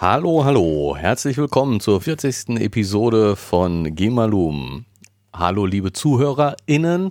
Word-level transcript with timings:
Hallo, 0.00 0.44
hallo, 0.44 0.96
herzlich 0.96 1.38
willkommen 1.38 1.80
zur 1.80 2.00
40. 2.00 2.60
Episode 2.60 3.34
von 3.34 3.96
Gemalum. 3.96 4.84
Hallo, 5.32 5.66
liebe 5.66 5.92
ZuhörerInnen 5.92 7.10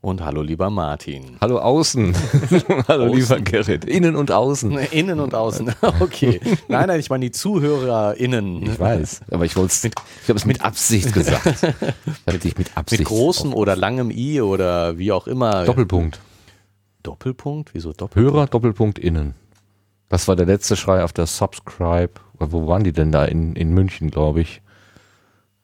und 0.00 0.24
hallo, 0.24 0.40
lieber 0.40 0.70
Martin. 0.70 1.38
Hallo 1.40 1.58
außen. 1.58 2.14
hallo, 2.86 3.06
außen. 3.06 3.16
lieber 3.16 3.40
Gerrit. 3.40 3.84
Innen 3.84 4.14
und 4.14 4.30
außen. 4.30 4.78
Innen 4.92 5.18
und 5.18 5.34
außen. 5.34 5.74
Okay. 5.98 6.38
Nein, 6.68 6.86
nein, 6.86 7.00
ich 7.00 7.10
meine 7.10 7.24
die 7.24 7.32
ZuhörerInnen. 7.32 8.62
Ich 8.62 8.78
weiß, 8.78 9.22
aber 9.32 9.44
ich 9.44 9.56
wollte 9.56 9.72
es, 9.72 9.84
ich 9.84 9.92
habe 10.28 10.38
es 10.38 10.46
mit 10.46 10.62
Absicht 10.64 11.12
gesagt. 11.12 11.66
ich 12.44 12.56
mit 12.56 12.76
Absicht. 12.76 13.00
Mit 13.00 13.08
großem 13.08 13.52
oder 13.52 13.74
langem 13.74 14.12
I 14.12 14.40
oder 14.40 14.96
wie 14.98 15.10
auch 15.10 15.26
immer. 15.26 15.64
Doppelpunkt. 15.64 16.20
Doppelpunkt? 17.02 17.74
Wieso 17.74 17.92
Doppelpunkt? 17.92 18.34
Hörer, 18.36 18.46
Doppelpunkt, 18.46 19.00
innen. 19.00 19.34
Das 20.10 20.28
war 20.28 20.36
der 20.36 20.44
letzte 20.44 20.76
Schrei 20.76 21.02
auf 21.04 21.14
der 21.14 21.26
Subscribe. 21.26 22.12
Wo 22.38 22.66
waren 22.66 22.84
die 22.84 22.92
denn 22.92 23.12
da? 23.12 23.24
In, 23.24 23.54
in 23.54 23.72
München, 23.72 24.10
glaube 24.10 24.40
ich. 24.42 24.60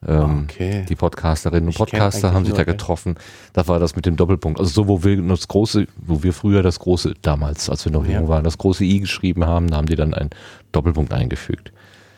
Ähm, 0.07 0.47
okay. 0.49 0.87
Die 0.89 0.95
Podcasterinnen 0.95 1.69
und 1.69 1.77
Podcaster 1.77 2.33
haben 2.33 2.45
sich 2.45 2.55
da 2.55 2.63
getroffen. 2.63 3.17
Da 3.53 3.67
war 3.67 3.81
das 3.81 3.97
mit 3.97 4.07
dem 4.07 4.17
Doppelpunkt. 4.17 4.61
Also 4.61 4.71
so, 4.71 4.89
wo 4.89 5.03
wir 5.03 5.21
das 5.21 5.49
große, 5.49 5.89
wo 5.97 6.23
wir 6.23 6.33
früher 6.33 6.63
das 6.63 6.79
große, 6.79 7.15
damals, 7.23 7.69
als 7.69 7.85
wir 7.85 7.93
noch 7.93 8.07
ja. 8.07 8.21
jung 8.21 8.29
waren, 8.29 8.45
das 8.45 8.57
große 8.57 8.85
I 8.85 9.01
geschrieben 9.01 9.45
haben, 9.47 9.69
da 9.69 9.79
haben 9.79 9.87
die 9.87 9.97
dann 9.97 10.15
einen 10.15 10.31
Doppelpunkt 10.71 11.13
eingefügt. 11.13 11.73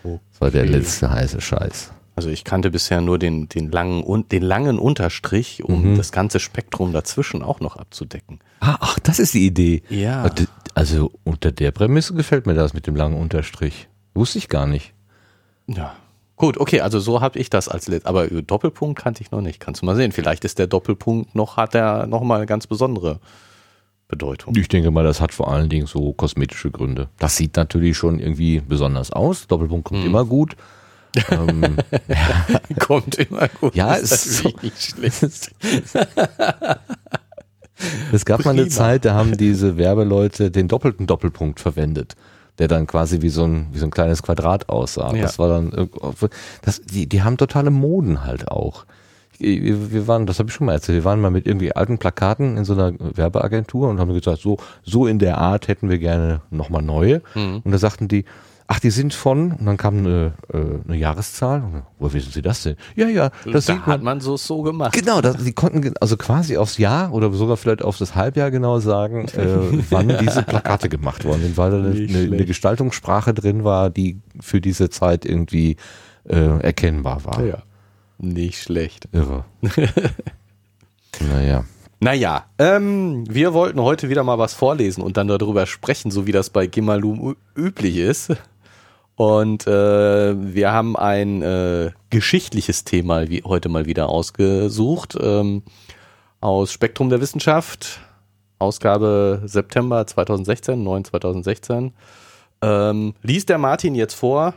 Okay. 0.04 0.20
Das 0.30 0.40
war 0.42 0.50
der 0.50 0.66
letzte 0.66 1.10
heiße 1.10 1.40
Scheiß. 1.40 1.92
Also 2.18 2.30
ich 2.30 2.42
kannte 2.42 2.72
bisher 2.72 3.00
nur 3.00 3.16
den, 3.16 3.48
den, 3.48 3.70
langen, 3.70 4.28
den 4.28 4.42
langen 4.42 4.80
Unterstrich, 4.80 5.62
um 5.62 5.92
mhm. 5.92 5.96
das 5.96 6.10
ganze 6.10 6.40
Spektrum 6.40 6.92
dazwischen 6.92 7.44
auch 7.44 7.60
noch 7.60 7.76
abzudecken. 7.76 8.40
Ah, 8.58 8.76
ach, 8.80 8.98
das 8.98 9.20
ist 9.20 9.34
die 9.34 9.46
Idee. 9.46 9.84
Ja. 9.88 10.28
Also 10.74 11.12
unter 11.22 11.52
der 11.52 11.70
Prämisse 11.70 12.14
gefällt 12.14 12.46
mir 12.46 12.54
das 12.54 12.74
mit 12.74 12.88
dem 12.88 12.96
langen 12.96 13.16
Unterstrich. 13.16 13.86
Wusste 14.14 14.38
ich 14.38 14.48
gar 14.48 14.66
nicht. 14.66 14.94
Ja. 15.68 15.94
Gut, 16.34 16.58
okay, 16.58 16.80
also 16.80 16.98
so 16.98 17.20
habe 17.20 17.38
ich 17.38 17.50
das 17.50 17.68
als 17.68 17.86
Let 17.86 18.04
aber 18.04 18.26
Doppelpunkt 18.26 18.98
kannte 18.98 19.22
ich 19.22 19.30
noch 19.30 19.40
nicht. 19.40 19.60
Kannst 19.60 19.82
du 19.82 19.86
mal 19.86 19.94
sehen. 19.94 20.10
Vielleicht 20.10 20.44
ist 20.44 20.58
der 20.58 20.66
Doppelpunkt 20.66 21.36
noch, 21.36 21.56
hat 21.56 21.76
er 21.76 22.08
noch 22.08 22.24
mal 22.24 22.38
eine 22.38 22.46
ganz 22.46 22.66
besondere 22.66 23.20
Bedeutung. 24.08 24.56
Ich 24.56 24.66
denke 24.66 24.90
mal, 24.90 25.04
das 25.04 25.20
hat 25.20 25.32
vor 25.32 25.52
allen 25.52 25.68
Dingen 25.68 25.86
so 25.86 26.14
kosmetische 26.14 26.72
Gründe. 26.72 27.10
Das 27.20 27.36
sieht 27.36 27.54
natürlich 27.54 27.96
schon 27.96 28.18
irgendwie 28.18 28.58
besonders 28.58 29.12
aus. 29.12 29.46
Doppelpunkt 29.46 29.84
kommt 29.84 30.00
hm. 30.00 30.08
immer 30.08 30.24
gut 30.24 30.56
ähm, 31.30 31.76
Kommt 32.78 33.16
immer 33.16 33.48
gut. 33.48 33.74
Ja, 33.74 33.94
ist 33.94 34.12
ist 34.12 34.38
so. 34.38 34.52
nicht 34.62 34.82
schlecht. 34.82 35.22
es 38.12 38.24
gab 38.24 38.40
Prima. 38.40 38.54
mal 38.54 38.60
eine 38.60 38.68
Zeit, 38.68 39.04
da 39.04 39.14
haben 39.14 39.36
diese 39.36 39.76
Werbeleute 39.76 40.50
den 40.50 40.68
doppelten 40.68 41.06
Doppelpunkt 41.06 41.60
verwendet, 41.60 42.16
der 42.58 42.68
dann 42.68 42.86
quasi 42.86 43.20
wie 43.22 43.28
so 43.30 43.44
ein, 43.44 43.68
wie 43.72 43.78
so 43.78 43.86
ein 43.86 43.90
kleines 43.90 44.22
Quadrat 44.22 44.68
aussah. 44.68 45.14
Ja. 45.14 45.22
Das 45.22 45.38
war 45.38 45.48
dann, 45.48 45.88
das, 46.62 46.82
die, 46.82 47.08
die 47.08 47.22
haben 47.22 47.36
totale 47.36 47.70
Moden 47.70 48.24
halt 48.24 48.48
auch. 48.48 48.84
Wir 49.40 50.08
waren, 50.08 50.26
das 50.26 50.40
habe 50.40 50.48
ich 50.48 50.54
schon 50.54 50.66
mal 50.66 50.72
erzählt, 50.72 50.96
wir 50.96 51.04
waren 51.04 51.20
mal 51.20 51.30
mit 51.30 51.46
irgendwie 51.46 51.72
alten 51.72 51.98
Plakaten 51.98 52.56
in 52.56 52.64
so 52.64 52.72
einer 52.72 52.92
Werbeagentur 52.98 53.88
und 53.88 54.00
haben 54.00 54.12
gesagt, 54.12 54.40
so, 54.40 54.56
so 54.82 55.06
in 55.06 55.20
der 55.20 55.38
Art 55.38 55.68
hätten 55.68 55.88
wir 55.88 55.98
gerne 55.98 56.40
nochmal 56.50 56.82
neue. 56.82 57.22
Mhm. 57.36 57.60
Und 57.62 57.70
da 57.70 57.78
sagten 57.78 58.08
die, 58.08 58.24
ach, 58.68 58.80
die 58.80 58.90
sind 58.90 59.14
von, 59.14 59.52
und 59.52 59.66
dann 59.66 59.76
kam 59.78 59.98
eine, 59.98 60.34
äh, 60.52 60.58
eine 60.86 60.96
Jahreszahl. 60.96 61.84
Wo 61.98 62.12
wissen 62.12 62.30
Sie 62.30 62.42
das 62.42 62.62
denn? 62.62 62.76
Ja, 62.94 63.08
ja, 63.08 63.30
das 63.50 63.64
da 63.64 63.80
hat 63.86 64.02
man 64.02 64.20
so 64.20 64.36
so 64.36 64.62
gemacht. 64.62 64.92
Genau, 64.92 65.20
das, 65.20 65.42
die 65.42 65.52
konnten 65.52 65.94
also 66.00 66.16
quasi 66.16 66.56
aufs 66.58 66.78
Jahr 66.78 67.12
oder 67.12 67.32
sogar 67.32 67.56
vielleicht 67.56 67.82
auf 67.82 67.96
das 67.96 68.14
Halbjahr 68.14 68.50
genau 68.50 68.78
sagen, 68.78 69.26
äh, 69.28 69.56
wann 69.90 70.08
diese 70.20 70.42
Plakate 70.42 70.88
gemacht 70.88 71.24
worden 71.24 71.42
sind, 71.42 71.56
weil 71.56 71.70
da 71.70 71.78
eine, 71.78 71.90
eine, 71.90 72.34
eine, 72.34 72.44
Gestaltungssprache 72.44 73.32
drin 73.34 73.64
war, 73.64 73.88
die 73.88 74.20
für 74.38 74.60
diese 74.60 74.90
Zeit 74.90 75.24
irgendwie 75.24 75.76
äh, 76.24 76.60
erkennbar 76.60 77.24
war. 77.24 77.42
Ja, 77.42 77.62
nicht 78.18 78.62
schlecht. 78.62 79.08
Irre. 79.12 79.46
naja. 81.20 81.64
Naja, 82.00 82.44
ähm, 82.58 83.24
wir 83.28 83.54
wollten 83.54 83.80
heute 83.80 84.08
wieder 84.08 84.22
mal 84.22 84.38
was 84.38 84.54
vorlesen 84.54 85.02
und 85.02 85.16
dann 85.16 85.26
darüber 85.26 85.66
sprechen, 85.66 86.12
so 86.12 86.28
wie 86.28 86.32
das 86.32 86.50
bei 86.50 86.68
Gimalum 86.68 87.34
üblich 87.56 87.96
ist. 87.96 88.36
Und 89.18 89.66
äh, 89.66 90.54
wir 90.54 90.70
haben 90.70 90.96
ein 90.96 91.42
äh, 91.42 91.90
geschichtliches 92.08 92.84
Thema 92.84 93.28
wie 93.28 93.42
heute 93.42 93.68
mal 93.68 93.84
wieder 93.84 94.08
ausgesucht 94.08 95.18
ähm, 95.20 95.64
aus 96.40 96.70
Spektrum 96.70 97.10
der 97.10 97.20
Wissenschaft, 97.20 97.98
Ausgabe 98.60 99.42
September 99.44 100.06
2016, 100.06 100.84
9 100.84 101.04
2016. 101.06 101.94
Ähm, 102.62 103.14
liest 103.22 103.48
der 103.48 103.58
Martin 103.58 103.96
jetzt 103.96 104.14
vor. 104.14 104.54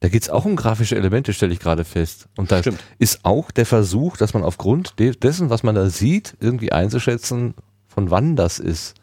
Da 0.00 0.08
geht 0.08 0.22
es 0.22 0.30
auch 0.30 0.44
um 0.44 0.56
grafische 0.56 0.96
Elemente, 0.96 1.32
stelle 1.32 1.52
ich 1.52 1.60
gerade 1.60 1.84
fest. 1.84 2.26
Und 2.36 2.50
da 2.50 2.58
Stimmt. 2.58 2.82
ist 2.98 3.24
auch 3.24 3.52
der 3.52 3.66
Versuch, 3.66 4.16
dass 4.16 4.34
man 4.34 4.42
aufgrund 4.42 4.94
dessen, 4.98 5.48
was 5.48 5.62
man 5.62 5.76
da 5.76 5.90
sieht, 5.90 6.36
irgendwie 6.40 6.72
einzuschätzen, 6.72 7.54
von 7.86 8.10
wann 8.10 8.34
das 8.34 8.58
ist. 8.58 8.96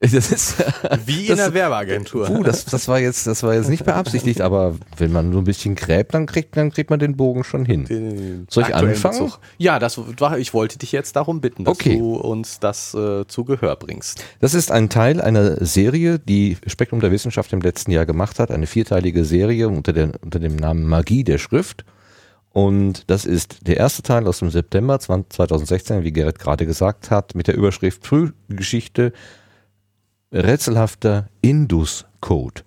Das 0.12 0.32
ist, 0.32 0.56
Wie 1.04 1.26
in 1.26 1.36
der 1.36 1.52
Werbeagentur. 1.52 2.24
Puh, 2.24 2.42
das, 2.42 2.64
das, 2.64 2.88
war 2.88 2.98
jetzt, 2.98 3.26
das 3.26 3.42
war 3.42 3.54
jetzt 3.54 3.68
nicht 3.68 3.84
beabsichtigt, 3.84 4.40
aber 4.40 4.74
wenn 4.96 5.12
man 5.12 5.30
so 5.30 5.38
ein 5.38 5.44
bisschen 5.44 5.74
gräbt, 5.74 6.14
dann 6.14 6.24
kriegt, 6.24 6.56
dann 6.56 6.70
kriegt 6.70 6.88
man 6.88 6.98
den 6.98 7.18
Bogen 7.18 7.44
schon 7.44 7.66
hin. 7.66 7.84
Den 7.84 8.46
Soll 8.48 8.64
ich 8.64 8.74
anfangen? 8.74 9.26
Bezug. 9.26 9.40
Ja, 9.58 9.78
das 9.78 10.00
war, 10.18 10.38
ich 10.38 10.54
wollte 10.54 10.78
dich 10.78 10.92
jetzt 10.92 11.16
darum 11.16 11.42
bitten, 11.42 11.64
dass 11.64 11.74
okay. 11.74 11.98
du 11.98 12.14
uns 12.16 12.60
das 12.60 12.94
äh, 12.94 13.26
zu 13.26 13.44
Gehör 13.44 13.76
bringst. 13.76 14.24
Das 14.40 14.54
ist 14.54 14.72
ein 14.72 14.88
Teil 14.88 15.20
einer 15.20 15.62
Serie, 15.66 16.18
die 16.18 16.56
Spektrum 16.66 17.00
der 17.00 17.12
Wissenschaft 17.12 17.52
im 17.52 17.60
letzten 17.60 17.90
Jahr 17.90 18.06
gemacht 18.06 18.38
hat, 18.38 18.50
eine 18.50 18.66
vierteilige 18.66 19.26
Serie 19.26 19.68
unter, 19.68 19.92
der, 19.92 20.12
unter 20.22 20.38
dem 20.38 20.56
Namen 20.56 20.86
Magie 20.86 21.24
der 21.24 21.36
Schrift. 21.36 21.84
Und 22.52 23.04
das 23.10 23.26
ist 23.26 23.66
der 23.68 23.76
erste 23.76 24.02
Teil 24.02 24.26
aus 24.26 24.38
dem 24.38 24.50
September 24.50 24.98
2016, 24.98 26.04
wie 26.04 26.12
Gerrit 26.12 26.38
gerade 26.38 26.64
gesagt 26.64 27.10
hat, 27.10 27.34
mit 27.34 27.48
der 27.48 27.56
Überschrift 27.56 28.06
Frühgeschichte 28.06 29.12
rätselhafter 30.32 31.28
Indus-Code. 31.40 32.62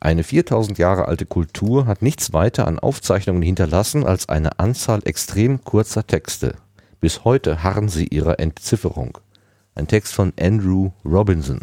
Eine 0.00 0.22
4000 0.22 0.78
Jahre 0.78 1.08
alte 1.08 1.26
Kultur 1.26 1.86
hat 1.86 2.02
nichts 2.02 2.32
weiter 2.32 2.68
an 2.68 2.78
Aufzeichnungen 2.78 3.42
hinterlassen 3.42 4.04
als 4.06 4.28
eine 4.28 4.58
Anzahl 4.58 5.00
extrem 5.04 5.64
kurzer 5.64 6.06
Texte. 6.06 6.56
Bis 7.00 7.24
heute 7.24 7.62
harren 7.62 7.88
sie 7.88 8.06
ihrer 8.06 8.38
Entzifferung. 8.38 9.18
Ein 9.74 9.88
Text 9.88 10.12
von 10.12 10.32
Andrew 10.38 10.90
Robinson. 11.04 11.62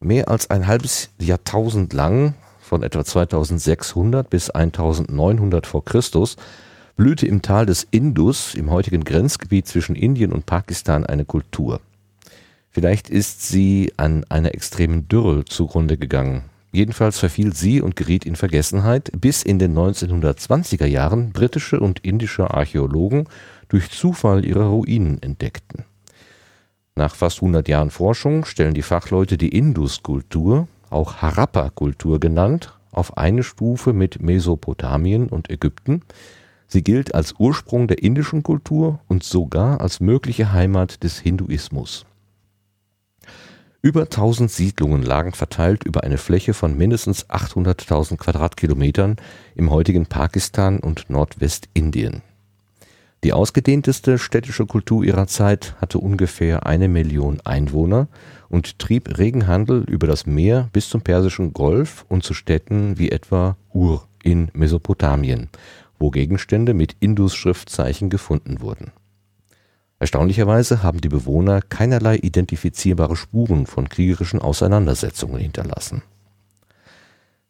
Mehr 0.00 0.28
als 0.28 0.50
ein 0.50 0.66
halbes 0.66 1.10
Jahrtausend 1.18 1.92
lang, 1.92 2.34
von 2.60 2.82
etwa 2.82 3.04
2600 3.04 4.28
bis 4.28 4.50
1900 4.50 5.66
vor 5.66 5.84
Christus, 5.84 6.36
blühte 6.96 7.26
im 7.26 7.40
Tal 7.40 7.66
des 7.66 7.86
Indus, 7.90 8.54
im 8.54 8.70
heutigen 8.70 9.04
Grenzgebiet 9.04 9.68
zwischen 9.68 9.94
Indien 9.94 10.32
und 10.32 10.44
Pakistan, 10.44 11.06
eine 11.06 11.24
Kultur. 11.24 11.80
Vielleicht 12.76 13.08
ist 13.08 13.48
sie 13.48 13.90
an 13.96 14.24
einer 14.28 14.54
extremen 14.54 15.08
Dürre 15.08 15.46
zugrunde 15.46 15.96
gegangen. 15.96 16.42
Jedenfalls 16.72 17.18
verfiel 17.18 17.54
sie 17.54 17.80
und 17.80 17.96
geriet 17.96 18.26
in 18.26 18.36
Vergessenheit, 18.36 19.10
bis 19.18 19.42
in 19.42 19.58
den 19.58 19.74
1920er 19.74 20.84
Jahren 20.84 21.32
britische 21.32 21.80
und 21.80 22.00
indische 22.00 22.50
Archäologen 22.50 23.30
durch 23.70 23.90
Zufall 23.90 24.44
ihre 24.44 24.68
Ruinen 24.68 25.22
entdeckten. 25.22 25.86
Nach 26.96 27.14
fast 27.14 27.38
100 27.38 27.66
Jahren 27.66 27.88
Forschung 27.88 28.44
stellen 28.44 28.74
die 28.74 28.82
Fachleute 28.82 29.38
die 29.38 29.56
Indus-Kultur, 29.56 30.68
auch 30.90 31.22
Harappa-Kultur 31.22 32.20
genannt, 32.20 32.74
auf 32.92 33.16
eine 33.16 33.42
Stufe 33.42 33.94
mit 33.94 34.20
Mesopotamien 34.20 35.30
und 35.30 35.48
Ägypten. 35.48 36.02
Sie 36.68 36.84
gilt 36.84 37.14
als 37.14 37.36
Ursprung 37.38 37.88
der 37.88 38.02
indischen 38.02 38.42
Kultur 38.42 39.00
und 39.08 39.24
sogar 39.24 39.80
als 39.80 40.00
mögliche 40.00 40.52
Heimat 40.52 41.02
des 41.02 41.18
Hinduismus. 41.18 42.04
Über 43.86 44.02
1000 44.02 44.50
Siedlungen 44.50 45.04
lagen 45.04 45.30
verteilt 45.30 45.84
über 45.84 46.02
eine 46.02 46.18
Fläche 46.18 46.54
von 46.54 46.76
mindestens 46.76 47.30
800.000 47.30 48.16
Quadratkilometern 48.16 49.14
im 49.54 49.70
heutigen 49.70 50.06
Pakistan 50.06 50.80
und 50.80 51.08
Nordwestindien. 51.08 52.22
Die 53.22 53.32
ausgedehnteste 53.32 54.18
städtische 54.18 54.66
Kultur 54.66 55.04
ihrer 55.04 55.28
Zeit 55.28 55.76
hatte 55.80 55.98
ungefähr 55.98 56.66
eine 56.66 56.88
Million 56.88 57.40
Einwohner 57.44 58.08
und 58.48 58.80
trieb 58.80 59.18
regen 59.18 59.46
Handel 59.46 59.84
über 59.84 60.08
das 60.08 60.26
Meer 60.26 60.68
bis 60.72 60.88
zum 60.88 61.02
Persischen 61.02 61.52
Golf 61.52 62.06
und 62.08 62.24
zu 62.24 62.34
Städten 62.34 62.98
wie 62.98 63.12
etwa 63.12 63.56
Ur 63.72 64.08
in 64.20 64.48
Mesopotamien, 64.52 65.48
wo 66.00 66.10
Gegenstände 66.10 66.74
mit 66.74 66.96
Indus-Schriftzeichen 66.98 68.10
gefunden 68.10 68.60
wurden 68.60 68.90
Erstaunlicherweise 69.98 70.82
haben 70.82 71.00
die 71.00 71.08
Bewohner 71.08 71.62
keinerlei 71.62 72.16
identifizierbare 72.16 73.16
Spuren 73.16 73.66
von 73.66 73.88
kriegerischen 73.88 74.40
Auseinandersetzungen 74.40 75.38
hinterlassen. 75.38 76.02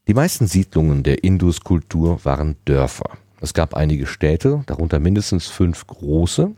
Die 0.06 0.14
meisten 0.14 0.46
Siedlungen 0.46 1.02
der 1.02 1.24
Indus-Kultur 1.24 2.24
waren 2.24 2.56
Dörfer. 2.64 3.10
Es 3.40 3.52
gab 3.52 3.74
einige 3.74 4.06
Städte, 4.06 4.62
darunter 4.66 5.00
mindestens 5.00 5.48
fünf 5.48 5.86
große. 5.88 6.52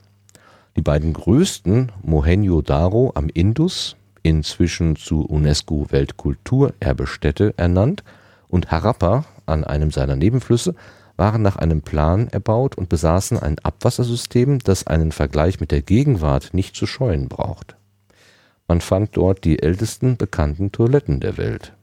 Die 0.77 0.83
beiden 0.83 1.15
größten, 1.15 1.91
Mohenjo-Daro 2.03 3.13
am 3.15 3.29
Indus 3.31 3.97
inzwischen 4.23 4.97
zu 4.97 5.23
UNESCO 5.23 5.87
Weltkulturerbestätte 5.91 7.55
ernannt, 7.57 8.05
und 8.49 8.71
Harappa 8.71 9.25
an 9.47 9.65
einem 9.65 9.91
seiner 9.91 10.17
Nebenflüsse 10.17 10.75
waren 11.19 11.43
nach 11.43 11.57
einem 11.57 11.83
Plan 11.83 12.29
erbaut 12.29 12.77
und 12.77 12.89
besaßen 12.89 13.39
ein 13.39 13.59
Abwassersystem, 13.59 14.61
das 14.61 14.87
einen 14.87 15.13
Vergleich 15.13 15.61
mit 15.61 15.73
der 15.73 15.83
Gegenwart 15.83 16.55
nicht 16.55 16.77
zu 16.77 16.87
scheuen 16.87 17.29
braucht. 17.29 17.77
Man 18.69 18.81
fand 18.81 19.17
dort 19.17 19.45
die 19.45 19.63
ältesten 19.63 20.17
bekannten 20.17 20.73
Toiletten 20.73 21.21
der 21.21 21.37
Welt. 21.37 21.75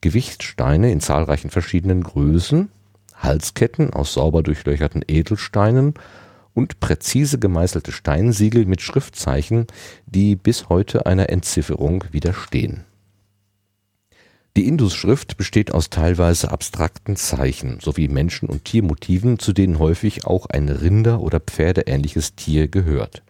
Gewichtssteine 0.00 0.90
in 0.90 1.00
zahlreichen 1.00 1.50
verschiedenen 1.50 2.02
Größen, 2.02 2.70
Halsketten 3.14 3.92
aus 3.92 4.14
sauber 4.14 4.42
durchlöcherten 4.42 5.02
Edelsteinen 5.06 5.94
und 6.54 6.80
präzise 6.80 7.38
gemeißelte 7.38 7.92
Steinsiegel 7.92 8.66
mit 8.66 8.80
Schriftzeichen, 8.82 9.66
die 10.06 10.34
bis 10.34 10.68
heute 10.68 11.06
einer 11.06 11.28
Entzifferung 11.28 12.04
widerstehen. 12.10 12.84
Die 14.54 14.68
Indus-Schrift 14.68 15.38
besteht 15.38 15.72
aus 15.72 15.88
teilweise 15.88 16.50
abstrakten 16.50 17.16
Zeichen 17.16 17.80
sowie 17.80 18.08
Menschen- 18.08 18.50
und 18.50 18.66
Tiermotiven, 18.66 19.38
zu 19.38 19.54
denen 19.54 19.78
häufig 19.78 20.26
auch 20.26 20.44
ein 20.44 20.68
Rinder- 20.68 21.20
oder 21.20 21.40
Pferdeähnliches 21.40 22.34
Tier 22.34 22.68
gehört. 22.68 23.22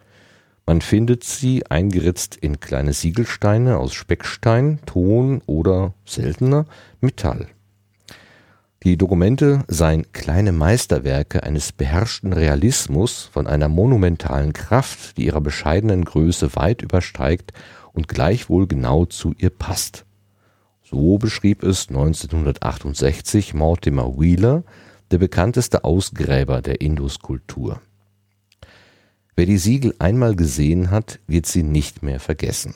Man 0.65 0.81
findet 0.81 1.23
sie 1.23 1.65
eingeritzt 1.67 2.35
in 2.35 2.59
kleine 2.59 2.91
Siegelsteine 2.91 3.77
aus 3.77 3.93
Speckstein, 3.93 4.79
Ton 4.85 5.41
oder 5.45 5.93
seltener 6.05 6.65
Metall. 6.99 7.47
Die 8.83 8.97
Dokumente 8.97 9.63
seien 9.69 10.11
kleine 10.11 10.51
Meisterwerke 10.51 11.43
eines 11.43 11.71
beherrschten 11.71 12.33
Realismus 12.33 13.29
von 13.31 13.47
einer 13.47 13.69
monumentalen 13.69 14.51
Kraft, 14.51 15.15
die 15.15 15.27
ihrer 15.27 15.39
bescheidenen 15.39 16.03
Größe 16.03 16.53
weit 16.57 16.81
übersteigt 16.81 17.53
und 17.93 18.09
gleichwohl 18.09 18.67
genau 18.67 19.05
zu 19.05 19.33
ihr 19.37 19.51
passt. 19.51 20.05
So 20.93 21.17
beschrieb 21.17 21.63
es 21.63 21.89
1968 21.89 23.55
Mortimer 23.55 24.19
Wheeler, 24.19 24.63
der 25.09 25.17
bekannteste 25.17 25.83
Ausgräber 25.83 26.61
der 26.61 26.81
Induskultur. 26.81 27.81
Wer 29.35 29.47
die 29.47 29.57
Siegel 29.57 29.95
einmal 29.97 30.35
gesehen 30.35 30.91
hat, 30.91 31.19
wird 31.25 31.47
sie 31.47 31.63
nicht 31.63 32.03
mehr 32.03 32.19
vergessen. 32.19 32.75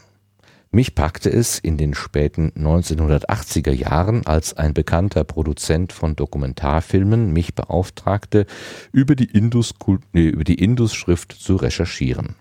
Mich 0.71 0.95
packte 0.95 1.29
es 1.29 1.59
in 1.59 1.77
den 1.77 1.93
späten 1.93 2.51
1980er 2.57 3.71
Jahren, 3.71 4.25
als 4.25 4.57
ein 4.57 4.73
bekannter 4.73 5.23
Produzent 5.23 5.93
von 5.93 6.15
Dokumentarfilmen 6.15 7.31
mich 7.31 7.53
beauftragte, 7.53 8.47
über 8.91 9.13
die 9.13 9.31
Indus-Schrift 9.35 11.33
zu 11.33 11.55
recherchieren. 11.55 12.35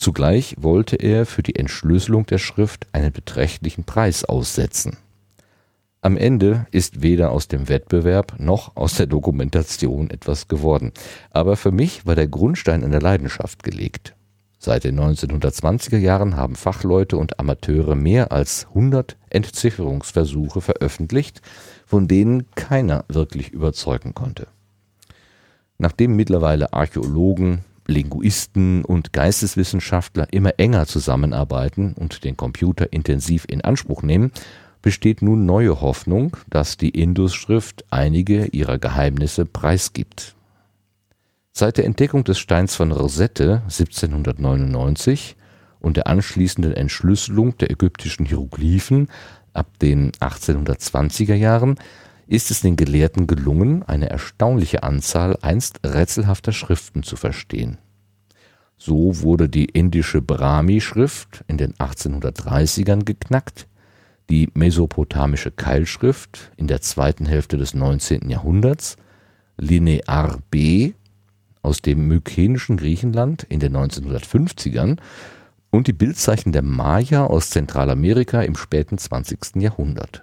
Zugleich 0.00 0.56
wollte 0.58 0.96
er 0.96 1.26
für 1.26 1.42
die 1.42 1.56
Entschlüsselung 1.56 2.24
der 2.24 2.38
Schrift 2.38 2.86
einen 2.92 3.12
beträchtlichen 3.12 3.84
Preis 3.84 4.24
aussetzen. 4.24 4.96
Am 6.00 6.16
Ende 6.16 6.66
ist 6.70 7.02
weder 7.02 7.30
aus 7.32 7.48
dem 7.48 7.68
Wettbewerb 7.68 8.36
noch 8.38 8.76
aus 8.76 8.94
der 8.94 9.06
Dokumentation 9.06 10.08
etwas 10.08 10.48
geworden. 10.48 10.92
Aber 11.32 11.58
für 11.58 11.70
mich 11.70 12.06
war 12.06 12.14
der 12.14 12.28
Grundstein 12.28 12.82
einer 12.82 13.02
Leidenschaft 13.02 13.62
gelegt. 13.62 14.14
Seit 14.58 14.84
den 14.84 14.98
1920er 14.98 15.98
Jahren 15.98 16.34
haben 16.34 16.56
Fachleute 16.56 17.18
und 17.18 17.38
Amateure 17.38 17.94
mehr 17.94 18.32
als 18.32 18.68
100 18.68 19.18
Entzifferungsversuche 19.28 20.62
veröffentlicht, 20.62 21.42
von 21.84 22.08
denen 22.08 22.50
keiner 22.54 23.04
wirklich 23.08 23.50
überzeugen 23.50 24.14
konnte. 24.14 24.46
Nachdem 25.76 26.16
mittlerweile 26.16 26.72
Archäologen, 26.72 27.66
Linguisten 27.86 28.84
und 28.84 29.12
Geisteswissenschaftler 29.12 30.32
immer 30.32 30.58
enger 30.58 30.86
zusammenarbeiten 30.86 31.94
und 31.94 32.24
den 32.24 32.36
Computer 32.36 32.92
intensiv 32.92 33.44
in 33.48 33.62
Anspruch 33.62 34.02
nehmen, 34.02 34.32
besteht 34.82 35.22
nun 35.22 35.46
neue 35.46 35.80
Hoffnung, 35.80 36.36
dass 36.48 36.76
die 36.76 36.90
Indus-Schrift 36.90 37.84
einige 37.90 38.46
ihrer 38.46 38.78
Geheimnisse 38.78 39.44
preisgibt. 39.44 40.34
Seit 41.52 41.76
der 41.76 41.84
Entdeckung 41.84 42.24
des 42.24 42.38
Steins 42.38 42.76
von 42.76 42.92
Rosette 42.92 43.62
1799 43.64 45.36
und 45.80 45.96
der 45.96 46.06
anschließenden 46.06 46.72
Entschlüsselung 46.72 47.58
der 47.58 47.70
ägyptischen 47.70 48.24
Hieroglyphen 48.24 49.08
ab 49.52 49.78
den 49.80 50.12
1820er 50.12 51.34
Jahren 51.34 51.76
ist 52.30 52.52
es 52.52 52.60
den 52.60 52.76
Gelehrten 52.76 53.26
gelungen, 53.26 53.82
eine 53.82 54.08
erstaunliche 54.08 54.84
Anzahl 54.84 55.36
einst 55.42 55.80
rätselhafter 55.84 56.52
Schriften 56.52 57.02
zu 57.02 57.16
verstehen. 57.16 57.78
So 58.78 59.20
wurde 59.22 59.48
die 59.48 59.64
indische 59.64 60.22
Brahmi-Schrift 60.22 61.44
in 61.48 61.58
den 61.58 61.74
1830ern 61.74 63.04
geknackt, 63.04 63.66
die 64.30 64.48
mesopotamische 64.54 65.50
Keilschrift 65.50 66.52
in 66.56 66.68
der 66.68 66.80
zweiten 66.80 67.26
Hälfte 67.26 67.58
des 67.58 67.74
19. 67.74 68.30
Jahrhunderts, 68.30 68.96
Linear 69.58 70.38
B 70.52 70.92
aus 71.62 71.82
dem 71.82 72.06
mykenischen 72.06 72.76
Griechenland 72.76 73.42
in 73.42 73.58
den 73.58 73.76
1950ern 73.76 74.98
und 75.70 75.88
die 75.88 75.92
Bildzeichen 75.92 76.52
der 76.52 76.62
Maya 76.62 77.26
aus 77.26 77.50
Zentralamerika 77.50 78.40
im 78.42 78.54
späten 78.54 78.98
20. 78.98 79.56
Jahrhundert. 79.56 80.22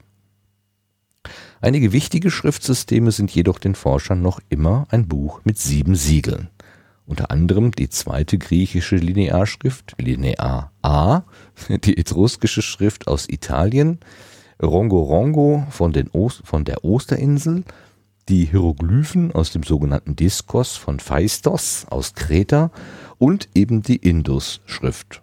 Einige 1.59 1.91
wichtige 1.91 2.29
Schriftsysteme 2.29 3.11
sind 3.11 3.33
jedoch 3.33 3.57
den 3.57 3.75
Forschern 3.75 4.21
noch 4.21 4.39
immer 4.49 4.85
ein 4.89 5.07
Buch 5.07 5.41
mit 5.43 5.57
sieben 5.57 5.95
Siegeln. 5.95 6.49
Unter 7.05 7.31
anderem 7.31 7.71
die 7.71 7.89
zweite 7.89 8.37
griechische 8.37 8.97
Linearschrift, 8.97 9.95
Linear 9.97 10.71
A, 10.81 11.23
die 11.69 11.97
etruskische 11.97 12.61
Schrift 12.61 13.07
aus 13.07 13.27
Italien, 13.29 13.99
Rongo 14.61 15.01
Rongo 15.01 15.65
von, 15.69 15.93
von 16.43 16.65
der 16.65 16.83
Osterinsel, 16.83 17.63
die 18.27 18.45
Hieroglyphen 18.45 19.31
aus 19.31 19.51
dem 19.51 19.63
sogenannten 19.63 20.15
Diskos 20.15 20.75
von 20.75 20.99
Phaistos 20.99 21.85
aus 21.89 22.13
Kreta 22.13 22.71
und 23.17 23.49
eben 23.55 23.81
die 23.81 23.95
Indus-Schrift. 23.95 25.21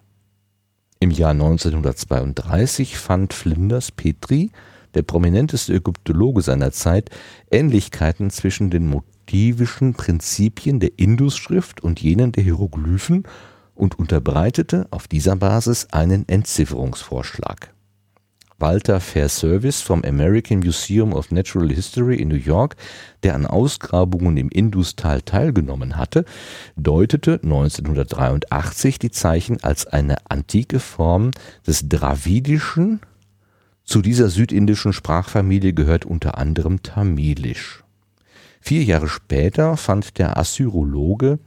Im 0.99 1.11
Jahr 1.11 1.31
1932 1.31 2.97
fand 2.97 3.33
Flinders 3.33 3.91
Petri 3.91 4.49
der 4.95 5.03
prominenteste 5.03 5.75
Ägyptologe 5.75 6.41
seiner 6.41 6.71
Zeit, 6.71 7.09
Ähnlichkeiten 7.51 8.29
zwischen 8.31 8.69
den 8.69 8.87
motivischen 8.87 9.93
Prinzipien 9.93 10.79
der 10.79 10.97
Indus-Schrift 10.97 11.81
und 11.83 12.01
jenen 12.01 12.31
der 12.31 12.43
Hieroglyphen 12.43 13.23
und 13.75 13.99
unterbreitete 13.99 14.87
auf 14.89 15.07
dieser 15.07 15.35
Basis 15.35 15.87
einen 15.91 16.27
Entzifferungsvorschlag. 16.27 17.75
Walter 18.57 19.01
Fairservice 19.01 19.81
vom 19.81 20.01
American 20.05 20.59
Museum 20.59 21.11
of 21.13 21.29
Natural 21.29 21.69
History 21.69 22.15
in 22.15 22.29
New 22.29 22.35
York, 22.35 22.77
der 23.23 23.35
an 23.35 23.45
Ausgrabungen 23.45 24.37
im 24.37 24.49
Industal 24.49 25.21
teilgenommen 25.21 25.97
hatte, 25.97 26.23
deutete 26.77 27.41
1983 27.43 28.97
die 28.97 29.11
Zeichen 29.11 29.61
als 29.61 29.85
eine 29.87 30.15
antike 30.29 30.79
Form 30.79 31.31
des 31.67 31.89
Dravidischen 31.89 33.01
zu 33.85 34.01
dieser 34.01 34.29
südindischen 34.29 34.93
Sprachfamilie 34.93 35.73
gehört 35.73 36.05
unter 36.05 36.37
anderem 36.37 36.83
Tamilisch. 36.83 37.83
Vier 38.59 38.83
Jahre 38.83 39.07
später 39.07 39.77
fand 39.77 40.17
der 40.17 40.37
Assyrologe 40.37 41.39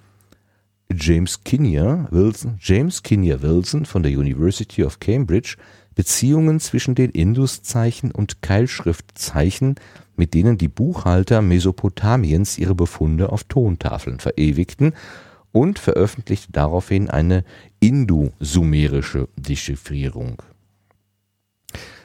James 0.91 1.43
Kinnear 1.45 2.09
Wilson, 2.11 2.59
James 2.61 3.03
Kinnear 3.03 3.43
Wilson 3.43 3.85
von 3.85 4.03
der 4.03 4.13
University 4.13 4.85
of 4.85 5.01
Cambridge 5.01 5.57
Beziehungen 5.97 6.61
zwischen 6.61 6.95
den 6.95 7.11
Induszeichen 7.11 8.13
und 8.13 8.41
Keilschriftzeichen, 8.41 9.75
mit 10.17 10.33
denen 10.33 10.57
die 10.57 10.69
Buchhalter 10.69 11.43
Mesopotamiens 11.43 12.57
ihre 12.57 12.77
Befunde 12.77 13.33
auf 13.33 13.45
Tontafeln 13.45 14.21
verewigten 14.21 14.95
und 15.51 15.81
veröffentlichte 15.81 16.53
daraufhin 16.53 17.11
eine 17.11 17.45
indosumerische 17.81 19.29
Dechiffrierung. 19.37 20.41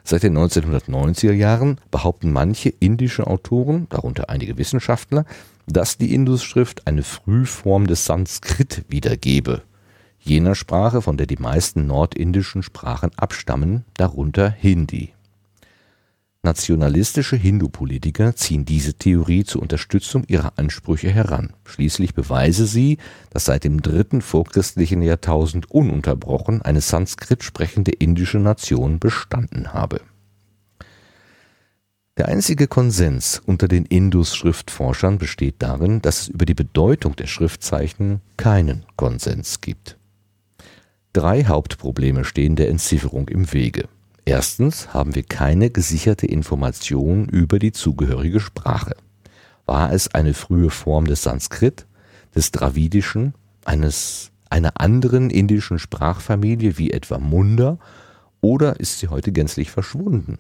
Seit 0.04 0.24
den 0.24 0.38
1990er 0.38 1.32
Jahren 1.32 1.80
behaupten 1.90 2.32
manche 2.32 2.70
indische 2.70 3.26
Autoren, 3.26 3.88
darunter 3.90 4.30
einige 4.30 4.58
Wissenschaftler, 4.58 5.26
dass 5.66 5.98
die 5.98 6.14
Indus-Schrift 6.14 6.88
eine 6.88 7.04
Frühform 7.04 7.88
des 7.88 8.06
Sanskrit 8.06 8.84
wiedergebe, 8.90 9.62
jener 10.20 10.56
Sprache, 10.56 11.02
von 11.02 11.18
der 11.18 11.28
die 11.28 11.38
meisten 11.38 11.88
nordindischen 11.88 12.64
Sprachen 12.64 13.12
abstammen, 13.18 13.86
darunter 13.96 14.50
Hindi. 14.50 15.14
Nationalistische 16.46 17.38
Hindu-Politiker 17.38 18.36
ziehen 18.36 18.66
diese 18.66 18.96
Theorie 18.96 19.46
zur 19.46 19.62
Unterstützung 19.62 20.26
ihrer 20.28 20.52
Ansprüche 20.58 21.10
heran. 21.10 21.54
Schließlich 21.64 22.14
beweise 22.16 22.66
sie, 22.66 22.98
dass 23.30 23.46
seit 23.46 23.64
dem 23.64 23.82
dritten 23.82 24.22
vorchristlichen 24.22 25.02
Jahrtausend 25.02 25.72
ununterbrochen 25.72 26.62
eine 26.62 26.82
Sanskrit 26.82 27.46
sprechende 27.46 27.92
indische 27.92 28.40
Nation 28.40 29.00
bestanden 29.00 29.72
habe. 29.74 30.02
Der 32.18 32.28
einzige 32.28 32.68
Konsens 32.68 33.42
unter 33.46 33.70
den 33.70 33.86
Indus-Schriftforschern 33.86 35.20
besteht 35.20 35.56
darin, 35.60 36.02
dass 36.02 36.24
es 36.24 36.28
über 36.28 36.46
die 36.46 36.54
Bedeutung 36.54 37.16
der 37.16 37.28
Schriftzeichen 37.28 38.20
keinen 38.36 38.86
Konsens 38.98 39.62
gibt. 39.62 39.98
Drei 41.14 41.46
Hauptprobleme 41.46 42.26
stehen 42.26 42.58
der 42.58 42.68
Entzifferung 42.70 43.30
im 43.30 43.54
Wege. 43.54 43.88
Erstens 44.26 44.94
haben 44.94 45.16
wir 45.16 45.24
keine 45.24 45.70
gesicherte 45.70 46.26
Information 46.28 47.28
über 47.28 47.60
die 47.60 47.74
zugehörige 47.74 48.40
Sprache. 48.40 48.96
War 49.66 49.92
es 49.92 50.14
eine 50.14 50.34
frühe 50.34 50.70
Form 50.70 51.06
des 51.06 51.24
Sanskrit, 51.24 51.86
des 52.36 52.52
Dravidischen, 52.52 53.34
eines 53.66 54.32
einer 54.50 54.80
anderen 54.80 55.30
indischen 55.30 55.80
Sprachfamilie 55.80 56.78
wie 56.78 56.92
etwa 56.92 57.18
Munda 57.18 57.80
oder 58.40 58.80
ist 58.80 59.00
sie 59.00 59.08
heute 59.08 59.32
gänzlich 59.32 59.72
verschwunden? 59.72 60.38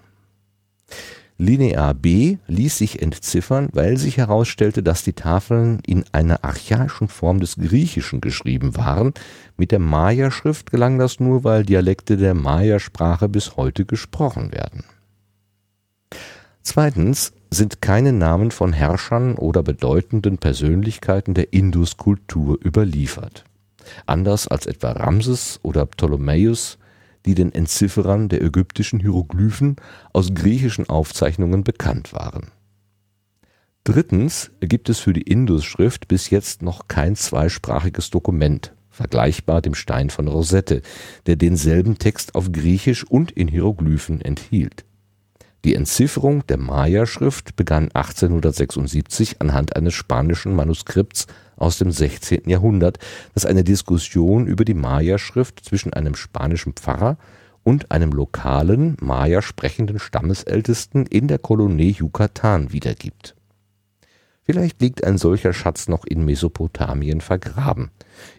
Linear 1.44 1.94
B 1.94 2.38
ließ 2.48 2.78
sich 2.78 3.02
entziffern, 3.02 3.68
weil 3.74 3.98
sich 3.98 4.18
herausstellte, 4.18 4.82
dass 4.82 5.04
die 5.04 5.14
Tafeln 5.14 5.82
in 5.86 6.06
einer 6.14 6.44
archaischen 6.46 7.10
Form 7.10 7.42
des 7.42 7.58
Griechischen 7.58 8.22
geschrieben 8.22 8.78
waren. 8.78 9.14
Mit 9.58 9.72
der 9.72 9.80
Maya-Schrift 9.80 10.72
gelang 10.72 10.98
das 10.98 11.20
nur, 11.20 11.44
weil 11.44 11.66
Dialekte 11.66 12.16
der 12.16 12.34
Maya-Sprache 12.34 13.28
bis 13.28 13.58
heute 13.58 13.86
gesprochen 13.86 14.54
werden. 14.54 14.86
Zweitens 16.62 17.34
sind 17.52 17.82
keine 17.82 18.14
Namen 18.14 18.52
von 18.52 18.72
Herrschern 18.72 19.36
oder 19.36 19.64
bedeutenden 19.64 20.38
Persönlichkeiten 20.38 21.34
der 21.34 21.52
Indus-Kultur 21.52 22.58
überliefert. 22.64 23.44
Anders 24.06 24.48
als 24.48 24.66
etwa 24.66 24.94
Ramses 24.94 25.60
oder 25.62 25.86
Ptolemäus 25.86 26.78
die 27.26 27.36
den 27.36 27.54
Entzifferern 27.54 28.30
der 28.30 28.42
ägyptischen 28.42 29.00
Hieroglyphen 29.00 29.76
aus 30.12 30.34
griechischen 30.34 30.90
Aufzeichnungen 30.90 31.64
bekannt 31.64 32.14
waren. 32.14 32.52
Drittens 33.84 34.52
gibt 34.62 34.90
es 34.90 35.00
für 35.00 35.12
die 35.12 35.24
Indus-Schrift 35.24 36.08
bis 36.08 36.30
jetzt 36.30 36.62
noch 36.62 36.88
kein 36.88 37.16
zweisprachiges 37.16 38.10
Dokument, 38.12 38.74
vergleichbar 38.90 39.62
dem 39.62 39.76
Stein 39.76 40.10
von 40.10 40.28
Rosette, 40.28 40.82
der 41.26 41.36
denselben 41.36 41.98
Text 41.98 42.36
auf 42.36 42.52
Griechisch 42.52 43.04
und 43.04 43.32
in 43.32 43.50
Hieroglyphen 43.50 44.22
enthielt. 44.22 44.86
Die 45.66 45.76
Entzifferung 45.76 46.46
der 46.48 46.58
Maya-Schrift 46.58 47.56
begann 47.56 47.90
1876 47.94 49.42
anhand 49.42 49.76
eines 49.76 49.94
spanischen 49.94 50.56
Manuskripts 50.56 51.28
aus 51.56 51.78
dem 51.78 51.92
16. 51.92 52.50
Jahrhundert, 52.50 53.00
das 53.34 53.46
eine 53.46 53.64
Diskussion 53.64 54.48
über 54.48 54.66
die 54.66 54.74
Maya-Schrift 54.74 55.64
zwischen 55.64 55.94
einem 55.94 56.16
spanischen 56.16 56.74
Pfarrer 56.74 57.18
und 57.64 57.92
einem 57.92 58.12
lokalen, 58.12 58.98
Maya 59.00 59.42
sprechenden 59.42 60.00
Stammesältesten 60.00 61.06
in 61.06 61.28
der 61.28 61.40
Kolonie 61.40 61.96
Yucatan 61.98 62.72
wiedergibt. 62.72 63.36
Vielleicht 64.46 64.82
liegt 64.82 65.04
ein 65.06 65.18
solcher 65.18 65.54
Schatz 65.54 65.88
noch 65.88 66.04
in 66.04 66.26
Mesopotamien 66.26 67.22
vergraben. 67.22 67.92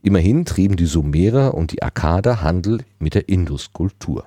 Immerhin 0.03 0.45
trieben 0.45 0.77
die 0.77 0.85
Sumerer 0.85 1.55
und 1.55 1.73
die 1.73 1.83
Akkader 1.83 2.43
Handel 2.43 2.85
mit 2.99 3.15
der 3.15 3.29
Induskultur. 3.31 4.27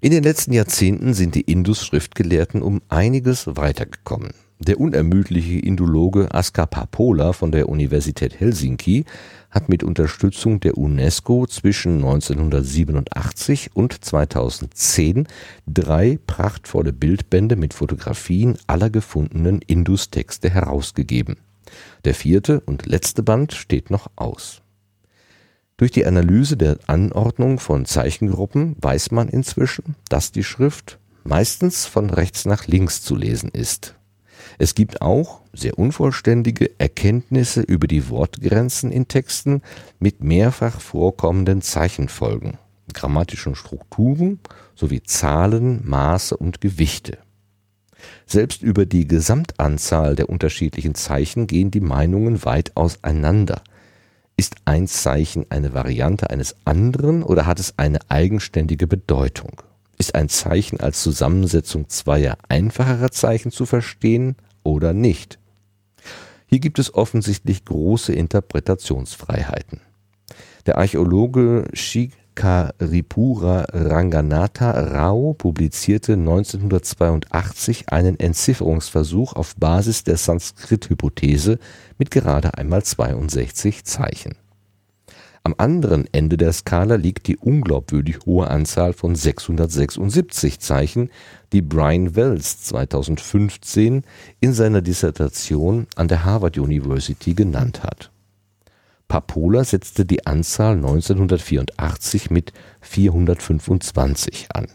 In 0.00 0.12
den 0.12 0.22
letzten 0.22 0.52
Jahrzehnten 0.52 1.14
sind 1.14 1.34
die 1.34 1.40
Indus-Schriftgelehrten 1.40 2.62
um 2.62 2.80
einiges 2.88 3.56
weitergekommen. 3.56 4.34
Der 4.58 4.80
unermüdliche 4.80 5.58
Indologe 5.58 6.34
Askar 6.34 6.66
Papola 6.66 7.34
von 7.34 7.52
der 7.52 7.68
Universität 7.68 8.40
Helsinki 8.40 9.04
hat 9.50 9.68
mit 9.68 9.84
Unterstützung 9.84 10.60
der 10.60 10.78
UNESCO 10.78 11.46
zwischen 11.46 11.96
1987 11.96 13.70
und 13.74 14.02
2010 14.02 15.28
drei 15.66 16.18
prachtvolle 16.26 16.94
Bildbände 16.94 17.56
mit 17.56 17.74
Fotografien 17.74 18.56
aller 18.66 18.88
gefundenen 18.88 19.60
Indus-Texte 19.60 20.48
herausgegeben. 20.48 21.36
Der 22.04 22.14
vierte 22.14 22.60
und 22.60 22.86
letzte 22.86 23.22
Band 23.22 23.52
steht 23.52 23.90
noch 23.90 24.10
aus. 24.16 24.62
Durch 25.76 25.90
die 25.90 26.06
Analyse 26.06 26.56
der 26.56 26.78
Anordnung 26.86 27.58
von 27.58 27.84
Zeichengruppen 27.84 28.76
weiß 28.80 29.10
man 29.10 29.28
inzwischen, 29.28 29.96
dass 30.08 30.32
die 30.32 30.44
Schrift 30.44 30.98
meistens 31.24 31.84
von 31.84 32.08
rechts 32.08 32.46
nach 32.46 32.66
links 32.66 33.02
zu 33.02 33.14
lesen 33.14 33.50
ist. 33.50 33.95
Es 34.58 34.74
gibt 34.74 35.02
auch 35.02 35.40
sehr 35.52 35.78
unvollständige 35.78 36.70
Erkenntnisse 36.78 37.60
über 37.60 37.86
die 37.86 38.08
Wortgrenzen 38.08 38.90
in 38.90 39.08
Texten 39.08 39.62
mit 39.98 40.22
mehrfach 40.22 40.80
vorkommenden 40.80 41.60
Zeichenfolgen, 41.60 42.58
grammatischen 42.92 43.54
Strukturen 43.54 44.40
sowie 44.74 45.02
Zahlen, 45.02 45.86
Maße 45.86 46.36
und 46.36 46.60
Gewichte. 46.60 47.18
Selbst 48.26 48.62
über 48.62 48.86
die 48.86 49.06
Gesamtanzahl 49.06 50.16
der 50.16 50.28
unterschiedlichen 50.28 50.94
Zeichen 50.94 51.46
gehen 51.46 51.70
die 51.70 51.80
Meinungen 51.80 52.44
weit 52.44 52.76
auseinander. 52.76 53.62
Ist 54.36 54.56
ein 54.64 54.86
Zeichen 54.86 55.46
eine 55.50 55.74
Variante 55.74 56.30
eines 56.30 56.56
anderen 56.64 57.22
oder 57.22 57.46
hat 57.46 57.58
es 57.58 57.74
eine 57.78 57.98
eigenständige 58.08 58.86
Bedeutung? 58.86 59.62
Ist 59.98 60.14
ein 60.14 60.28
Zeichen 60.28 60.78
als 60.80 61.02
Zusammensetzung 61.02 61.88
zweier 61.88 62.36
einfacherer 62.48 63.10
Zeichen 63.10 63.50
zu 63.50 63.64
verstehen 63.64 64.36
oder 64.66 64.92
nicht? 64.92 65.38
Hier 66.46 66.58
gibt 66.58 66.78
es 66.78 66.92
offensichtlich 66.94 67.64
große 67.64 68.12
Interpretationsfreiheiten. 68.12 69.80
Der 70.66 70.78
Archäologe 70.78 71.64
Shikaripura 71.72 73.66
Ranganatha 73.72 74.70
Rao 74.70 75.34
publizierte 75.34 76.14
1982 76.14 77.88
einen 77.90 78.18
Entzifferungsversuch 78.18 79.32
auf 79.32 79.56
Basis 79.56 80.04
der 80.04 80.16
Sanskrit-Hypothese 80.16 81.58
mit 81.98 82.10
gerade 82.10 82.58
einmal 82.58 82.82
62 82.82 83.84
Zeichen. 83.84 84.34
Am 85.46 85.54
anderen 85.58 86.12
Ende 86.12 86.36
der 86.36 86.52
Skala 86.52 86.96
liegt 86.96 87.28
die 87.28 87.36
unglaubwürdig 87.36 88.26
hohe 88.26 88.48
Anzahl 88.50 88.92
von 88.92 89.14
676 89.14 90.58
Zeichen, 90.58 91.08
die 91.52 91.62
Brian 91.62 92.16
Wells 92.16 92.62
2015 92.62 94.02
in 94.40 94.52
seiner 94.52 94.82
Dissertation 94.82 95.86
an 95.94 96.08
der 96.08 96.24
Harvard 96.24 96.58
University 96.58 97.34
genannt 97.34 97.84
hat. 97.84 98.10
Papola 99.06 99.62
setzte 99.62 100.04
die 100.04 100.26
Anzahl 100.26 100.74
1984 100.74 102.28
mit 102.32 102.52
425 102.80 104.48
an. 104.52 104.66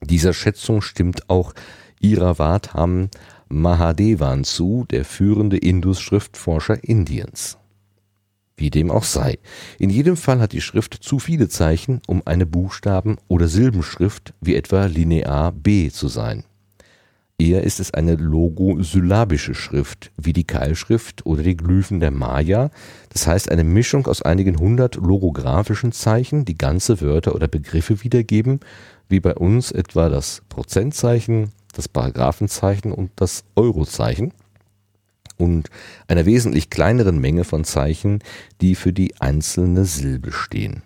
Dieser 0.00 0.32
Schätzung 0.32 0.80
stimmt 0.80 1.28
auch 1.28 1.52
Iravatham 2.00 3.10
Mahadevan 3.50 4.44
zu, 4.44 4.86
der 4.88 5.04
führende 5.04 5.58
Indus-Schriftforscher 5.58 6.82
Indiens. 6.82 7.58
Wie 8.56 8.70
dem 8.70 8.90
auch 8.90 9.04
sei. 9.04 9.38
In 9.78 9.90
jedem 9.90 10.16
Fall 10.16 10.40
hat 10.40 10.52
die 10.52 10.62
Schrift 10.62 10.94
zu 10.94 11.18
viele 11.18 11.48
Zeichen, 11.48 12.00
um 12.06 12.22
eine 12.24 12.46
Buchstaben- 12.46 13.18
oder 13.28 13.48
Silbenschrift 13.48 14.32
wie 14.40 14.54
etwa 14.54 14.86
Linear 14.86 15.52
B 15.52 15.90
zu 15.90 16.08
sein. 16.08 16.44
Eher 17.38 17.64
ist 17.64 17.80
es 17.80 17.92
eine 17.92 18.14
logosyllabische 18.14 19.54
Schrift, 19.54 20.10
wie 20.16 20.32
die 20.32 20.46
Keilschrift 20.46 21.26
oder 21.26 21.42
die 21.42 21.56
Glyphen 21.56 22.00
der 22.00 22.10
Maya, 22.10 22.70
das 23.10 23.26
heißt 23.26 23.50
eine 23.50 23.64
Mischung 23.64 24.06
aus 24.06 24.22
einigen 24.22 24.58
hundert 24.58 24.96
logografischen 24.96 25.92
Zeichen, 25.92 26.46
die 26.46 26.56
ganze 26.56 27.02
Wörter 27.02 27.34
oder 27.34 27.46
Begriffe 27.46 28.02
wiedergeben, 28.02 28.60
wie 29.10 29.20
bei 29.20 29.34
uns 29.34 29.70
etwa 29.70 30.08
das 30.08 30.40
Prozentzeichen, 30.48 31.50
das 31.74 31.88
Paragraphenzeichen 31.88 32.90
und 32.90 33.10
das 33.16 33.44
Eurozeichen 33.54 34.32
und 35.36 35.70
einer 36.08 36.26
wesentlich 36.26 36.70
kleineren 36.70 37.20
Menge 37.20 37.44
von 37.44 37.64
Zeichen, 37.64 38.20
die 38.60 38.74
für 38.74 38.92
die 38.92 39.20
einzelne 39.20 39.84
Silbe 39.84 40.32
stehen. 40.32 40.82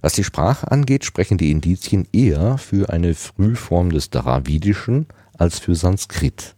Was 0.00 0.14
die 0.14 0.24
Sprache 0.24 0.70
angeht, 0.70 1.04
sprechen 1.04 1.38
die 1.38 1.50
Indizien 1.50 2.06
eher 2.12 2.58
für 2.58 2.90
eine 2.90 3.14
Frühform 3.14 3.90
des 3.90 4.10
Dravidischen 4.10 5.06
als 5.36 5.58
für 5.58 5.74
Sanskrit. 5.74 6.54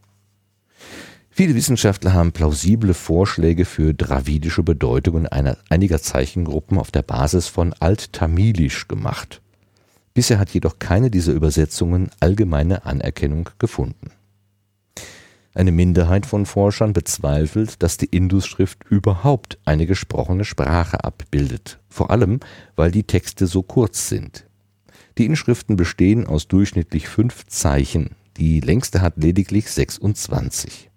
Viele 1.31 1.55
Wissenschaftler 1.55 2.15
haben 2.15 2.33
plausible 2.33 2.95
Vorschläge 2.95 3.67
für 3.67 3.93
dravidische 3.93 4.63
Bedeutungen 4.63 5.27
einer, 5.27 5.59
einiger 5.69 6.01
Zeichengruppen 6.01 6.79
auf 6.79 6.91
der 6.91 7.03
Basis 7.03 7.47
von 7.47 7.75
Alt-Tamilisch 7.75 8.89
gemacht. 8.89 9.43
Bisher 10.15 10.39
hat 10.39 10.49
jedoch 10.49 10.79
keine 10.79 11.11
dieser 11.11 11.35
Übersetzungen 11.35 12.09
allgemeine 12.21 12.87
Anerkennung 12.87 13.51
gefunden. 13.59 14.13
Eine 15.57 15.73
Minderheit 15.73 16.27
von 16.27 16.45
Forschern 16.45 16.93
bezweifelt, 16.93 17.83
dass 17.83 17.97
die 17.97 18.15
Indus-Schrift 18.15 18.85
überhaupt 18.91 19.59
eine 19.65 19.87
gesprochene 19.87 20.45
Sprache 20.45 21.03
abbildet, 21.03 21.81
vor 21.89 22.11
allem 22.11 22.41
weil 22.77 22.91
die 22.91 23.05
Texte 23.05 23.47
so 23.47 23.63
kurz 23.63 24.11
sind. 24.11 24.45
Die 25.17 25.25
Inschriften 25.25 25.77
bestehen 25.77 26.27
aus 26.27 26.47
durchschnittlich 26.47 27.09
fünf 27.09 27.47
Zeichen, 27.47 28.11
die 28.37 28.61
längste 28.61 29.01
hat 29.01 29.17
lediglich 29.17 29.71
26. 29.71 30.91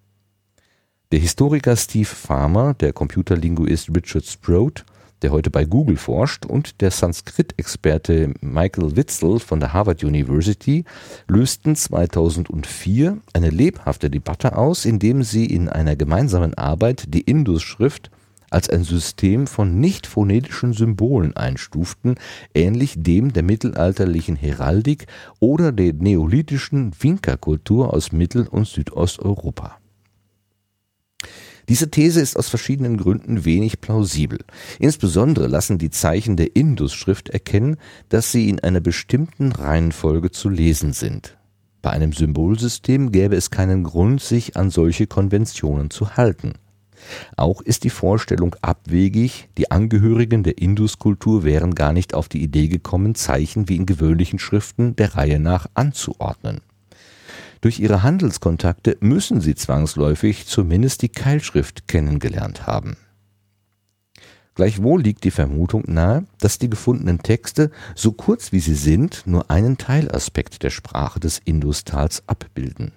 Der 1.10 1.20
Historiker 1.20 1.74
Steve 1.74 2.04
Farmer, 2.04 2.74
der 2.74 2.92
Computerlinguist 2.92 3.88
Richard 3.96 4.26
Sproat 4.26 4.84
der 5.22 5.32
heute 5.32 5.50
bei 5.50 5.64
Google 5.64 5.96
forscht, 5.96 6.46
und 6.46 6.80
der 6.80 6.90
Sanskrit-Experte 6.90 8.32
Michael 8.40 8.96
Witzel 8.96 9.38
von 9.38 9.60
der 9.60 9.72
Harvard 9.72 10.02
University 10.04 10.84
lösten 11.28 11.76
2004 11.76 13.18
eine 13.32 13.50
lebhafte 13.50 14.10
Debatte 14.10 14.56
aus, 14.56 14.84
indem 14.84 15.22
sie 15.22 15.46
in 15.46 15.68
einer 15.68 15.96
gemeinsamen 15.96 16.54
Arbeit 16.54 17.04
die 17.14 17.22
Indus-Schrift 17.22 18.10
als 18.50 18.68
ein 18.68 18.84
System 18.84 19.46
von 19.46 19.80
nicht 19.80 20.06
phonetischen 20.06 20.72
Symbolen 20.72 21.36
einstuften, 21.36 22.16
ähnlich 22.54 22.94
dem 22.96 23.32
der 23.32 23.44
mittelalterlichen 23.44 24.36
Heraldik 24.36 25.06
oder 25.38 25.72
der 25.72 25.94
neolithischen 25.94 26.92
Vinkerkultur 27.00 27.94
aus 27.94 28.12
Mittel- 28.12 28.48
und 28.48 28.66
Südosteuropa. 28.66 29.79
Diese 31.70 31.88
These 31.88 32.20
ist 32.20 32.36
aus 32.36 32.48
verschiedenen 32.48 32.96
Gründen 32.96 33.44
wenig 33.44 33.80
plausibel. 33.80 34.40
Insbesondere 34.80 35.46
lassen 35.46 35.78
die 35.78 35.90
Zeichen 35.90 36.36
der 36.36 36.56
Indus-Schrift 36.56 37.28
erkennen, 37.28 37.76
dass 38.08 38.32
sie 38.32 38.48
in 38.48 38.58
einer 38.58 38.80
bestimmten 38.80 39.52
Reihenfolge 39.52 40.32
zu 40.32 40.48
lesen 40.48 40.92
sind. 40.92 41.38
Bei 41.80 41.90
einem 41.90 42.12
Symbolsystem 42.12 43.12
gäbe 43.12 43.36
es 43.36 43.52
keinen 43.52 43.84
Grund, 43.84 44.20
sich 44.20 44.56
an 44.56 44.70
solche 44.70 45.06
Konventionen 45.06 45.90
zu 45.90 46.16
halten. 46.16 46.54
Auch 47.36 47.60
ist 47.60 47.84
die 47.84 47.90
Vorstellung 47.90 48.56
abwegig, 48.62 49.48
die 49.56 49.70
Angehörigen 49.70 50.42
der 50.42 50.58
Induskultur 50.58 51.44
wären 51.44 51.76
gar 51.76 51.92
nicht 51.92 52.14
auf 52.14 52.28
die 52.28 52.42
Idee 52.42 52.66
gekommen, 52.66 53.14
Zeichen 53.14 53.68
wie 53.68 53.76
in 53.76 53.86
gewöhnlichen 53.86 54.40
Schriften 54.40 54.96
der 54.96 55.14
Reihe 55.14 55.38
nach 55.38 55.68
anzuordnen. 55.74 56.62
Durch 57.60 57.78
ihre 57.78 58.02
Handelskontakte 58.02 58.96
müssen 59.00 59.40
sie 59.40 59.54
zwangsläufig 59.54 60.46
zumindest 60.46 61.02
die 61.02 61.10
Keilschrift 61.10 61.88
kennengelernt 61.88 62.66
haben. 62.66 62.96
Gleichwohl 64.54 65.02
liegt 65.02 65.24
die 65.24 65.30
Vermutung 65.30 65.84
nahe, 65.86 66.26
dass 66.38 66.58
die 66.58 66.68
gefundenen 66.68 67.22
Texte, 67.22 67.70
so 67.94 68.12
kurz 68.12 68.52
wie 68.52 68.60
sie 68.60 68.74
sind, 68.74 69.22
nur 69.26 69.50
einen 69.50 69.78
Teilaspekt 69.78 70.62
der 70.62 70.70
Sprache 70.70 71.20
des 71.20 71.38
Industals 71.44 72.22
abbilden. 72.26 72.92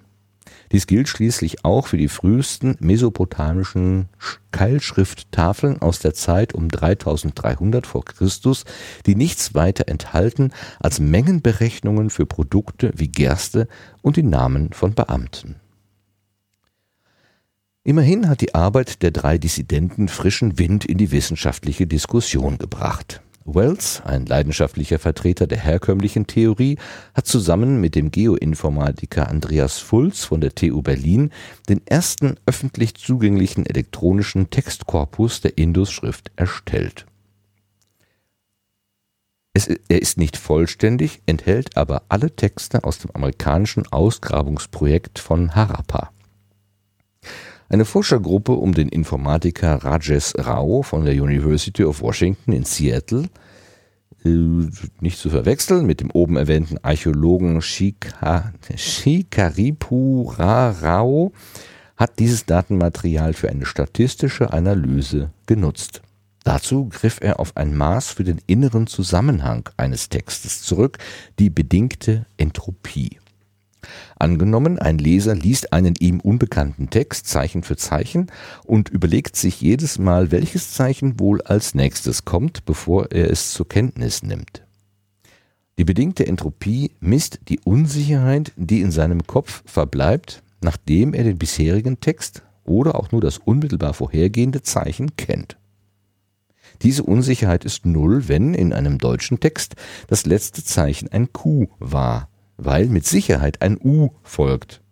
Dies 0.72 0.86
gilt 0.86 1.08
schließlich 1.08 1.64
auch 1.64 1.86
für 1.86 1.96
die 1.96 2.08
frühesten 2.08 2.76
mesopotamischen 2.80 4.08
Keilschrifttafeln 4.50 5.80
aus 5.82 5.98
der 5.98 6.14
Zeit 6.14 6.54
um 6.54 6.68
3300 6.68 7.86
vor 7.86 8.04
Christus, 8.04 8.64
die 9.06 9.14
nichts 9.14 9.54
weiter 9.54 9.88
enthalten 9.88 10.52
als 10.80 11.00
Mengenberechnungen 11.00 12.10
für 12.10 12.26
Produkte 12.26 12.92
wie 12.94 13.08
Gerste 13.08 13.68
und 14.02 14.16
die 14.16 14.22
Namen 14.22 14.72
von 14.72 14.94
Beamten. 14.94 15.56
Immerhin 17.86 18.28
hat 18.28 18.40
die 18.40 18.54
Arbeit 18.54 19.02
der 19.02 19.10
drei 19.10 19.36
Dissidenten 19.36 20.08
frischen 20.08 20.58
Wind 20.58 20.86
in 20.86 20.96
die 20.96 21.10
wissenschaftliche 21.10 21.86
Diskussion 21.86 22.56
gebracht. 22.56 23.20
Wells, 23.46 24.00
ein 24.04 24.24
leidenschaftlicher 24.24 24.98
Vertreter 24.98 25.46
der 25.46 25.58
herkömmlichen 25.58 26.26
Theorie, 26.26 26.78
hat 27.12 27.26
zusammen 27.26 27.78
mit 27.80 27.94
dem 27.94 28.10
Geoinformatiker 28.10 29.28
Andreas 29.28 29.78
Fulz 29.78 30.24
von 30.24 30.40
der 30.40 30.54
TU 30.54 30.80
Berlin 30.80 31.30
den 31.68 31.86
ersten 31.86 32.36
öffentlich 32.46 32.94
zugänglichen 32.94 33.66
elektronischen 33.66 34.48
Textkorpus 34.48 35.42
der 35.42 35.58
Indus-Schrift 35.58 36.32
erstellt. 36.36 37.04
Es, 39.52 39.68
er 39.68 40.00
ist 40.00 40.16
nicht 40.16 40.38
vollständig, 40.38 41.20
enthält 41.26 41.76
aber 41.76 42.02
alle 42.08 42.34
Texte 42.34 42.82
aus 42.82 42.98
dem 42.98 43.10
amerikanischen 43.12 43.86
Ausgrabungsprojekt 43.92 45.18
von 45.18 45.54
Harappa. 45.54 46.13
Eine 47.68 47.84
Forschergruppe 47.84 48.52
um 48.52 48.74
den 48.74 48.88
Informatiker 48.88 49.76
Rajesh 49.76 50.34
Rao 50.36 50.82
von 50.82 51.04
der 51.04 51.14
University 51.14 51.84
of 51.84 52.02
Washington 52.02 52.52
in 52.52 52.64
Seattle, 52.64 53.24
äh, 54.24 54.28
nicht 55.00 55.18
zu 55.18 55.30
verwechseln 55.30 55.86
mit 55.86 56.00
dem 56.00 56.10
oben 56.10 56.36
erwähnten 56.36 56.78
Archäologen 56.82 57.62
Shika, 57.62 58.52
Shikaripura 58.76 60.70
Rao, 60.70 61.32
hat 61.96 62.18
dieses 62.18 62.44
Datenmaterial 62.44 63.32
für 63.32 63.48
eine 63.48 63.66
statistische 63.66 64.52
Analyse 64.52 65.30
genutzt. 65.46 66.02
Dazu 66.44 66.90
griff 66.90 67.18
er 67.22 67.40
auf 67.40 67.56
ein 67.56 67.74
Maß 67.74 68.10
für 68.10 68.24
den 68.24 68.40
inneren 68.46 68.86
Zusammenhang 68.86 69.70
eines 69.78 70.10
Textes 70.10 70.62
zurück, 70.62 70.98
die 71.38 71.48
bedingte 71.48 72.26
Entropie. 72.36 73.18
Angenommen, 74.18 74.78
ein 74.78 74.98
Leser 74.98 75.34
liest 75.34 75.72
einen 75.72 75.94
ihm 75.98 76.20
unbekannten 76.20 76.90
Text 76.90 77.26
Zeichen 77.28 77.62
für 77.62 77.76
Zeichen 77.76 78.30
und 78.64 78.88
überlegt 78.88 79.36
sich 79.36 79.60
jedes 79.60 79.98
Mal, 79.98 80.30
welches 80.30 80.72
Zeichen 80.72 81.18
wohl 81.20 81.42
als 81.42 81.74
nächstes 81.74 82.24
kommt, 82.24 82.64
bevor 82.64 83.10
er 83.10 83.30
es 83.30 83.52
zur 83.52 83.68
Kenntnis 83.68 84.22
nimmt. 84.22 84.62
Die 85.78 85.84
bedingte 85.84 86.26
Entropie 86.26 86.92
misst 87.00 87.40
die 87.48 87.58
Unsicherheit, 87.60 88.52
die 88.56 88.80
in 88.80 88.92
seinem 88.92 89.26
Kopf 89.26 89.62
verbleibt, 89.66 90.42
nachdem 90.60 91.14
er 91.14 91.24
den 91.24 91.38
bisherigen 91.38 92.00
Text 92.00 92.42
oder 92.64 92.94
auch 92.94 93.10
nur 93.12 93.20
das 93.20 93.38
unmittelbar 93.38 93.92
vorhergehende 93.94 94.62
Zeichen 94.62 95.16
kennt. 95.16 95.56
Diese 96.82 97.02
Unsicherheit 97.02 97.64
ist 97.64 97.86
null, 97.86 98.28
wenn 98.28 98.54
in 98.54 98.72
einem 98.72 98.98
deutschen 98.98 99.40
Text 99.40 99.76
das 100.08 100.26
letzte 100.26 100.64
Zeichen 100.64 101.08
ein 101.08 101.32
Q 101.32 101.68
war 101.78 102.28
weil 102.56 102.86
mit 102.86 103.06
Sicherheit 103.06 103.62
ein 103.62 103.78
U 103.82 104.10
folgt. 104.22 104.82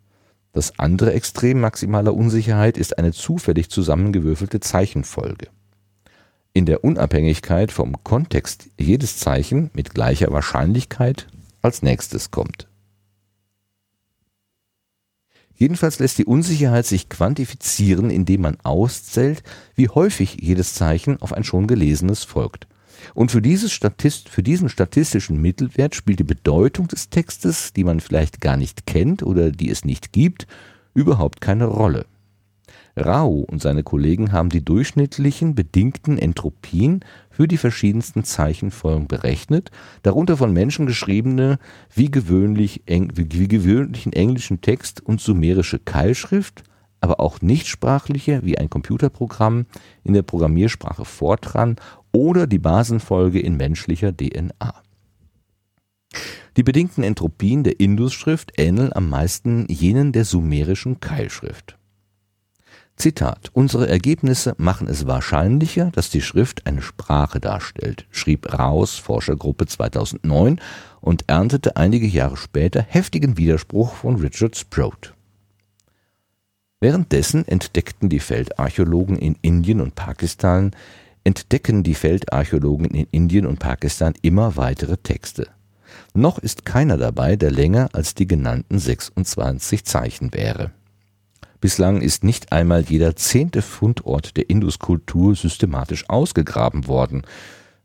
Das 0.53 0.79
andere 0.79 1.13
Extrem 1.13 1.61
maximaler 1.61 2.15
Unsicherheit 2.15 2.77
ist 2.77 2.99
eine 2.99 3.13
zufällig 3.13 3.71
zusammengewürfelte 3.71 4.61
Zeichenfolge. 4.61 5.49
In 6.53 6.67
der 6.67 6.85
Unabhängigkeit 6.85 7.73
vom 7.73 8.05
Kontext 8.05 8.69
jedes 8.79 9.17
Zeichen 9.17 9.71
mit 9.73 9.95
gleicher 9.95 10.31
Wahrscheinlichkeit 10.31 11.27
als 11.63 11.83
nächstes 11.83 12.31
kommt. 12.31 12.69
Jedenfalls 15.55 15.99
lässt 16.01 16.19
die 16.19 16.25
Unsicherheit 16.25 16.87
sich 16.87 17.09
quantifizieren, 17.09 18.11
indem 18.11 18.43
man 18.43 18.59
auszählt, 18.63 19.43
wie 19.75 19.89
häufig 19.89 20.39
jedes 20.41 20.75
Zeichen 20.75 21.23
auf 21.23 21.33
ein 21.33 21.45
schon 21.45 21.67
gelesenes 21.67 22.25
folgt. 22.25 22.67
Und 23.15 23.31
für, 23.31 23.43
Statist, 23.43 24.29
für 24.29 24.43
diesen 24.43 24.69
statistischen 24.69 25.41
Mittelwert 25.41 25.95
spielt 25.95 26.19
die 26.19 26.25
Bedeutung 26.25 26.89
des 26.89 27.11
Textes, 27.11 27.73
die 27.73 27.85
man 27.85 28.01
vielleicht 28.01 28.41
gar 28.41 28.57
nicht 28.57 28.87
kennt 28.87 29.23
oder 29.23 29.51
die 29.51 29.71
es 29.71 29.85
nicht 29.85 30.13
gibt, 30.13 30.47
überhaupt 30.95 31.41
keine 31.41 31.67
Rolle. 31.67 32.07
Rao 32.97 33.47
und 33.51 33.63
seine 33.63 33.83
Kollegen 33.83 34.33
haben 34.33 34.51
die 34.51 34.65
durchschnittlichen 34.65 35.55
bedingten 35.55 36.19
Entropien 36.19 37.01
für 37.31 37.49
die 37.49 37.57
verschiedensten 37.57 38.23
Zeichenfolgen 38.25 39.09
berechnet, 39.09 39.71
darunter 40.03 40.37
von 40.37 40.53
Menschen 40.53 40.87
geschriebene, 40.87 41.59
wie 41.95 42.11
gewöhnlich, 42.11 42.83
wie 42.87 43.49
gewöhnlichen 43.49 44.13
englischen 44.13 44.61
Text 44.61 45.01
und 45.01 45.21
sumerische 45.21 45.79
Keilschrift, 45.79 46.65
aber 47.03 47.21
auch 47.21 47.41
nichtsprachliche 47.43 48.41
wie 48.45 48.57
ein 48.57 48.71
Computerprogramm 48.71 49.67
in 50.05 50.15
der 50.15 50.23
Programmiersprache 50.23 51.05
Fortran 51.05 51.77
oder 52.13 52.47
die 52.47 52.59
Basenfolge 52.59 53.41
in 53.41 53.57
menschlicher 53.57 54.17
DNA. 54.17 54.75
Die 56.57 56.63
bedingten 56.63 57.03
Entropien 57.03 57.65
der 57.65 57.81
Indus-Schrift 57.81 58.53
ähneln 58.59 58.93
am 58.93 59.09
meisten 59.09 59.67
jenen 59.69 60.13
der 60.13 60.25
sumerischen 60.25 61.01
Keilschrift. 61.01 61.79
Zitat: 62.97 63.51
Unsere 63.55 63.89
Ergebnisse 63.89 64.55
machen 64.59 64.87
es 64.87 65.07
wahrscheinlicher, 65.07 65.91
dass 65.93 66.11
die 66.11 66.21
Schrift 66.21 66.67
eine 66.67 66.83
Sprache 66.83 67.41
darstellt, 67.41 68.07
schrieb 68.11 68.53
Raus 68.53 68.97
Forschergruppe 68.97 69.67
2009 69.67 70.61
und 71.01 71.25
erntete 71.27 71.77
einige 71.77 72.07
Jahre 72.07 72.37
später 72.37 72.83
heftigen 72.83 73.39
Widerspruch 73.39 73.95
von 73.95 74.17
Richard 74.17 74.57
Sproat. 74.57 75.15
Währenddessen 76.83 77.47
entdeckten 77.47 78.09
die 78.09 78.19
Feldarchäologen 78.19 79.17
in 79.17 79.37
Indien 79.41 79.81
und 79.81 79.95
Pakistan 79.95 80.73
entdecken 81.23 81.85
die 81.85 81.95
Feldarchäologen 81.95 82.87
in 82.87 83.07
Indien 83.13 83.47
und 83.47 83.61
Pakistan 83.61 84.15
immer 84.21 84.57
weitere 84.57 84.97
Texte. 84.97 85.47
Noch 86.13 86.41
ist 86.41 86.65
keiner 86.65 86.97
dabei, 86.97 87.37
der 87.37 87.53
länger 87.53 87.91
als 87.93 88.17
die 88.17 88.27
genannten 88.27 88.81
26 88.81 89.85
Zeichen 89.85 90.35
wäre. 90.35 90.73
Bislang 91.61 92.01
ist 92.01 92.25
nicht 92.25 92.51
einmal 92.51 92.83
jeder 92.83 93.15
zehnte 93.15 93.63
Fundort 93.63 94.37
der 94.37 94.51
Induskultur 94.51 95.37
systematisch 95.37 96.11
ausgegraben 96.11 96.89
worden. 96.89 97.23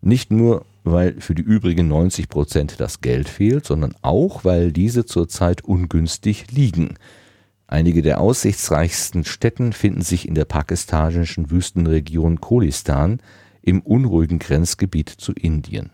Nicht 0.02 0.32
nur, 0.32 0.66
weil 0.84 1.22
für 1.22 1.36
die 1.36 1.44
übrigen 1.44 1.88
90 1.88 2.30
Prozent 2.30 2.80
das 2.80 3.02
Geld 3.02 3.30
fehlt, 3.30 3.64
sondern 3.64 3.94
auch, 4.02 4.44
weil 4.44 4.72
diese 4.72 5.06
zurzeit 5.06 5.64
ungünstig 5.64 6.50
liegen. 6.50 6.96
Einige 7.68 8.02
der 8.02 8.22
aussichtsreichsten 8.22 9.26
Städten 9.26 9.74
finden 9.74 10.02
sich 10.02 10.26
in 10.26 10.36
der 10.36 10.46
pakistanischen 10.46 11.52
Wüstenregion 11.52 12.40
Kholistan 12.40 13.20
im 13.62 13.82
unruhigen 13.82 14.40
Grenzgebiet 14.40 15.10
zu 15.10 15.34
Indien. 15.34 15.90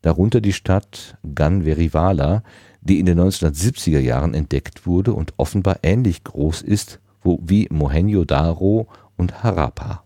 Darunter 0.00 0.40
die 0.40 0.54
Stadt 0.54 1.18
Ganveriwala, 1.34 2.42
die 2.80 2.98
in 2.98 3.04
den 3.04 3.20
1970er 3.20 3.98
Jahren 3.98 4.32
entdeckt 4.32 4.86
wurde 4.86 5.12
und 5.12 5.34
offenbar 5.36 5.80
ähnlich 5.82 6.24
groß 6.24 6.62
ist 6.62 7.00
wie 7.22 7.66
Mohenjo-Daro 7.70 8.88
und 9.16 9.42
Harappa. 9.42 10.05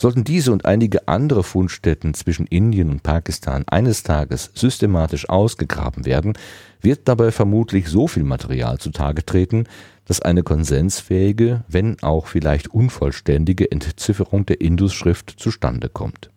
Sollten 0.00 0.24
diese 0.24 0.50
und 0.50 0.64
einige 0.64 1.08
andere 1.08 1.44
Fundstätten 1.44 2.14
zwischen 2.14 2.46
Indien 2.46 2.88
und 2.88 3.02
Pakistan 3.02 3.64
eines 3.68 4.02
Tages 4.02 4.50
systematisch 4.54 5.28
ausgegraben 5.28 6.06
werden, 6.06 6.38
wird 6.80 7.06
dabei 7.06 7.30
vermutlich 7.30 7.86
so 7.88 8.08
viel 8.08 8.22
Material 8.24 8.78
zutage 8.78 9.26
treten, 9.26 9.64
dass 10.06 10.22
eine 10.22 10.42
konsensfähige, 10.42 11.64
wenn 11.68 12.02
auch 12.02 12.28
vielleicht 12.28 12.68
unvollständige 12.68 13.70
Entzifferung 13.70 14.46
der 14.46 14.62
Indus-Schrift 14.62 15.34
zustande 15.36 15.90
kommt. 15.90 16.30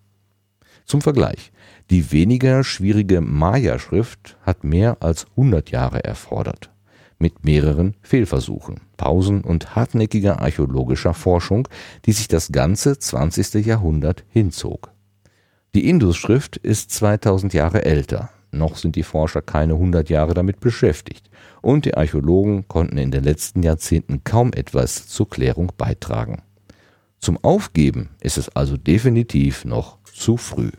Zum 0.84 1.00
Vergleich. 1.00 1.54
Die 1.90 2.12
weniger 2.12 2.66
schwierige 2.66 3.22
Maya-Schrift 3.22 4.36
hat 4.42 4.66
mehr 4.66 4.98
als 5.00 5.26
100 5.38 5.72
Jahre 5.72 6.04
erfordert. 6.04 6.73
Mit 7.24 7.46
mehreren 7.46 7.96
Fehlversuchen, 8.02 8.82
Pausen 8.98 9.46
und 9.46 9.78
hartnäckiger 9.78 10.42
archäologischer 10.42 11.14
Forschung, 11.14 11.70
die 12.06 12.12
sich 12.12 12.28
das 12.28 12.52
ganze 12.52 13.00
20. 13.00 13.66
Jahrhundert 13.66 14.26
hinzog. 14.28 14.92
Die 15.74 15.88
Indus-Schrift 15.88 16.58
ist 16.58 16.92
2000 16.92 17.54
Jahre 17.54 17.86
älter. 17.86 18.30
Noch 18.52 18.76
sind 18.76 18.98
die 18.98 19.04
Forscher 19.04 19.42
keine 19.42 19.76
100 19.76 20.10
Jahre 20.10 20.34
damit 20.34 20.60
beschäftigt. 20.60 21.30
Und 21.62 21.86
die 21.86 21.96
Archäologen 21.96 22.68
konnten 22.68 22.98
in 22.98 23.12
den 23.12 23.24
letzten 23.24 23.64
Jahrzehnten 23.64 24.26
kaum 24.26 24.52
etwas 24.52 25.08
zur 25.08 25.30
Klärung 25.30 25.72
beitragen. 25.78 26.42
Zum 27.20 27.42
Aufgeben 27.42 28.10
ist 28.20 28.38
es 28.38 28.54
also 28.54 28.76
definitiv 28.76 29.64
noch 29.64 29.98
zu 30.04 30.36
früh. 30.36 30.72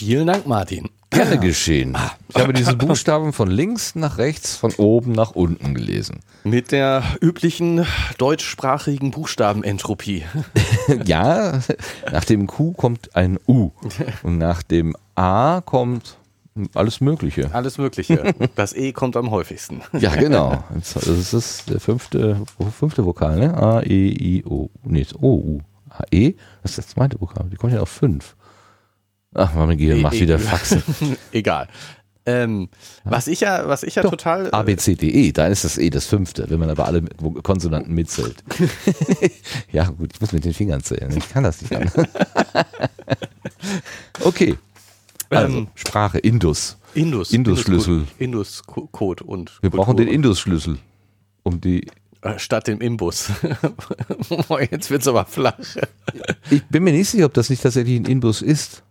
Vielen 0.00 0.28
Dank, 0.28 0.46
Martin. 0.46 0.88
Gerne 1.10 1.38
geschehen. 1.38 1.94
Ich 2.30 2.36
habe 2.40 2.54
diese 2.54 2.74
Buchstaben 2.74 3.34
von 3.34 3.50
links 3.50 3.94
nach 3.94 4.16
rechts, 4.16 4.56
von 4.56 4.72
oben 4.76 5.12
nach 5.12 5.32
unten 5.32 5.74
gelesen. 5.74 6.20
Mit 6.42 6.72
der 6.72 7.02
üblichen 7.20 7.84
deutschsprachigen 8.16 9.10
Buchstabenentropie. 9.10 10.24
ja, 11.04 11.60
nach 12.10 12.24
dem 12.24 12.46
Q 12.46 12.72
kommt 12.72 13.14
ein 13.14 13.38
U. 13.46 13.72
Und 14.22 14.38
nach 14.38 14.62
dem 14.62 14.96
A 15.16 15.60
kommt 15.60 16.16
alles 16.72 17.02
Mögliche. 17.02 17.50
Alles 17.54 17.76
Mögliche. 17.76 18.34
Das 18.54 18.72
E 18.72 18.94
kommt 18.94 19.18
am 19.18 19.30
häufigsten. 19.30 19.82
Ja, 19.92 20.16
genau. 20.16 20.64
Das 20.72 20.96
ist 20.96 21.68
der 21.68 21.78
fünfte, 21.78 22.40
fünfte 22.78 23.04
Vokal, 23.04 23.38
ne? 23.38 23.54
A, 23.54 23.82
E, 23.82 24.08
I, 24.08 24.44
O. 24.46 24.70
Nee, 24.82 25.04
O, 25.20 25.34
U. 25.34 25.60
A, 25.90 26.04
E, 26.10 26.36
das 26.62 26.70
ist 26.70 26.78
das 26.78 26.86
zweite 26.88 27.20
Vokal. 27.20 27.50
Die 27.50 27.56
kommt 27.56 27.74
ja 27.74 27.80
auf 27.80 27.90
fünf. 27.90 28.34
Ach, 29.34 29.52
Gehirn 29.76 30.02
macht 30.02 30.16
e 30.16 30.20
wieder 30.22 30.38
Faxen. 30.38 30.82
Egal. 31.32 31.68
Ähm, 32.26 32.68
was 33.04 33.28
ich 33.28 33.40
ja, 33.40 33.66
was 33.66 33.82
ich 33.82 33.94
ja 33.94 34.02
Doch, 34.02 34.10
total. 34.10 34.50
A, 34.52 34.62
B, 34.62 34.76
C, 34.76 34.94
D, 34.94 35.08
E, 35.08 35.32
da 35.32 35.46
ist 35.46 35.64
das 35.64 35.78
E 35.78 35.88
das 35.88 36.06
fünfte, 36.06 36.48
wenn 36.50 36.60
man 36.60 36.68
aber 36.68 36.84
alle 36.84 37.02
Konsonanten 37.42 37.94
mitzählt. 37.94 38.44
ja, 39.72 39.88
gut, 39.88 40.10
ich 40.12 40.20
muss 40.20 40.32
mit 40.32 40.44
den 40.44 40.52
Fingern 40.52 40.82
zählen. 40.82 41.16
Ich 41.16 41.28
kann 41.30 41.44
das 41.44 41.62
nicht 41.62 41.74
anders. 41.74 41.94
okay. 44.24 44.56
Also, 45.30 45.58
ähm, 45.58 45.68
Sprache, 45.74 46.18
Indus. 46.18 46.76
Indus. 46.94 47.32
Indus-Schlüssel. 47.32 48.06
Indus-Code 48.18 49.24
und. 49.24 49.58
Wir 49.62 49.70
Kultur. 49.70 49.84
brauchen 49.84 49.96
den 49.96 50.08
Indus-Schlüssel. 50.08 50.78
Um 51.42 51.60
die. 51.60 51.86
Äh, 52.22 52.38
statt 52.38 52.66
dem 52.66 52.80
Imbus. 52.80 53.30
Jetzt 54.70 54.90
wird 54.90 55.00
es 55.00 55.08
aber 55.08 55.24
flach. 55.24 55.54
Ich 56.50 56.62
bin 56.66 56.84
mir 56.84 56.92
nicht 56.92 57.08
sicher, 57.08 57.24
ob 57.26 57.32
das 57.32 57.48
nicht 57.48 57.62
tatsächlich 57.62 57.98
ein 57.98 58.04
Imbus 58.04 58.42
ist. 58.42 58.82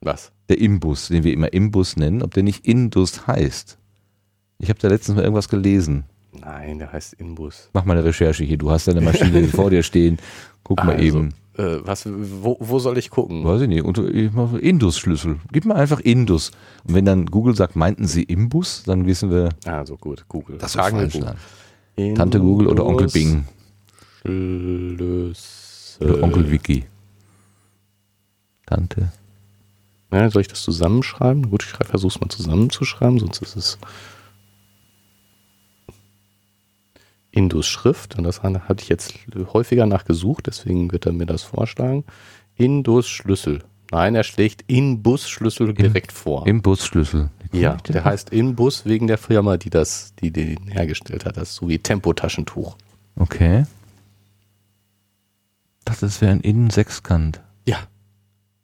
Was? 0.00 0.32
Der 0.48 0.58
Imbus, 0.58 1.08
den 1.08 1.24
wir 1.24 1.32
immer 1.32 1.52
Imbus 1.52 1.96
nennen, 1.96 2.22
ob 2.22 2.34
der 2.34 2.42
nicht 2.42 2.66
Indus 2.66 3.26
heißt. 3.26 3.78
Ich 4.58 4.68
habe 4.68 4.78
da 4.78 4.88
letztens 4.88 5.16
mal 5.16 5.22
irgendwas 5.22 5.48
gelesen. 5.48 6.04
Nein, 6.32 6.78
der 6.78 6.92
heißt 6.92 7.14
Inbus. 7.14 7.70
Mach 7.72 7.84
mal 7.84 7.96
eine 7.96 8.04
Recherche 8.04 8.44
hier. 8.44 8.56
Du 8.56 8.70
hast 8.70 8.86
deine 8.88 9.00
Maschine 9.00 9.44
vor 9.48 9.70
dir 9.70 9.82
stehen. 9.82 10.18
Guck 10.62 10.80
also, 10.80 10.92
mal 10.92 11.02
eben. 11.02 11.34
Äh, 11.56 11.78
was, 11.82 12.06
wo, 12.06 12.56
wo 12.60 12.78
soll 12.78 12.96
ich 12.98 13.10
gucken? 13.10 13.44
Weiß 13.44 13.62
ich 13.62 13.68
nicht. 13.68 13.84
Indus-Schlüssel. 13.84 15.40
Gib 15.52 15.64
mal 15.64 15.76
einfach 15.76 16.00
Indus. 16.00 16.52
Und 16.84 16.94
wenn 16.94 17.04
dann 17.04 17.26
Google 17.26 17.56
sagt, 17.56 17.74
meinten 17.76 18.06
Sie 18.06 18.22
Imbus, 18.22 18.84
dann 18.84 19.06
wissen 19.06 19.30
wir. 19.30 19.50
Also 19.66 19.96
gut, 19.96 20.24
Google. 20.28 20.58
Das 20.58 20.74
ist 20.74 20.80
falsch. 20.80 21.18
Tante 22.14 22.40
Google 22.40 22.68
oder 22.68 22.86
Onkel 22.86 23.08
Bing. 23.08 23.44
Schlüssel. 24.22 26.10
Oder 26.10 26.22
Onkel 26.22 26.50
Wiki. 26.50 26.84
Tante. 28.66 29.12
Ja, 30.12 30.28
soll 30.30 30.42
ich 30.42 30.48
das 30.48 30.62
zusammenschreiben? 30.62 31.50
Gut, 31.50 31.64
ich 31.64 31.86
versuche 31.86 32.14
es 32.14 32.20
mal 32.20 32.28
zusammenzuschreiben, 32.28 33.18
sonst 33.18 33.42
ist 33.42 33.56
es 33.56 33.78
Indus-Schrift. 37.30 38.18
Und 38.18 38.24
das 38.24 38.42
hatte 38.42 38.82
ich 38.82 38.88
jetzt 38.88 39.14
häufiger 39.52 39.86
nachgesucht, 39.86 40.46
deswegen 40.46 40.90
wird 40.90 41.06
er 41.06 41.12
mir 41.12 41.26
das 41.26 41.42
vorschlagen. 41.42 42.04
Indus-Schlüssel. 42.56 43.62
Nein, 43.92 44.14
er 44.14 44.24
schlägt 44.24 44.64
Inbus-Schlüssel 44.68 45.74
direkt 45.74 46.12
vor. 46.12 46.46
Inbus-Schlüssel. 46.46 47.30
Ja, 47.52 47.76
der 47.76 48.04
heißt 48.04 48.30
Inbus 48.30 48.84
wegen 48.86 49.08
der 49.08 49.18
Firma, 49.18 49.56
die 49.56 49.70
das, 49.70 50.14
die 50.16 50.30
den 50.30 50.68
hergestellt 50.68 51.24
hat. 51.24 51.36
Das 51.36 51.50
ist 51.50 51.54
so 51.56 51.68
wie 51.68 51.78
Tempotaschentuch. 51.78 52.76
Okay. 53.16 53.64
Das 55.84 56.20
wäre 56.20 56.30
ein 56.30 56.40
Innensechskant. 56.40 57.40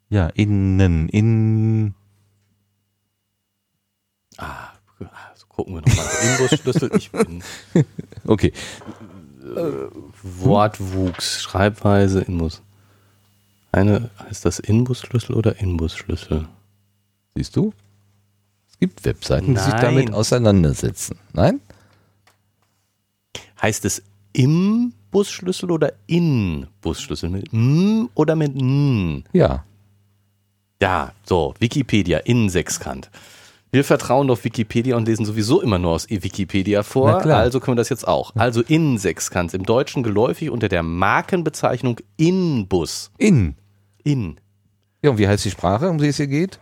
Ja, 0.09 0.29
innen, 0.29 1.09
in. 1.09 1.95
Ah, 4.37 4.69
also 5.31 5.47
gucken 5.49 5.75
wir 5.75 5.81
nochmal. 5.81 6.07
Imbusschlüssel, 6.33 6.91
ich 6.97 7.11
bin. 7.11 7.43
Okay. 8.27 8.53
Äh, 9.43 9.89
Wortwuchs, 10.23 11.43
Schreibweise, 11.43 12.21
Inbus. 12.23 12.63
Eine, 13.71 14.11
heißt 14.19 14.45
das 14.45 14.59
Inbusschlüssel 14.59 15.37
oder 15.37 15.61
Inbusschlüssel? 15.61 16.49
Siehst 17.37 17.55
du? 17.57 17.73
Es 18.71 18.79
gibt 18.79 19.05
Webseiten, 19.05 19.55
die 19.55 19.61
sich 19.61 19.75
damit 19.75 20.13
auseinandersetzen. 20.13 21.19
Nein? 21.35 21.61
Heißt 23.61 23.85
es 23.85 24.03
Imbusschlüssel 24.33 25.71
oder 25.71 25.93
Inbusschlüssel? 26.07 27.29
Mit 27.29 27.53
M 27.53 28.09
oder 28.15 28.35
mit 28.35 28.57
N? 28.57 29.25
Ja. 29.33 29.66
Ja, 30.81 31.13
so, 31.25 31.55
Wikipedia, 31.59 32.19
Innensechskant. 32.19 33.11
Wir 33.73 33.83
vertrauen 33.83 34.31
auf 34.31 34.45
Wikipedia 34.45 34.97
und 34.97 35.07
lesen 35.07 35.25
sowieso 35.27 35.61
immer 35.61 35.79
nur 35.79 35.93
aus 35.93 36.09
Wikipedia 36.09 36.83
vor, 36.83 37.25
also 37.27 37.61
können 37.61 37.77
wir 37.77 37.81
das 37.81 37.89
jetzt 37.89 38.07
auch. 38.07 38.35
Also 38.37 38.63
Innensechskant, 38.63 39.55
im 39.55 39.65
Deutschen 39.65 40.03
geläufig 40.03 40.51
unter 40.51 40.69
der 40.69 40.83
Markenbezeichnung 40.83 42.01
Inbus. 42.17 43.11
In. 43.19 43.57
In. 44.05 44.39
Ja, 45.03 45.11
und 45.11 45.19
wie 45.19 45.29
heißt 45.29 45.45
die 45.45 45.51
Sprache, 45.51 45.89
um 45.91 45.99
die 45.99 46.09
es 46.09 46.17
hier 46.17 46.27
geht? 46.27 46.61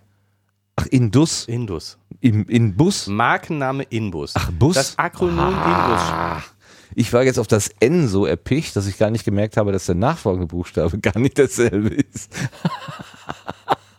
Ach, 0.77 0.87
Indus. 0.87 1.47
Indus. 1.47 1.99
Im 2.21 2.47
Inbus? 2.49 3.07
Markenname 3.07 3.85
Inbus. 3.85 4.33
Ach, 4.35 4.51
Bus? 4.51 4.75
Das 4.75 4.99
Akronym 4.99 5.39
ah. 5.39 6.37
Inbus. 6.37 6.51
Ich 6.97 7.13
war 7.13 7.25
jetzt 7.25 7.39
auf 7.39 7.47
das 7.47 7.71
N 7.81 8.09
so 8.09 8.25
erpicht, 8.25 8.77
dass 8.77 8.87
ich 8.87 8.99
gar 8.99 9.11
nicht 9.11 9.25
gemerkt 9.25 9.57
habe, 9.57 9.73
dass 9.73 9.87
der 9.87 9.95
nachfolgende 9.95 10.47
Buchstabe 10.47 10.99
gar 11.03 11.19
nicht 11.19 11.39
dasselbe 11.39 11.89
ist. 11.89 12.33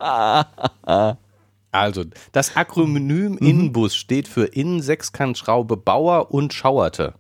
Also, 1.72 2.06
das 2.32 2.56
Akronym 2.56 3.34
mhm. 3.34 3.38
Inbus 3.40 3.98
steht 3.98 4.30
für 4.30 4.46
Innensechskantschraube 4.46 5.76
Bauer 5.76 6.32
und 6.32 6.54
Schauerte. 6.54 7.16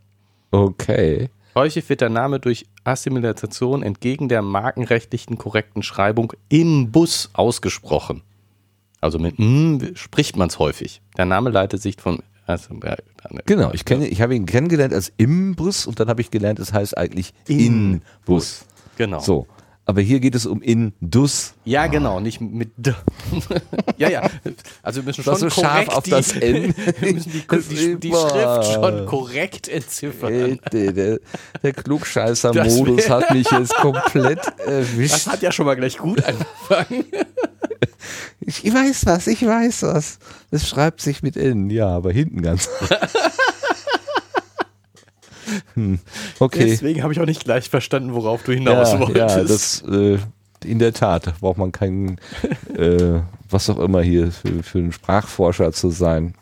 Okay. 0.52 1.30
Häufig 1.56 1.90
wird 1.90 2.00
der 2.00 2.10
Name 2.10 2.40
durch 2.40 2.66
Assimilation 2.86 3.84
entgegen 3.84 4.30
der 4.30 4.42
markenrechtlichen 4.42 5.38
korrekten 5.38 5.84
Schreibung 5.84 6.32
im 6.48 6.92
Bus 6.92 7.32
ausgesprochen. 7.34 8.22
Also 9.02 9.20
mit 9.20 9.40
M 9.40 9.92
spricht 9.96 10.38
man 10.38 10.48
es 10.48 10.58
häufig. 10.58 11.02
Der 11.18 11.26
Name 11.26 11.50
leitet 11.50 11.82
sich 11.82 11.98
von 12.00 12.24
also, 12.48 12.76
genau, 13.46 13.72
ich 13.74 13.86
kenne, 13.86 14.08
ich 14.08 14.22
habe 14.22 14.36
ihn 14.36 14.46
kennengelernt 14.46 14.94
als 14.94 15.12
Imbus 15.18 15.88
und 15.88 16.00
dann 16.00 16.10
habe 16.10 16.22
ich 16.22 16.30
gelernt, 16.30 16.60
es 16.60 16.74
heißt 16.74 16.96
eigentlich 16.96 17.34
Inbus. 17.48 18.02
Bus. 18.26 18.66
Genau. 18.98 19.20
So. 19.20 19.48
Aber 19.88 20.02
hier 20.02 20.20
geht 20.20 20.34
es 20.34 20.48
um 20.48 20.64
Indus. 20.64 21.54
Ja, 21.64 21.86
genau, 21.86 22.20
nicht 22.20 22.42
mit 22.42 22.72
D. 22.76 22.94
ja, 23.98 24.10
ja. 24.10 24.30
Also 24.82 25.02
wir 25.02 25.06
müssen 25.06 25.24
schon 25.24 25.36
so 25.36 25.48
korrekt 25.48 25.94
auf 25.94 26.04
die, 26.04 26.10
das 26.10 26.32
N. 26.36 26.74
wir 27.00 27.14
müssen 27.14 27.32
die, 27.32 27.46
die, 27.70 28.00
die 28.00 28.12
Schrift 28.12 28.74
schon 28.74 29.06
korrekt 29.06 29.68
entziffern. 29.68 30.60
Der, 30.74 30.92
der, 30.92 31.20
der 31.62 31.74
Klugscheißer-Modus 31.74 33.10
hat 33.12 33.32
mich 33.32 33.50
jetzt 33.52 33.76
komplett 33.76 34.42
erwischt. 34.66 35.14
Das 35.14 35.28
hat 35.28 35.44
ja 35.44 35.52
schon 35.52 35.68
mal 35.68 35.76
gleich 35.76 35.98
gut 35.98 36.24
angefangen. 36.24 37.06
ich 38.40 38.64
weiß 38.74 39.06
was, 39.06 39.28
ich 39.28 39.46
weiß 39.46 39.84
was. 39.84 40.18
Es 40.50 40.68
schreibt 40.68 41.02
sich 41.02 41.22
mit 41.22 41.38
N, 41.38 41.70
ja, 41.70 41.90
aber 41.90 42.12
hinten 42.12 42.42
ganz. 42.42 42.70
Hm. 45.74 46.00
Okay. 46.40 46.66
Deswegen 46.66 47.04
habe 47.04 47.14
ich 47.14 47.20
auch 47.20 47.26
nicht 47.26 47.44
gleich 47.44 47.70
verstanden, 47.70 48.14
worauf 48.14 48.44
du 48.44 48.52
hinaus 48.54 48.94
ja, 48.94 49.00
wolltest. 49.00 49.36
Ja, 49.38 49.44
das 49.44 49.84
äh, 49.84 50.18
in 50.66 50.80
der 50.80 50.94
Tat 50.94 51.40
braucht 51.40 51.58
man 51.58 51.72
keinen, 51.72 52.18
äh, 52.78 53.22
was 53.50 53.70
auch 53.70 53.80
immer 53.80 54.02
hier 54.02 54.32
für, 54.32 54.64
für 54.64 54.80
einen 54.80 54.92
Sprachforscher 54.92 55.72
zu 55.72 55.90
sein. 55.90 56.34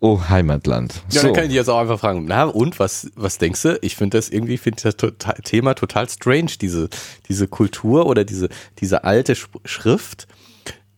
Oh, 0.00 0.20
Heimatland. 0.28 1.02
Ja, 1.10 1.22
so. 1.22 1.28
dann 1.28 1.34
kann 1.34 1.44
ich 1.44 1.50
dich 1.50 1.56
jetzt 1.56 1.70
auch 1.70 1.78
einfach 1.78 1.98
fragen, 1.98 2.26
na 2.26 2.44
und, 2.44 2.78
was, 2.78 3.10
was 3.14 3.38
denkst 3.38 3.62
du? 3.62 3.78
Ich 3.80 3.96
finde 3.96 4.18
das 4.18 4.28
irgendwie, 4.28 4.58
finde 4.58 4.82
das 4.82 4.96
total, 4.96 5.36
Thema 5.44 5.72
total 5.74 6.08
strange, 6.10 6.50
diese, 6.60 6.90
diese 7.28 7.48
Kultur 7.48 8.04
oder 8.04 8.24
diese, 8.24 8.50
diese 8.80 9.04
alte 9.04 9.32
Sch- 9.32 9.46
Schrift, 9.64 10.28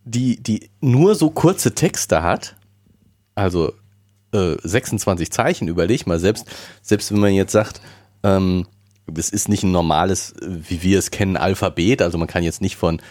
die, 0.03 0.43
die 0.43 0.69
nur 0.81 1.15
so 1.15 1.29
kurze 1.29 1.73
Texte 1.73 2.21
hat, 2.21 2.57
also 3.33 3.73
äh, 4.37 4.57
26 4.63 5.31
Zeichen, 5.31 5.67
überleg 5.67 6.07
mal, 6.07 6.19
selbst, 6.19 6.47
selbst 6.81 7.11
wenn 7.11 7.19
man 7.19 7.33
jetzt 7.33 7.51
sagt, 7.51 7.81
ähm, 8.23 8.67
das 9.05 9.29
ist 9.29 9.49
nicht 9.49 9.63
ein 9.63 9.71
normales, 9.71 10.33
äh, 10.33 10.47
wie 10.69 10.83
wir 10.83 10.99
es 10.99 11.11
kennen, 11.11 11.37
Alphabet, 11.37 12.01
also 12.01 12.17
man 12.17 12.27
kann 12.27 12.43
jetzt 12.43 12.61
nicht 12.61 12.75
von 12.75 13.01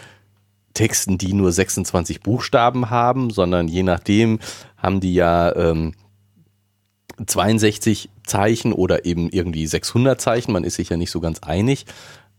Texten, 0.73 1.17
die 1.17 1.33
nur 1.33 1.51
26 1.51 2.21
Buchstaben 2.21 2.89
haben, 2.89 3.31
sondern 3.31 3.67
je 3.67 3.83
nachdem 3.83 4.39
haben 4.77 4.99
die 4.99 5.13
ja 5.15 5.55
ähm, 5.55 5.93
62 7.25 8.09
Zeichen 8.23 8.73
oder 8.73 9.05
eben 9.05 9.29
irgendwie 9.29 9.65
600 9.65 10.21
Zeichen, 10.21 10.51
man 10.51 10.63
ist 10.63 10.75
sich 10.75 10.89
ja 10.89 10.97
nicht 10.97 11.09
so 11.09 11.19
ganz 11.19 11.39
einig, 11.39 11.85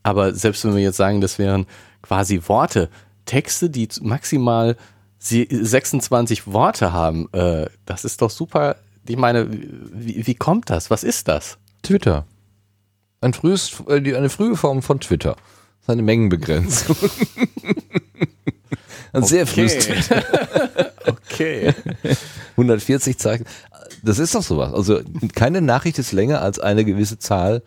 aber 0.03 0.33
selbst 0.33 0.63
wenn 0.63 0.75
wir 0.75 0.81
jetzt 0.81 0.97
sagen, 0.97 1.19
das 1.19 1.37
wären 1.37 1.65
quasi 2.01 2.41
Worte, 2.47 2.89
Texte, 3.25 3.69
die 3.69 3.89
maximal 4.01 4.77
sie- 5.19 5.47
26 5.51 6.47
Worte 6.47 6.91
haben, 6.93 7.29
äh, 7.33 7.67
das 7.85 8.05
ist 8.05 8.21
doch 8.21 8.31
super, 8.31 8.77
ich 9.07 9.17
meine, 9.17 9.47
wie, 9.51 10.25
wie 10.25 10.35
kommt 10.35 10.69
das? 10.69 10.89
Was 10.89 11.03
ist 11.03 11.27
das? 11.27 11.57
Twitter. 11.83 12.25
Ein 13.21 13.33
frühes, 13.33 13.83
äh, 13.87 14.15
eine 14.15 14.29
frühe 14.29 14.55
Form 14.55 14.81
von 14.81 14.99
Twitter. 14.99 15.31
Das 15.33 15.83
ist 15.83 15.89
eine 15.89 16.01
Mengenbegrenzung. 16.03 16.95
Ein 19.11 19.23
sehr 19.23 19.47
frühes 19.47 19.77
Twitter. 19.79 20.23
okay. 21.07 21.73
140 22.51 23.17
Zeichen. 23.17 23.45
Das 24.03 24.19
ist 24.19 24.35
doch 24.35 24.43
sowas. 24.43 24.71
Also 24.73 25.01
keine 25.33 25.61
Nachricht 25.61 25.97
ist 25.97 26.11
länger 26.11 26.41
als 26.41 26.59
eine 26.59 26.85
gewisse 26.85 27.17
Zahl 27.17 27.63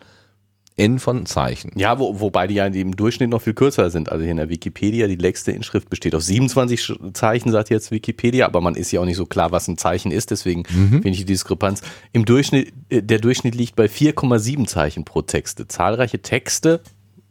N 0.75 0.97
von 0.97 1.25
Zeichen. 1.27 1.71
Ja, 1.75 1.99
wo, 1.99 2.19
wobei 2.19 2.47
die 2.47 2.55
ja 2.55 2.65
im 2.65 2.95
Durchschnitt 2.95 3.29
noch 3.29 3.41
viel 3.43 3.53
kürzer 3.53 3.89
sind. 3.91 4.11
Also 4.11 4.23
hier 4.23 4.31
in 4.31 4.37
der 4.37 4.49
Wikipedia, 4.49 5.07
die 5.07 5.15
längste 5.15 5.51
Inschrift 5.51 5.89
besteht 5.89 6.15
aus 6.15 6.25
27 6.25 6.79
Sch- 6.81 7.13
Zeichen, 7.13 7.51
sagt 7.51 7.69
jetzt 7.69 7.91
Wikipedia, 7.91 8.45
aber 8.47 8.59
man 8.59 8.73
ist 8.75 8.91
ja 8.91 8.99
auch 8.99 9.05
nicht 9.05 9.17
so 9.17 9.25
klar, 9.27 9.51
was 9.51 9.67
ein 9.67 9.77
Zeichen 9.77 10.11
ist, 10.11 10.31
deswegen 10.31 10.65
finde 10.65 11.09
ich 11.09 11.17
die 11.17 11.25
Diskrepanz. 11.25 11.81
Im 12.11 12.25
Durchschnitt, 12.25 12.73
äh, 12.89 13.03
der 13.03 13.19
Durchschnitt 13.19 13.53
liegt 13.53 13.75
bei 13.75 13.85
4,7 13.85 14.65
Zeichen 14.67 15.05
pro 15.05 15.21
Texte. 15.21 15.67
Zahlreiche 15.67 16.21
Texte, 16.23 16.81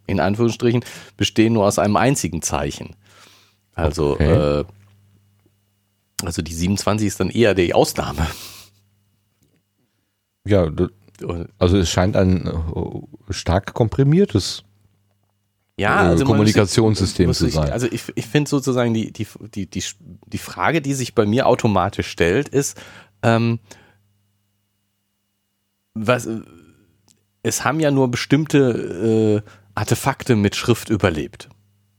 in 0.07 0.20
Anführungsstrichen, 0.20 0.85
bestehen 1.16 1.52
nur 1.55 1.66
aus 1.66 1.78
einem 1.81 1.96
einzigen 1.96 2.42
Zeichen. 2.42 2.94
Also, 3.74 4.12
Okay. 4.12 4.61
äh, 4.61 4.64
also 6.24 6.42
die 6.42 6.55
27 6.55 7.09
ist 7.09 7.18
dann 7.18 7.31
eher 7.31 7.55
die 7.55 7.74
Ausnahme. 7.74 8.24
Ja, 10.46 10.68
d- 10.68 10.88
also 11.58 11.78
es 11.78 11.90
scheint 11.90 12.16
ein 12.16 12.46
äh, 12.46 13.32
stark 13.32 13.74
komprimiertes 13.74 14.64
ja, 15.78 16.04
äh, 16.04 16.08
also 16.08 16.24
Kommunikationssystem 16.24 17.28
muss 17.28 17.38
zu 17.38 17.46
sich- 17.46 17.54
sein. 17.54 17.70
Also 17.70 17.87
ich, 17.90 18.04
ich 18.14 18.26
finde 18.26 18.48
sozusagen 18.48 18.92
die, 18.94 19.12
die, 19.12 19.26
die, 19.54 19.66
die, 19.66 19.82
die 20.26 20.38
Frage, 20.38 20.82
die 20.82 20.94
sich 20.94 21.14
bei 21.14 21.26
mir 21.26 21.46
automatisch 21.46 22.08
stellt, 22.08 22.48
ist, 22.48 22.80
ähm, 23.22 23.58
was, 25.94 26.26
äh, 26.26 26.40
es 27.42 27.64
haben 27.64 27.80
ja 27.80 27.90
nur 27.90 28.11
bestimmte 28.11 29.42
äh, 29.44 29.50
Artefakte 29.74 30.37
mit 30.37 30.56
Schrift 30.56 30.90
überlebt. 30.90 31.48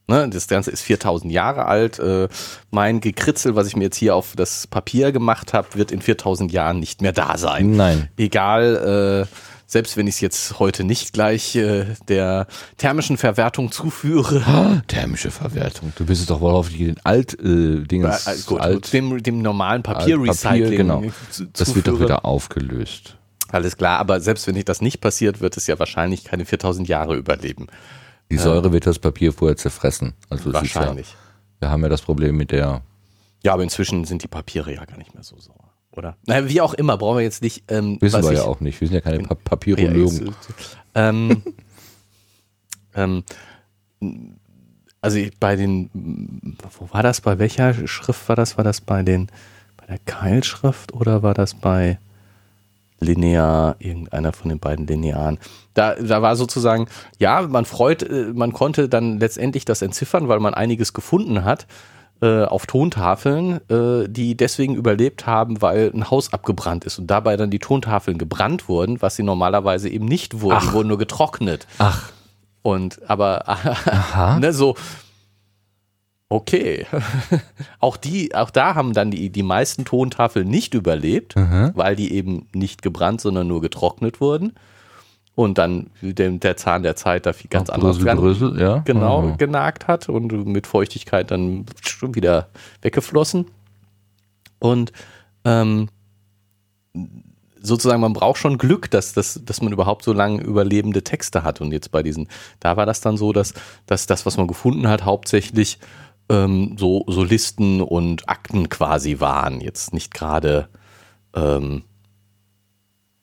Ne, 0.08 0.28
das 0.30 0.48
Ganze 0.48 0.70
ist 0.70 0.82
4000 0.82 1.32
Jahre 1.32 1.66
alt. 1.66 1.98
Äh, 2.00 2.28
mein 2.72 3.00
Gekritzel, 3.00 3.56
was 3.56 3.68
ich 3.68 3.76
mir 3.78 3.86
jetzt 3.86 3.96
hier 3.98 4.16
auf 4.16 4.34
das 4.36 4.68
Papier 4.68 5.12
gemacht 5.13 5.54
habe, 5.54 5.68
wird 5.76 5.92
in 5.94 6.02
4000 6.02 6.52
Jahren 6.52 6.80
nicht 6.80 7.02
mehr 7.02 7.13
da 7.13 7.38
sein 7.38 7.72
Nein. 7.78 8.10
egal, 8.18 9.26
äh, 9.30 9.36
selbst 9.66 9.96
wenn 9.96 10.06
ich 10.06 10.16
es 10.16 10.22
jetzt 10.22 10.60
heute 10.60 10.84
nicht 10.84 11.13
gleich 11.13 11.56
äh, 11.56 11.86
der 12.10 12.48
thermischen 12.78 13.18
Verwertung 13.18 13.72
zuführe. 13.72 14.44
Ah, 14.46 14.82
Thermische 14.88 15.32
Verwertung. 15.32 15.94
Du 15.96 16.06
bist 16.06 16.20
es 16.22 16.28
doch 16.28 16.42
wohl 16.42 16.52
auf 16.52 16.68
den 16.70 16.98
alt 17.06 17.34
äh, 17.39 17.80
Dingens, 17.84 18.28
Äh, 18.28 18.36
gut, 18.46 18.60
alt, 18.60 18.92
dem, 18.92 19.24
dem 19.24 19.42
normalen 19.42 19.84
Papierrecycling 19.84 20.78
genau. 20.78 21.04
zu- 21.32 21.46
Das 21.54 21.74
wird 21.76 21.88
doch 21.88 22.00
wieder 22.02 22.26
aufgelöst. 22.26 23.16
Alles 23.54 23.78
klar, 23.78 24.00
aber 24.00 24.20
selbst 24.20 24.46
wenn 24.48 24.56
ich 24.58 24.66
das 24.66 24.82
nicht 24.82 25.00
passiert, 25.00 25.39
wird 25.39 25.56
es 25.58 25.66
ja 25.68 25.80
wahrscheinlich 25.80 26.26
keine 26.26 26.46
4000 26.46 26.88
Jahre 26.89 27.16
überleben. 27.16 27.68
Die 28.34 28.39
Säure 28.39 28.72
wird 28.72 28.88
das 28.88 28.98
Papier 29.00 29.32
vorher 29.32 29.56
zerfressen. 29.58 30.13
Also 30.30 30.52
Wahrscheinlich. 30.54 31.10
Ja, 31.12 31.15
wir 31.62 31.69
haben 31.69 31.84
ja 31.84 31.89
das 31.89 32.02
Problem 32.02 32.36
mit 32.36 32.52
der 32.52 32.82
Ja, 33.43 33.54
aber 33.54 33.63
inzwischen 33.63 34.06
sind 34.06 34.24
die 34.24 34.28
Papiere 34.28 34.74
ja 34.74 34.84
gar 34.86 34.98
nicht 34.98 35.13
mehr 35.13 35.24
so 35.24 35.38
sauer, 35.39 35.69
oder? 35.91 36.17
Naja, 36.26 36.50
wie 36.50 36.60
auch 36.62 36.74
immer, 36.74 36.98
brauchen 36.98 37.17
wir 37.17 37.24
jetzt 37.24 37.41
nicht. 37.43 37.63
Ähm, 37.69 37.98
wissen 38.02 38.24
wir 38.24 38.34
ja 38.34 38.43
auch 38.43 38.60
nicht. 38.60 38.82
Wir 38.82 38.88
sind 38.88 38.96
ja 38.96 39.02
keine 39.02 39.19
pa 39.24 39.36
Ja, 39.36 39.39
Papierologen. 39.43 40.26
jetzt, 40.28 40.78
ähm, 40.96 41.43
ähm, 42.96 43.24
also 45.02 45.17
ich- 45.17 45.38
bei 45.39 45.56
den, 45.56 45.89
wo 46.80 46.89
war 46.91 47.04
das? 47.04 47.22
Bei 47.22 47.38
welcher 47.39 47.88
Schrift 47.88 48.28
war 48.30 48.36
das? 48.36 48.58
War 48.58 48.63
das 48.63 48.82
bei 48.82 49.04
den, 49.04 49.28
bei 49.78 49.86
der 49.86 50.00
Keilschrift 50.00 50.93
oder 50.93 51.24
war 51.24 51.34
das 51.34 51.54
bei 51.54 52.00
Linear, 53.04 53.76
irgendeiner 53.80 54.34
von 54.34 54.50
den 54.50 54.60
beiden 54.60 54.88
Linearen? 54.88 55.38
Da, 55.74 55.96
da 55.96 56.22
war 56.22 56.36
sozusagen, 56.36 56.88
ja, 57.20 57.42
man 57.44 57.66
freut, 57.66 58.04
äh, 58.04 58.32
man 58.34 58.54
konnte 58.54 58.89
dann 58.89 59.20
letztendlich 59.20 59.66
das 59.66 59.82
entziffern, 59.82 60.28
weil 60.28 60.39
man 60.39 60.54
einiges 60.54 60.94
gefunden 60.94 61.44
hat 61.44 61.68
äh, 62.24 62.46
auf 62.46 62.66
Tontafeln, 62.68 63.60
äh, 63.70 64.08
die 64.08 64.38
deswegen 64.38 64.76
überlebt 64.76 65.28
haben, 65.28 65.62
weil 65.62 65.92
ein 65.94 66.10
Haus 66.10 66.32
abgebrannt 66.32 66.86
ist 66.86 66.98
und 66.98 67.08
dabei 67.08 67.36
dann 67.36 67.50
die 67.50 67.60
Tontafeln 67.60 68.18
gebrannt 68.18 68.70
wurden, 68.70 69.02
was 69.02 69.18
sie 69.18 69.24
normalerweise 69.24 69.89
eben 69.89 70.06
nicht 70.06 70.39
wurden, 70.39 70.62
die 70.62 70.74
wurden 70.74 70.88
nur 70.88 70.98
getrocknet. 70.98 71.68
Ach, 71.80 72.12
Und 72.62 73.02
aber 73.10 73.44
ne, 74.39 74.54
so 74.54 74.76
okay. 76.34 76.86
auch 77.80 77.98
die, 77.98 78.34
auch 78.36 78.50
da 78.50 78.76
haben 78.76 78.93
dann 78.93 79.12
die, 79.12 79.30
die 79.30 79.43
meisten 79.43 79.86
Tontafeln 79.86 80.48
nicht 80.50 80.74
überlebt, 80.74 81.36
weil 81.36 81.96
die 81.96 82.13
eben 82.13 82.48
nicht 82.54 82.82
gebrannt, 82.82 83.22
sondern 83.22 83.48
nur 83.48 83.62
getrocknet 83.62 84.19
wurden. 84.22 84.54
Und 85.36 85.58
dann 85.58 85.89
dem, 86.02 86.39
der 86.39 86.58
Zahn 86.58 86.84
der 86.84 86.96
Zeit 86.96 87.26
da 87.26 87.34
viel 87.34 87.50
ganz 87.50 87.72
Brösel, 87.72 88.04
dran- 88.06 88.17
Brösel, 88.17 88.60
ja. 88.62 88.78
genau 88.86 89.22
Mhm. 89.24 89.38
genagt 89.38 89.88
hat 89.88 90.08
und 90.08 90.32
mit 90.46 90.67
Feuchtigkeit 90.67 91.32
dann 91.32 91.65
schon 91.82 92.13
wieder 92.13 92.50
weggeflossen. 92.84 93.48
Und 94.60 94.91
ähm, 95.43 95.89
sozusagen, 97.60 98.02
man 98.02 98.13
braucht 98.13 98.38
schon 98.39 98.58
Glück, 98.58 98.91
dass, 98.91 99.13
dass, 99.13 99.39
dass 99.43 99.62
man 99.62 99.74
überhaupt 99.74 100.04
so 100.04 100.13
lange 100.13 100.41
überlebende 100.43 101.04
Texte 101.04 101.43
hat. 101.43 101.62
Und 101.62 101.72
jetzt 101.72 101.91
bei 101.91 102.04
diesen, 102.04 102.28
da 102.60 102.78
war 102.78 102.86
das 102.86 103.02
dann 103.02 103.17
so, 103.17 103.34
dass, 103.34 103.54
dass 103.88 104.06
das, 104.06 104.26
was 104.26 104.38
man 104.38 104.48
gefunden 104.48 104.88
hat, 104.88 105.06
hauptsächlich 105.06 105.80
ähm, 106.29 106.75
so, 106.77 107.03
so 107.07 107.23
Listen 107.23 107.81
und 107.81 108.29
Akten 108.29 108.69
quasi 108.69 109.19
waren. 109.19 109.62
Jetzt 109.62 109.93
nicht 109.93 110.13
gerade 110.13 110.67
ähm, 111.36 111.83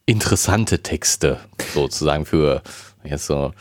interessante 0.06 0.82
Texte 0.82 1.38
sozusagen 1.74 2.26
für 2.26 2.62
jetzt 3.04 3.26
so. 3.26 3.52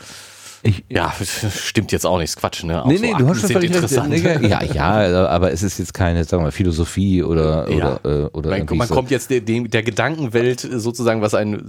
Ich, 0.62 0.84
Ja, 0.90 1.10
stimmt 1.56 1.90
jetzt 1.90 2.04
auch 2.04 2.18
nicht, 2.18 2.28
ist 2.28 2.36
Quatsch, 2.36 2.64
ne? 2.64 2.82
Auch 2.84 2.86
Nee, 2.86 2.96
so 2.98 3.02
nee, 3.02 3.08
du 3.12 3.14
Akten 3.14 3.28
hast 3.30 3.40
schon 3.40 3.56
recht. 3.56 3.74
interessant. 3.74 4.10
Nee, 4.10 4.46
Ja, 4.48 4.62
ja, 5.06 5.26
aber 5.28 5.52
es 5.52 5.62
ist 5.62 5.78
jetzt 5.78 5.94
keine, 5.94 6.22
sagen 6.24 6.42
wir 6.42 6.46
mal, 6.48 6.50
Philosophie 6.52 7.22
oder, 7.22 7.70
Ja. 7.70 7.98
oder, 8.02 8.24
äh, 8.24 8.24
oder 8.36 8.50
Man, 8.50 8.66
man 8.76 8.86
so. 8.88 8.94
kommt 8.94 9.10
jetzt 9.10 9.30
der, 9.30 9.40
der 9.40 9.82
Gedankenwelt 9.82 10.60
sozusagen, 10.60 11.22
was 11.22 11.32
ein, 11.32 11.62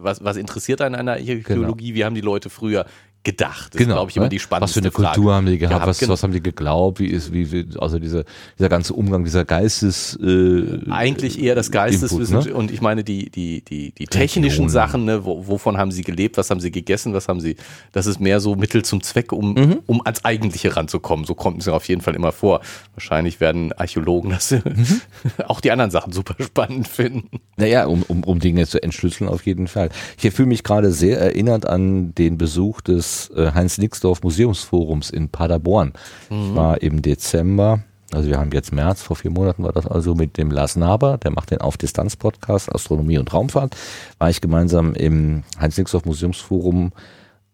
was, 0.00 0.24
was 0.24 0.38
interessiert 0.38 0.80
an 0.80 0.94
einer 0.94 1.12
Archäologie? 1.12 1.92
Wie 1.92 2.06
haben 2.06 2.14
die 2.14 2.22
Leute 2.22 2.48
früher 2.48 2.86
gedacht? 3.30 3.74
Das 3.74 3.80
ist, 3.80 3.86
glaube 3.86 4.10
ich, 4.10 4.16
immer 4.16 4.26
ne? 4.26 4.30
die 4.30 4.38
spannendste 4.38 4.80
Was 4.80 4.82
für 4.82 4.86
eine 4.86 4.90
Frage. 4.90 5.14
Kultur 5.20 5.34
haben 5.34 5.46
die 5.46 5.58
gehabt? 5.58 5.86
was, 5.86 5.98
genau. 5.98 6.12
was 6.12 6.22
haben 6.22 6.32
die 6.32 6.42
geglaubt? 6.42 6.98
Wie 7.00 7.06
ist, 7.06 7.32
wie, 7.32 7.50
wie 7.52 7.66
also 7.78 7.98
diese, 7.98 8.24
dieser 8.58 8.68
ganze 8.68 8.94
Umgang, 8.94 9.24
dieser 9.24 9.44
Geistes, 9.44 10.18
äh, 10.22 10.90
Eigentlich 10.90 11.40
eher 11.42 11.54
das 11.54 11.70
Geisteswissen 11.70 12.38
ne? 12.40 12.54
und 12.54 12.70
ich 12.70 12.80
meine 12.80 13.04
die, 13.04 13.30
die, 13.30 13.62
die, 13.62 13.92
die 13.92 14.06
technischen 14.06 14.64
Religion. 14.64 14.68
Sachen, 14.68 15.04
ne, 15.04 15.24
wo, 15.24 15.46
wovon 15.46 15.76
haben 15.78 15.92
sie 15.92 16.02
gelebt, 16.02 16.36
was 16.36 16.50
haben 16.50 16.60
sie 16.60 16.70
gegessen, 16.70 17.12
was 17.14 17.28
haben 17.28 17.40
sie, 17.40 17.56
das 17.92 18.06
ist 18.06 18.20
mehr 18.20 18.40
so 18.40 18.54
Mittel 18.54 18.84
zum 18.84 19.02
Zweck, 19.02 19.32
um, 19.32 19.54
Mhm. 19.54 19.78
um 19.86 20.02
ans 20.04 20.24
Eigentliche 20.24 20.76
ranzukommen. 20.76 21.24
So 21.24 21.34
kommt 21.34 21.60
es 21.60 21.66
mir 21.66 21.74
auf 21.74 21.86
jeden 21.88 22.00
Fall 22.00 22.14
immer 22.14 22.32
vor. 22.32 22.60
Wahrscheinlich 22.94 23.40
werden 23.40 23.72
Archäologen 23.72 24.30
das 24.30 24.50
Mhm. 24.50 25.00
auch 25.46 25.60
die 25.60 25.70
anderen 25.70 25.90
Sachen 25.90 26.12
super 26.12 26.34
spannend 26.42 26.88
finden. 26.88 27.40
Naja, 27.56 27.86
um, 27.86 28.02
um, 28.08 28.24
um 28.24 28.38
Dinge 28.38 28.66
zu 28.66 28.82
entschlüsseln 28.82 29.28
auf 29.28 29.44
jeden 29.46 29.66
Fall. 29.68 29.90
Ich 30.20 30.30
fühle 30.32 30.48
mich 30.48 30.62
gerade 30.62 30.92
sehr 30.92 31.18
erinnert 31.20 31.66
an 31.66 32.14
den 32.14 32.38
Besuch 32.38 32.80
des 32.80 33.17
äh, 33.36 33.52
Heinz-Nixdorf 33.52 34.22
Museumsforums 34.22 35.10
in 35.10 35.28
Paderborn. 35.28 35.92
Ich 36.30 36.54
war 36.54 36.80
im 36.82 37.02
Dezember, 37.02 37.80
also 38.12 38.28
wir 38.28 38.38
haben 38.38 38.50
jetzt 38.52 38.72
März, 38.72 39.02
vor 39.02 39.16
vier 39.16 39.30
Monaten 39.30 39.64
war 39.64 39.72
das 39.72 39.86
also 39.86 40.14
mit 40.14 40.36
dem 40.38 40.50
Lars 40.50 40.76
Naber, 40.76 41.18
der 41.18 41.30
macht 41.30 41.50
den 41.50 41.60
Auf-Distanz-Podcast 41.60 42.74
Astronomie 42.74 43.18
und 43.18 43.32
Raumfahrt, 43.32 43.76
war 44.18 44.30
ich 44.30 44.40
gemeinsam 44.40 44.94
im 44.94 45.42
Heinz-Nixdorf 45.60 46.04
Museumsforum 46.04 46.92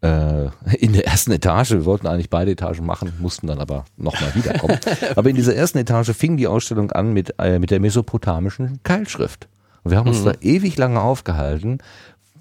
äh, 0.05 0.51
in 0.77 0.93
der 0.93 1.07
ersten 1.07 1.33
Etage. 1.33 1.71
Wir 1.71 1.85
wollten 1.87 2.07
eigentlich 2.07 2.31
beide 2.31 2.51
Etagen 2.51 2.85
machen, 2.85 3.13
mussten 3.19 3.47
dann 3.47 3.59
aber 3.59 3.87
nochmal 3.97 4.35
wiederkommen. 4.35 4.79
aber 5.17 5.31
in 5.31 5.37
dieser 5.37 5.57
ersten 5.57 5.79
Etage 5.79 6.11
fing 6.11 6.37
die 6.37 6.47
Ausstellung 6.47 6.93
an 6.93 7.13
mit, 7.13 7.35
äh, 7.39 7.59
mit 7.59 7.71
der 7.71 7.81
mesopotamischen 7.81 8.81
Keilschrift. 8.83 9.49
Und 9.83 9.91
wir 9.91 9.99
haben 9.99 10.09
uns 10.09 10.23
da 10.23 10.33
ewig 10.41 10.77
lange 10.77 11.01
aufgehalten, 11.01 11.79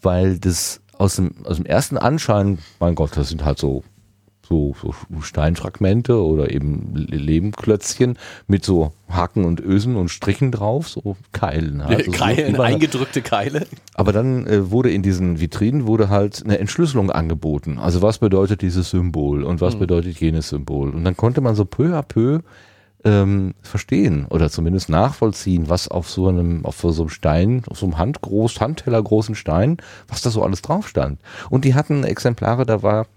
weil 0.02 0.40
das 0.40 0.82
aus 1.04 1.18
dem, 1.18 1.32
aus 1.44 1.58
dem 1.58 1.66
ersten 1.66 1.98
Anschein, 1.98 2.60
mein 2.80 2.96
Gott, 2.96 3.18
das 3.18 3.30
sind 3.30 3.44
halt 3.44 3.60
so 3.60 3.84
so, 4.50 4.76
so 4.82 4.94
Steinfragmente 5.22 6.22
oder 6.22 6.52
eben 6.52 6.94
Lehmklötzchen 6.96 8.18
mit 8.46 8.64
so 8.64 8.92
Haken 9.10 9.46
und 9.46 9.60
Ösen 9.62 9.96
und 9.96 10.10
Strichen 10.10 10.52
drauf, 10.52 10.90
so 10.90 11.16
Keilen. 11.32 11.84
Halt. 11.84 12.00
Also 12.00 12.12
Keilen, 12.12 12.56
so 12.56 12.62
eingedrückte 12.62 13.22
Keile. 13.22 13.66
Aber 13.96 14.12
dann 14.12 14.46
äh, 14.46 14.70
wurde 14.70 14.92
in 14.92 15.02
diesen 15.02 15.40
Vitrinen 15.40 15.88
wurde 15.88 16.10
halt 16.10 16.44
eine 16.44 16.60
Entschlüsselung 16.60 17.10
angeboten. 17.10 17.80
Also 17.80 18.02
was 18.02 18.20
bedeutet 18.20 18.62
dieses 18.62 18.90
Symbol 18.90 19.44
und 19.44 19.60
was 19.62 19.76
mhm. 19.76 19.80
bedeutet 19.80 20.20
jenes 20.20 20.50
Symbol? 20.50 20.90
Und 20.90 21.04
dann 21.04 21.18
konnte 21.18 21.42
man 21.42 21.56
so 21.56 21.66
peu 21.66 21.98
à 21.98 22.04
peu 22.04 22.42
ähm, 23.04 23.54
verstehen 23.62 24.26
oder 24.30 24.50
zumindest 24.50 24.90
nachvollziehen, 24.90 25.70
was 25.70 25.88
auf 25.88 26.10
so 26.10 26.28
einem, 26.28 26.66
auf 26.66 26.80
so 26.80 26.90
einem 26.90 27.10
Stein, 27.10 27.64
auf 27.68 27.78
so 27.78 27.86
einem 27.86 27.98
handgroß, 27.98 28.60
handtellergroßen 28.62 29.36
Stein, 29.36 29.78
was 30.08 30.22
da 30.22 30.30
so 30.30 30.44
alles 30.44 30.62
drauf 30.62 30.88
stand. 30.88 31.20
Und 31.50 31.66
die 31.66 31.76
hatten 31.76 32.04
Exemplare, 32.04 32.66
da 32.66 32.82
war 32.82 33.08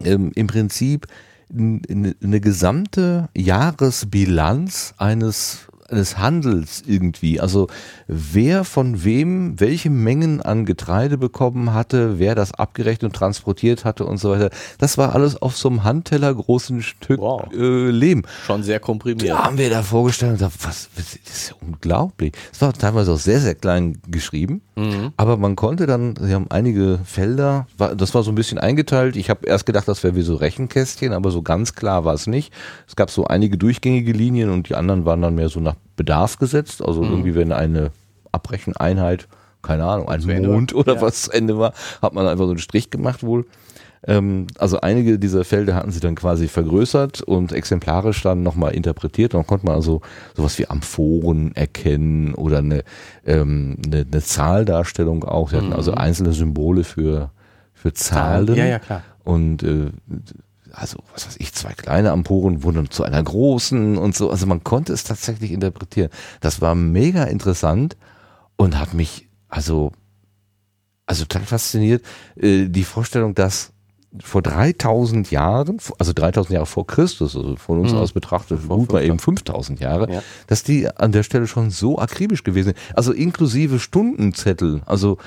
ähm, 0.00 0.32
im 0.34 0.46
Prinzip 0.46 1.06
eine, 1.50 2.14
eine 2.22 2.40
gesamte 2.40 3.28
Jahresbilanz 3.36 4.94
eines 4.98 5.68
eines 5.90 6.18
Handels 6.18 6.82
irgendwie. 6.86 7.40
Also 7.40 7.68
wer 8.06 8.64
von 8.64 9.04
wem 9.04 9.58
welche 9.60 9.90
Mengen 9.90 10.42
an 10.42 10.64
Getreide 10.64 11.18
bekommen 11.18 11.72
hatte, 11.72 12.18
wer 12.18 12.34
das 12.34 12.52
abgerechnet 12.52 13.04
und 13.04 13.16
transportiert 13.16 13.84
hatte 13.84 14.04
und 14.04 14.18
so 14.18 14.30
weiter. 14.30 14.50
Das 14.78 14.98
war 14.98 15.14
alles 15.14 15.40
auf 15.40 15.56
so 15.56 15.68
einem 15.68 15.84
Handteller 15.84 16.34
großen 16.34 16.82
Stück 16.82 17.20
wow. 17.20 17.42
äh, 17.52 17.90
Lehm. 17.90 18.24
Schon 18.46 18.62
sehr 18.62 18.80
komprimiert. 18.80 19.28
Ja, 19.28 19.44
haben 19.44 19.58
wir 19.58 19.70
da 19.70 19.82
vorgestellt 19.82 20.32
und 20.32 20.38
gesagt, 20.38 20.56
was, 20.62 20.88
das 20.96 21.14
ist 21.14 21.50
ja 21.50 21.56
unglaublich. 21.66 22.32
Es 22.52 22.60
war 22.60 22.72
teilweise 22.72 23.12
auch 23.12 23.18
sehr, 23.18 23.40
sehr 23.40 23.54
klein 23.54 23.98
geschrieben, 24.08 24.62
mhm. 24.74 25.12
aber 25.16 25.36
man 25.36 25.56
konnte 25.56 25.86
dann, 25.86 26.14
sie 26.20 26.34
haben 26.34 26.46
einige 26.50 26.98
Felder, 27.04 27.66
das 27.96 28.14
war 28.14 28.22
so 28.22 28.30
ein 28.30 28.34
bisschen 28.34 28.58
eingeteilt. 28.58 29.16
Ich 29.16 29.30
habe 29.30 29.46
erst 29.46 29.66
gedacht, 29.66 29.88
das 29.88 30.02
wäre 30.02 30.16
wie 30.16 30.22
so 30.22 30.34
Rechenkästchen, 30.34 31.12
aber 31.12 31.30
so 31.30 31.42
ganz 31.42 31.74
klar 31.74 32.04
war 32.04 32.14
es 32.14 32.26
nicht. 32.26 32.52
Es 32.86 32.96
gab 32.96 33.10
so 33.10 33.26
einige 33.26 33.56
durchgängige 33.56 34.12
Linien 34.12 34.50
und 34.50 34.68
die 34.68 34.74
anderen 34.74 35.04
waren 35.04 35.22
dann 35.22 35.34
mehr 35.34 35.48
so 35.48 35.60
nach 35.60 35.75
Bedarf 35.96 36.38
gesetzt. 36.38 36.82
Also 36.82 37.02
mhm. 37.02 37.10
irgendwie, 37.10 37.34
wenn 37.34 37.52
eine 37.52 37.90
Abbrecheneinheit, 38.32 39.28
keine 39.62 39.84
Ahnung, 39.84 40.08
ein 40.08 40.24
Mond 40.42 40.74
oder 40.74 40.96
ja. 40.96 41.00
was 41.00 41.22
zu 41.22 41.32
Ende 41.32 41.58
war, 41.58 41.72
hat 42.02 42.12
man 42.12 42.26
einfach 42.26 42.44
so 42.44 42.50
einen 42.50 42.58
Strich 42.58 42.90
gemacht 42.90 43.22
wohl. 43.22 43.46
Ähm, 44.06 44.46
also 44.58 44.80
einige 44.80 45.18
dieser 45.18 45.44
Felder 45.44 45.74
hatten 45.74 45.90
sie 45.90 46.00
dann 46.00 46.14
quasi 46.14 46.48
vergrößert 46.48 47.22
und 47.22 47.52
exemplarisch 47.52 48.22
dann 48.22 48.42
nochmal 48.42 48.74
interpretiert. 48.74 49.34
Dann 49.34 49.46
konnte 49.46 49.66
man 49.66 49.74
also 49.74 50.00
sowas 50.36 50.58
wie 50.58 50.68
Amphoren 50.68 51.54
erkennen 51.56 52.34
oder 52.34 52.58
eine, 52.58 52.84
ähm, 53.24 53.78
eine, 53.86 54.06
eine 54.10 54.22
Zahldarstellung 54.22 55.24
auch. 55.24 55.50
Sie 55.50 55.56
hatten 55.56 55.72
also 55.72 55.92
mhm. 55.92 55.98
einzelne 55.98 56.32
Symbole 56.32 56.84
für, 56.84 57.30
für 57.74 57.92
Zahlen. 57.92 58.54
Ja, 58.54 58.66
ja, 58.66 58.78
klar. 58.78 59.02
Und 59.24 59.64
äh, 59.64 59.90
also 60.76 60.98
was 61.12 61.26
weiß 61.26 61.36
ich, 61.38 61.52
zwei 61.54 61.72
kleine 61.72 62.12
Amphoren 62.12 62.62
wurden 62.62 62.90
zu 62.90 63.02
einer 63.02 63.22
großen 63.22 63.96
und 63.96 64.14
so. 64.14 64.30
Also 64.30 64.46
man 64.46 64.62
konnte 64.62 64.92
es 64.92 65.04
tatsächlich 65.04 65.52
interpretieren. 65.52 66.10
Das 66.40 66.60
war 66.60 66.74
mega 66.74 67.24
interessant 67.24 67.96
und 68.56 68.78
hat 68.78 68.94
mich 68.94 69.28
also 69.48 69.92
also 71.06 71.24
total 71.24 71.46
fasziniert 71.46 72.04
äh, 72.36 72.66
die 72.68 72.84
Vorstellung, 72.84 73.34
dass 73.34 73.72
vor 74.22 74.42
3000 74.42 75.30
Jahren, 75.30 75.78
also 75.98 76.12
3000 76.12 76.54
Jahre 76.54 76.66
vor 76.66 76.86
Christus, 76.86 77.36
also 77.36 77.56
von 77.56 77.80
uns 77.80 77.92
mhm. 77.92 77.98
aus 77.98 78.12
betrachtet, 78.12 78.66
gut 78.68 78.92
mal 78.92 79.04
eben 79.04 79.18
5000 79.18 79.80
Jahre, 79.80 80.10
ja. 80.10 80.22
dass 80.46 80.62
die 80.62 80.88
an 80.88 81.12
der 81.12 81.22
Stelle 81.22 81.46
schon 81.46 81.70
so 81.70 81.98
akribisch 81.98 82.42
gewesen 82.42 82.68
sind. 82.68 82.78
Also 82.94 83.12
inklusive 83.12 83.78
Stundenzettel. 83.78 84.82
Also 84.86 85.18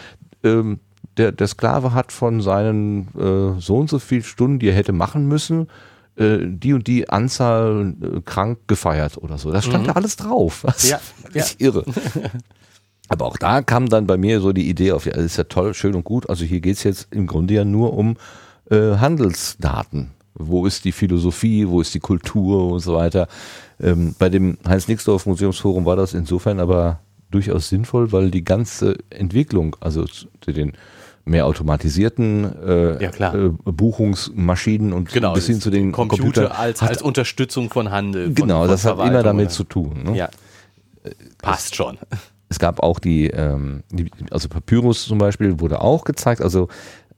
ähm, 0.44 0.80
der, 1.19 1.32
der 1.32 1.47
Sklave 1.47 1.93
hat 1.93 2.12
von 2.12 2.41
seinen 2.41 3.10
äh, 3.15 3.60
so 3.60 3.77
und 3.77 3.89
so 3.89 3.99
viel 3.99 4.23
Stunden, 4.23 4.60
die 4.60 4.69
er 4.69 4.75
hätte 4.75 4.93
machen 4.93 5.27
müssen, 5.27 5.67
äh, 6.15 6.38
die 6.41 6.73
und 6.73 6.88
die 6.88 7.10
Anzahl 7.10 7.93
äh, 8.01 8.21
krank 8.21 8.60
gefeiert 8.67 9.17
oder 9.17 9.38
so. 9.38 9.51
Das 9.51 9.65
stand 9.65 9.84
mhm. 9.84 9.88
da 9.88 9.93
alles 9.93 10.15
drauf. 10.15 10.63
Das 10.65 10.89
ja, 10.89 10.99
ja. 11.34 11.45
irre. 11.58 11.86
Aber 13.10 13.25
auch 13.25 13.38
da 13.38 13.62
kam 13.62 13.89
dann 13.89 14.08
bei 14.08 14.17
mir 14.17 14.39
so 14.39 14.53
die 14.53 14.69
Idee 14.69 14.91
auf, 14.91 15.05
ja, 15.05 15.13
das 15.13 15.25
ist 15.25 15.38
ja 15.38 15.43
toll, 15.45 15.73
schön 15.73 15.95
und 15.95 16.03
gut. 16.03 16.29
Also 16.29 16.45
hier 16.45 16.62
geht's 16.62 16.84
jetzt 16.84 17.08
im 17.12 17.27
Grunde 17.27 17.55
ja 17.55 17.65
nur 17.65 17.93
um 17.93 18.17
äh, 18.69 18.97
Handelsdaten. 18.97 20.12
Wo 20.36 20.65
ist 20.65 20.86
die 20.86 20.91
Philosophie, 20.91 21.67
wo 21.67 21.82
ist 21.82 21.93
die 21.93 21.99
Kultur 21.99 22.71
und 22.71 22.79
so 22.79 22.93
weiter. 22.93 23.27
Ähm, 23.82 24.15
bei 24.17 24.29
dem 24.29 24.58
Heinz-Nixdorf 24.65 25.25
Museumsforum 25.25 25.86
war 25.86 25.95
das 25.95 26.13
insofern 26.13 26.60
aber 26.60 26.99
durchaus 27.32 27.69
sinnvoll, 27.69 28.12
weil 28.12 28.32
die 28.32 28.43
ganze 28.43 28.95
Entwicklung, 29.10 29.75
also 29.79 30.05
zu 30.05 30.51
den 30.51 30.73
mehr 31.30 31.46
automatisierten 31.46 32.46
äh, 32.62 33.04
ja, 33.04 33.34
äh, 33.34 33.50
Buchungsmaschinen 33.63 34.94
und 34.94 35.12
genau, 35.12 35.34
bis 35.34 35.48
hin 35.48 35.62
zu 35.62 35.70
den 35.70 35.92
Computer 35.92 36.24
Computern 36.24 36.52
als, 36.52 36.82
als 36.82 37.02
Unterstützung 37.02 37.70
von 37.70 37.92
Handel. 37.92 38.34
Genau, 38.34 38.62
von 38.62 38.70
das 38.70 38.86
hat 38.86 39.00
immer 39.00 39.24
damit 39.24 39.52
zu 39.52 39.63
tun. 39.63 40.04
Ne? 40.04 40.18
Ja, 40.18 40.30
passt 41.42 41.76
schon. 41.76 41.98
Es 42.50 42.58
gab 42.58 42.82
auch 42.82 43.00
die, 43.00 43.28
ähm, 43.28 43.84
die, 43.92 44.10
also 44.32 44.50
Papyrus 44.50 45.06
zum 45.06 45.20
Beispiel 45.20 45.60
wurde 45.60 45.82
auch 45.82 46.04
gezeigt, 46.04 46.42
also 46.42 46.68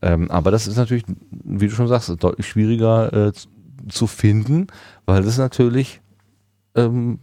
ähm, 0.01 0.29
aber 0.29 0.51
das 0.51 0.67
ist 0.67 0.75
natürlich, 0.75 1.05
wie 1.31 1.67
du 1.67 1.73
schon 1.73 1.87
sagst, 1.87 2.11
deutlich 2.21 2.47
schwieriger 2.47 3.27
äh, 3.27 3.31
zu 3.87 4.07
finden, 4.07 4.67
weil 5.05 5.23
das 5.23 5.37
natürlich 5.37 6.01
ähm, 6.75 7.19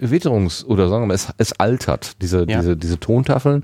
Witterungs- 0.00 0.64
oder 0.64 0.88
sagen 0.88 1.02
wir 1.02 1.06
mal, 1.06 1.14
es, 1.14 1.28
es 1.38 1.52
altert, 1.58 2.20
diese, 2.22 2.46
ja. 2.48 2.60
diese, 2.60 2.76
diese 2.76 2.98
Tontafeln 2.98 3.62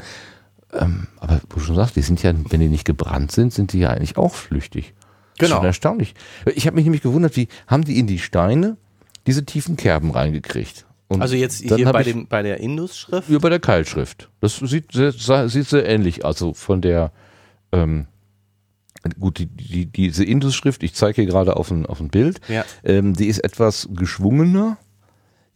ähm, 0.78 1.06
aber 1.18 1.40
wo 1.50 1.58
du 1.58 1.64
schon 1.64 1.76
sagst, 1.76 1.96
die 1.96 2.02
sind 2.02 2.22
ja, 2.22 2.32
wenn 2.50 2.60
die 2.60 2.68
nicht 2.68 2.84
gebrannt 2.84 3.32
sind, 3.32 3.52
sind 3.52 3.72
die 3.72 3.80
ja 3.80 3.90
eigentlich 3.90 4.16
auch 4.16 4.34
flüchtig. 4.34 4.94
Das 5.36 5.46
genau. 5.46 5.56
ist 5.56 5.56
schon 5.56 5.66
erstaunlich. 5.66 6.14
Ich 6.54 6.66
habe 6.66 6.76
mich 6.76 6.84
nämlich 6.84 7.02
gewundert, 7.02 7.36
wie 7.36 7.48
haben 7.66 7.84
die 7.84 7.98
in 7.98 8.06
die 8.06 8.18
Steine 8.18 8.76
diese 9.26 9.44
tiefen 9.44 9.76
Kerben 9.76 10.10
reingekriegt? 10.10 10.86
Und 11.08 11.22
also 11.22 11.36
jetzt 11.36 11.62
hier 11.62 11.92
bei, 11.92 12.02
dem, 12.02 12.26
bei 12.26 12.42
der 12.42 12.60
Indus-Schrift? 12.60 13.28
Ja, 13.28 13.38
bei 13.38 13.50
der 13.50 13.60
Keilschrift. 13.60 14.30
Das 14.40 14.56
sieht 14.56 14.92
sehr, 14.92 15.12
sieht 15.12 15.68
sehr 15.68 15.86
ähnlich, 15.86 16.24
also 16.24 16.54
von 16.54 16.80
der, 16.80 17.12
ähm, 17.72 18.06
gut, 19.20 19.38
die, 19.38 19.46
die, 19.46 19.86
diese 19.86 20.24
Indus-Schrift, 20.24 20.82
ich 20.82 20.94
zeige 20.94 21.16
hier 21.16 21.26
gerade 21.26 21.56
auf 21.56 21.70
ein, 21.70 21.86
auf 21.86 22.00
ein 22.00 22.08
Bild, 22.08 22.40
ja. 22.48 22.64
ähm, 22.84 23.14
die 23.14 23.26
ist 23.26 23.38
etwas 23.38 23.88
geschwungener. 23.92 24.78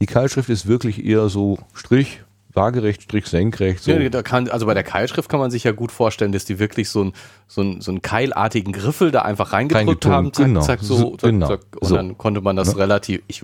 Die 0.01 0.05
Keilschrift 0.05 0.49
ist 0.49 0.67
wirklich 0.67 1.03
eher 1.03 1.29
so 1.29 1.57
Strich, 1.73 2.21
waagerecht, 2.53 3.03
strich 3.03 3.27
senkrecht. 3.27 3.83
So. 3.83 3.91
Ja, 3.91 4.21
kann, 4.23 4.49
also 4.49 4.65
bei 4.65 4.73
der 4.73 4.83
Keilschrift 4.83 5.29
kann 5.29 5.39
man 5.39 5.51
sich 5.51 5.63
ja 5.63 5.71
gut 5.71 5.91
vorstellen, 5.91 6.31
dass 6.31 6.45
die 6.45 6.59
wirklich 6.59 6.89
so, 6.89 7.05
ein, 7.05 7.13
so, 7.47 7.61
ein, 7.61 7.81
so 7.81 7.91
einen 7.91 8.01
keilartigen 8.01 8.73
Griffel 8.73 9.11
da 9.11 9.21
einfach 9.21 9.53
reingedrückt 9.53 10.05
haben, 10.05 10.33
zack, 10.33 10.45
genau. 10.45 10.61
zack, 10.61 10.79
so, 10.81 11.11
zack, 11.11 11.29
genau. 11.29 11.47
zack, 11.47 11.61
und 11.79 11.87
so. 11.87 11.95
dann 11.95 12.17
konnte 12.17 12.41
man 12.41 12.55
das 12.55 12.69
ja. 12.69 12.77
relativ, 12.77 13.21
ich, 13.27 13.43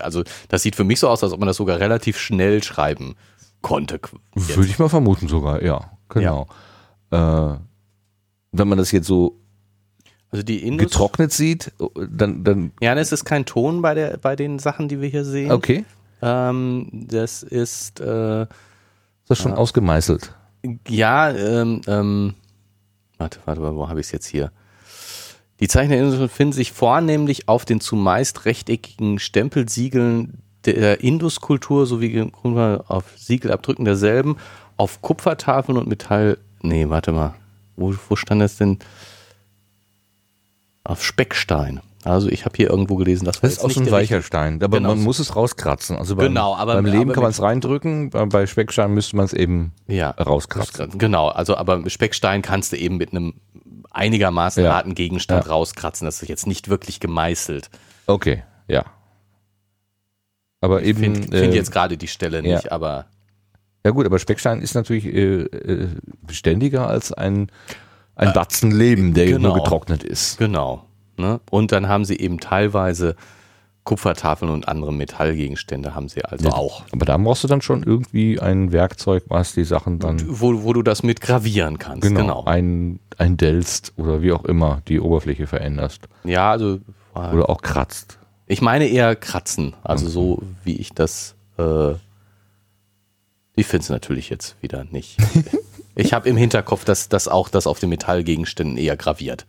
also 0.00 0.22
das 0.48 0.62
sieht 0.62 0.76
für 0.76 0.84
mich 0.84 1.00
so 1.00 1.08
aus, 1.08 1.22
als 1.24 1.32
ob 1.32 1.40
man 1.40 1.48
das 1.48 1.56
sogar 1.56 1.80
relativ 1.80 2.18
schnell 2.18 2.62
schreiben 2.62 3.16
konnte. 3.60 4.00
Jetzt. 4.36 4.56
Würde 4.56 4.68
ich 4.68 4.78
mal 4.78 4.88
vermuten 4.88 5.28
sogar, 5.28 5.62
ja, 5.62 5.90
genau. 6.08 6.46
Ja. 7.10 7.54
Äh, 7.54 7.58
wenn 8.52 8.68
man 8.68 8.78
das 8.78 8.92
jetzt 8.92 9.08
so 9.08 9.40
also 10.30 10.42
die 10.42 10.66
Indus 10.66 10.90
getrocknet 10.90 11.32
sieht, 11.32 11.72
dann, 11.94 12.42
dann. 12.42 12.72
Ja, 12.80 12.94
es 12.94 13.12
ist 13.12 13.24
kein 13.24 13.46
Ton 13.46 13.82
bei 13.82 13.94
der, 13.94 14.16
bei 14.16 14.34
den 14.34 14.58
Sachen, 14.58 14.88
die 14.88 15.00
wir 15.00 15.08
hier 15.08 15.24
sehen. 15.24 15.52
Okay. 15.52 15.84
Ähm, 16.24 16.88
das 16.90 17.42
ist. 17.42 18.00
Äh, 18.00 18.46
das 19.26 19.38
ist 19.38 19.42
schon 19.42 19.52
äh, 19.52 19.56
ausgemeißelt. 19.56 20.34
Ja, 20.88 21.30
ähm, 21.30 21.82
ähm, 21.86 22.34
warte, 23.18 23.40
warte, 23.44 23.60
wo 23.76 23.88
habe 23.88 24.00
ich 24.00 24.06
es 24.06 24.12
jetzt 24.12 24.26
hier? 24.26 24.50
Die 25.60 25.68
Zeichner 25.68 26.28
finden 26.28 26.52
sich 26.52 26.72
vornehmlich 26.72 27.48
auf 27.48 27.64
den 27.64 27.80
zumeist 27.80 28.44
rechteckigen 28.46 29.18
Stempelsiegeln 29.18 30.42
der 30.64 31.00
Induskultur 31.00 31.86
sowie 31.86 32.30
auf 32.42 33.04
Siegelabdrücken 33.16 33.84
derselben, 33.84 34.36
auf 34.76 35.02
Kupfertafeln 35.02 35.78
und 35.78 35.86
Metall. 35.86 36.38
Nee, 36.62 36.88
warte 36.88 37.12
mal. 37.12 37.34
Wo, 37.76 37.94
wo 38.08 38.16
stand 38.16 38.40
das 38.40 38.56
denn? 38.56 38.78
Auf 40.84 41.04
Speckstein. 41.04 41.80
Also 42.04 42.28
ich 42.28 42.44
habe 42.44 42.54
hier 42.56 42.68
irgendwo 42.68 42.96
gelesen, 42.96 43.24
dass 43.24 43.40
das 43.40 43.52
ist 43.52 43.64
auch 43.64 43.70
so 43.70 43.80
ein 43.80 43.90
weicher 43.90 44.22
Stein, 44.22 44.62
aber 44.62 44.76
genau. 44.76 44.90
man 44.90 45.02
muss 45.02 45.18
es 45.18 45.34
rauskratzen. 45.34 45.96
Also 45.96 46.16
beim, 46.16 46.28
genau, 46.28 46.54
aber, 46.54 46.74
beim 46.74 46.84
Leben 46.84 47.04
aber 47.04 47.12
kann 47.14 47.22
man 47.22 47.30
es 47.30 47.40
reindrücken, 47.40 48.10
bei 48.10 48.46
Speckstein 48.46 48.92
müsste 48.92 49.16
man 49.16 49.24
es 49.24 49.32
eben 49.32 49.72
ja, 49.86 50.10
rauskratzen. 50.10 50.98
Genau, 50.98 51.28
also 51.28 51.56
aber 51.56 51.88
Speckstein 51.88 52.42
kannst 52.42 52.72
du 52.72 52.76
eben 52.76 52.98
mit 52.98 53.12
einem 53.12 53.34
einigermaßen 53.90 54.64
ja. 54.64 54.74
harten 54.74 54.94
Gegenstand 54.94 55.46
ja. 55.46 55.50
rauskratzen. 55.50 56.04
Das 56.04 56.22
ist 56.22 56.28
jetzt 56.28 56.46
nicht 56.46 56.68
wirklich 56.68 57.00
gemeißelt. 57.00 57.70
Okay, 58.06 58.42
ja. 58.68 58.84
Aber 60.60 60.82
ich 60.82 60.88
eben. 60.88 60.98
Ich 60.98 61.04
finde 61.20 61.38
find 61.38 61.52
äh, 61.52 61.56
jetzt 61.56 61.72
gerade 61.72 61.96
die 61.96 62.08
Stelle 62.08 62.42
nicht, 62.42 62.70
aber. 62.70 63.06
Ja 63.84 63.90
gut, 63.90 64.06
aber 64.06 64.18
Speckstein 64.18 64.62
ist 64.62 64.74
natürlich 64.74 65.04
äh, 65.04 65.42
äh, 65.42 65.88
beständiger 66.22 66.88
als 66.88 67.12
ein, 67.12 67.50
ein 68.14 68.32
Batzen 68.32 68.70
Leben, 68.70 69.12
der 69.12 69.26
genau. 69.26 69.48
nur 69.48 69.62
getrocknet 69.62 70.02
ist. 70.02 70.38
Genau. 70.38 70.86
Ne? 71.16 71.40
Und 71.50 71.72
dann 71.72 71.88
haben 71.88 72.04
sie 72.04 72.18
eben 72.18 72.40
teilweise 72.40 73.16
Kupfertafeln 73.84 74.50
und 74.50 74.66
andere 74.66 74.94
Metallgegenstände 74.94 75.94
haben 75.94 76.08
sie 76.08 76.24
also 76.24 76.48
Ja. 76.48 76.54
auch. 76.54 76.84
Aber 76.90 77.04
da 77.04 77.16
brauchst 77.18 77.44
du 77.44 77.48
dann 77.48 77.60
schon 77.60 77.82
irgendwie 77.82 78.40
ein 78.40 78.72
Werkzeug, 78.72 79.24
was 79.28 79.52
die 79.52 79.64
Sachen 79.64 79.98
dann 79.98 80.22
Wo, 80.26 80.62
wo 80.64 80.72
du 80.72 80.82
das 80.82 81.02
mit 81.02 81.20
gravieren 81.20 81.78
kannst. 81.78 82.02
genau, 82.02 82.20
Genau. 82.20 82.44
ein, 82.44 82.98
eindelst 83.18 83.92
oder 83.98 84.22
wie 84.22 84.32
auch 84.32 84.44
immer 84.46 84.80
die 84.88 85.00
Oberfläche 85.00 85.46
veränderst. 85.46 86.00
Ja, 86.24 86.50
also 86.50 86.78
Oder 87.14 87.50
auch 87.50 87.60
kratzt. 87.60 88.18
ich 88.46 88.62
meine 88.62 88.86
eher 88.88 89.14
kratzen. 89.16 89.74
Also 89.82 90.06
Mhm. 90.06 90.10
so 90.10 90.42
wie 90.64 90.76
ich 90.76 90.94
das. 90.94 91.34
Äh, 91.58 91.92
ich 93.56 93.66
finde 93.66 93.84
es 93.84 93.90
natürlich 93.90 94.30
jetzt 94.30 94.56
wieder 94.62 94.84
nicht. 94.84 95.18
ich 95.94 96.12
habe 96.12 96.28
im 96.28 96.36
Hinterkopf, 96.36 96.84
dass 96.84 97.08
das 97.08 97.28
auch 97.28 97.48
das 97.48 97.66
auf 97.66 97.78
den 97.78 97.90
Metallgegenständen 97.90 98.76
eher 98.78 98.96
graviert 98.96 99.46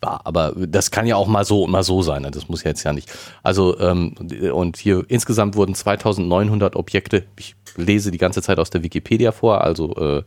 war. 0.00 0.22
Aber 0.24 0.52
das 0.56 0.90
kann 0.90 1.06
ja 1.06 1.16
auch 1.16 1.26
mal 1.26 1.44
so 1.44 1.64
und 1.64 1.70
mal 1.70 1.82
so 1.82 2.02
sein. 2.02 2.22
ne? 2.22 2.30
Das 2.30 2.48
muss 2.48 2.64
jetzt 2.64 2.84
ja 2.84 2.92
nicht. 2.92 3.10
Also 3.42 3.78
ähm, 3.80 4.14
und 4.52 4.76
hier 4.76 5.04
insgesamt 5.08 5.56
wurden 5.56 5.74
2900 5.74 6.76
Objekte. 6.76 7.24
Ich 7.38 7.54
lese 7.76 8.10
die 8.10 8.18
ganze 8.18 8.42
Zeit 8.42 8.58
aus 8.58 8.70
der 8.70 8.82
Wikipedia 8.82 9.32
vor. 9.32 9.62
Also 9.62 9.94
äh, 9.96 10.22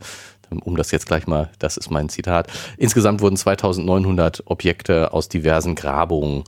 um 0.64 0.76
das 0.76 0.90
jetzt 0.90 1.06
gleich 1.06 1.26
mal, 1.26 1.50
das 1.58 1.76
ist 1.78 1.90
mein 1.90 2.08
Zitat. 2.10 2.48
Insgesamt 2.76 3.20
wurden 3.22 3.36
2900 3.36 4.42
Objekte 4.46 5.12
aus 5.14 5.28
diversen 5.28 5.74
Grabungen 5.74 6.44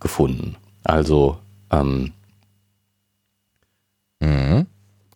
gefunden. 0.00 0.56
Also 0.84 1.38
ähm, 1.70 2.12
Mhm. 4.20 4.66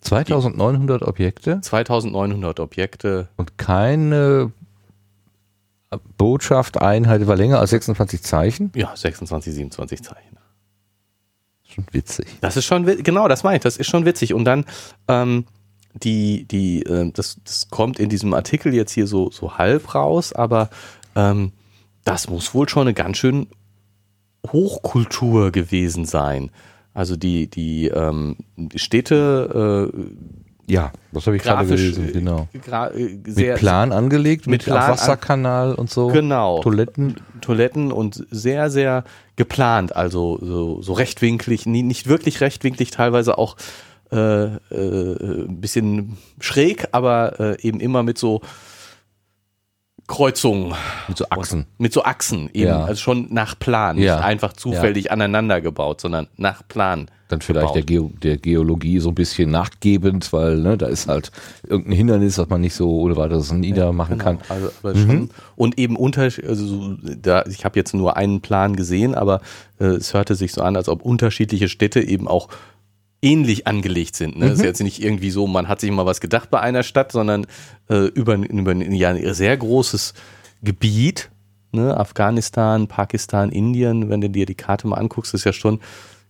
2900 0.01 1.03
Objekte 1.03 1.61
2900 1.61 2.61
Objekte. 2.61 3.29
und 3.37 3.59
keine 3.59 4.53
Botschaft, 6.17 6.81
Einheit 6.81 7.27
war 7.27 7.37
länger 7.37 7.59
als 7.59 7.71
26 7.71 8.23
Zeichen. 8.23 8.73
Ja, 8.75 8.95
26, 8.95 9.55
27 9.55 10.03
Zeichen. 10.03 10.39
Schon 11.65 11.87
witzig. 11.91 12.27
Das 12.41 12.57
ist 12.57 12.65
schon, 12.65 12.85
genau, 13.03 13.29
das 13.29 13.45
meine 13.45 13.57
ich, 13.57 13.63
das 13.63 13.77
ist 13.77 13.89
schon 13.89 14.05
witzig. 14.05 14.35
Und 14.35 14.45
dann, 14.45 14.65
ähm, 15.09 15.47
die, 15.95 16.45
die, 16.45 16.83
äh, 16.83 17.11
das, 17.13 17.39
das 17.45 17.69
kommt 17.71 17.99
in 17.99 18.09
diesem 18.09 18.35
Artikel 18.35 18.75
jetzt 18.75 18.93
hier 18.93 19.07
so, 19.07 19.31
so 19.31 19.59
halb 19.59 19.95
raus, 19.95 20.33
aber 20.33 20.71
ähm, 21.15 21.53
das 22.05 22.29
muss 22.29 22.55
wohl 22.55 22.69
schon 22.69 22.83
eine 22.83 22.95
ganz 22.95 23.19
schön 23.19 23.49
Hochkultur 24.51 25.53
gewesen 25.53 26.05
sein. 26.05 26.51
Also 26.95 27.17
die, 27.17 27.49
die 27.49 27.89
ähm, 27.89 28.37
Städte 28.75 29.91
äh, 29.93 29.99
Ja, 30.67 30.93
was 31.11 31.27
habe 31.27 31.37
ich 31.37 31.43
gerade 31.43 31.67
gelesen? 31.67 32.13
Genau. 32.13 32.49
äh, 32.53 32.59
gra 32.59 32.89
äh, 32.91 33.19
sehr, 33.27 33.53
Mit 33.53 33.61
Plan 33.61 33.93
angelegt, 33.93 34.47
mit, 34.47 34.67
mit 34.67 34.75
Wasserkanal 34.75 35.75
und 35.75 35.91
so. 35.91 36.09
Genau. 36.09 36.61
Toiletten. 36.61 37.17
Toiletten 37.41 37.91
und 37.91 38.25
sehr, 38.31 38.71
sehr 38.71 39.05
geplant, 39.37 39.97
also 39.97 40.39
so, 40.41 40.81
so 40.83 40.93
rechtwinklig, 40.93 41.67
nicht 41.67 42.07
wirklich 42.07 42.41
rechtwinklig, 42.41 42.91
teilweise 42.91 43.39
auch 43.39 43.57
äh, 44.13 44.45
äh, 44.45 44.59
ein 44.71 45.61
bisschen 45.61 46.19
schräg, 46.39 46.89
aber 46.93 47.41
äh, 47.41 47.63
eben 47.67 47.81
immer 47.81 48.03
mit 48.03 48.19
so 48.19 48.43
Kreuzungen, 50.13 50.75
Mit 51.09 51.17
so 51.17 51.25
Achsen. 51.31 51.65
mit 51.79 51.93
so 51.95 52.05
Achsen, 52.05 52.51
eben, 52.53 52.67
Ja. 52.69 52.85
also 52.85 53.01
schon 53.01 53.29
nach 53.31 53.59
Plan, 53.59 53.97
Ja. 53.97 54.17
nicht 54.17 54.25
einfach 54.25 54.53
zufällig 54.53 55.11
aneinander 55.11 55.63
gebaut, 55.63 56.03
sondern 56.03 56.29
nach 56.37 56.63
Plan. 56.69 57.09
Dann 57.29 57.41
vielleicht 57.41 57.75
der. 57.75 57.83
Geo 57.83 58.11
der 58.23 58.37
Geologie 58.37 58.99
so 58.99 59.09
ein 59.09 59.15
bisschen 59.15 59.51
nachgebend, 59.51 60.31
weil 60.35 60.59
ne, 60.59 60.77
da 60.77 60.85
ist 60.87 61.09
halt 61.09 61.33
irgendein 61.67 61.95
Hindernis, 61.97 62.35
das 62.37 62.47
man 62.51 62.61
nicht 62.61 62.75
so 62.75 62.91
ohne 63.01 63.17
weiteres 63.17 63.51
niedermachen 63.53 64.19
kann. 64.19 64.37
Genau, 64.41 64.55
also, 64.55 64.71
aber 64.83 64.95
schon, 64.97 65.31
und 65.57 65.79
eben 65.79 65.97
unter, 65.97 66.25
also 66.25 66.67
so, 66.67 66.95
da, 67.01 67.45
ich 67.49 67.65
habe 67.65 67.79
jetzt 67.79 67.95
nur 67.95 68.19
einen 68.19 68.43
Plan 68.43 68.77
gesehen, 68.77 69.15
aber 69.15 69.41
äh, 69.81 69.85
es 69.87 70.13
hörte 70.13 70.35
sich 70.35 70.53
so 70.53 70.61
an, 70.61 70.77
als 70.77 70.91
ob 70.91 71.01
unterschiedliche 71.01 71.71
Städte 71.71 72.03
eben 72.03 72.29
auch 72.29 72.49
ähnlich 73.23 73.67
angelegt 73.69 74.17
sind. 74.17 74.37
Ne? 74.37 74.47
Es 74.47 74.59
ist 74.59 74.65
jetzt 74.65 74.83
nicht 74.83 75.03
irgendwie 75.03 75.31
so, 75.31 75.47
man 75.47 75.69
hat 75.69 75.81
sich 75.81 75.91
mal 75.91 76.05
was 76.05 76.21
gedacht 76.21 76.51
bei 76.51 76.61
einer 76.61 76.83
Stadt, 76.83 77.13
sondern 77.13 77.47
äh, 77.89 78.07
über, 78.09 78.35
über 78.35 78.73
ein 78.73 78.93
ja, 78.93 79.11
ein 79.11 79.35
sehr 79.35 79.57
großes 79.57 80.13
Gebiet, 80.63 81.31
ne? 81.71 81.97
Afghanistan, 81.97 82.89
Pakistan, 82.89 83.51
Indien, 83.51 84.11
wenn 84.11 84.21
du 84.21 84.29
dir 84.29 84.45
die 84.45 84.57
Karte 84.57 84.89
mal 84.89 84.97
anguckst, 84.99 85.35
ist 85.35 85.45
ja 85.45 85.53
schon 85.53 85.81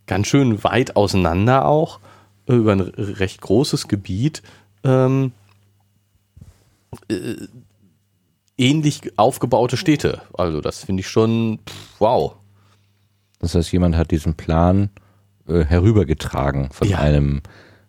ganz 0.07 0.27
schön 0.27 0.63
weit 0.63 0.95
auseinander 0.95 1.65
auch, 1.65 1.99
äh, 2.47 2.55
über 2.55 2.73
ein 2.73 2.81
recht 2.81 3.41
großes 3.41 3.89
Gebiet. 3.89 4.43
Ähm, 4.85 5.33
ähnlich 8.59 9.19
aufgebaute 9.19 9.79
Städte. 9.79 10.21
Also 10.35 10.61
das 10.61 10.85
finde 10.85 11.01
ich 11.01 11.09
schon, 11.09 11.59
pff, 11.67 12.01
wow. 12.01 12.35
Das 13.39 13.55
heißt, 13.55 13.73
jemand 13.73 13.97
hat 13.97 14.11
diesen 14.11 14.35
Plan 14.35 14.91
äh, 15.49 15.65
herübergetragen 15.65 16.71
von 16.71 16.89
Ja. 16.89 16.99
einem 16.99 17.43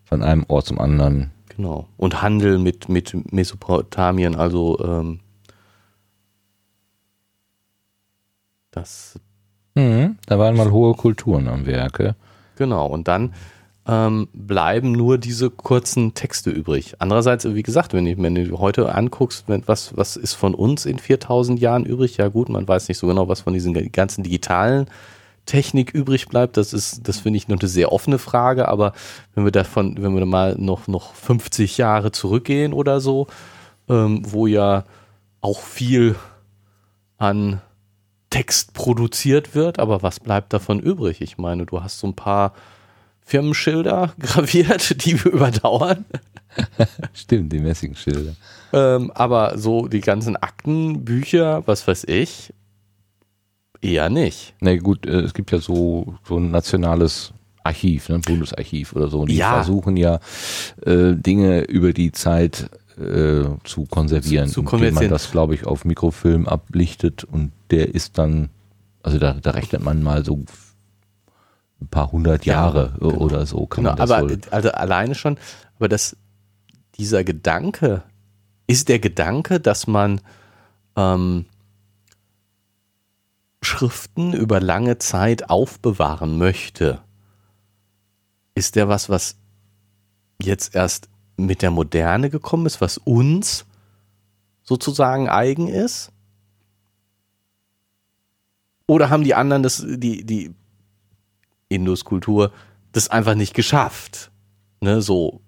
von 0.06 0.22
einem 0.22 0.46
Ort 0.48 0.66
zum 0.68 0.80
anderen. 0.80 1.32
Genau. 1.56 1.88
Und 1.98 2.22
Handel 2.22 2.58
mit, 2.60 2.90
mit 2.90 3.32
Mesopotamien, 3.34 4.36
also 4.36 4.80
ähm, 4.84 5.20
das, 8.72 9.20
Mhm. 9.76 10.18
Da 10.28 10.38
waren 10.38 10.56
mal 10.56 10.72
hohe 10.72 10.94
Kulturen 10.94 11.48
am 11.48 11.66
Werke. 11.66 12.16
genau. 12.58 12.86
Und 12.86 13.08
dann 13.08 13.34
ähm, 13.88 14.28
bleiben 14.34 14.92
nur 14.92 15.18
diese 15.18 15.50
kurzen 15.50 16.14
Texte 16.14 16.52
übrig. 16.52 16.94
Andererseits, 17.00 17.44
wie 17.56 17.64
gesagt, 17.64 17.94
wenn, 17.94 18.06
ich, 18.06 18.22
wenn 18.22 18.36
du 18.36 18.60
heute 18.60 18.94
anguckst, 18.94 19.46
wenn, 19.48 19.64
was, 19.68 19.98
was 19.98 20.16
ist 20.16 20.36
von 20.36 20.54
uns 20.54 20.86
in 20.86 21.00
4000 21.00 21.60
Jahren 21.60 21.86
übrig? 21.86 22.18
Ja 22.18 22.28
gut, 22.28 22.50
man 22.50 22.68
weiß 22.68 22.88
nicht 22.88 23.00
so 23.00 23.08
genau, 23.08 23.28
was 23.28 23.42
von 23.42 23.54
diesen 23.54 23.74
ganzen 23.92 24.24
digitalen 24.24 24.86
Technik 25.46 25.92
übrig 25.92 26.28
bleibt. 26.28 26.58
Das 26.58 26.74
ist, 26.74 27.08
das 27.08 27.20
finde 27.20 27.38
ich 27.38 27.48
noch 27.48 27.60
eine 27.60 27.70
sehr 27.70 27.92
offene 27.92 28.20
Frage, 28.20 28.68
aber 28.68 28.94
wenn 29.36 29.44
wir 29.44 29.52
davon, 29.52 30.02
wenn 30.02 30.16
wir 30.16 30.26
mal 30.26 30.56
noch, 30.58 30.88
noch 30.88 31.14
50 31.14 31.78
Jahre 31.78 32.12
zurückgehen 32.12 32.74
oder 32.74 33.00
so, 33.00 33.28
ähm, 33.90 34.22
wo 34.24 34.48
ja 34.48 34.86
auch 35.42 35.62
viel 35.62 36.16
an 37.18 37.62
Text 38.30 38.74
produziert 38.74 39.54
wird, 39.54 39.80
aber 39.80 40.02
was 40.02 40.20
bleibt 40.20 40.54
davon 40.54 40.80
übrig? 40.80 41.22
Ich 41.22 41.38
meine, 41.38 41.66
du 41.66 41.84
hast 41.84 42.00
so 42.00 42.08
ein 42.08 42.16
paar 42.16 42.54
Firmenschilder 43.22 44.14
graviert, 44.20 45.06
die 45.06 45.12
überdauern, 45.12 46.06
Stimmt, 47.14 47.52
die 47.52 47.60
Messingschilder. 47.60 48.36
ähm, 48.74 49.12
aber 49.14 49.58
so 49.58 49.88
die 49.88 50.02
ganzen 50.02 50.36
Akten, 50.38 51.04
Bücher, 51.04 51.64
was 51.66 51.88
weiß 51.88 52.06
ich, 52.06 52.54
eher 53.84 54.10
nicht. 54.10 54.54
Na 54.60 54.76
gut, 54.78 55.06
äh, 55.06 55.20
es 55.22 55.34
gibt 55.34 55.52
ja 55.52 55.60
so, 55.60 56.16
so 56.28 56.38
ein 56.38 56.52
nationales 56.52 57.34
Archiv, 57.64 58.10
ne, 58.10 58.20
Bundesarchiv 58.20 58.94
oder 58.94 59.08
so. 59.10 59.22
Und 59.22 59.30
die 59.32 59.38
Ja. 59.38 59.50
versuchen 59.54 59.96
ja 59.98 60.20
äh, 60.86 61.14
Dinge 61.16 61.62
über 61.62 61.94
die 61.94 62.12
Zeit 62.12 62.70
äh, 62.98 63.46
zu 63.64 63.86
konservieren, 63.90 64.48
Zu- 64.50 64.64
zu 64.64 64.76
indem 64.76 64.96
man 64.96 65.10
das, 65.10 65.32
glaube 65.32 65.56
ich, 65.56 65.66
auf 65.66 65.84
Mikrofilm 65.86 66.48
ablichtet 66.48 67.24
und 67.24 67.52
der 67.72 67.94
ist 67.96 68.18
dann, 68.18 68.50
also 69.02 69.18
da, 69.18 69.34
da 69.34 69.52
rechnet 69.52 69.82
man 69.84 70.04
mal 70.04 70.24
so 70.24 70.44
ein 71.82 71.88
paar 71.88 72.12
hundert 72.12 72.46
Ja, 72.46 72.54
Jahre 72.54 72.94
genau. 73.00 73.16
oder 73.16 73.46
so 73.46 73.66
kann 73.66 73.84
Genau, 73.84 73.92
man 73.92 73.98
das 73.98 74.12
aber 74.12 74.30
wohl. 74.30 74.40
also 74.52 74.70
alleine 74.72 75.16
schon, 75.16 75.38
aber 75.78 75.90
das, 75.90 76.16
dieser 76.98 77.24
Gedanke, 77.24 78.04
ist 78.68 78.90
der 78.90 79.00
Gedanke, 79.00 79.60
dass 79.60 79.88
man 79.88 80.22
ähm, 80.96 81.46
Schriften 83.64 84.34
über 84.34 84.60
lange 84.60 84.98
Zeit 84.98 85.50
aufbewahren 85.50 86.38
möchte, 86.38 87.02
ist 88.56 88.76
der 88.76 88.88
was, 88.88 89.10
was 89.10 89.38
jetzt 90.42 90.76
erst 90.76 91.10
mit 91.38 91.62
der 91.62 91.72
Moderne 91.72 92.30
gekommen 92.30 92.66
ist, 92.66 92.82
was 92.82 92.98
uns 92.98 93.66
sozusagen 94.64 95.30
eigen 95.30 95.68
ist? 95.68 96.12
Oder 98.88 99.10
haben 99.10 99.24
die 99.24 99.36
anderen 99.36 99.64
das, 99.64 99.84
die, 99.86 100.24
die 100.26 100.54
Induskultur 101.70 102.52
das 102.92 103.10
einfach 103.10 103.36
nicht 103.36 103.54
geschafft? 103.54 104.32
Ne, 104.82 105.02
so 105.02 105.42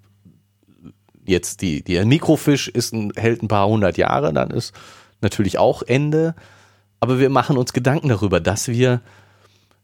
jetzt 1.28 1.61
die, 1.61 1.84
der 1.84 2.05
Mikrofisch 2.05 2.68
ist 2.68 2.93
ein, 2.93 3.11
hält 3.16 3.43
ein 3.43 3.47
paar 3.47 3.68
hundert 3.68 3.97
Jahre, 3.97 4.34
dann 4.34 4.51
ist 4.51 4.74
natürlich 5.22 5.57
auch 5.57 5.82
Ende. 5.84 6.36
Aber 7.05 7.19
wir 7.19 7.29
machen 7.29 7.55
uns 7.55 7.71
Gedanken 7.71 8.09
darüber, 8.09 8.39
dass 8.39 8.67
wir 8.67 8.99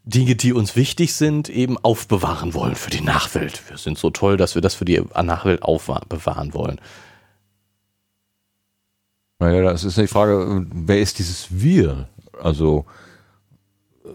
Dinge, 0.06 0.36
die 0.36 0.54
uns 0.54 0.76
wichtig 0.76 1.14
sind, 1.14 1.50
eben 1.50 1.78
aufbewahren 1.78 2.56
wollen 2.56 2.74
für 2.74 2.90
die 2.90 3.02
Nachwelt. 3.02 3.62
Wir 3.70 3.78
sind 3.78 4.00
so 4.00 4.10
toll, 4.10 4.38
dass 4.38 4.56
wir 4.56 4.64
das 4.64 4.74
für 4.74 4.86
die 4.86 5.00
Nachwelt 5.14 5.62
aufbewahren 5.62 6.56
wollen. 6.56 6.82
Naja, 9.38 9.62
das 9.62 9.84
ist 9.84 10.00
die 10.00 10.08
Frage, 10.08 10.66
wer 10.74 11.00
ist 11.00 11.20
dieses 11.20 11.46
Wir? 11.52 12.10
Also 12.42 12.88
äh, 14.04 14.08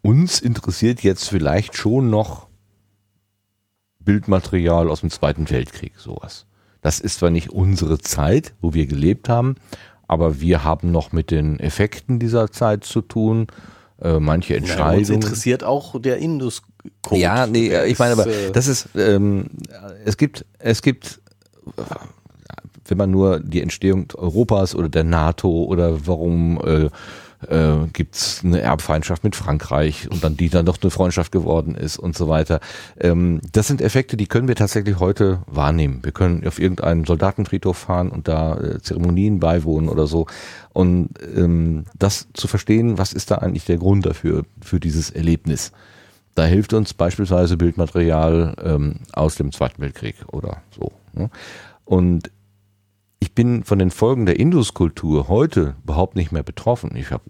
uns 0.00 0.38
interessiert 0.38 1.02
jetzt 1.02 1.28
vielleicht 1.28 1.76
schon 1.76 2.10
noch 2.10 2.46
Bildmaterial 3.98 4.88
aus 4.88 5.00
dem 5.00 5.10
Zweiten 5.10 5.50
Weltkrieg, 5.50 5.94
sowas. 5.98 6.46
Das 6.80 7.00
ist 7.00 7.18
zwar 7.18 7.30
nicht 7.30 7.50
unsere 7.50 7.98
Zeit, 7.98 8.54
wo 8.60 8.72
wir 8.72 8.86
gelebt 8.86 9.28
haben, 9.28 9.56
aber 10.14 10.40
wir 10.40 10.64
haben 10.64 10.90
noch 10.92 11.12
mit 11.12 11.30
den 11.30 11.60
Effekten 11.60 12.18
dieser 12.18 12.50
Zeit 12.50 12.84
zu 12.84 13.02
tun. 13.02 13.48
Äh, 14.00 14.18
manche 14.18 14.54
Ja, 14.54 14.60
uns 14.60 14.70
Entscheidungen. 14.70 15.10
interessiert 15.22 15.62
auch 15.64 16.00
der 16.00 16.18
Indus, 16.18 16.62
Code. 17.02 17.20
Ja, 17.20 17.46
nee, 17.46 17.68
Der 17.68 17.86
ich 17.86 17.98
meine, 17.98 18.12
aber 18.12 18.26
äh, 18.26 18.50
das 18.52 18.66
ist, 18.66 18.88
ähm, 18.96 19.46
es 20.04 20.16
gibt, 20.16 20.44
es 20.58 20.82
gibt, 20.82 21.20
wenn 22.86 22.98
man 22.98 23.10
nur 23.10 23.40
die 23.40 23.62
Entstehung 23.62 24.06
Europas 24.14 24.74
oder 24.74 24.88
der 24.88 25.04
NATO 25.04 25.64
oder 25.64 26.06
warum 26.06 26.60
äh, 26.64 26.90
äh, 27.48 27.86
gibt 27.92 28.14
es 28.14 28.42
eine 28.44 28.60
Erbfeindschaft 28.60 29.24
mit 29.24 29.36
Frankreich 29.36 30.08
und 30.10 30.22
dann 30.22 30.36
die 30.36 30.48
dann 30.48 30.66
doch 30.66 30.78
eine 30.80 30.90
Freundschaft 30.90 31.32
geworden 31.32 31.74
ist 31.74 31.98
und 31.98 32.16
so 32.16 32.28
weiter. 32.28 32.60
Ähm, 32.98 33.40
das 33.52 33.66
sind 33.66 33.80
Effekte, 33.80 34.16
die 34.16 34.26
können 34.26 34.48
wir 34.48 34.56
tatsächlich 34.56 34.98
heute 34.98 35.42
wahrnehmen. 35.46 36.00
Wir 36.02 36.12
können 36.12 36.46
auf 36.46 36.58
irgendeinen 36.58 37.04
Soldatenfriedhof 37.04 37.76
fahren 37.76 38.10
und 38.10 38.28
da 38.28 38.56
äh, 38.56 38.80
Zeremonien 38.80 39.40
beiwohnen 39.40 39.88
oder 39.88 40.06
so. 40.06 40.26
Und 40.72 41.10
ähm, 41.36 41.84
das 41.98 42.28
zu 42.34 42.48
verstehen, 42.48 42.98
was 42.98 43.12
ist 43.12 43.30
da 43.30 43.36
eigentlich 43.36 43.64
der 43.64 43.78
Grund 43.78 44.06
dafür, 44.06 44.44
für 44.60 44.80
dieses 44.80 45.10
Erlebnis? 45.10 45.72
Da 46.34 46.44
hilft 46.44 46.72
uns 46.72 46.94
beispielsweise 46.94 47.56
Bildmaterial 47.56 48.56
ähm, 48.62 49.00
aus 49.12 49.36
dem 49.36 49.52
Zweiten 49.52 49.80
Weltkrieg 49.80 50.16
oder 50.32 50.62
so. 50.76 50.92
Ne? 51.12 51.30
Und 51.84 52.30
ich 53.24 53.32
bin 53.34 53.64
von 53.64 53.78
den 53.78 53.90
Folgen 53.90 54.26
der 54.26 54.38
Induskultur 54.38 55.28
heute 55.28 55.76
überhaupt 55.82 56.14
nicht 56.14 56.30
mehr 56.30 56.42
betroffen. 56.42 56.94
Ich 56.94 57.10
habe, 57.10 57.24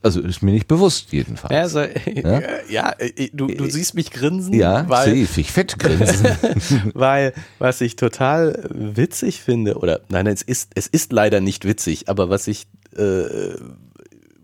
also 0.00 0.22
ist 0.22 0.42
mir 0.42 0.52
nicht 0.52 0.68
bewusst 0.68 1.12
jedenfalls. 1.12 1.52
Also, 1.52 1.80
ja, 1.80 2.40
ja 2.66 2.94
äh, 2.98 3.28
du, 3.34 3.46
du 3.46 3.70
siehst 3.70 3.94
mich 3.94 4.10
grinsen, 4.10 4.54
Ja, 4.54 4.88
weil, 4.88 5.26
sehe 5.26 5.42
ich 5.42 5.52
fett 5.52 5.78
grinsen. 5.78 6.30
weil 6.94 7.34
was 7.58 7.82
ich 7.82 7.96
total 7.96 8.70
witzig 8.70 9.42
finde, 9.42 9.76
oder 9.76 10.00
nein, 10.08 10.26
es 10.26 10.40
ist, 10.40 10.70
es 10.74 10.86
ist 10.86 11.12
leider 11.12 11.42
nicht 11.42 11.66
witzig, 11.66 12.08
aber 12.08 12.30
was 12.30 12.46
ich, 12.46 12.66
äh, 12.96 13.56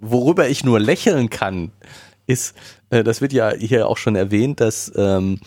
worüber 0.02 0.50
ich 0.50 0.64
nur 0.64 0.78
lächeln 0.78 1.30
kann, 1.30 1.72
ist, 2.26 2.54
äh, 2.90 3.02
das 3.02 3.22
wird 3.22 3.32
ja 3.32 3.54
hier 3.54 3.88
auch 3.88 3.96
schon 3.96 4.16
erwähnt, 4.16 4.60
dass 4.60 4.92
ähm, 4.96 5.40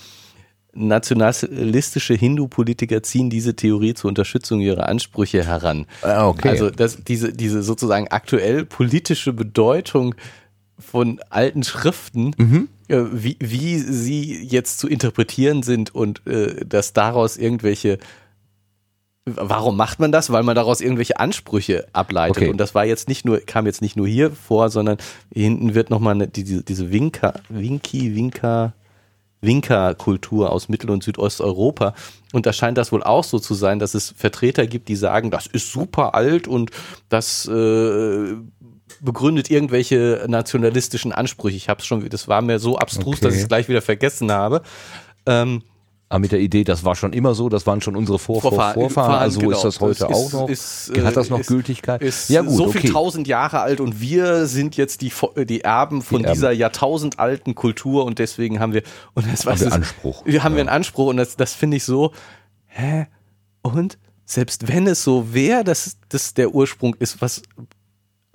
nationalistische 0.73 2.13
Hindu-Politiker 2.13 3.01
ziehen 3.03 3.29
diese 3.29 3.55
Theorie 3.55 3.93
zur 3.93 4.09
Unterstützung 4.09 4.59
ihrer 4.61 4.87
Ansprüche 4.87 5.43
heran. 5.43 5.85
Ah, 6.01 6.27
okay. 6.27 6.49
Also 6.49 6.69
dass 6.69 7.03
diese, 7.03 7.33
diese 7.33 7.63
sozusagen 7.63 8.07
aktuell 8.09 8.65
politische 8.65 9.33
Bedeutung 9.33 10.15
von 10.77 11.19
alten 11.29 11.63
Schriften, 11.63 12.31
Mhm. 12.37 12.69
äh, 12.87 13.03
wie, 13.11 13.37
wie 13.39 13.77
sie 13.79 14.43
jetzt 14.43 14.79
zu 14.79 14.87
interpretieren 14.87 15.63
sind 15.63 15.93
und 15.93 16.25
äh, 16.27 16.65
dass 16.65 16.93
daraus 16.93 17.37
irgendwelche 17.37 17.97
Warum 19.25 19.77
macht 19.77 19.99
man 19.99 20.11
das? 20.11 20.31
Weil 20.31 20.41
man 20.41 20.55
daraus 20.55 20.81
irgendwelche 20.81 21.19
Ansprüche 21.19 21.85
ableitet. 21.93 22.37
Okay. 22.37 22.49
Und 22.49 22.57
das 22.57 22.73
war 22.73 22.85
jetzt 22.85 23.07
nicht 23.07 23.25
nur, 23.25 23.39
kam 23.41 23.67
jetzt 23.67 23.81
nicht 23.81 23.95
nur 23.95 24.07
hier 24.07 24.31
vor, 24.31 24.69
sondern 24.69 24.97
hinten 25.31 25.75
wird 25.75 25.91
nochmal 25.91 26.25
die, 26.27 26.43
diese, 26.43 26.63
diese 26.63 26.91
Winka, 26.91 27.33
Winki, 27.49 28.15
Winka, 28.15 28.73
Winka-Kultur 29.41 30.51
aus 30.51 30.69
Mittel- 30.69 30.89
und 30.89 31.03
Südosteuropa. 31.03 31.93
Und 32.33 32.45
da 32.45 32.53
scheint 32.53 32.77
das 32.77 32.91
wohl 32.91 33.03
auch 33.03 33.23
so 33.23 33.39
zu 33.39 33.53
sein, 33.53 33.79
dass 33.79 33.93
es 33.93 34.13
Vertreter 34.15 34.67
gibt, 34.67 34.87
die 34.89 34.95
sagen, 34.95 35.31
das 35.31 35.47
ist 35.47 35.71
super 35.71 36.13
alt 36.15 36.47
und 36.47 36.71
das 37.09 37.47
äh, 37.47 38.35
begründet 39.01 39.49
irgendwelche 39.49 40.25
nationalistischen 40.27 41.11
Ansprüche. 41.11 41.55
Ich 41.55 41.69
habe 41.69 41.79
es 41.79 41.85
schon, 41.85 42.07
das 42.09 42.27
war 42.27 42.41
mir 42.41 42.59
so 42.59 42.77
abstrus, 42.77 43.17
Okay. 43.17 43.25
dass 43.25 43.35
ich 43.35 43.41
es 43.41 43.47
gleich 43.47 43.69
wieder 43.69 43.81
vergessen 43.81 44.31
habe. 44.31 44.61
Ähm, 45.25 45.63
Aber 46.11 46.19
mit 46.19 46.31
der 46.31 46.39
Idee, 46.39 46.63
das 46.63 46.83
war 46.83 46.95
schon 46.95 47.13
immer 47.13 47.35
so, 47.35 47.49
das 47.49 47.67
waren 47.67 47.81
schon 47.81 47.95
unsere 47.95 48.17
Vor 48.17 48.41
Vor 48.41 48.49
Vorfahren, 48.51 48.73
Vorfahren, 48.73 49.13
also 49.19 49.39
genau. 49.41 49.51
ist 49.55 49.63
das 49.63 49.79
heute 49.79 49.99
Das 49.99 50.11
auch 50.11 50.25
ist- 50.25 50.33
noch? 50.33 50.49
ist, 50.49 51.05
Hat 51.05 51.15
das 51.15 51.29
noch 51.29 51.39
ist- 51.39 51.47
Gültigkeit? 51.47 52.01
ist 52.01 52.29
ja 52.31 52.41
gut, 52.41 52.51
so 52.51 52.65
okay. 52.67 52.79
viel 52.79 52.91
tausend 52.93 53.27
Jahre 53.27 53.59
alt 53.59 53.79
und 53.79 54.01
wir 54.01 54.47
sind 54.47 54.75
jetzt 54.75 55.01
die, 55.01 55.11
Vo- 55.11 55.45
die 55.45 55.61
Erben 55.61 56.01
von 56.01 56.19
Die 56.19 56.23
Erben. 56.25 56.33
dieser 56.33 56.51
jahrtausendalten 56.51 57.53
Kultur 57.53 58.05
und 58.05 58.17
deswegen 58.17 58.59
haben 58.59 58.73
wir 58.73 58.81
und 59.13 59.31
das 59.31 59.45
was 59.45 59.59
wir 59.59 59.67
ist- 59.67 59.73
Anspruch. 59.73 60.25
Wir 60.25 60.43
haben 60.43 60.53
wir 60.55 60.63
Ja. 60.63 60.69
einen 60.69 60.75
Anspruch 60.75 61.07
und 61.09 61.17
das, 61.17 61.35
das 61.35 61.53
finde 61.53 61.77
ich 61.77 61.83
so. 61.83 62.11
Hä? 62.65 63.05
Und 63.61 63.99
selbst 64.25 64.67
wenn 64.67 64.87
es 64.87 65.03
so 65.03 65.31
wäre, 65.33 65.63
dass 65.63 65.97
das 66.09 66.33
der 66.33 66.55
Ursprung 66.55 66.95
ist, 66.95 67.21
was 67.21 67.43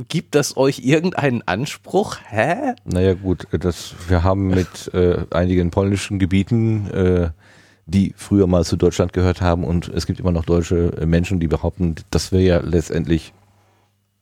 gibt 0.08 0.34
das 0.36 0.56
euch 0.56 0.80
irgendeinen 0.80 1.42
Anspruch? 1.42 2.18
Hä? 2.28 2.74
Naja 2.84 3.14
gut, 3.14 3.46
das, 3.50 3.94
wir 4.08 4.22
haben 4.22 4.48
mit 4.48 4.92
äh, 4.94 5.24
einigen 5.30 5.70
polnischen 5.70 6.18
Gebieten, 6.20 6.88
äh, 6.90 7.30
die 7.86 8.14
früher 8.16 8.46
mal 8.46 8.64
zu 8.64 8.76
Deutschland 8.76 9.12
gehört 9.12 9.40
haben 9.40 9.64
und 9.64 9.88
es 9.88 10.06
gibt 10.06 10.20
immer 10.20 10.32
noch 10.32 10.44
deutsche 10.44 10.92
Menschen, 11.06 11.40
die 11.40 11.48
behaupten, 11.48 11.96
das 12.10 12.32
wäre 12.32 12.42
ja 12.42 12.60
letztendlich 12.60 13.32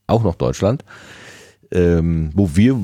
auch 0.07 0.23
noch 0.23 0.35
Deutschland, 0.35 0.85
ähm, 1.71 2.31
wo 2.35 2.57
wir 2.57 2.77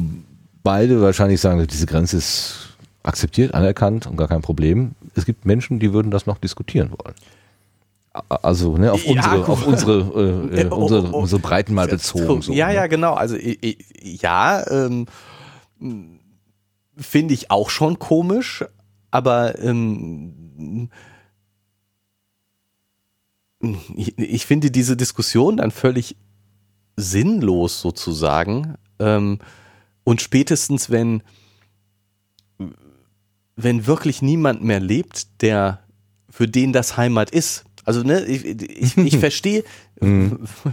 beide 0.63 1.01
wahrscheinlich 1.03 1.41
sagen, 1.41 1.67
diese 1.67 1.87
Grenze 1.87 2.17
ist 2.19 2.77
akzeptiert, 3.03 3.55
anerkannt 3.55 4.07
und 4.07 4.17
gar 4.17 4.29
kein 4.29 4.43
Problem. 4.43 4.93
Es 5.15 5.25
gibt 5.25 5.47
Menschen, 5.47 5.79
die 5.79 5.93
würden 5.93 6.11
das 6.11 6.27
noch 6.27 6.39
diskutieren 6.39 6.91
wollen. 6.91 7.15
Also 8.29 8.77
ne, 8.77 8.93
auf 8.93 9.05
Ja, 9.05 9.13
unsere, 9.13 9.37
gut. 9.39 9.49
auf 9.49 9.67
unsere, 9.67 10.53
äh, 10.53 10.61
äh, 10.63 10.69
Oh, 10.71 10.75
oh, 10.77 10.83
unsere, 10.83 11.13
oh. 11.13 11.19
unsere 11.21 11.41
Breiten 11.41 11.75
mal 11.75 11.87
bezogen. 11.89 12.43
So, 12.43 12.53
ja, 12.53 12.69
ne? 12.69 12.75
ja, 12.75 12.87
genau. 12.87 13.15
Also 13.15 13.37
ja, 14.03 14.65
ähm, 14.71 15.07
finde 16.97 17.35
ich 17.35 17.51
auch 17.51 17.71
schon 17.71 17.99
komisch, 17.99 18.65
aber 19.11 19.59
ähm, 19.59 20.91
ich, 23.97 24.19
ich 24.19 24.47
finde 24.47 24.71
diese 24.71 24.97
Diskussion 24.97 25.59
dann 25.59 25.71
völlig 25.71 26.17
sinnlos 26.97 27.81
sozusagen. 27.81 28.75
Ähm, 28.99 29.39
und 30.05 30.21
spätestens, 30.21 30.91
wenn, 30.91 31.23
wenn 33.57 33.87
wirklich 33.87 34.23
niemand 34.23 34.63
mehr 34.63 34.81
lebt, 34.81 35.43
der 35.43 35.81
für 36.31 36.49
den 36.49 36.73
das 36.73 36.97
Heimat 36.97 37.31
ist. 37.31 37.65
Also 37.85 38.03
ne, 38.03 38.25
ich, 38.25 38.45
ich, 38.45 38.97
ich 38.97 39.19
verstehe, 39.19 39.65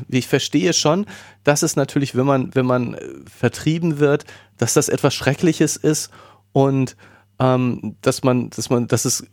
ich 0.09 0.27
verstehe 0.27 0.73
schon, 0.73 1.05
dass 1.43 1.63
es 1.63 1.75
natürlich, 1.75 2.15
wenn 2.15 2.25
man, 2.25 2.53
wenn 2.53 2.65
man 2.65 2.93
äh, 2.93 3.07
vertrieben 3.25 3.99
wird, 3.99 4.25
dass 4.57 4.73
das 4.73 4.89
etwas 4.89 5.15
Schreckliches 5.15 5.77
ist 5.77 6.11
und 6.51 6.95
ähm, 7.39 7.97
dass 8.01 8.23
man, 8.23 8.49
dass 8.49 8.69
man, 8.69 8.87
dass 8.87 9.05
es 9.05 9.25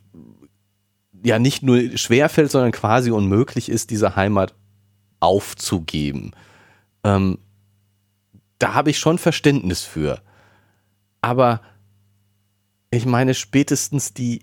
ja 1.23 1.39
nicht 1.39 1.63
nur 1.63 1.97
schwerfällt, 1.97 2.51
sondern 2.51 2.71
quasi 2.71 3.11
unmöglich 3.11 3.69
ist, 3.69 3.89
diese 3.89 4.15
Heimat 4.15 4.53
aufzugeben. 5.19 6.31
Ähm, 7.03 7.37
da 8.59 8.73
habe 8.73 8.89
ich 8.89 8.99
schon 8.99 9.17
Verständnis 9.17 9.83
für. 9.83 10.21
Aber 11.21 11.61
ich 12.91 13.05
meine, 13.05 13.33
spätestens 13.33 14.13
die 14.13 14.41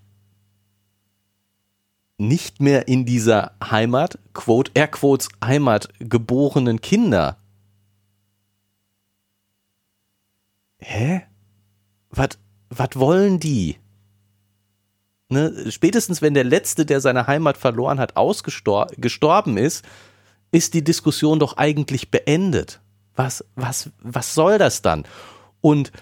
nicht 2.21 2.61
mehr 2.61 2.87
in 2.89 3.07
dieser 3.07 3.53
Heimat, 3.63 4.19
Quote, 4.35 4.73
Airquotes 4.75 5.29
Heimat 5.43 5.89
geborenen 5.99 6.81
Kinder. 6.81 7.39
Hä? 10.79 11.23
Was 12.11 12.39
was 12.71 12.91
wollen 12.95 13.39
die? 13.41 13.77
Ne? 15.29 15.71
Spätestens 15.71 16.23
wenn 16.23 16.35
der 16.35 16.45
Letzte, 16.45 16.87
der 16.87 17.01
seine 17.01 17.27
Heimat 17.27 17.57
verloren 17.57 18.01
hat, 18.01 18.17
ausgestorben 18.17 19.57
ist, 19.57 19.85
ist 20.53 20.75
die 20.75 20.83
Diskussion 20.83 21.39
doch 21.39 21.57
eigentlich 21.57 22.11
beendet. 22.11 22.81
Was, 23.15 23.45
was, 23.55 23.91
was 24.03 24.35
soll 24.35 24.59
das 24.59 24.83
dann? 24.83 25.05
Und 25.61 25.93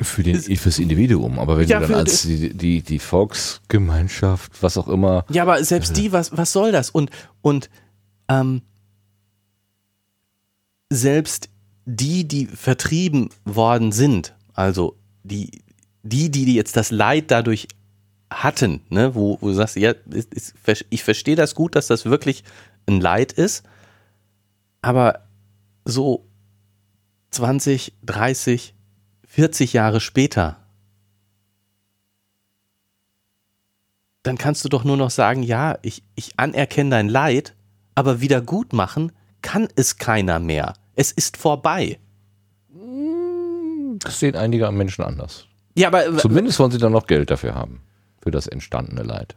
Für 0.00 0.22
den, 0.22 0.40
fürs 0.40 0.78
Individuum, 0.78 1.38
aber 1.38 1.58
wenn 1.58 1.68
Ja, 1.68 1.80
du 1.80 1.86
dann 1.88 1.96
als 1.96 2.22
die, 2.22 2.54
die, 2.54 2.82
die 2.82 2.98
Volksgemeinschaft, 2.98 4.62
was 4.62 4.76
auch 4.76 4.88
immer, 4.88 5.24
Ja, 5.30 5.42
aber 5.42 5.64
selbst 5.64 5.96
die, 5.96 6.12
was, 6.12 6.36
was 6.36 6.52
soll 6.52 6.70
das? 6.70 6.90
Und, 6.90 7.10
und 7.40 7.70
ähm, 8.28 8.62
selbst 10.90 11.48
die, 11.86 12.26
die 12.26 12.46
vertrieben 12.46 13.30
worden 13.44 13.92
sind, 13.92 14.34
also 14.52 14.96
die, 15.22 15.62
die, 16.04 16.30
die 16.30 16.54
jetzt 16.54 16.76
das 16.76 16.90
Leid 16.90 17.30
dadurch 17.30 17.66
hatten, 18.30 18.80
ne, 18.90 19.14
wo, 19.14 19.38
wo 19.40 19.48
du 19.48 19.54
sagst, 19.54 19.76
ja, 19.76 19.94
es- 20.10 20.28
es- 20.64 20.84
ich 20.90 21.02
verstehe 21.02 21.36
das 21.36 21.54
gut, 21.54 21.74
dass 21.74 21.86
das 21.88 22.04
wirklich 22.04 22.44
ein 22.86 23.00
Leid 23.00 23.32
ist, 23.32 23.64
aber 24.82 25.26
so 25.84 26.24
20, 27.30 27.94
30, 28.04 28.74
40 29.26 29.72
Jahre 29.72 30.00
später, 30.00 30.58
dann 34.22 34.38
kannst 34.38 34.64
du 34.64 34.68
doch 34.68 34.84
nur 34.84 34.96
noch 34.96 35.10
sagen, 35.10 35.42
ja, 35.42 35.78
ich, 35.82 36.02
ich 36.14 36.38
anerkenne 36.38 36.90
dein 36.90 37.08
Leid, 37.08 37.54
aber 37.94 38.20
wieder 38.20 38.40
gut 38.40 38.72
machen 38.72 39.12
kann 39.42 39.68
es 39.76 39.98
keiner 39.98 40.38
mehr. 40.38 40.74
Es 40.96 41.12
ist 41.12 41.36
vorbei. 41.36 41.98
das 43.98 44.18
sehen 44.18 44.34
einige 44.36 44.70
Menschen 44.72 45.04
anders. 45.04 45.46
Ja, 45.74 45.88
aber 45.88 46.16
Zumindest 46.18 46.58
wollen 46.58 46.70
sie 46.70 46.78
dann 46.78 46.92
noch 46.92 47.06
Geld 47.06 47.30
dafür 47.30 47.54
haben, 47.54 47.80
für 48.22 48.30
das 48.30 48.46
entstandene 48.46 49.02
Leid. 49.02 49.36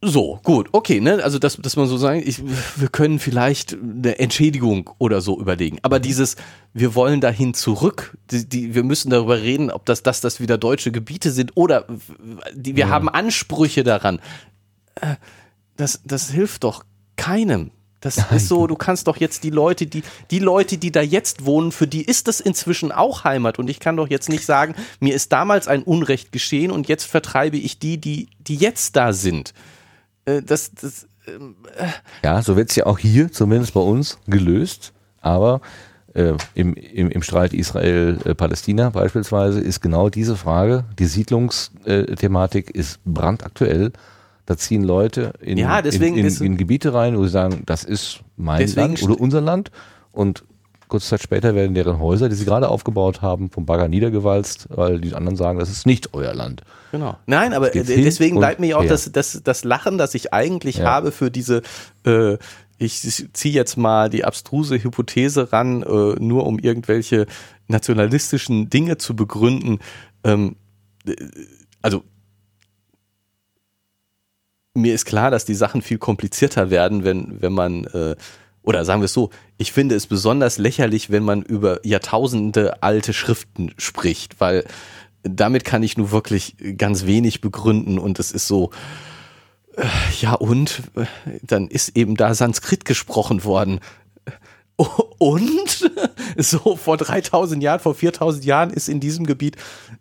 So, 0.00 0.38
gut, 0.44 0.68
okay, 0.70 1.00
ne? 1.00 1.24
Also, 1.24 1.40
dass, 1.40 1.56
dass 1.56 1.74
man 1.74 1.88
so 1.88 1.96
sagen, 1.96 2.22
ich, 2.24 2.40
wir 2.76 2.88
können 2.88 3.18
vielleicht 3.18 3.74
eine 3.74 4.16
Entschädigung 4.20 4.90
oder 4.98 5.20
so 5.20 5.40
überlegen. 5.40 5.78
Aber 5.82 5.98
dieses, 5.98 6.36
wir 6.72 6.94
wollen 6.94 7.20
dahin 7.20 7.52
zurück, 7.52 8.16
die, 8.30 8.48
die, 8.48 8.74
wir 8.76 8.84
müssen 8.84 9.10
darüber 9.10 9.40
reden, 9.42 9.72
ob 9.72 9.86
das, 9.86 10.04
dass 10.04 10.20
das 10.20 10.38
wieder 10.38 10.56
deutsche 10.56 10.92
Gebiete 10.92 11.32
sind 11.32 11.56
oder 11.56 11.86
die, 12.54 12.76
wir 12.76 12.86
ja. 12.86 12.90
haben 12.90 13.08
Ansprüche 13.08 13.82
daran. 13.82 14.20
Äh, 15.00 15.16
das, 15.76 16.00
das 16.04 16.30
hilft 16.30 16.62
doch 16.62 16.84
keinem. 17.16 17.72
Das 18.00 18.18
ist 18.30 18.46
so, 18.48 18.68
du 18.68 18.76
kannst 18.76 19.08
doch 19.08 19.16
jetzt 19.16 19.42
die 19.42 19.50
Leute, 19.50 19.86
die, 19.86 20.02
die 20.30 20.38
Leute, 20.38 20.78
die 20.78 20.92
da 20.92 21.00
jetzt 21.00 21.44
wohnen, 21.44 21.72
für 21.72 21.88
die 21.88 22.04
ist 22.04 22.28
das 22.28 22.38
inzwischen 22.38 22.92
auch 22.92 23.24
Heimat. 23.24 23.58
Und 23.58 23.68
ich 23.68 23.80
kann 23.80 23.96
doch 23.96 24.08
jetzt 24.08 24.28
nicht 24.28 24.46
sagen, 24.46 24.74
mir 25.00 25.14
ist 25.14 25.32
damals 25.32 25.66
ein 25.66 25.82
Unrecht 25.82 26.30
geschehen 26.30 26.70
und 26.70 26.88
jetzt 26.88 27.04
vertreibe 27.04 27.56
ich 27.56 27.80
die, 27.80 27.98
die, 27.98 28.28
die 28.38 28.56
jetzt 28.56 28.94
da 28.94 29.12
sind. 29.12 29.52
Äh, 30.26 30.42
das, 30.42 30.70
das, 30.80 31.08
ähm, 31.26 31.56
äh. 31.76 31.88
Ja, 32.22 32.40
so 32.42 32.56
wird 32.56 32.70
es 32.70 32.76
ja 32.76 32.86
auch 32.86 32.98
hier, 32.98 33.32
zumindest 33.32 33.74
bei 33.74 33.80
uns, 33.80 34.18
gelöst. 34.26 34.92
Aber 35.20 35.60
äh, 36.14 36.34
im, 36.54 36.74
im, 36.74 37.10
im 37.10 37.22
Streit 37.22 37.52
Israel-Palästina 37.52 38.90
beispielsweise 38.90 39.60
ist 39.60 39.80
genau 39.80 40.08
diese 40.08 40.36
Frage, 40.36 40.84
die 40.98 41.06
Siedlungsthematik 41.06 42.70
ist 42.70 43.00
brandaktuell. 43.04 43.92
Da 44.48 44.56
ziehen 44.56 44.82
Leute 44.82 45.34
in, 45.42 45.58
ja, 45.58 45.78
in, 45.80 46.16
in, 46.16 46.26
in, 46.26 46.56
Gebiete 46.56 46.94
rein, 46.94 47.18
wo 47.18 47.24
sie 47.24 47.28
sagen, 47.28 47.64
das 47.66 47.84
ist 47.84 48.20
mein 48.38 48.66
Land 48.74 49.02
oder 49.02 49.20
unser 49.20 49.42
Land. 49.42 49.70
Und 50.10 50.42
kurze 50.88 51.06
Zeit 51.06 51.22
später 51.22 51.54
werden 51.54 51.74
deren 51.74 51.98
Häuser, 51.98 52.30
die 52.30 52.34
sie 52.34 52.46
gerade 52.46 52.70
aufgebaut 52.70 53.20
haben, 53.20 53.50
vom 53.50 53.66
Bagger 53.66 53.88
niedergewalzt, 53.88 54.68
weil 54.70 55.02
die 55.02 55.12
anderen 55.12 55.36
sagen, 55.36 55.58
das 55.58 55.68
ist 55.68 55.84
nicht 55.84 56.14
euer 56.14 56.32
Land. 56.32 56.62
Genau. 56.92 57.18
Nein, 57.26 57.52
aber 57.52 57.68
deswegen 57.68 58.38
bleibt 58.38 58.58
mir 58.58 58.78
auch 58.78 58.86
das, 58.86 59.12
das, 59.12 59.42
das 59.44 59.64
Lachen, 59.64 59.98
das 59.98 60.14
ich 60.14 60.32
eigentlich 60.32 60.78
ja. 60.78 60.86
habe 60.86 61.12
für 61.12 61.30
diese 61.30 61.60
äh, 62.06 62.38
ich 62.78 63.28
ziehe 63.34 63.52
jetzt 63.52 63.76
mal 63.76 64.08
die 64.08 64.24
abstruse 64.24 64.82
Hypothese 64.82 65.52
ran, 65.52 65.82
äh, 65.82 66.14
nur 66.20 66.46
um 66.46 66.58
irgendwelche 66.58 67.26
nationalistischen 67.66 68.70
Dinge 68.70 68.96
zu 68.96 69.14
begründen. 69.14 69.80
Ähm, 70.24 70.56
äh, 71.06 71.16
also 71.82 72.02
mir 74.74 74.94
ist 74.94 75.04
klar, 75.04 75.30
dass 75.30 75.44
die 75.44 75.54
Sachen 75.54 75.82
viel 75.82 75.98
komplizierter 75.98 76.70
werden, 76.70 77.04
wenn, 77.04 77.40
wenn 77.40 77.52
man, 77.52 77.84
äh, 77.86 78.16
oder 78.62 78.84
sagen 78.84 79.00
wir 79.00 79.06
es 79.06 79.12
so, 79.12 79.30
ich 79.56 79.72
finde 79.72 79.94
es 79.94 80.06
besonders 80.06 80.58
lächerlich, 80.58 81.10
wenn 81.10 81.24
man 81.24 81.42
über 81.42 81.84
Jahrtausende 81.86 82.82
alte 82.82 83.12
Schriften 83.12 83.72
spricht, 83.78 84.40
weil 84.40 84.64
damit 85.22 85.64
kann 85.64 85.82
ich 85.82 85.96
nur 85.96 86.10
wirklich 86.10 86.56
ganz 86.76 87.06
wenig 87.06 87.40
begründen 87.40 87.98
und 87.98 88.18
es 88.18 88.30
ist 88.32 88.46
so, 88.46 88.70
äh, 89.76 89.86
ja 90.20 90.34
und, 90.34 90.82
äh, 90.96 91.06
dann 91.42 91.68
ist 91.68 91.96
eben 91.96 92.16
da 92.16 92.34
Sanskrit 92.34 92.84
gesprochen 92.84 93.44
worden. 93.44 93.80
Und 95.18 95.90
so 96.36 96.76
vor 96.76 96.96
3000 96.96 97.60
Jahren, 97.60 97.80
vor 97.80 97.96
4000 97.96 98.44
Jahren 98.44 98.70
ist 98.70 98.88
in 98.88 99.00
diesem 99.00 99.26
Gebiet 99.26 99.56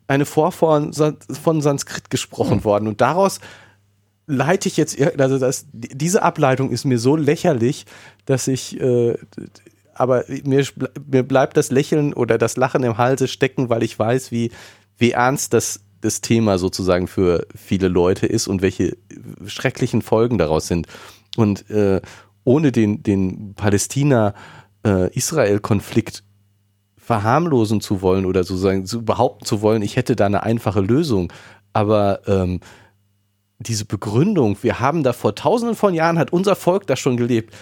eine 0.05 0.25
Vorform 0.25 0.93
von 0.93 1.61
Sanskrit 1.61 2.11
gesprochen 2.11 2.57
hm. 2.57 2.63
worden. 2.63 2.87
Und 2.87 3.01
daraus 3.01 3.39
leite 4.27 4.67
ich 4.67 4.77
jetzt, 4.77 5.01
also 5.19 5.39
das, 5.39 5.65
diese 5.71 6.21
Ableitung 6.21 6.69
ist 6.71 6.85
mir 6.85 6.99
so 6.99 7.15
lächerlich, 7.15 7.87
dass 8.25 8.47
ich, 8.47 8.79
äh, 8.79 9.17
aber 9.93 10.25
mir, 10.43 10.63
mir 11.09 11.23
bleibt 11.23 11.57
das 11.57 11.71
Lächeln 11.71 12.13
oder 12.13 12.37
das 12.37 12.55
Lachen 12.57 12.83
im 12.83 12.97
Halse 12.97 13.27
stecken, 13.27 13.69
weil 13.69 13.81
ich 13.83 13.97
weiß, 13.97 14.31
wie, 14.31 14.51
wie 14.97 15.11
ernst 15.11 15.53
das, 15.53 15.79
das 16.01 16.19
Thema 16.21 16.59
sozusagen 16.59 17.07
für 17.07 17.47
viele 17.55 17.87
Leute 17.87 18.27
ist 18.27 18.47
und 18.47 18.61
welche 18.61 18.95
schrecklichen 19.45 20.03
Folgen 20.03 20.37
daraus 20.37 20.67
sind. 20.67 20.87
Und 21.35 21.69
äh, 21.69 22.01
ohne 22.43 22.71
den, 22.71 23.01
den 23.03 23.55
Palästina-Israel-Konflikt 23.55 26.23
verharmlosen 26.97 27.79
zu 27.79 28.01
wollen 28.01 28.25
oder 28.25 28.43
sozusagen 28.43 28.85
zu 28.85 29.05
behaupten 29.05 29.45
zu 29.45 29.61
wollen, 29.61 29.81
ich 29.81 29.95
hätte 29.95 30.17
da 30.17 30.25
eine 30.25 30.43
einfache 30.43 30.81
Lösung. 30.81 31.31
Aber 31.73 32.21
ähm, 32.27 32.59
diese 33.59 33.85
Begründung, 33.85 34.57
wir 34.61 34.79
haben 34.79 35.03
da 35.03 35.13
vor 35.13 35.35
tausenden 35.35 35.75
von 35.75 35.93
Jahren, 35.93 36.19
hat 36.19 36.31
unser 36.31 36.55
Volk 36.55 36.87
da 36.87 36.95
schon 36.95 37.17
gelebt. 37.17 37.53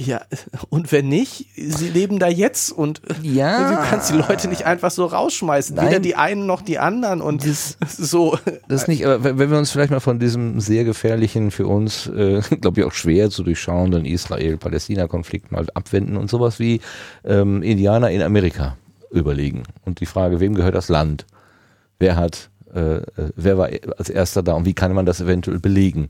Ja, 0.00 0.22
und 0.70 0.92
wenn 0.92 1.08
nicht, 1.08 1.48
sie 1.56 1.90
leben 1.90 2.18
da 2.18 2.28
jetzt 2.28 2.72
und 2.72 3.02
ja. 3.22 3.70
du 3.70 3.88
kannst 3.90 4.10
die 4.10 4.16
Leute 4.16 4.48
nicht 4.48 4.64
einfach 4.64 4.90
so 4.90 5.04
rausschmeißen. 5.04 5.76
Nein. 5.76 5.88
Weder 5.88 6.00
die 6.00 6.16
einen 6.16 6.46
noch 6.46 6.62
die 6.62 6.78
anderen 6.78 7.20
und 7.20 7.46
das, 7.46 7.76
so. 7.86 8.38
Das 8.66 8.88
nicht, 8.88 9.04
aber 9.04 9.38
wenn 9.38 9.50
wir 9.50 9.58
uns 9.58 9.70
vielleicht 9.70 9.90
mal 9.90 10.00
von 10.00 10.18
diesem 10.18 10.58
sehr 10.58 10.84
gefährlichen, 10.84 11.50
für 11.50 11.66
uns, 11.66 12.06
äh, 12.06 12.40
glaube 12.60 12.80
ich, 12.80 12.86
auch 12.86 12.92
schwer 12.92 13.28
zu 13.28 13.42
durchschauenden 13.42 14.06
Israel-Palästina-Konflikt 14.06 15.52
mal 15.52 15.66
abwenden 15.74 16.16
und 16.16 16.30
sowas 16.30 16.58
wie 16.58 16.80
ähm, 17.24 17.62
Indianer 17.62 18.10
in 18.10 18.22
Amerika 18.22 18.78
überlegen. 19.10 19.64
Und 19.84 20.00
die 20.00 20.06
Frage, 20.06 20.40
wem 20.40 20.54
gehört 20.54 20.74
das 20.74 20.88
Land? 20.88 21.26
Wer 21.98 22.16
hat 22.16 22.48
äh, 22.74 22.98
äh, 22.98 23.32
wer 23.36 23.58
war 23.58 23.68
als 23.98 24.10
erster 24.10 24.42
da 24.42 24.54
und 24.54 24.64
wie 24.64 24.74
kann 24.74 24.94
man 24.94 25.06
das 25.06 25.20
eventuell 25.20 25.58
belegen? 25.58 26.08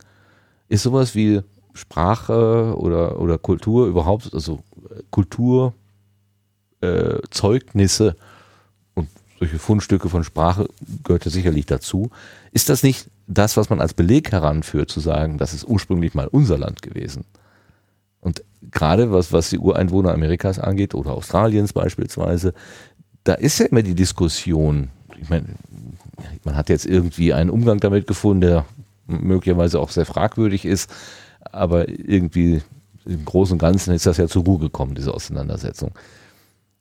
Ist 0.69 0.83
sowas 0.83 1.15
wie 1.15 1.43
Sprache 1.75 2.75
oder, 2.77 3.21
oder 3.21 3.39
Kultur 3.39 3.87
überhaupt, 3.87 4.35
also 4.35 4.61
Kulturzeugnisse 5.11 8.09
äh, 8.09 8.15
und 8.95 9.09
solche 9.39 9.59
Fundstücke 9.59 10.09
von 10.09 10.25
Sprache 10.25 10.69
gehört 11.05 11.25
ja 11.25 11.31
sicherlich 11.31 11.67
dazu. 11.67 12.11
Ist 12.53 12.69
das 12.69 12.83
nicht 12.83 13.09
das, 13.27 13.57
was 13.57 13.71
man 13.71 13.81
als 13.81 13.95
Beleg 13.95 14.33
heranführt, 14.33 14.91
zu 14.91 15.01
sagen, 15.01 15.39
das 15.39 15.55
ist 15.55 15.67
ursprünglich 15.67 16.15
mal 16.15 16.27
unser 16.27 16.59
Land 16.59 16.83
gewesen? 16.83 17.25
Und 18.21 18.45
gerade 18.71 19.13
was, 19.13 19.33
was 19.33 19.51
die 19.51 19.59
Ureinwohner 19.59 20.13
Amerikas 20.13 20.59
angeht 20.59 20.95
oder 20.95 21.13
Australiens 21.13 21.73
beispielsweise, 21.73 22.53
da 23.25 23.35
ist 23.35 23.59
ja 23.59 23.67
immer 23.67 23.83
die 23.83 23.95
Diskussion, 23.95 24.91
ich 25.21 25.31
meine, 25.31 25.47
man 26.45 26.57
hat 26.57 26.69
jetzt 26.69 26.87
irgendwie 26.87 27.33
einen 27.33 27.51
Umgang 27.51 27.81
damit 27.81 28.07
gefunden, 28.07 28.41
der 28.41 28.65
möglicherweise 29.07 29.81
auch 29.81 29.91
sehr 29.91 30.07
fragwürdig 30.07 30.65
ist, 30.65 30.91
aber 31.41 31.89
irgendwie 31.89 32.63
im 33.05 33.25
Großen 33.25 33.55
und 33.55 33.59
Ganzen 33.59 33.95
ist 33.95 34.07
das 34.07 34.19
ja 34.19 34.29
zur 34.29 34.45
Ruhe 34.45 34.59
gekommen, 34.59 34.95
diese 34.95 35.13
Auseinandersetzung. 35.13 35.93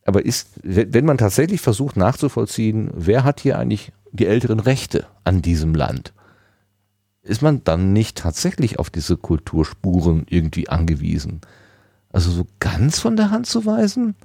Aber 0.06 0.26
ist, 0.26 0.50
wenn 0.64 1.06
man 1.06 1.18
tatsächlich 1.18 1.62
versucht 1.62 1.98
nachzuvollziehen, 1.98 2.90
wer 2.94 3.24
hat 3.24 3.40
hier 3.40 3.60
eigentlich 3.60 3.92
die 4.12 4.26
älteren 4.26 4.60
Rechte 4.60 5.06
an 5.24 5.42
diesem 5.42 5.76
Land, 5.76 6.14
ist 7.22 7.42
man 7.42 7.64
dann 7.64 7.94
nicht 7.94 8.18
tatsächlich 8.18 8.80
auf 8.80 8.90
diese 8.90 9.18
Kulturspuren 9.18 10.26
irgendwie 10.30 10.70
angewiesen? 10.70 11.42
Also 12.12 12.32
so 12.32 12.48
ganz 12.60 13.00
von 13.00 13.16
der 13.16 13.30
Hand 13.30 13.46
zu 13.46 13.66
weisen? 13.66 14.16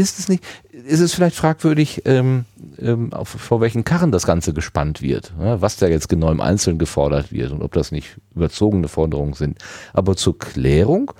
Ist 0.00 0.18
es 0.18 0.28
nicht, 0.28 0.42
ist 0.72 1.00
es 1.00 1.12
vielleicht 1.12 1.36
fragwürdig, 1.36 2.02
ähm, 2.06 2.46
ähm, 2.78 3.12
auf, 3.12 3.28
vor 3.28 3.60
welchen 3.60 3.84
Karren 3.84 4.12
das 4.12 4.24
Ganze 4.24 4.54
gespannt 4.54 5.02
wird, 5.02 5.34
ja, 5.38 5.60
was 5.60 5.76
da 5.76 5.88
jetzt 5.88 6.08
genau 6.08 6.32
im 6.32 6.40
Einzelnen 6.40 6.78
gefordert 6.78 7.32
wird 7.32 7.52
und 7.52 7.60
ob 7.62 7.72
das 7.72 7.92
nicht 7.92 8.16
überzogene 8.34 8.88
Forderungen 8.88 9.34
sind. 9.34 9.58
Aber 9.92 10.16
zur 10.16 10.38
Klärung 10.38 11.12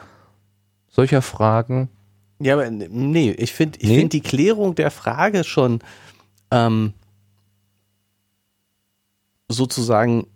solcher 0.89 1.21
Fragen. 1.21 1.91
Ja, 2.39 2.55
aber 2.55 2.71
nee, 2.71 3.33
ich 3.33 3.53
finde 3.53 3.79
ich 3.81 3.89
nee? 3.89 3.97
finde 3.97 4.09
die 4.09 4.23
Klärung 4.23 4.75
der 4.75 4.91
Frage 4.91 5.45
schon 5.45 5.81
ähm, 6.51 6.95
sozusagen 9.49 10.27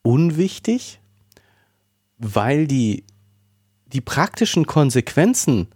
unwichtig 0.00 1.00
weil 2.18 2.66
die, 2.66 3.04
die 3.86 4.00
praktischen 4.00 4.66
Konsequenzen 4.66 5.68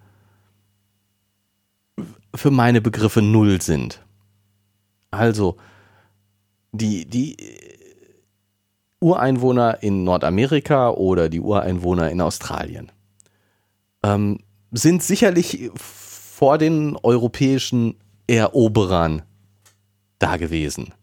für 2.35 2.51
meine 2.51 2.81
Begriffe 2.81 3.23
null 3.23 3.61
sind. 3.61 4.05
Also, 5.11 5.57
die, 6.73 7.05
die 7.05 7.37
Ureinwohner 9.01 9.83
in 9.83 10.05
Nordamerika 10.05 10.91
oder 10.91 11.29
die 11.29 11.41
Ureinwohner 11.41 12.11
in 12.11 12.21
Australien 12.21 12.93
ähm, 14.03 14.39
sind 14.71 15.03
sicherlich 15.03 15.71
vor 15.75 16.59
den 16.59 16.97
europäischen 16.97 17.97
Eroberern 18.27 19.23
da 20.19 20.37
gewesen. 20.37 20.95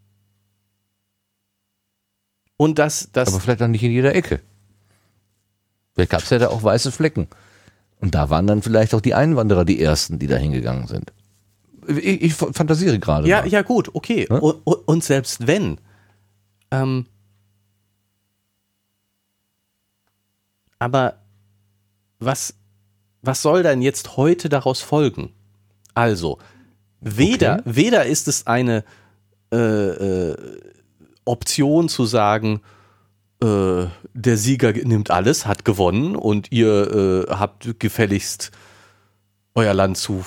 Und 2.55 2.79
das, 2.79 3.09
das. 3.11 3.29
Aber 3.29 3.39
vielleicht 3.39 3.61
auch 3.61 3.67
nicht 3.67 3.83
in 3.83 3.91
jeder 3.91 4.15
Ecke. 4.15 4.41
Vielleicht 5.97 6.11
gab 6.11 6.21
es 6.21 6.29
ja 6.29 6.37
da 6.37 6.49
auch 6.49 6.61
weiße 6.61 6.91
Flecken. 6.91 7.27
Und 7.99 8.13
da 8.13 8.29
waren 8.29 8.45
dann 8.45 8.61
vielleicht 8.61 8.93
auch 8.93 9.01
die 9.01 9.15
Einwanderer 9.15 9.65
die 9.65 9.81
ersten, 9.81 10.19
die 10.19 10.27
da 10.27 10.35
hingegangen 10.35 10.85
sind. 10.85 11.11
Ich, 11.87 12.21
ich 12.21 12.33
fantasiere 12.35 12.99
gerade. 12.99 13.27
Ja, 13.27 13.41
mal. 13.41 13.47
ja, 13.47 13.63
gut, 13.63 13.89
okay. 13.95 14.27
Ja? 14.29 14.37
Und, 14.37 14.61
und, 14.63 15.03
selbst 15.03 15.47
wenn. 15.47 15.79
Ähm, 16.69 17.07
aber 20.77 21.15
was, 22.19 22.53
was 23.23 23.41
soll 23.41 23.63
denn 23.63 23.81
jetzt 23.81 24.17
heute 24.17 24.49
daraus 24.49 24.81
folgen? 24.81 25.31
Also, 25.95 26.37
weder, 27.01 27.53
okay. 27.61 27.63
weder 27.65 28.05
ist 28.05 28.27
es 28.27 28.45
eine 28.45 28.83
äh, 29.51 29.57
äh, 29.57 30.61
Option 31.25 31.89
zu 31.89 32.05
sagen, 32.05 32.61
äh, 33.41 33.85
der 34.17 34.37
Sieger 34.37 34.73
nimmt 34.73 35.11
alles, 35.11 35.45
hat 35.45 35.63
gewonnen 35.63 36.15
und 36.15 36.51
ihr 36.51 37.27
äh, 37.29 37.31
habt 37.31 37.79
gefälligst 37.79 38.51
euer 39.53 39.73
Land 39.73 39.97
zu 39.97 40.25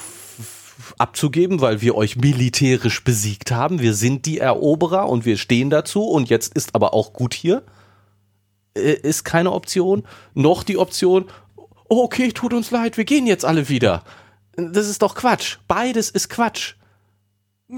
abzugeben, 0.96 1.60
weil 1.60 1.80
wir 1.80 1.96
euch 1.96 2.16
militärisch 2.16 3.02
besiegt 3.02 3.50
haben. 3.50 3.80
Wir 3.80 3.94
sind 3.94 4.26
die 4.26 4.38
Eroberer 4.38 5.08
und 5.08 5.24
wir 5.24 5.36
stehen 5.36 5.70
dazu 5.70 6.04
und 6.04 6.30
jetzt 6.30 6.54
ist 6.54 6.74
aber 6.74 6.94
auch 6.94 7.12
gut 7.12 7.34
hier. 7.34 7.64
Äh, 8.74 8.92
ist 8.92 9.24
keine 9.24 9.52
Option. 9.52 10.04
Noch 10.34 10.62
die 10.62 10.78
Option, 10.78 11.26
oh, 11.56 12.04
okay, 12.04 12.30
tut 12.32 12.54
uns 12.54 12.70
leid, 12.70 12.96
wir 12.96 13.04
gehen 13.04 13.26
jetzt 13.26 13.44
alle 13.44 13.68
wieder. 13.68 14.04
Das 14.56 14.88
ist 14.88 15.02
doch 15.02 15.16
Quatsch. 15.16 15.58
Beides 15.66 16.10
ist 16.10 16.28
Quatsch. 16.28 16.74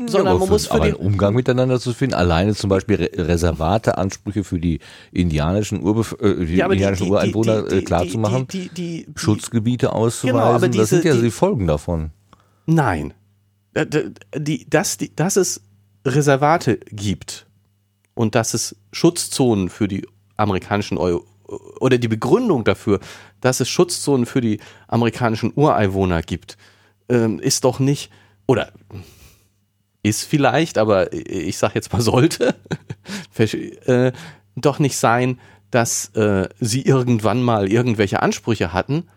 Sondern 0.06 0.34
ja, 0.34 0.38
man 0.38 0.48
muss 0.48 0.68
für 0.68 0.80
den 0.80 0.94
Umgang 0.94 1.34
miteinander 1.34 1.78
zu 1.78 1.92
finden. 1.92 2.14
Alleine 2.14 2.54
zum 2.54 2.70
Beispiel 2.70 2.96
Re 2.96 3.28
Reservate, 3.28 3.98
Ansprüche 3.98 4.42
für 4.42 4.58
die 4.58 4.78
indianischen, 5.10 5.82
Urbef 5.82 6.16
äh, 6.18 6.46
die 6.46 6.56
ja, 6.56 6.66
indianischen 6.66 7.06
die, 7.06 7.12
Ureinwohner 7.12 7.62
die, 7.64 7.80
die, 7.80 7.84
klar 7.84 8.08
zu 8.08 8.18
machen, 8.18 8.48
Schutzgebiete 9.16 9.92
auszuweisen. 9.92 10.38
Genau, 10.38 10.54
aber 10.54 10.68
diese, 10.68 10.80
das 10.82 10.90
sind 10.90 11.04
ja 11.04 11.14
die 11.14 11.30
Folgen 11.30 11.66
davon. 11.66 12.10
Nein. 12.64 13.12
Die, 14.38 14.66
dass, 14.68 14.96
die, 14.96 15.14
dass 15.14 15.36
es 15.36 15.60
Reservate 16.06 16.78
gibt 16.90 17.46
und 18.14 18.34
dass 18.34 18.54
es 18.54 18.76
Schutzzonen 18.92 19.68
für 19.68 19.88
die 19.88 20.06
amerikanischen 20.36 20.96
Eu 20.96 21.20
oder 21.80 21.98
die 21.98 22.08
Begründung 22.08 22.64
dafür, 22.64 23.00
dass 23.42 23.60
es 23.60 23.68
Schutzzonen 23.68 24.24
für 24.24 24.40
die 24.40 24.58
amerikanischen 24.88 25.52
Ureinwohner 25.54 26.22
gibt, 26.22 26.56
ähm, 27.10 27.38
ist 27.40 27.64
doch 27.64 27.78
nicht, 27.78 28.10
oder 28.46 28.72
ist 30.02 30.24
vielleicht, 30.24 30.78
aber 30.78 31.12
ich 31.12 31.58
sag 31.58 31.74
jetzt 31.74 31.92
mal 31.92 32.02
sollte, 32.02 32.54
äh, 33.86 34.12
doch 34.56 34.78
nicht 34.78 34.96
sein, 34.96 35.38
dass 35.70 36.08
äh, 36.14 36.48
sie 36.60 36.82
irgendwann 36.82 37.42
mal 37.42 37.70
irgendwelche 37.70 38.22
Ansprüche 38.22 38.72
hatten, 38.72 39.08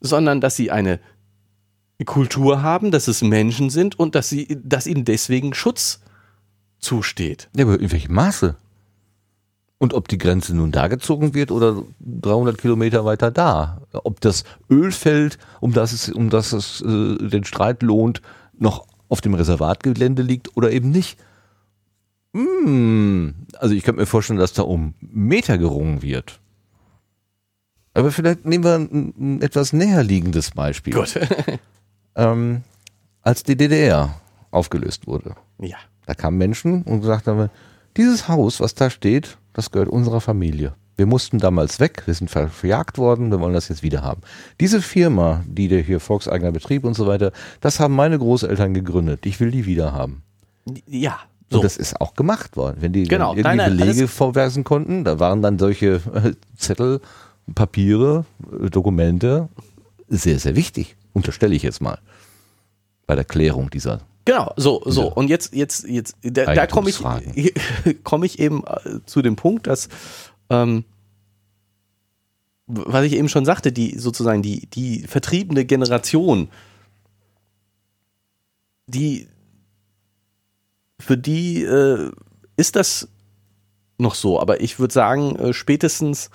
sondern 0.00 0.40
dass 0.40 0.56
sie 0.56 0.70
eine 0.70 1.00
Kultur 2.04 2.62
haben, 2.62 2.90
dass 2.90 3.06
es 3.06 3.22
Menschen 3.22 3.70
sind 3.70 3.98
und 3.98 4.14
dass 4.14 4.28
sie, 4.28 4.58
dass 4.64 4.88
ihnen 4.88 5.04
deswegen 5.04 5.54
Schutz 5.54 6.00
zusteht. 6.78 7.48
Ja, 7.54 7.64
aber 7.64 7.78
in 7.78 7.92
welchem 7.92 8.14
Maße? 8.14 8.56
Und 9.78 9.94
ob 9.94 10.08
die 10.08 10.18
Grenze 10.18 10.54
nun 10.54 10.72
da 10.72 10.88
gezogen 10.88 11.34
wird 11.34 11.50
oder 11.50 11.82
300 12.00 12.58
Kilometer 12.58 13.04
weiter 13.04 13.30
da. 13.30 13.82
Ob 13.92 14.20
das 14.20 14.44
Ölfeld, 14.70 15.38
um 15.60 15.72
das 15.72 15.92
es, 15.92 16.08
um 16.08 16.30
das 16.30 16.52
es 16.52 16.80
äh, 16.80 17.18
den 17.18 17.44
Streit 17.44 17.82
lohnt, 17.82 18.22
noch 18.58 18.86
auf 19.12 19.20
dem 19.20 19.34
Reservatgelände 19.34 20.22
liegt 20.22 20.56
oder 20.56 20.72
eben 20.72 20.90
nicht. 20.90 21.18
Hm, 22.32 23.34
also 23.58 23.74
ich 23.74 23.84
könnte 23.84 24.00
mir 24.00 24.06
vorstellen, 24.06 24.38
dass 24.38 24.54
da 24.54 24.62
um 24.62 24.94
Meter 25.00 25.58
gerungen 25.58 26.00
wird. 26.00 26.40
Aber 27.92 28.10
vielleicht 28.10 28.46
nehmen 28.46 28.64
wir 28.64 28.74
ein, 28.76 29.12
ein 29.18 29.42
etwas 29.42 29.74
näher 29.74 30.02
liegendes 30.02 30.52
Beispiel. 30.52 30.94
Gut. 30.94 31.20
ähm, 32.16 32.62
als 33.20 33.42
die 33.42 33.54
DDR 33.54 34.18
aufgelöst 34.50 35.06
wurde. 35.06 35.36
Ja. 35.60 35.76
Da 36.06 36.14
kamen 36.14 36.38
Menschen 36.38 36.82
und 36.82 37.02
gesagt 37.02 37.26
haben, 37.26 37.50
dieses 37.98 38.28
Haus, 38.28 38.60
was 38.60 38.74
da 38.74 38.88
steht, 38.88 39.36
das 39.52 39.70
gehört 39.70 39.90
unserer 39.90 40.22
Familie. 40.22 40.74
Wir 40.96 41.06
mussten 41.06 41.38
damals 41.38 41.80
weg, 41.80 42.02
wir 42.06 42.14
sind 42.14 42.30
verjagt 42.30 42.98
worden, 42.98 43.30
wir 43.30 43.40
wollen 43.40 43.54
das 43.54 43.68
jetzt 43.68 43.82
wieder 43.82 44.02
haben. 44.02 44.20
Diese 44.60 44.82
Firma, 44.82 45.42
die 45.46 45.68
der 45.68 45.80
hier 45.80 46.00
volkseigener 46.00 46.52
Betrieb 46.52 46.84
und 46.84 46.94
so 46.94 47.06
weiter, 47.06 47.32
das 47.60 47.80
haben 47.80 47.94
meine 47.94 48.18
Großeltern 48.18 48.74
gegründet. 48.74 49.24
Ich 49.24 49.40
will 49.40 49.50
die 49.50 49.64
wieder 49.64 49.92
haben. 49.92 50.22
Ja. 50.86 51.18
So. 51.50 51.58
Und 51.58 51.64
das 51.64 51.76
ist 51.76 52.00
auch 52.00 52.14
gemacht 52.14 52.56
worden. 52.56 52.78
Wenn 52.80 52.92
die 52.92 53.04
genau. 53.04 53.32
irgendwie 53.32 53.42
nein, 53.42 53.56
nein, 53.56 53.76
Belege 53.76 54.08
vorweisen 54.08 54.64
konnten, 54.64 55.04
da 55.04 55.18
waren 55.18 55.42
dann 55.42 55.58
solche 55.58 56.00
äh, 56.14 56.32
Zettel, 56.56 57.00
Papiere, 57.54 58.24
äh, 58.62 58.70
Dokumente 58.70 59.48
sehr, 60.08 60.38
sehr 60.38 60.56
wichtig. 60.56 60.96
Unterstelle 61.12 61.54
ich 61.54 61.62
jetzt 61.62 61.80
mal. 61.80 61.98
Bei 63.06 63.16
der 63.16 63.24
Klärung 63.24 63.70
dieser 63.70 64.00
Genau, 64.24 64.52
so, 64.56 64.82
so. 64.86 65.12
Und 65.12 65.28
jetzt, 65.28 65.52
jetzt, 65.52 65.84
jetzt, 65.88 66.16
da, 66.22 66.54
da 66.54 66.66
komme 66.68 66.90
ich, 66.90 67.02
komme 68.04 68.26
ich 68.26 68.38
eben 68.38 68.62
äh, 68.64 69.00
zu 69.04 69.20
dem 69.20 69.34
Punkt, 69.34 69.66
dass, 69.66 69.88
ähm, 70.52 70.84
was 72.66 73.04
ich 73.04 73.14
eben 73.14 73.28
schon 73.28 73.44
sagte, 73.44 73.72
die 73.72 73.98
sozusagen 73.98 74.42
die, 74.42 74.66
die 74.66 75.00
vertriebene 75.00 75.64
Generation, 75.64 76.48
die, 78.86 79.28
für 81.00 81.18
die 81.18 81.62
äh, 81.64 82.10
ist 82.56 82.76
das 82.76 83.08
noch 83.98 84.14
so, 84.14 84.40
aber 84.40 84.60
ich 84.60 84.78
würde 84.78 84.94
sagen, 84.94 85.36
äh, 85.36 85.52
spätestens 85.52 86.30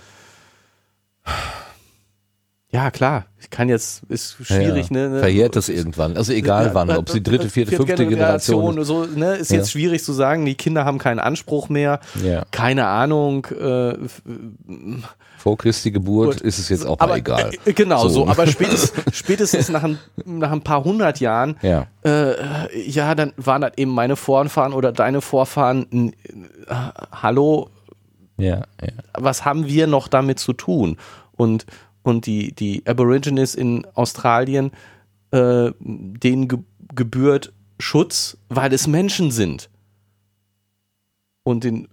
ja, 2.70 2.92
klar. 2.92 3.26
Ich 3.40 3.50
kann 3.50 3.70
jetzt, 3.70 4.04
ist 4.10 4.36
schwierig, 4.46 4.90
ja, 4.90 4.98
ja. 4.98 5.10
ne, 5.10 5.20
Verjährt 5.20 5.56
das 5.56 5.70
irgendwann. 5.70 6.18
Also 6.18 6.34
egal 6.34 6.72
wann, 6.74 6.90
ob 6.90 7.10
sie 7.10 7.24
dritte, 7.24 7.50
vierte, 7.50 7.70
vierte 7.72 7.88
fünfte 7.88 8.08
Generation. 8.08 8.76
Generation 8.76 8.84
so, 8.84 9.06
ne, 9.06 9.36
ist 9.36 9.52
ja. 9.52 9.58
jetzt 9.58 9.72
schwierig 9.72 10.04
zu 10.04 10.12
sagen, 10.12 10.46
die 10.46 10.56
Kinder 10.56 10.84
haben 10.84 10.98
keinen 10.98 11.20
Anspruch 11.20 11.70
mehr. 11.70 12.02
Ja. 12.22 12.44
Keine 12.52 12.88
Ahnung. 12.88 13.46
Äh, 13.46 13.96
Vor 15.38 15.58
Christi 15.58 15.92
Geburt 15.92 16.42
ist 16.42 16.60
es 16.60 16.68
jetzt 16.68 16.86
auch 16.86 17.00
aber, 17.00 17.16
egal. 17.16 17.52
Äh, 17.64 17.72
genau 17.72 18.02
so, 18.04 18.10
so. 18.10 18.28
aber 18.28 18.46
spätestens, 18.48 19.16
spätestens 19.16 19.70
nach, 19.70 19.84
ein, 19.84 19.98
nach 20.26 20.52
ein 20.52 20.62
paar 20.62 20.84
hundert 20.84 21.22
Jahren, 21.22 21.56
ja. 21.62 21.88
Äh, 22.04 22.82
ja, 22.86 23.16
dann 23.16 23.32
waren 23.38 23.62
das 23.62 23.72
eben 23.78 23.92
meine 23.92 24.18
Vorfahren 24.18 24.74
oder 24.74 24.92
deine 24.92 25.22
Vorfahren. 25.22 26.12
Äh, 26.68 26.74
hallo, 27.14 27.70
ja, 28.36 28.64
ja. 28.82 28.90
was 29.14 29.46
haben 29.46 29.68
wir 29.68 29.88
noch 29.88 30.10
damit 30.10 30.40
zu 30.40 30.52
tun? 30.52 30.98
Und 31.38 31.66
und 32.08 32.26
die, 32.26 32.54
die 32.54 32.84
Aborigines 32.86 33.54
in 33.54 33.86
Australien, 33.94 34.72
äh, 35.32 35.72
denen 35.80 36.48
ge 36.48 36.60
gebührt 36.96 37.52
Schutz, 37.80 38.38
weil 38.48 38.74
es 38.74 38.88
Menschen 38.88 39.30
sind. 39.30 39.70
Und, 41.44 41.66
den, 41.66 41.90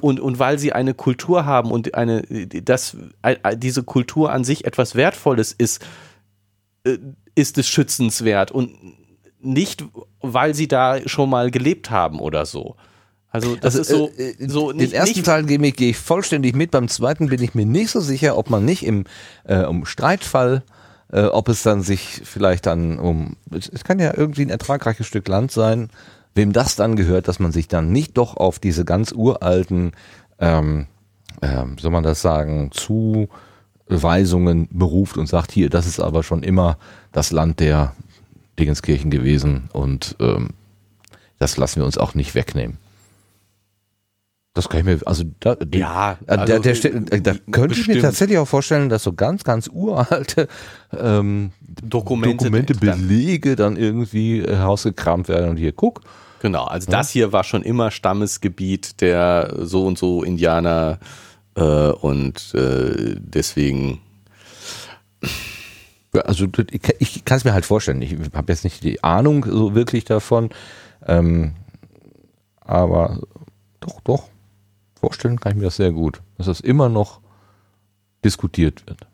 und, 0.00 0.20
und 0.20 0.38
weil 0.38 0.58
sie 0.58 0.72
eine 0.72 0.94
Kultur 0.94 1.44
haben 1.44 1.70
und 1.70 1.94
eine, 1.94 2.22
dass 2.22 2.96
diese 3.56 3.82
Kultur 3.82 4.32
an 4.32 4.42
sich 4.42 4.64
etwas 4.64 4.94
Wertvolles 4.94 5.52
ist, 5.52 5.84
äh, 6.84 6.98
ist 7.34 7.58
es 7.58 7.68
schützenswert 7.68 8.50
und 8.50 8.72
nicht, 9.40 9.84
weil 10.22 10.54
sie 10.54 10.66
da 10.66 11.06
schon 11.06 11.28
mal 11.28 11.50
gelebt 11.50 11.90
haben 11.90 12.20
oder 12.20 12.46
so. 12.46 12.76
Also 13.30 13.56
das 13.56 13.76
also, 13.76 14.08
ist 14.08 14.16
so, 14.16 14.22
äh, 14.22 14.48
so 14.48 14.72
nicht, 14.72 14.92
Den 14.92 14.98
ersten 14.98 15.22
Teil 15.22 15.44
gehe 15.44 15.60
ich, 15.60 15.76
gehe 15.76 15.90
ich 15.90 15.98
vollständig 15.98 16.54
mit, 16.54 16.70
beim 16.70 16.88
zweiten 16.88 17.28
bin 17.28 17.42
ich 17.42 17.54
mir 17.54 17.66
nicht 17.66 17.90
so 17.90 18.00
sicher, 18.00 18.38
ob 18.38 18.50
man 18.50 18.64
nicht 18.64 18.84
im 18.84 19.04
äh, 19.44 19.64
um 19.64 19.84
Streitfall, 19.84 20.62
äh, 21.12 21.24
ob 21.24 21.48
es 21.48 21.62
dann 21.62 21.82
sich 21.82 22.22
vielleicht 22.24 22.66
dann 22.66 22.98
um, 22.98 23.36
es, 23.50 23.68
es 23.68 23.84
kann 23.84 23.98
ja 23.98 24.14
irgendwie 24.16 24.42
ein 24.42 24.50
ertragreiches 24.50 25.06
Stück 25.06 25.28
Land 25.28 25.52
sein, 25.52 25.90
wem 26.34 26.52
das 26.52 26.76
dann 26.76 26.96
gehört, 26.96 27.28
dass 27.28 27.38
man 27.38 27.52
sich 27.52 27.68
dann 27.68 27.92
nicht 27.92 28.16
doch 28.16 28.36
auf 28.36 28.58
diese 28.58 28.84
ganz 28.84 29.12
uralten, 29.12 29.92
ähm, 30.38 30.86
ähm, 31.42 31.76
soll 31.78 31.90
man 31.90 32.04
das 32.04 32.22
sagen, 32.22 32.70
Zuweisungen 32.72 34.68
beruft 34.70 35.16
und 35.16 35.26
sagt, 35.26 35.52
hier, 35.52 35.70
das 35.70 35.86
ist 35.86 36.00
aber 36.00 36.22
schon 36.22 36.42
immer 36.42 36.78
das 37.12 37.32
Land 37.32 37.60
der 37.60 37.94
Dingenskirchen 38.58 39.10
gewesen 39.10 39.68
und 39.72 40.16
ähm, 40.20 40.50
das 41.38 41.56
lassen 41.56 41.80
wir 41.80 41.86
uns 41.86 41.98
auch 41.98 42.14
nicht 42.14 42.34
wegnehmen. 42.34 42.78
Das 44.56 44.70
kann 44.70 44.80
ich 44.80 44.86
mir, 44.86 44.98
also 45.04 45.22
da, 45.40 45.54
ja, 45.74 46.12
äh, 46.26 46.30
also, 46.30 46.46
der, 46.46 46.72
der, 46.72 46.94
äh, 47.12 47.20
da 47.20 47.34
könnte 47.34 47.68
bestimmt. 47.68 47.88
ich 47.88 47.94
mir 47.96 48.00
tatsächlich 48.00 48.38
auch 48.38 48.48
vorstellen, 48.48 48.88
dass 48.88 49.02
so 49.02 49.12
ganz, 49.12 49.44
ganz 49.44 49.68
uralte 49.70 50.48
ähm, 50.98 51.52
Dokumente, 51.60 52.46
Dokumente 52.46 52.74
Belege 52.74 53.54
dann, 53.54 53.74
dann 53.74 53.82
irgendwie 53.82 54.42
herausgekramt 54.42 55.28
werden 55.28 55.50
und 55.50 55.56
hier 55.58 55.72
guck. 55.72 56.00
Genau, 56.40 56.64
also 56.64 56.90
ja. 56.90 56.96
das 56.96 57.10
hier 57.10 57.34
war 57.34 57.44
schon 57.44 57.62
immer 57.64 57.90
Stammesgebiet 57.90 59.02
der 59.02 59.54
so 59.58 59.86
und 59.86 59.98
so 59.98 60.22
Indianer 60.22 61.00
äh, 61.54 61.90
und 61.90 62.54
äh, 62.54 63.16
deswegen. 63.18 64.00
Also 66.24 66.46
ich, 66.70 66.80
ich 66.98 67.24
kann 67.26 67.36
es 67.36 67.44
mir 67.44 67.52
halt 67.52 67.66
vorstellen. 67.66 68.00
Ich 68.00 68.16
habe 68.32 68.50
jetzt 68.50 68.64
nicht 68.64 68.82
die 68.82 69.04
Ahnung 69.04 69.44
so 69.46 69.74
wirklich 69.74 70.06
davon, 70.06 70.48
ähm, 71.06 71.52
aber 72.62 73.20
doch, 73.80 74.00
doch 74.00 74.28
vorstellen 74.98 75.40
kann 75.40 75.52
ich 75.52 75.58
mir 75.58 75.64
das 75.64 75.76
sehr 75.76 75.92
gut, 75.92 76.22
dass 76.36 76.46
das 76.46 76.60
immer 76.60 76.88
noch 76.88 77.20
diskutiert 78.24 78.86
wird. 78.86 79.06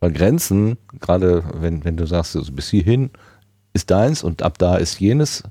Weil 0.00 0.12
Grenzen, 0.12 0.78
gerade 1.00 1.44
wenn, 1.54 1.84
wenn 1.84 1.96
du 1.96 2.06
sagst, 2.06 2.36
also 2.36 2.52
bis 2.52 2.68
hierhin 2.68 3.10
ist 3.72 3.90
deins 3.90 4.22
und 4.22 4.42
ab 4.42 4.58
da 4.58 4.76
ist 4.76 5.00
jenes, 5.00 5.44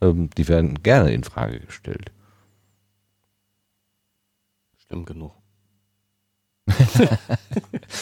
ähm, 0.00 0.28
die 0.36 0.48
werden 0.48 0.82
gerne 0.82 1.12
in 1.12 1.24
Frage 1.24 1.60
gestellt. 1.60 2.10
Schlimm 4.76 5.04
genug. 5.04 5.32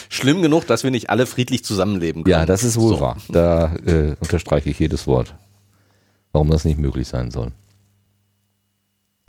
Schlimm 0.09 0.43
genug, 0.43 0.67
dass 0.67 0.85
wir 0.85 0.91
nicht 0.91 1.11
alle 1.11 1.27
friedlich 1.27 1.65
zusammenleben 1.65 2.25
können. 2.25 2.33
Ja, 2.33 2.47
das 2.47 2.65
ist 2.65 2.79
wohl 2.79 2.95
so. 2.95 3.01
wahr. 3.01 3.17
Da 3.29 3.75
äh, 3.77 4.17
unterstreiche 4.21 4.71
ich 4.71 4.79
jedes 4.79 5.07
Wort. 5.07 5.35
Warum 6.33 6.51
das 6.51 6.65
nicht 6.65 6.79
möglich 6.79 7.09
sein 7.09 7.31
soll. 7.31 7.53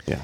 Ja. 0.06 0.18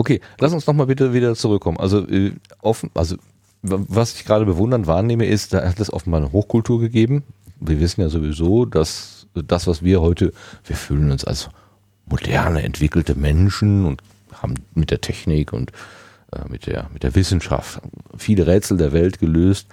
Okay, 0.00 0.22
lass 0.38 0.54
uns 0.54 0.66
nochmal 0.66 0.86
bitte 0.86 1.12
wieder 1.12 1.34
zurückkommen. 1.34 1.76
Also 1.78 2.08
äh, 2.08 2.32
offen, 2.62 2.90
also 2.94 3.16
was 3.60 4.14
ich 4.14 4.24
gerade 4.24 4.46
bewundernd 4.46 4.86
wahrnehme, 4.86 5.26
ist, 5.26 5.52
da 5.52 5.68
hat 5.68 5.78
es 5.78 5.92
offenbar 5.92 6.22
eine 6.22 6.32
Hochkultur 6.32 6.80
gegeben. 6.80 7.22
Wir 7.60 7.80
wissen 7.80 8.00
ja 8.00 8.08
sowieso, 8.08 8.64
dass 8.64 9.26
das, 9.34 9.66
was 9.66 9.82
wir 9.84 10.00
heute, 10.00 10.32
wir 10.64 10.74
fühlen 10.76 11.10
uns 11.10 11.26
als 11.26 11.50
moderne, 12.06 12.62
entwickelte 12.62 13.14
Menschen 13.14 13.84
und 13.84 14.00
haben 14.32 14.54
mit 14.74 14.90
der 14.90 15.02
Technik 15.02 15.52
und 15.52 15.70
äh, 16.32 16.48
mit 16.48 16.66
der, 16.66 16.88
mit 16.94 17.02
der 17.02 17.14
Wissenschaft 17.14 17.82
viele 18.16 18.46
Rätsel 18.46 18.78
der 18.78 18.92
Welt 18.94 19.18
gelöst. 19.18 19.66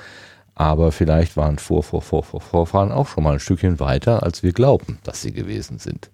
Aber 0.55 0.91
vielleicht 0.91 1.37
waren 1.37 1.57
Vor, 1.57 1.83
Vor, 1.83 2.01
Vor, 2.01 2.23
Vor, 2.23 2.41
Vorfahren 2.41 2.91
auch 2.91 3.07
schon 3.07 3.23
mal 3.23 3.31
ein 3.35 3.39
Stückchen 3.39 3.79
weiter, 3.79 4.23
als 4.23 4.43
wir 4.43 4.51
glauben, 4.51 4.97
dass 5.05 5.21
sie 5.21 5.31
gewesen 5.31 5.79
sind. 5.79 6.09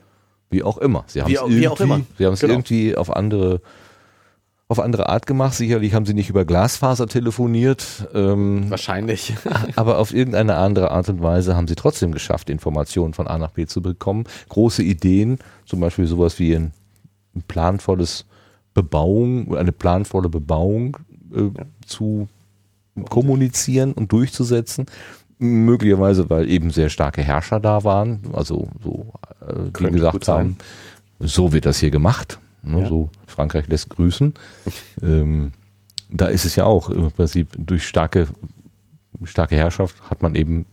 Wie 0.52 0.62
auch 0.62 0.78
immer. 0.78 1.04
Sie 1.08 1.20
haben 1.24 1.34
es 1.34 1.42
irgendwie- 1.42 1.64
immer. 1.84 2.02
Sie 2.20 2.26
haben 2.28 2.34
es 2.34 2.42
Genau. 2.42 2.54
irgendwie 2.54 2.96
auf 2.96 3.16
andere 3.16 3.60
auf 4.74 4.80
andere 4.80 5.08
Art 5.08 5.28
gemacht. 5.28 5.54
Sicherlich 5.54 5.94
haben 5.94 6.08
sie 6.08 6.16
nicht 6.16 6.32
über 6.32 6.46
Glasfaser 6.46 7.08
telefoniert, 7.08 8.08
ähm, 8.16 8.70
Wahrscheinlich. 8.70 9.36
aber 9.76 10.00
auf 10.00 10.14
irgendeine 10.14 10.58
andere 10.58 10.90
Art 10.90 11.10
und 11.10 11.22
Weise 11.22 11.56
haben 11.56 11.68
sie 11.68 11.76
trotzdem 11.76 12.12
geschafft, 12.12 12.50
Informationen 12.50 13.14
von 13.14 13.28
A 13.28 13.38
nach 13.38 13.52
B 13.52 13.68
zu 13.68 13.84
bekommen. 13.84 14.24
Große 14.50 14.82
Ideen, 14.82 15.38
zum 15.66 15.80
Beispiel 15.80 16.08
sowas 16.08 16.40
wie 16.40 16.56
ein, 16.56 16.74
ein 17.36 17.44
planvolles 17.48 18.26
Bebauung, 18.74 19.56
eine 19.56 19.72
planvolle 19.72 20.30
Bebauung 20.30 20.98
äh, 21.36 21.52
zu 21.86 22.28
kommunizieren 23.10 23.94
und 23.94 24.12
durchzusetzen. 24.12 24.88
Möglicherweise, 25.38 26.30
weil 26.32 26.50
eben 26.50 26.72
sehr 26.72 26.90
starke 26.90 27.22
Herrscher 27.22 27.60
da 27.60 27.84
waren, 27.84 28.22
also 28.34 28.70
so, 28.84 29.14
äh, 29.48 29.70
die 29.78 29.92
gesagt 29.92 30.28
haben, 30.28 30.58
so 31.20 31.54
wird 31.54 31.68
das 31.68 31.78
hier 31.80 31.92
gemacht. 31.92 32.40
Ne, 32.64 32.82
Ja. 32.82 32.88
So 32.90 33.10
Frankreich 33.28 33.68
lässt 33.68 33.90
grüßen. 33.90 34.34
ähm, 35.02 35.52
da 36.10 36.28
ist 36.28 36.46
es 36.46 36.56
ja 36.56 36.66
auch 36.66 36.90
im 36.90 37.12
Prinzip 37.12 37.50
durch 37.58 37.88
starke, 37.88 38.28
starke 39.24 39.56
Herrschaft 39.56 39.96
hat 40.10 40.22
man 40.22 40.36
eben 40.36 40.66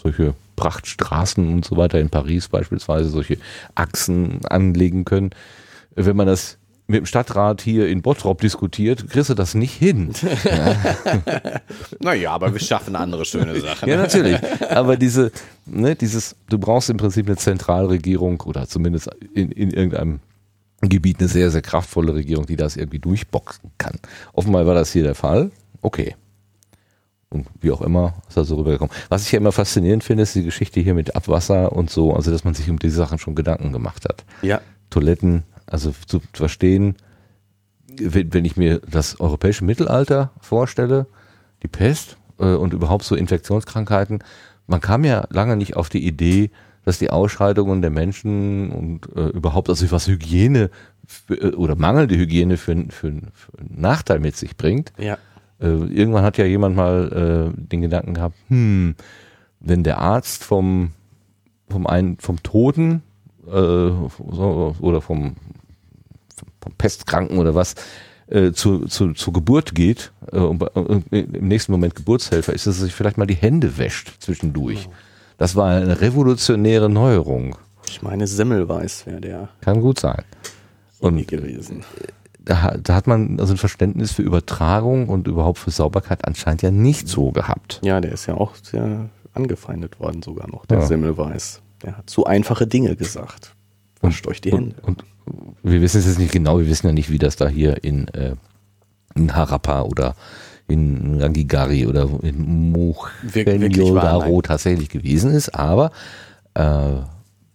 solche 0.00 0.34
Prachtstraßen 0.56 1.52
und 1.52 1.64
so 1.64 1.76
weiter 1.76 2.00
in 2.00 2.10
Paris 2.10 2.48
beispielsweise, 2.48 3.08
solche 3.08 3.38
Achsen 3.74 4.44
anlegen 4.46 5.04
können. 5.04 5.30
Wenn 5.94 6.16
man 6.16 6.26
das 6.26 6.58
mit 6.88 6.98
dem 6.98 7.06
Stadtrat 7.06 7.62
hier 7.62 7.88
in 7.88 8.02
Bottrop 8.02 8.40
diskutiert, 8.40 9.08
kriegst 9.08 9.30
du 9.30 9.34
das 9.34 9.54
nicht 9.54 9.72
hin. 9.74 10.12
naja, 12.00 12.32
aber 12.32 12.52
wir 12.52 12.60
schaffen 12.60 12.96
andere 12.96 13.24
schöne 13.24 13.58
Sachen. 13.60 13.88
Ja, 13.88 13.96
natürlich. 13.96 14.36
Aber 14.68 14.96
diese, 14.96 15.30
ne, 15.64 15.94
dieses, 15.94 16.36
du 16.48 16.58
brauchst 16.58 16.90
im 16.90 16.96
Prinzip 16.96 17.26
eine 17.26 17.36
Zentralregierung 17.36 18.40
oder 18.42 18.66
zumindest 18.66 19.10
in, 19.34 19.52
in 19.52 19.70
irgendeinem 19.70 20.20
Gebiet 20.88 21.20
eine 21.20 21.28
sehr, 21.28 21.50
sehr 21.50 21.62
kraftvolle 21.62 22.14
Regierung, 22.14 22.46
die 22.46 22.56
das 22.56 22.76
irgendwie 22.76 22.98
durchboxen 22.98 23.70
kann. 23.78 23.98
Offenbar 24.32 24.66
war 24.66 24.74
das 24.74 24.92
hier 24.92 25.04
der 25.04 25.14
Fall. 25.14 25.50
Okay. 25.80 26.16
Und 27.30 27.46
wie 27.60 27.70
auch 27.70 27.80
immer 27.80 28.14
ist 28.28 28.36
da 28.36 28.44
so 28.44 28.56
rübergekommen. 28.56 28.94
Was 29.08 29.24
ich 29.24 29.32
ja 29.32 29.38
immer 29.38 29.52
faszinierend 29.52 30.04
finde, 30.04 30.24
ist 30.24 30.34
die 30.34 30.42
Geschichte 30.42 30.80
hier 30.80 30.94
mit 30.94 31.16
Abwasser 31.16 31.72
und 31.72 31.88
so, 31.88 32.14
also 32.14 32.30
dass 32.30 32.44
man 32.44 32.54
sich 32.54 32.68
um 32.68 32.78
diese 32.78 32.96
Sachen 32.96 33.18
schon 33.18 33.34
Gedanken 33.34 33.72
gemacht 33.72 34.04
hat. 34.06 34.24
Ja. 34.42 34.60
Toiletten, 34.90 35.44
also 35.66 35.94
zu 36.06 36.20
verstehen, 36.34 36.96
wenn, 37.98 38.34
wenn 38.34 38.44
ich 38.44 38.56
mir 38.56 38.80
das 38.80 39.20
europäische 39.20 39.64
Mittelalter 39.64 40.32
vorstelle, 40.40 41.06
die 41.62 41.68
Pest 41.68 42.16
äh, 42.38 42.54
und 42.54 42.72
überhaupt 42.72 43.04
so 43.04 43.14
Infektionskrankheiten, 43.14 44.22
man 44.66 44.80
kam 44.80 45.04
ja 45.04 45.26
lange 45.30 45.56
nicht 45.56 45.76
auf 45.76 45.88
die 45.88 46.06
Idee, 46.06 46.50
dass 46.84 46.98
die 46.98 47.10
Ausscheidungen 47.10 47.80
der 47.82 47.90
Menschen 47.90 48.70
und 48.70 49.16
äh, 49.16 49.28
überhaupt, 49.28 49.68
also 49.68 49.90
was 49.90 50.08
Hygiene 50.08 50.70
für, 51.06 51.34
äh, 51.34 51.54
oder 51.54 51.76
mangelnde 51.76 52.16
Hygiene 52.16 52.56
für, 52.56 52.74
für, 52.90 53.12
für 53.32 53.58
einen 53.58 53.80
Nachteil 53.80 54.18
mit 54.18 54.36
sich 54.36 54.56
bringt. 54.56 54.92
Ja. 54.98 55.18
Äh, 55.60 55.66
irgendwann 55.66 56.24
hat 56.24 56.38
ja 56.38 56.44
jemand 56.44 56.76
mal 56.76 57.52
äh, 57.54 57.60
den 57.68 57.82
Gedanken 57.82 58.14
gehabt, 58.14 58.36
hm, 58.48 58.94
wenn 59.60 59.84
der 59.84 59.98
Arzt 59.98 60.44
vom, 60.44 60.90
vom, 61.68 61.86
einen, 61.86 62.18
vom 62.18 62.42
Toten 62.42 63.02
äh, 63.46 63.50
so, 63.50 64.74
oder 64.80 65.00
vom, 65.00 65.36
vom 66.60 66.72
Pestkranken 66.78 67.38
oder 67.38 67.54
was 67.54 67.76
äh, 68.26 68.52
zu, 68.52 68.86
zu, 68.86 69.12
zur 69.12 69.32
Geburt 69.32 69.74
geht 69.74 70.12
äh, 70.32 70.38
und, 70.38 70.58
bei- 70.58 70.68
und 70.68 71.12
im 71.12 71.48
nächsten 71.48 71.72
Moment 71.72 71.94
Geburtshelfer 71.94 72.52
ist, 72.52 72.66
dass 72.66 72.78
er 72.78 72.84
sich 72.84 72.94
vielleicht 72.94 73.18
mal 73.18 73.26
die 73.26 73.34
Hände 73.34 73.78
wäscht 73.78 74.14
zwischendurch. 74.20 74.88
Das 75.42 75.56
war 75.56 75.70
eine 75.74 76.00
revolutionäre 76.00 76.88
Neuerung. 76.88 77.56
Ich 77.88 78.00
meine, 78.00 78.28
Semmelweis 78.28 79.06
wäre 79.06 79.20
der 79.20 79.48
Kann 79.60 79.80
gut 79.80 79.98
sein. 79.98 80.22
und 81.00 81.16
Und 81.16 81.26
gewesen. 81.26 81.82
da, 82.38 82.76
da 82.80 82.94
hat 82.94 83.08
man 83.08 83.40
also 83.40 83.52
ein 83.54 83.56
Verständnis 83.56 84.12
für 84.12 84.22
Übertragung 84.22 85.08
und 85.08 85.26
überhaupt 85.26 85.58
für 85.58 85.72
Sauberkeit 85.72 86.24
anscheinend 86.28 86.62
ja 86.62 86.70
nicht 86.70 87.08
so 87.08 87.32
gehabt. 87.32 87.80
Ja, 87.82 88.00
der 88.00 88.12
ist 88.12 88.26
ja 88.26 88.34
auch 88.34 88.54
sehr 88.54 89.08
angefeindet 89.34 89.98
worden, 89.98 90.22
sogar 90.22 90.48
noch, 90.48 90.64
der 90.66 90.78
Ja. 90.78 90.86
Semmelweis. 90.86 91.60
Der 91.82 91.96
hat 91.98 92.08
so 92.08 92.24
einfache 92.24 92.68
Dinge 92.68 92.94
gesagt. 92.94 93.56
Wascht 94.00 94.24
euch 94.28 94.40
die 94.42 94.52
Hände. 94.52 94.76
Und, 94.82 95.02
und 95.26 95.56
wir 95.64 95.80
wissen 95.80 95.98
es 95.98 96.06
jetzt 96.06 96.20
nicht 96.20 96.30
genau, 96.32 96.60
wir 96.60 96.68
wissen 96.68 96.86
ja 96.86 96.92
nicht, 96.92 97.10
wie 97.10 97.18
das 97.18 97.34
da 97.34 97.48
hier 97.48 97.82
in, 97.82 98.06
äh, 98.14 98.36
in 99.16 99.34
Harappa 99.34 99.82
oder 99.82 100.14
in 100.72 101.20
Rangigari 101.20 101.86
oder 101.86 102.08
in 102.22 102.72
Wir- 102.72 103.46
wirklich 103.46 103.60
Mochenjo 103.78 103.94
war, 103.94 104.02
Daro 104.02 104.32
nein. 104.32 104.42
tatsächlich 104.42 104.88
gewesen 104.88 105.30
ist, 105.32 105.50
aber 105.54 105.90
äh, 106.54 106.94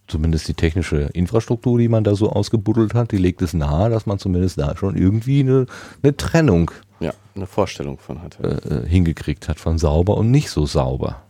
zumindest 0.08 0.48
die 0.48 0.54
technische 0.54 1.02
Infrastruktur, 1.14 1.78
die 1.80 1.90
man 1.90 2.04
da 2.04 2.16
so 2.16 2.30
ausgebuddelt 2.30 2.94
hat, 2.94 3.12
die 3.12 3.18
legt 3.18 3.42
es 3.42 3.54
nahe, 3.54 3.90
dass 3.90 4.06
man 4.06 4.20
zumindest 4.20 4.58
da 4.60 4.76
schon 4.78 4.96
irgendwie 4.96 5.42
eine, 5.42 5.66
eine 6.02 6.16
Trennung 6.16 6.72
ja, 7.00 7.14
eine 7.36 7.46
Vorstellung 7.46 8.00
von 8.00 8.22
hatte. 8.24 8.84
äh, 8.86 8.90
hingekriegt 8.90 9.48
hat 9.50 9.60
von 9.60 9.78
sauber 9.78 10.18
und 10.18 10.32
nicht 10.32 10.50
so 10.50 10.66
sauber. 10.66 11.22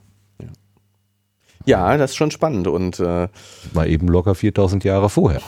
Ja, 1.65 1.97
das 1.97 2.11
ist 2.11 2.15
schon 2.17 2.31
spannend. 2.31 2.67
Und, 2.67 2.99
äh, 3.01 3.27
War 3.73 3.87
eben 3.87 4.07
locker 4.07 4.35
4000 4.35 4.83
Jahre 4.85 5.09
vorher. 5.09 5.41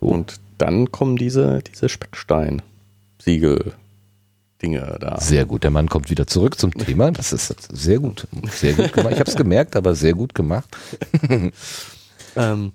So. 0.00 0.06
und 0.06 0.40
dann 0.56 0.90
kommen 0.90 1.16
diese, 1.16 1.58
diese 1.62 1.88
Speckstein-Siegel-Dinge 4.60 4.98
da. 5.00 5.18
Sehr 5.20 5.44
gut. 5.46 5.64
Der 5.64 5.70
Mann 5.70 5.88
kommt 5.88 6.10
wieder 6.10 6.26
zurück 6.26 6.58
zum 6.58 6.72
Thema. 6.72 7.10
Das 7.10 7.32
ist 7.32 7.54
sehr 7.72 7.98
gut. 7.98 8.26
Sehr 8.50 8.74
gut 8.74 8.92
gemacht. 8.92 9.12
Ich 9.12 9.20
habe 9.20 9.30
es 9.30 9.36
gemerkt, 9.36 9.76
aber 9.76 9.94
sehr 9.94 10.12
gut 10.14 10.34
gemacht. 10.34 10.68
Ähm, 12.36 12.72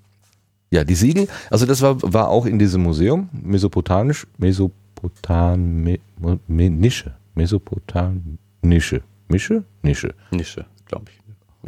Ja, 0.71 0.83
die 0.83 0.95
Siegel, 0.95 1.27
also 1.49 1.65
das 1.65 1.81
war, 1.81 2.01
war 2.01 2.27
auch 2.29 2.45
in 2.45 2.59
diesem 2.59 2.81
Museum, 2.83 3.29
mesopotamisch, 3.31 4.27
mesopotamische, 4.37 5.99
mesopotamische, 7.35 9.01
mische, 9.29 9.63
nische. 9.83 10.13
Nische, 10.31 10.65
glaube 10.87 11.05
ich. 11.11 11.21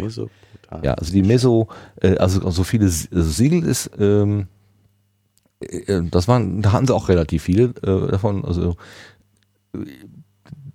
Mesopotamien. 0.03 0.83
Ja, 0.83 0.93
also 0.95 1.13
die 1.13 1.21
Meso, 1.23 1.67
äh, 2.01 2.17
also 2.17 2.49
so 2.49 2.63
viele 2.63 2.87
S- 2.87 3.07
also 3.13 3.29
Siegel 3.29 3.63
ist, 3.63 3.89
ähm, 3.99 4.47
äh, 5.61 6.01
das 6.11 6.27
waren, 6.27 6.61
da 6.61 6.73
hatten 6.73 6.87
sie 6.87 6.93
auch 6.93 7.07
relativ 7.09 7.43
viele 7.43 7.65
äh, 7.83 8.11
davon. 8.11 8.43
Also 8.43 8.71
äh, 8.71 8.75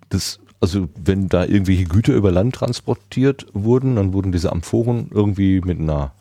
das, 0.09 0.39
also 0.59 0.87
wenn 1.03 1.29
da 1.29 1.45
irgendwelche 1.45 1.85
Güter 1.85 2.13
über 2.13 2.31
Land 2.31 2.55
transportiert 2.55 3.47
wurden, 3.53 3.95
dann 3.95 4.13
wurden 4.13 4.31
diese 4.31 4.51
Amphoren 4.51 5.09
irgendwie 5.11 5.61
mit 5.61 5.79
einer 5.79 6.13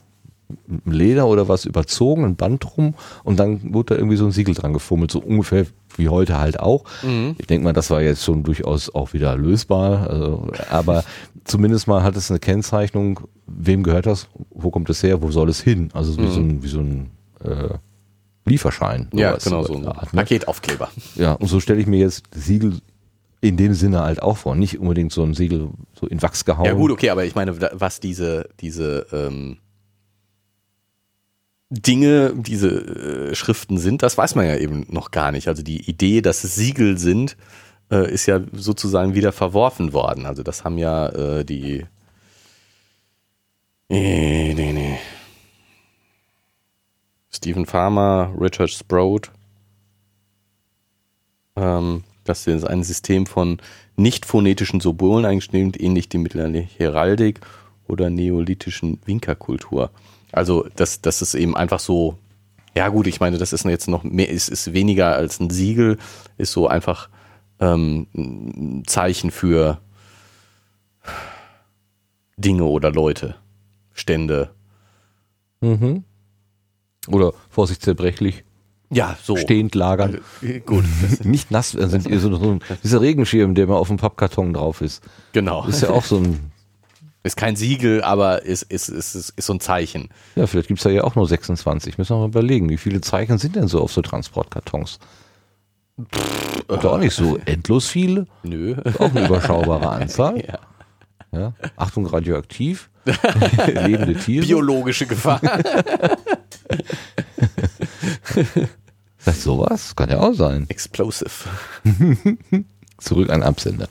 mit 0.67 0.87
einem 0.87 0.95
Leder 0.95 1.27
oder 1.29 1.49
was 1.49 1.65
überzogen, 1.65 2.25
ein 2.25 2.37
Band 2.37 2.65
drum 2.65 2.95
und 3.25 3.41
dann 3.41 3.73
wurde 3.73 3.95
da 3.95 3.99
irgendwie 3.99 4.17
so 4.17 4.27
ein 4.27 4.33
Siegel 4.33 4.55
dran 4.55 4.75
gefummelt, 4.75 5.11
so 5.11 5.19
ungefähr 5.21 5.67
wie 5.97 6.09
heute 6.09 6.39
halt 6.39 6.61
auch. 6.61 6.85
Mhm. 7.03 7.37
Ich 7.39 7.47
denke 7.47 7.65
mal, 7.65 7.73
das 7.73 7.91
war 7.91 8.03
jetzt 8.03 8.25
schon 8.25 8.43
durchaus 8.43 8.95
auch 8.95 9.13
wieder 9.13 9.37
lösbar, 9.37 10.11
also, 10.11 10.49
aber 10.71 11.05
zumindest 11.45 11.89
mal 11.89 12.03
hat 12.03 12.17
es 12.17 12.31
eine 12.31 12.41
Kennzeichnung, 12.41 13.21
wem 13.47 13.83
gehört 13.83 14.07
das, 14.07 14.29
wo 14.51 14.71
kommt 14.71 14.91
es 14.91 15.03
her, 15.03 15.23
wo 15.23 15.31
soll 15.31 15.49
es 15.49 15.61
hin? 15.61 15.91
Also 15.95 16.19
wie 16.19 16.31
so 16.31 16.41
ein, 16.41 16.63
wie 16.63 16.69
so 16.69 16.81
ein 16.81 17.11
äh, 17.45 17.75
Lieferschein. 18.45 19.09
Ja, 19.13 19.37
genau, 19.37 19.63
so 19.63 19.75
Art, 19.87 20.13
ne? 20.13 20.21
Paketaufkleber. 20.21 20.91
Ja, 21.15 21.33
und 21.33 21.47
so 21.47 21.61
stelle 21.61 21.81
ich 21.81 21.87
mir 21.87 21.99
jetzt 21.99 22.25
Siegel 22.35 22.81
in 23.41 23.57
dem 23.57 23.75
Sinne 23.75 24.01
halt 24.01 24.23
auch 24.23 24.37
vor. 24.37 24.55
Nicht 24.55 24.79
unbedingt 24.79 25.13
so 25.13 25.23
ein 25.23 25.35
Siegel 25.35 25.71
so 25.99 26.07
in 26.07 26.23
Wachs 26.23 26.45
gehauen. 26.45 26.65
Ja 26.65 26.73
gut, 26.73 26.91
okay, 26.91 27.11
aber 27.11 27.25
ich 27.25 27.35
meine, 27.35 27.61
was 27.73 28.01
diese, 28.01 28.49
diese 28.61 29.07
ähm, 29.13 29.59
Dinge, 31.71 32.35
diese 32.37 32.69
äh, 33.31 33.35
Schriften 33.35 33.79
sind, 33.79 34.03
das 34.03 34.19
weiß 34.19 34.35
man 34.35 34.47
ja 34.47 34.57
eben 34.57 34.87
noch 34.89 35.11
gar 35.11 35.33
nicht. 35.33 35.49
Also 35.49 35.63
die 35.63 35.89
Idee, 35.89 36.21
dass 36.21 36.45
es 36.45 36.55
Siegel 36.55 36.99
sind, 36.99 37.37
äh, 37.91 38.13
ist 38.13 38.27
ja 38.27 38.41
sozusagen 38.53 39.15
wieder 39.15 39.33
verworfen 39.33 39.93
worden. 39.93 40.27
Also 40.27 40.43
das 40.43 40.65
haben 40.65 40.79
ja 40.79 41.09
äh, 41.09 41.45
die 41.45 41.87
nee, 43.89 44.53
nee, 44.55 44.73
nee. 44.73 44.99
Stephen 47.35 47.67
Farmer, 47.67 48.33
Richard 48.39 48.71
Sprout, 48.71 49.23
ähm, 51.57 52.05
das 52.25 52.47
ist 52.47 52.65
ein 52.65 52.85
System 52.85 53.27
von 53.27 53.59
nicht 53.97 54.27
phonetischen 54.27 54.81
Symbolen 54.81 55.25
eingestellt, 55.25 55.81
ähnlich 55.81 56.09
dem 56.09 56.23
mittelalterlichen 56.23 56.77
Heraldik 56.77 57.41
oder 57.89 58.11
neolithischen 58.11 59.01
Winkerkultur. 59.05 59.91
Also, 60.31 60.67
dass, 60.77 61.01
dass 61.01 61.21
es 61.21 61.35
eben 61.35 61.57
einfach 61.57 61.81
so 61.81 62.19
Ja, 62.75 62.89
gut, 62.89 63.07
ich 63.07 63.21
meine, 63.21 63.39
das 63.39 63.53
ist 63.53 63.65
jetzt 63.65 63.89
noch 63.89 64.03
mehr, 64.03 64.29
ist, 64.31 64.49
ist 64.49 64.73
weniger 64.73 65.15
als 65.15 65.41
ein 65.41 65.51
Siegel, 65.51 65.99
ist 66.39 66.53
so 66.53 66.69
einfach 66.69 67.09
ähm, 67.61 68.07
ein 68.15 68.85
Zeichen 68.87 69.31
für 69.31 69.79
Dinge 72.37 72.65
oder 72.65 72.91
Leute, 72.91 73.37
Stände. 73.93 74.51
Mhm. 75.61 76.05
Oder 77.09 77.33
Vorsicht 77.51 77.83
zerbrechlich, 77.83 78.45
Ja, 78.91 79.17
so. 79.23 79.37
stehend 79.37 79.75
lagern. 79.75 80.21
Äh, 80.43 80.61
Gut, 80.61 80.85
Nicht 81.25 81.51
nass, 81.51 81.75
also 81.77 81.99
so, 81.99 82.37
so 82.37 82.51
ein, 82.53 82.61
dieser 82.85 83.01
Regenschirm, 83.01 83.55
der 83.55 83.67
mal 83.67 83.77
auf 83.77 83.89
dem 83.89 83.97
Pappkarton 83.97 84.53
drauf 84.53 84.81
ist. 84.81 85.03
genau. 85.33 85.67
Ist 85.67 85.83
ja 85.83 85.91
auch 85.91 86.05
so 86.05 86.19
ein, 86.19 86.51
Ist 87.25 87.37
kein 87.37 87.55
Siegel, 87.55 88.03
aber 88.03 88.43
ist, 88.43 88.65
ist, 88.65 88.89
ist, 88.89 89.15
ist, 89.15 89.31
ist 89.37 89.47
so 89.47 89.53
ein 89.55 89.61
Zeichen. 89.61 90.09
ja, 90.35 90.45
vielleicht 90.49 90.67
gibt's 90.67 90.83
da 90.83 90.91
ja 90.91 91.05
auch 91.05 91.15
nur 91.15 91.29
26. 91.29 91.97
Müssen 91.97 92.17
wir 92.17 92.19
mal 92.21 92.27
überlegen, 92.27 92.69
wie 92.69 92.77
viele 92.77 93.01
Zeichen 93.01 93.39
sind 93.39 93.55
denn 93.55 93.69
so 93.69 93.81
auf 93.81 93.93
so 93.93 94.03
Transportkartons? 94.03 94.99
Doch 96.67 96.85
auch 96.85 96.99
nicht 96.99 97.15
so 97.15 97.39
endlos 97.45 97.87
viele. 97.87 98.27
Nö. 98.43 98.73
Ist 98.85 98.99
auch 99.01 99.11
eine 99.15 99.27
überschaubare 99.27 99.89
Anzahl. 99.91 100.39
Ja. 100.45 100.59
Ja. 101.33 101.55
Achtung, 101.77 102.07
radioaktiv. 102.07 102.91
Lebende 103.67 104.15
Tiere. 104.15 104.47
Biologische 104.47 105.07
Gefahr. 105.07 105.41
Vielleicht 109.17 109.41
sowas? 109.41 109.95
Kann 109.97 110.11
ja 110.11 110.21
auch 110.21 110.35
sein. 110.35 110.67
Explosive. 110.69 111.31
Zurück 112.99 113.31
an 113.31 113.43
Absender. 113.43 113.89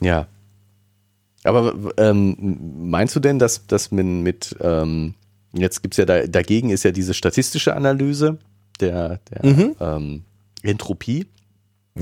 Ja. 0.00 0.26
Aber 1.44 1.74
ähm, 1.98 2.58
meinst 2.90 3.14
du 3.16 3.20
denn, 3.20 3.38
dass, 3.38 3.66
dass 3.66 3.90
man 3.90 4.22
mit, 4.22 4.56
ähm, 4.60 5.14
jetzt 5.52 5.82
gibt's 5.82 5.96
ja 5.98 6.04
da, 6.06 6.26
dagegen 6.26 6.70
ist 6.70 6.84
ja 6.84 6.90
diese 6.90 7.12
statistische 7.14 7.74
Analyse 7.76 8.38
der, 8.80 9.20
der 9.30 9.46
Mhm. 9.50 9.76
ähm, 9.80 10.22
Entropie. 10.62 11.26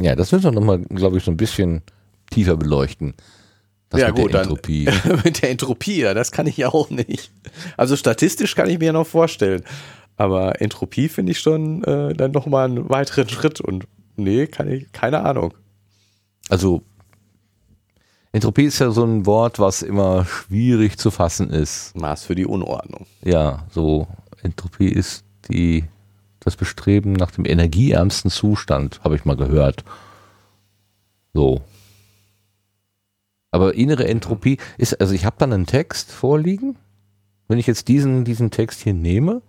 Ja, 0.01 0.15
das 0.15 0.31
müssen 0.33 0.45
wir 0.45 0.53
nochmal, 0.53 0.79
glaube 0.81 1.19
ich, 1.19 1.25
so 1.25 1.31
ein 1.31 1.37
bisschen 1.37 1.83
tiefer 2.33 2.57
beleuchten. 2.57 3.15
Das 3.91 4.01
Ja, 4.01 4.07
mit 4.09 4.17
gut, 4.17 4.33
der 4.33 4.41
dann- 4.43 4.51
Entropie. 4.51 4.89
mit 5.25 5.43
der 5.43 5.51
Entropie, 5.51 6.01
ja, 6.01 6.15
das 6.15 6.33
kann 6.33 6.47
ich 6.47 6.57
ja 6.57 6.69
auch 6.69 6.91
nicht. 6.91 7.31
Also 7.77 7.97
statistisch 7.97 8.55
kann 8.55 8.69
ich 8.71 8.79
mir 8.79 8.87
ja 8.87 8.93
noch 8.93 9.07
vorstellen. 9.07 9.63
Aber 10.17 10.61
Entropie 10.61 11.09
finde 11.09 11.33
ich 11.33 11.41
schon 11.41 11.85
äh, 11.85 12.15
dann 12.15 12.33
nochmal 12.33 12.67
einen 12.69 12.89
weiteren 12.89 13.29
Schritt 13.31 13.61
und 13.61 13.87
nee, 14.17 14.47
kann 14.47 14.71
ich, 14.71 14.91
keine 14.93 15.25
Ahnung. 15.25 15.55
Also 16.49 16.83
Entropie 18.33 18.65
ist 18.65 18.79
ja 18.79 18.91
so 18.91 19.05
ein 19.05 19.27
Wort, 19.27 19.59
was 19.59 19.83
immer 19.83 20.25
schwierig 20.25 20.97
zu 20.99 21.11
fassen 21.11 21.51
ist. 21.51 21.95
Maß 21.97 22.25
für 22.25 22.35
die 22.35 22.47
Unordnung. 22.47 23.07
Ja, 23.23 23.67
so 23.71 24.07
Entropie 24.43 24.89
ist 24.89 25.25
die 25.51 25.85
das 26.41 26.57
Bestreben 26.57 27.13
nach 27.13 27.31
dem 27.31 27.45
energieärmsten 27.45 28.31
Zustand, 28.31 29.01
habe 29.05 29.15
ich 29.17 29.25
mal 29.25 29.37
gehört. 29.37 29.85
So. 31.35 31.61
Aber 33.53 33.75
innere 33.75 34.09
Entropie 34.09 34.59
ist, 34.79 35.01
also 35.01 35.15
ich 35.15 35.25
habe 35.25 35.37
dann 35.39 35.53
einen 35.53 35.67
Text 35.67 36.11
vorliegen. 36.11 36.77
Wenn 37.47 37.59
ich 37.59 37.67
jetzt 37.67 37.87
diesen, 37.87 38.25
diesen 38.25 38.51
Text 38.51 38.81
hier 38.81 38.95
nehme 38.95 39.43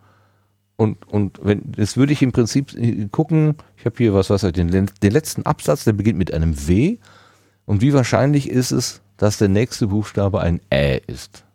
und, 0.75 1.07
und 1.07 1.39
wenn, 1.41 1.71
das 1.71 1.97
würde 1.97 2.13
ich 2.13 2.21
im 2.21 2.31
Prinzip 2.31 2.73
äh, 2.73 3.07
gucken, 3.11 3.55
ich 3.77 3.85
habe 3.85 3.95
hier 3.97 4.13
was, 4.13 4.29
was 4.29 4.41
den, 4.41 4.69
den 4.69 5.11
letzten 5.11 5.43
Absatz, 5.43 5.83
der 5.83 5.93
beginnt 5.93 6.17
mit 6.17 6.33
einem 6.33 6.67
W. 6.67 6.97
Und 7.65 7.81
wie 7.81 7.93
wahrscheinlich 7.93 8.49
ist 8.49 8.71
es, 8.71 9.01
dass 9.17 9.37
der 9.37 9.49
nächste 9.49 9.87
Buchstabe 9.87 10.41
ein 10.41 10.59
Ä 10.71 11.01
ist? 11.07 11.45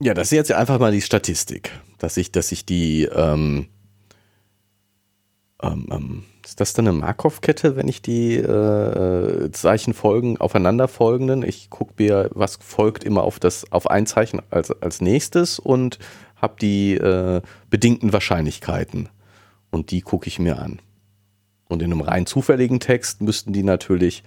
Ja, 0.00 0.12
das 0.12 0.26
ist 0.28 0.32
jetzt 0.32 0.52
einfach 0.52 0.78
mal 0.78 0.92
die 0.92 1.00
Statistik, 1.00 1.70
dass 1.98 2.16
ich, 2.16 2.32
dass 2.32 2.52
ich 2.52 2.66
die, 2.66 3.04
ähm, 3.04 3.68
ähm, 5.62 5.86
ähm, 5.90 6.24
ist 6.44 6.60
das 6.60 6.72
dann 6.72 6.86
eine 6.86 6.96
Markov-Kette, 6.96 7.76
wenn 7.76 7.88
ich 7.88 8.02
die 8.02 8.36
äh, 8.36 9.50
Zeichenfolgen 9.50 10.38
aufeinander 10.38 10.88
folgenden? 10.88 11.42
Ich 11.42 11.70
gucke 11.70 11.94
mir, 11.98 12.30
was 12.34 12.56
folgt 12.56 13.04
immer 13.04 13.24
auf 13.24 13.38
das, 13.38 13.70
auf 13.72 13.90
ein 13.90 14.06
Zeichen 14.06 14.42
als, 14.50 14.70
als 14.70 15.00
nächstes 15.00 15.58
und 15.58 15.98
habe 16.36 16.54
die 16.60 16.94
äh, 16.94 17.40
bedingten 17.70 18.12
Wahrscheinlichkeiten. 18.12 19.08
Und 19.70 19.90
die 19.90 20.02
gucke 20.02 20.28
ich 20.28 20.38
mir 20.38 20.58
an. 20.58 20.80
Und 21.68 21.82
in 21.82 21.90
einem 21.90 22.02
rein 22.02 22.26
zufälligen 22.26 22.78
Text 22.78 23.22
müssten 23.22 23.52
die 23.52 23.62
natürlich 23.62 24.22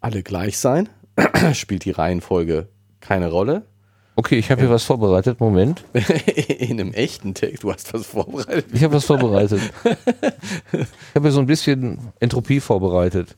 alle 0.00 0.22
gleich 0.22 0.58
sein. 0.58 0.88
Spielt 1.52 1.84
die 1.84 1.90
Reihenfolge 1.90 2.68
keine 3.00 3.30
Rolle. 3.30 3.64
Okay, 4.18 4.38
ich 4.38 4.50
habe 4.50 4.62
hier 4.62 4.70
was 4.70 4.84
vorbereitet. 4.84 5.40
Moment. 5.40 5.84
In 6.48 6.80
einem 6.80 6.94
echten 6.94 7.34
Text, 7.34 7.62
du 7.62 7.72
hast 7.72 7.92
was 7.92 8.06
vorbereitet. 8.06 8.66
Ich 8.72 8.82
habe 8.82 8.94
was 8.94 9.04
vorbereitet. 9.04 9.60
Ich 9.84 11.14
habe 11.14 11.28
hier 11.28 11.32
so 11.32 11.40
ein 11.40 11.46
bisschen 11.46 11.98
Entropie 12.18 12.60
vorbereitet. 12.60 13.36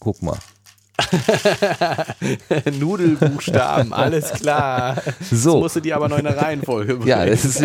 Guck 0.00 0.20
mal. 0.22 0.38
Nudelbuchstaben, 2.80 3.92
alles 3.92 4.32
klar. 4.32 4.96
So. 5.30 5.54
Jetzt 5.54 5.60
musst 5.60 5.76
du 5.76 5.80
die 5.80 5.94
aber 5.94 6.08
noch 6.08 6.18
in 6.18 6.24
der 6.24 6.36
Reihenfolge 6.36 6.96
bringen. 6.96 7.08
Ja, 7.08 7.24
das 7.24 7.44
ist. 7.44 7.62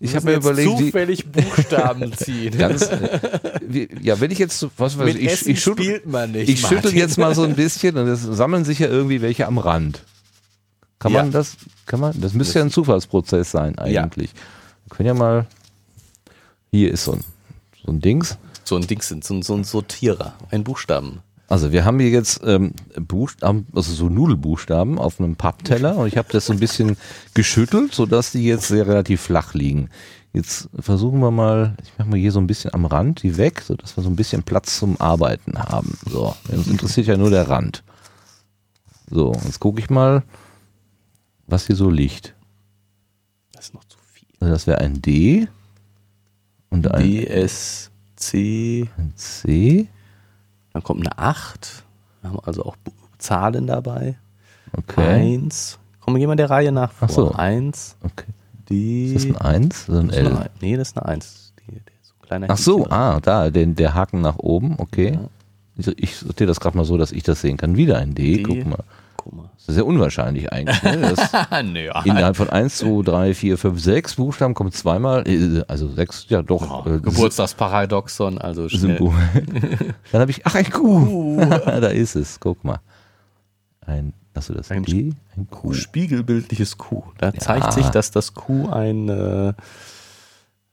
Ich 0.00 0.14
habe 0.14 0.26
mir 0.26 0.36
überlegt, 0.36 0.78
zufällig 0.78 1.26
Buchstaben 1.30 2.12
ziehen. 2.16 2.56
ganz, 2.56 2.82
äh, 2.82 3.18
wie, 3.66 3.88
ja, 4.00 4.20
wenn 4.20 4.30
ich 4.30 4.38
jetzt, 4.38 4.58
so- 4.58 4.70
was 4.76 4.96
weiß 4.98 5.06
Mit 5.06 5.16
ich, 5.22 5.28
Essen 5.30 5.50
ich, 5.50 5.62
schüttel, 5.62 5.84
spielt 5.84 6.06
man 6.06 6.32
nicht. 6.32 6.48
ich 6.48 6.60
schüttel 6.60 6.76
Martin. 6.84 6.98
jetzt 6.98 7.18
mal 7.18 7.34
so 7.34 7.42
ein 7.42 7.54
bisschen 7.56 7.96
und 7.96 8.06
es 8.06 8.22
sammeln 8.22 8.64
sich 8.64 8.78
ja 8.78 8.86
irgendwie 8.88 9.20
welche 9.22 9.46
am 9.46 9.58
Rand. 9.58 10.04
Kann 10.98 11.12
Ja. 11.12 11.22
man 11.22 11.32
das, 11.32 11.56
kann 11.86 12.00
man, 12.00 12.20
das 12.20 12.32
müsste 12.34 12.58
ja 12.58 12.64
ein 12.64 12.70
Zufallsprozess 12.70 13.50
sein 13.50 13.78
eigentlich. 13.78 14.30
Wir 14.86 14.96
können 14.96 15.06
ja 15.06 15.14
mal, 15.14 15.46
hier 16.70 16.92
ist 16.92 17.04
so 17.04 17.12
ein, 17.12 17.24
so 17.84 17.92
ein 17.92 18.00
Dings. 18.00 18.36
So 18.64 18.76
ein 18.76 18.86
Ding 18.86 19.00
sind, 19.02 19.24
so, 19.24 19.34
ein- 19.34 19.42
so 19.42 19.54
ein 19.54 19.64
Sortierer, 19.64 20.34
ein 20.50 20.64
Buchstaben. 20.64 21.20
Also 21.48 21.72
wir 21.72 21.86
haben 21.86 21.98
hier 21.98 22.10
jetzt 22.10 22.42
ähm, 22.44 22.72
Buchstaben, 22.94 23.66
also 23.74 23.92
so 23.94 24.10
Nudelbuchstaben 24.10 24.98
auf 24.98 25.18
einem 25.18 25.34
Pappteller 25.34 25.96
und 25.96 26.06
ich 26.06 26.18
habe 26.18 26.28
das 26.30 26.44
so 26.44 26.52
ein 26.52 26.60
bisschen 26.60 26.98
geschüttelt, 27.32 27.94
sodass 27.94 28.32
die 28.32 28.44
jetzt 28.44 28.68
sehr 28.68 28.86
relativ 28.86 29.22
flach 29.22 29.54
liegen. 29.54 29.88
Jetzt 30.34 30.68
versuchen 30.78 31.20
wir 31.20 31.30
mal, 31.30 31.74
ich 31.82 31.90
mache 31.96 32.10
mal 32.10 32.18
hier 32.18 32.32
so 32.32 32.38
ein 32.38 32.46
bisschen 32.46 32.74
am 32.74 32.84
Rand 32.84 33.22
die 33.22 33.38
weg, 33.38 33.62
sodass 33.62 33.96
wir 33.96 34.04
so 34.04 34.10
ein 34.10 34.16
bisschen 34.16 34.42
Platz 34.42 34.78
zum 34.78 35.00
Arbeiten 35.00 35.58
haben. 35.58 35.96
So, 36.04 36.36
uns 36.48 36.66
interessiert 36.66 37.06
ja 37.06 37.16
nur 37.16 37.30
der 37.30 37.48
Rand. 37.48 37.82
So, 39.10 39.32
jetzt 39.46 39.58
gucke 39.58 39.80
ich 39.80 39.88
mal, 39.88 40.22
was 41.46 41.66
hier 41.66 41.76
so 41.76 41.88
liegt. 41.88 42.34
Das 43.52 43.66
ist 43.66 43.74
noch 43.74 43.84
zu 43.84 43.96
viel. 44.12 44.28
Also 44.38 44.52
das 44.52 44.66
wäre 44.66 44.82
ein 44.82 45.00
D 45.00 45.48
und 46.68 46.92
ein, 46.92 47.02
D, 47.02 47.26
S, 47.26 47.90
C, 48.16 48.90
ein 48.98 49.14
C. 49.16 49.88
dann 50.78 50.84
kommt 50.84 51.00
eine 51.00 51.18
8. 51.18 51.82
Wir 52.22 52.30
haben 52.30 52.38
also 52.44 52.64
auch 52.64 52.76
Zahlen 53.18 53.66
dabei. 53.66 54.16
Okay. 54.72 55.34
Eins. 55.34 55.78
Komm, 56.00 56.14
wir 56.14 56.20
gehen 56.20 56.28
mal 56.28 56.36
der 56.36 56.50
Reihe 56.50 56.70
nach 56.72 56.92
vor. 56.92 57.08
Ach 57.10 57.12
so. 57.12 57.32
Eins, 57.32 57.96
okay. 58.02 58.26
die. 58.68 59.12
Ist 59.14 59.28
das 59.28 59.36
ein 59.42 59.64
1 59.64 59.88
oder 59.88 59.98
ein 60.00 60.10
eine 60.10 60.16
L? 60.16 60.36
Ein- 60.36 60.50
Nee, 60.60 60.76
das 60.76 60.88
ist 60.88 60.98
eine 60.98 61.06
Eins. 61.08 61.52
Die, 61.66 61.72
die, 61.72 61.80
so 62.02 62.14
ein 62.14 62.26
kleiner 62.26 62.46
Ach 62.50 62.56
so, 62.56 62.86
ah, 62.90 63.18
da, 63.20 63.50
den, 63.50 63.74
der 63.74 63.94
Haken 63.94 64.20
nach 64.20 64.38
oben, 64.38 64.76
okay. 64.78 65.18
Ich, 65.76 65.86
ich 65.98 66.16
sortiere 66.16 66.46
das 66.48 66.60
gerade 66.60 66.76
mal 66.76 66.84
so, 66.84 66.96
dass 66.96 67.12
ich 67.12 67.22
das 67.24 67.40
sehen 67.40 67.56
kann. 67.56 67.76
Wieder 67.76 67.98
ein 67.98 68.14
D, 68.14 68.36
D. 68.36 68.42
guck 68.42 68.66
mal. 68.66 68.84
Guck 69.16 69.32
mal. 69.32 69.50
Das 69.68 69.74
ist 69.74 69.80
sehr 69.80 69.86
unwahrscheinlich 69.86 70.50
eigentlich. 70.50 70.82
Ne? 70.82 71.14
Nö, 71.62 71.90
innerhalb 72.06 72.38
von 72.38 72.48
1, 72.48 72.78
2, 72.78 73.02
3, 73.02 73.34
4, 73.34 73.58
5, 73.58 73.78
6 73.78 74.14
Buchstaben 74.14 74.54
kommt 74.54 74.72
zweimal, 74.72 75.28
äh, 75.28 75.62
also 75.68 75.88
6, 75.88 76.24
ja 76.30 76.40
doch. 76.40 76.86
Oh, 76.86 76.88
äh, 76.88 77.00
Geburtstagsparadoxon, 77.00 78.38
also 78.38 78.70
schnell. 78.70 78.96
Symbol. 78.96 79.12
Dann 80.10 80.22
habe 80.22 80.30
ich, 80.30 80.46
ach, 80.46 80.54
ein 80.54 80.70
Q. 80.70 81.36
da 81.66 81.88
ist 81.88 82.16
es, 82.16 82.40
guck 82.40 82.64
mal. 82.64 82.80
Ein, 83.84 84.14
hast 84.34 84.48
du 84.48 84.54
das 84.54 84.70
Ein 84.70 84.84
D? 84.84 85.12
Ein 85.36 85.50
Q. 85.50 85.74
Spiegelbildliches 85.74 86.78
Q. 86.78 87.02
Da 87.18 87.34
zeigt 87.34 87.74
sich, 87.74 87.90
dass 87.90 88.10
das 88.10 88.32
Q 88.32 88.70
ein 88.70 89.10
äh, 89.10 89.52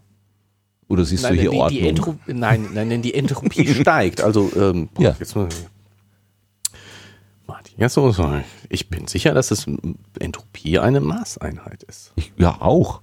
Oder 0.86 1.04
siehst 1.04 1.24
nein, 1.24 1.34
du 1.34 1.40
hier 1.40 1.50
die, 1.50 1.56
Ordnung? 1.56 2.20
Die 2.28 2.34
nein, 2.34 2.68
nein, 2.72 2.88
denn 2.88 3.02
die 3.02 3.14
Entropie 3.14 3.66
steigt. 3.80 4.20
Also, 4.20 4.52
ähm, 4.54 4.88
boah, 4.94 5.02
ja. 5.02 5.16
jetzt 5.18 5.34
mal, 5.34 5.48
Martin, 7.82 8.04
jetzt 8.04 8.16
so, 8.16 8.40
ich 8.68 8.88
bin 8.88 9.06
sicher, 9.06 9.34
dass 9.34 9.50
es 9.50 9.66
Entropie 10.18 10.78
eine 10.78 11.00
Maßeinheit 11.00 11.82
ist. 11.82 12.12
Ich, 12.16 12.32
ja, 12.36 12.60
auch. 12.60 13.00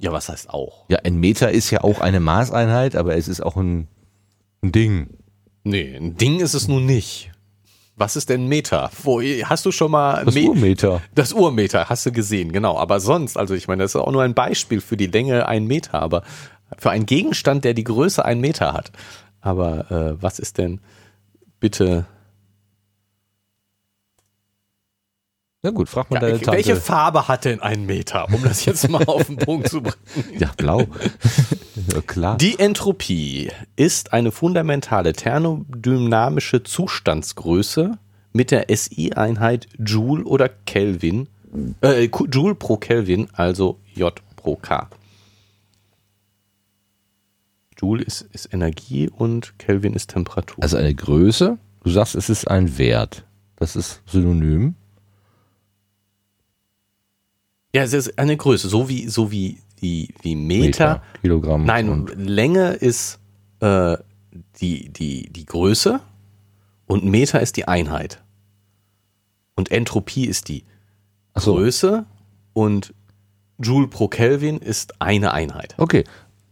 Ja, 0.00 0.12
was 0.12 0.28
heißt 0.28 0.50
auch? 0.50 0.86
Ja, 0.88 0.98
ein 1.04 1.16
Meter 1.16 1.52
ist 1.52 1.70
ja 1.70 1.82
auch 1.82 2.00
eine 2.00 2.20
Maßeinheit, 2.20 2.96
aber 2.96 3.16
es 3.16 3.28
ist 3.28 3.40
auch 3.40 3.56
ein, 3.56 3.88
ein 4.62 4.72
Ding. 4.72 5.10
Nee, 5.62 5.96
ein 5.96 6.16
Ding 6.16 6.40
ist 6.40 6.54
es 6.54 6.66
nun 6.66 6.84
nicht. 6.84 7.30
Was 7.96 8.16
ist 8.16 8.28
denn 8.28 8.48
Meter? 8.48 8.90
Wo, 9.04 9.20
hast 9.20 9.64
du 9.64 9.70
schon 9.70 9.92
mal 9.92 10.24
das 10.24 10.34
Me 10.34 10.48
Urmeter? 10.48 11.00
Das 11.14 11.32
Urmeter 11.32 11.88
hast 11.88 12.04
du 12.04 12.10
gesehen, 12.10 12.50
genau. 12.50 12.76
Aber 12.76 12.98
sonst, 12.98 13.36
also 13.36 13.54
ich 13.54 13.68
meine, 13.68 13.84
das 13.84 13.92
ist 13.92 14.00
auch 14.00 14.10
nur 14.10 14.24
ein 14.24 14.34
Beispiel 14.34 14.80
für 14.80 14.96
die 14.96 15.06
Länge 15.06 15.46
ein 15.46 15.66
Meter, 15.66 16.02
aber 16.02 16.24
für 16.76 16.90
einen 16.90 17.06
Gegenstand, 17.06 17.64
der 17.64 17.74
die 17.74 17.84
Größe 17.84 18.24
ein 18.24 18.40
Meter 18.40 18.72
hat. 18.72 18.90
Aber 19.40 19.90
äh, 19.92 20.20
was 20.20 20.40
ist 20.40 20.58
denn 20.58 20.80
bitte 21.60 22.06
Na 25.64 25.70
gut, 25.70 25.88
frag 25.88 26.10
mal 26.10 26.16
ja, 26.16 26.20
deine 26.20 26.40
Tante. 26.40 26.58
Welche 26.58 26.76
Farbe 26.76 27.26
hat 27.26 27.46
denn 27.46 27.60
ein 27.60 27.86
Meter, 27.86 28.28
um 28.30 28.42
das 28.42 28.66
jetzt 28.66 28.86
mal 28.90 29.02
auf 29.06 29.28
den 29.28 29.38
Punkt 29.38 29.70
zu 29.70 29.80
bringen? 29.80 29.96
Ja, 30.38 30.50
blau. 30.54 30.80
ja, 31.90 32.02
klar. 32.02 32.36
Die 32.36 32.58
Entropie 32.58 33.50
ist 33.74 34.12
eine 34.12 34.30
fundamentale 34.30 35.14
thermodynamische 35.14 36.64
Zustandsgröße 36.64 37.96
mit 38.34 38.50
der 38.50 38.66
SI-Einheit 38.76 39.66
Joule 39.78 40.24
oder 40.24 40.50
Kelvin, 40.50 41.28
äh, 41.80 42.10
Joule 42.30 42.56
pro 42.56 42.76
Kelvin, 42.76 43.28
also 43.32 43.78
J 43.94 44.20
pro 44.36 44.56
K. 44.56 44.90
Joule 47.80 48.02
ist, 48.02 48.20
ist 48.32 48.52
Energie 48.52 49.08
und 49.08 49.58
Kelvin 49.58 49.94
ist 49.94 50.10
Temperatur. 50.10 50.62
Also 50.62 50.76
eine 50.76 50.94
Größe, 50.94 51.56
du 51.84 51.90
sagst, 51.90 52.16
es 52.16 52.28
ist 52.28 52.48
ein 52.48 52.76
Wert. 52.76 53.24
Das 53.56 53.76
ist 53.76 54.02
synonym. 54.04 54.74
Ja, 57.74 57.82
es 57.82 57.92
ist 57.92 58.20
eine 58.20 58.36
Größe, 58.36 58.68
so 58.68 58.88
wie, 58.88 59.08
so 59.08 59.32
wie, 59.32 59.58
wie, 59.80 60.14
wie 60.22 60.36
Meter. 60.36 60.62
Meter 60.62 61.02
Kilogramm. 61.22 61.64
Nein, 61.64 62.06
Länge 62.14 62.74
ist 62.74 63.18
äh, 63.58 63.96
die, 64.60 64.90
die, 64.90 65.28
die 65.32 65.44
Größe 65.44 66.00
und 66.86 67.04
Meter 67.04 67.40
ist 67.40 67.56
die 67.56 67.66
Einheit. 67.66 68.22
Und 69.56 69.72
Entropie 69.72 70.26
ist 70.26 70.48
die 70.48 70.62
so. 71.34 71.54
Größe 71.54 72.06
und 72.52 72.94
Joule 73.58 73.88
pro 73.88 74.06
Kelvin 74.06 74.58
ist 74.58 75.02
eine 75.02 75.32
Einheit. 75.32 75.74
Okay. 75.76 76.04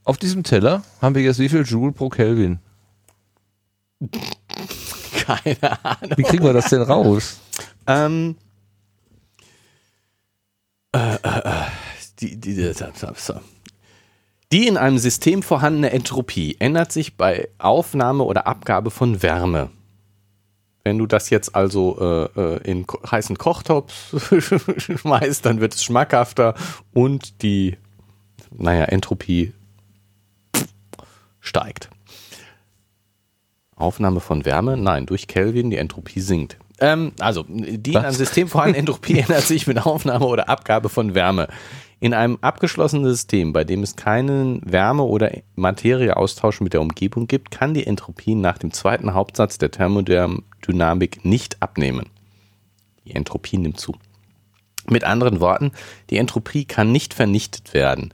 Auf 0.03 0.19
diesem 0.19 0.43
Teller 0.43 0.83
haben 1.01 1.15
wir 1.15 1.23
jetzt 1.23 1.39
wie 1.39 1.49
viel 1.49 1.63
Joule 1.63 1.93
pro 1.93 2.09
Kelvin? 2.09 2.59
Keine 5.25 5.85
Ahnung. 5.85 6.17
Wie 6.17 6.25
kriegen 6.25 6.45
wir 6.45 6.53
das 6.53 6.71
denn 6.71 6.83
raus? 6.83 7.39
Ähm, 7.87 8.35
äh, 10.93 11.15
äh, 11.23 11.41
die, 12.21 12.37
die, 12.37 12.55
die, 12.55 12.73
die 14.53 14.67
in 14.67 14.77
einem 14.77 14.99
System 14.99 15.43
vorhandene 15.43 15.91
Entropie 15.91 16.57
ändert 16.59 16.93
sich 16.93 17.17
bei 17.17 17.49
Aufnahme 17.59 18.25
oder 18.25 18.47
Abgabe 18.47 18.91
von 18.91 19.23
Wärme. 19.23 19.71
Wenn 20.85 20.99
du 20.99 21.07
das 21.07 21.31
jetzt 21.31 21.55
also 21.55 21.97
äh, 22.37 22.41
äh 22.41 22.71
in 22.71 22.87
heißen 23.11 23.39
Kochtopf 23.39 24.15
schmeißt, 25.01 25.47
dann 25.47 25.61
wird 25.61 25.75
es 25.75 25.85
schmackhafter 25.85 26.55
und 26.93 27.43
die, 27.43 27.79
naja, 28.51 28.85
Entropie 28.85 29.55
steigt. 31.41 31.89
Aufnahme 33.83 34.21
von 34.21 34.45
Wärme? 34.45 34.77
Nein, 34.77 35.07
durch 35.07 35.27
Kelvin, 35.27 35.71
die 35.71 35.77
Entropie 35.77 36.21
sinkt. 36.21 36.57
Ähm, 36.81 37.13
also, 37.19 37.45
die 37.49 37.95
Was? 37.95 38.01
in 38.01 38.07
einem 38.07 38.15
System 38.15 38.49
vorhandene 38.49 38.79
Entropie 38.81 39.19
ändert 39.19 39.43
sich 39.43 39.67
mit 39.67 39.85
Aufnahme 39.85 40.27
oder 40.27 40.49
Abgabe 40.49 40.89
von 40.89 41.15
Wärme. 41.15 41.49
In 42.01 42.15
einem 42.15 42.39
abgeschlossenen 42.41 43.05
System, 43.05 43.53
bei 43.53 43.63
dem 43.63 43.85
es 43.85 43.95
keinen 43.95 44.61
Wärme- 44.65 45.05
oder 45.05 45.31
Materieaustausch 45.55 46.61
mit 46.61 46.73
der 46.73 46.81
Umgebung 46.81 47.29
gibt, 47.29 47.53
kann 47.53 47.75
die 47.75 47.87
Entropie 47.87 48.35
nach 48.35 48.59
dem 48.59 48.73
zweiten 48.73 49.15
Hauptsatz 49.15 49.59
der 49.59 49.71
Thermodynamik 49.71 51.25
nicht 51.25 51.63
abnehmen. 51.63 52.07
Die 53.05 53.15
Entropie 53.15 53.59
nimmt 53.59 53.79
zu. 53.79 53.95
Mit 54.89 55.05
anderen 55.05 55.39
Worten, 55.39 55.71
die 56.11 56.17
Entropie 56.17 56.65
kann 56.65 56.91
nicht 56.91 57.15
vernichtet 57.15 57.73
werden. 57.73 58.13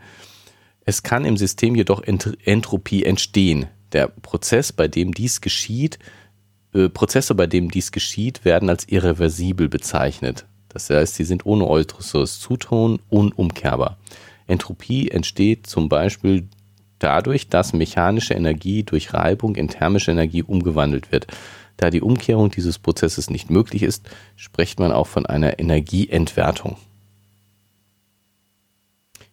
Es 0.84 1.02
kann 1.02 1.24
im 1.24 1.38
System 1.38 1.74
jedoch 1.74 2.02
Entropie 2.02 3.04
entstehen. 3.04 3.68
Der 3.92 4.08
Prozess, 4.08 4.72
bei 4.72 4.88
dem 4.88 5.14
dies 5.14 5.40
geschieht, 5.40 5.98
äh, 6.74 6.88
Prozesse, 6.88 7.34
bei 7.34 7.46
denen 7.46 7.68
dies 7.68 7.92
geschieht, 7.92 8.44
werden 8.44 8.68
als 8.68 8.88
irreversibel 8.88 9.68
bezeichnet. 9.68 10.46
Das 10.68 10.90
heißt, 10.90 11.14
sie 11.14 11.24
sind 11.24 11.46
ohne 11.46 11.66
äußeres 11.66 12.40
Zutun 12.40 13.00
unumkehrbar. 13.08 13.96
Entropie 14.46 15.10
entsteht 15.10 15.66
zum 15.66 15.88
Beispiel 15.88 16.48
dadurch, 16.98 17.48
dass 17.48 17.72
mechanische 17.72 18.34
Energie 18.34 18.82
durch 18.82 19.14
Reibung 19.14 19.56
in 19.56 19.68
thermische 19.68 20.10
Energie 20.10 20.42
umgewandelt 20.42 21.10
wird. 21.12 21.26
Da 21.76 21.90
die 21.90 22.02
Umkehrung 22.02 22.50
dieses 22.50 22.78
Prozesses 22.78 23.30
nicht 23.30 23.50
möglich 23.50 23.82
ist, 23.82 24.08
spricht 24.36 24.80
man 24.80 24.92
auch 24.92 25.06
von 25.06 25.26
einer 25.26 25.58
Energieentwertung. 25.58 26.76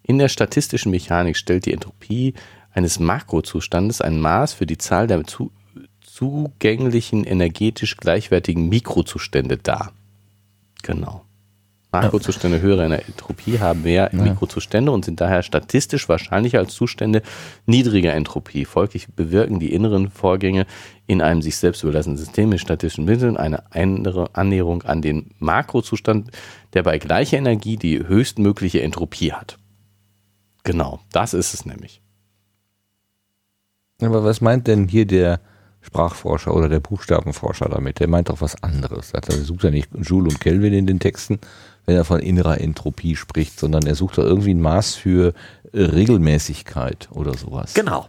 In 0.04 0.20
der 0.20 0.30
statistischen 0.30 0.92
Mechanik 0.92 1.36
stellt 1.36 1.66
die 1.66 1.74
Entropie 1.74 2.36
eines 2.76 3.00
Makrozustandes 3.00 4.02
ein 4.02 4.20
Maß 4.20 4.54
für 4.54 4.66
die 4.68 4.78
Zahl 4.78 5.08
der 5.08 5.24
zu 5.24 5.52
zugänglichen 6.02 7.24
energetisch 7.24 7.98
gleichwertigen 7.98 8.70
Mikrozustände 8.70 9.58
dar. 9.58 9.92
Genau. 10.84 11.26
Makrozustände 11.92 12.62
höherer 12.62 12.86
Entropie 12.86 13.60
haben 13.60 13.84
mehr 13.84 14.10
ja. 14.12 14.22
Mikrozustände 14.22 14.92
und 14.92 15.06
sind 15.06 15.22
daher 15.22 15.44
statistisch 15.44 16.10
wahrscheinlicher 16.10 16.60
als 16.60 16.74
Zustände 16.74 17.22
niedriger 17.66 18.14
Entropie. 18.14 18.66
Folglich 18.66 19.08
bewirken 19.08 19.60
die 19.60 19.74
inneren 19.74 20.10
Vorgänge 20.10 20.66
in 21.08 21.22
einem 21.22 21.42
sich 21.42 21.58
selbst 21.58 21.84
überlassenen 21.84 22.18
System 22.18 22.50
mit 22.50 22.60
statistischen 22.60 23.06
Mitteln 23.06 23.38
eine 23.38 23.72
andere 23.72 24.36
Annäherung 24.36 24.84
an 24.84 25.02
den 25.02 25.32
Makrozustand, 25.40 26.32
der 26.74 26.84
bei 26.84 26.98
gleicher 26.98 27.38
Energie 27.38 27.78
die 27.78 28.06
höchstmögliche 28.06 28.82
Entropie 28.82 29.32
hat. 29.32 29.58
Genau, 30.64 31.00
das 31.12 31.34
ist 31.34 31.54
es 31.54 31.66
nämlich. 31.66 32.02
Aber 34.06 34.24
was 34.24 34.42
meint 34.42 34.68
denn 34.68 34.88
hier 34.88 35.06
der 35.06 35.40
Sprachforscher 35.82 36.54
oder 36.54 36.68
der 36.68 36.80
Buchstabenforscher 36.80 37.70
damit. 37.70 38.00
Der 38.00 38.08
meint 38.08 38.30
doch 38.30 38.42
was 38.42 38.62
anderes. 38.64 39.12
Er 39.12 39.22
sucht 39.32 39.64
ja 39.64 39.70
nicht 39.70 39.90
Joule 39.94 40.30
und 40.30 40.42
Kelvin 40.42 40.74
in 40.74 40.88
den 40.88 41.00
Texten, 41.00 41.40
wenn 41.86 41.96
er 41.96 42.06
von 42.06 42.20
innerer 42.20 42.60
Entropie 42.60 43.16
spricht, 43.16 43.60
sondern 43.60 43.86
er 43.86 43.94
sucht 43.94 44.18
da 44.18 44.24
irgendwie 44.24 44.56
ein 44.56 44.62
Maß 44.62 44.96
für 44.96 45.34
Regelmäßigkeit 45.74 47.10
oder 47.12 47.38
sowas. 47.38 47.76
Genau. 47.76 48.08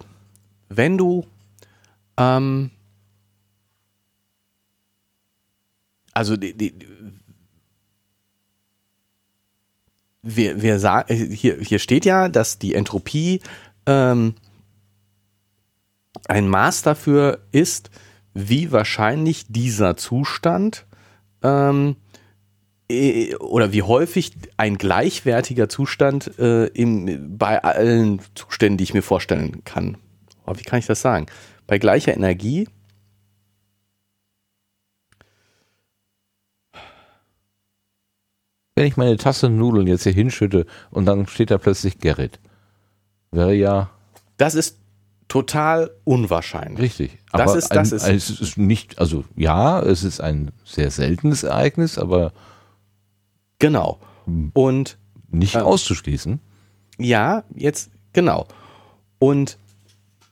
Wenn 0.71 0.97
du 0.97 1.27
ähm, 2.17 2.71
also 6.15 6.37
die, 6.37 6.55
die, 6.55 6.75
wir, 10.23 10.63
wir 10.63 10.79
sagen, 10.79 11.15
hier, 11.15 11.59
hier 11.61 11.79
steht 11.79 12.07
ja, 12.07 12.29
dass 12.29 12.59
die 12.59 12.75
Entropie 12.75 13.41
ähm, 13.85 14.35
ein 16.29 16.49
Maß 16.49 16.83
dafür 16.83 17.41
ist, 17.53 17.91
wie 18.35 18.73
wahrscheinlich 18.73 19.47
dieser 19.49 19.97
Zustand 19.97 20.87
ähm, 21.43 21.97
äh, 22.91 23.35
oder 23.37 23.73
wie 23.73 23.83
häufig 23.83 24.33
ein 24.57 24.79
gleichwertiger 24.79 25.69
Zustand 25.69 26.39
äh, 26.39 26.67
im, 26.67 27.39
bei 27.39 27.63
allen 27.63 28.21
Zuständen, 28.35 28.79
die 28.79 28.85
ich 28.85 28.95
mir 28.95 29.03
vorstellen 29.03 29.65
kann. 29.65 29.97
Oh, 30.47 30.55
wie 30.57 30.63
kann 30.63 30.79
ich 30.79 30.87
das 30.87 31.01
sagen? 31.01 31.27
Bei 31.67 31.79
gleicher 31.79 32.15
Energie 32.15 32.69
Wenn 38.79 38.87
ich 38.87 38.99
meine 38.99 39.17
Tasse 39.17 39.49
Nudeln 39.49 39.87
jetzt 39.87 40.03
hier 40.03 40.13
hinschütte 40.13 40.67
und 40.91 41.07
dann 41.07 41.27
steht 41.27 41.51
da 41.51 41.57
plötzlich 41.57 41.99
Gerrit, 41.99 42.39
wäre 43.31 43.55
ja 43.55 43.91
Das 44.37 44.55
ist 44.55 44.79
total 45.29 45.91
unwahrscheinlich. 46.05 46.79
richtig. 46.81 47.19
Das 47.33 47.41
Aber 47.43 47.57
ist- 47.59 47.69
das 47.75 47.93
ein, 48.05 48.15
ist- 48.17 48.31
es 48.31 48.41
ist 48.41 48.59
nicht, 48.59 48.99
also 48.99 49.25
ja, 49.37 49.81
es 49.81 50.05
ist 50.05 50.21
ein 50.21 50.53
sehr 50.65 50.91
seltenes 50.91 51.43
Ereignis, 51.43 51.99
aber 51.99 52.33
Genau. 53.59 53.99
Und 54.53 54.99
nicht 55.31 55.55
Ja. 55.55 55.63
auszuschließen. 55.63 56.41
ja, 56.99 57.45
jetzt, 57.55 57.91
genau. 58.13 58.47
Und 59.19 59.57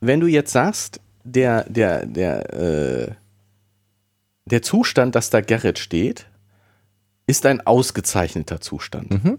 wenn 0.01 0.21
du 0.21 0.27
jetzt 0.27 0.53
sagst, 0.53 1.01
der, 1.25 1.65
der, 1.71 2.05
der, 2.07 2.53
äh, 2.53 3.15
der 4.47 4.61
Zustand, 4.63 5.15
dass 5.15 5.31
da 5.31 5.41
Gerrit 5.41 5.79
steht, 5.79 6.27
ist 7.27 7.47
ein 7.47 7.67
ausgezeichneter 7.67 8.61
Zustand. 8.61 9.11
Mhm. 9.25 9.39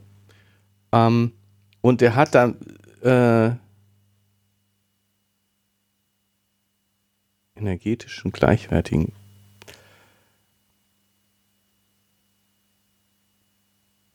Ähm, 0.92 1.32
und 1.82 2.02
der 2.02 2.16
hat 2.16 2.34
dann 2.34 2.56
äh, 3.04 3.52
energetischen 7.56 8.32
gleichwertigen. 8.32 9.12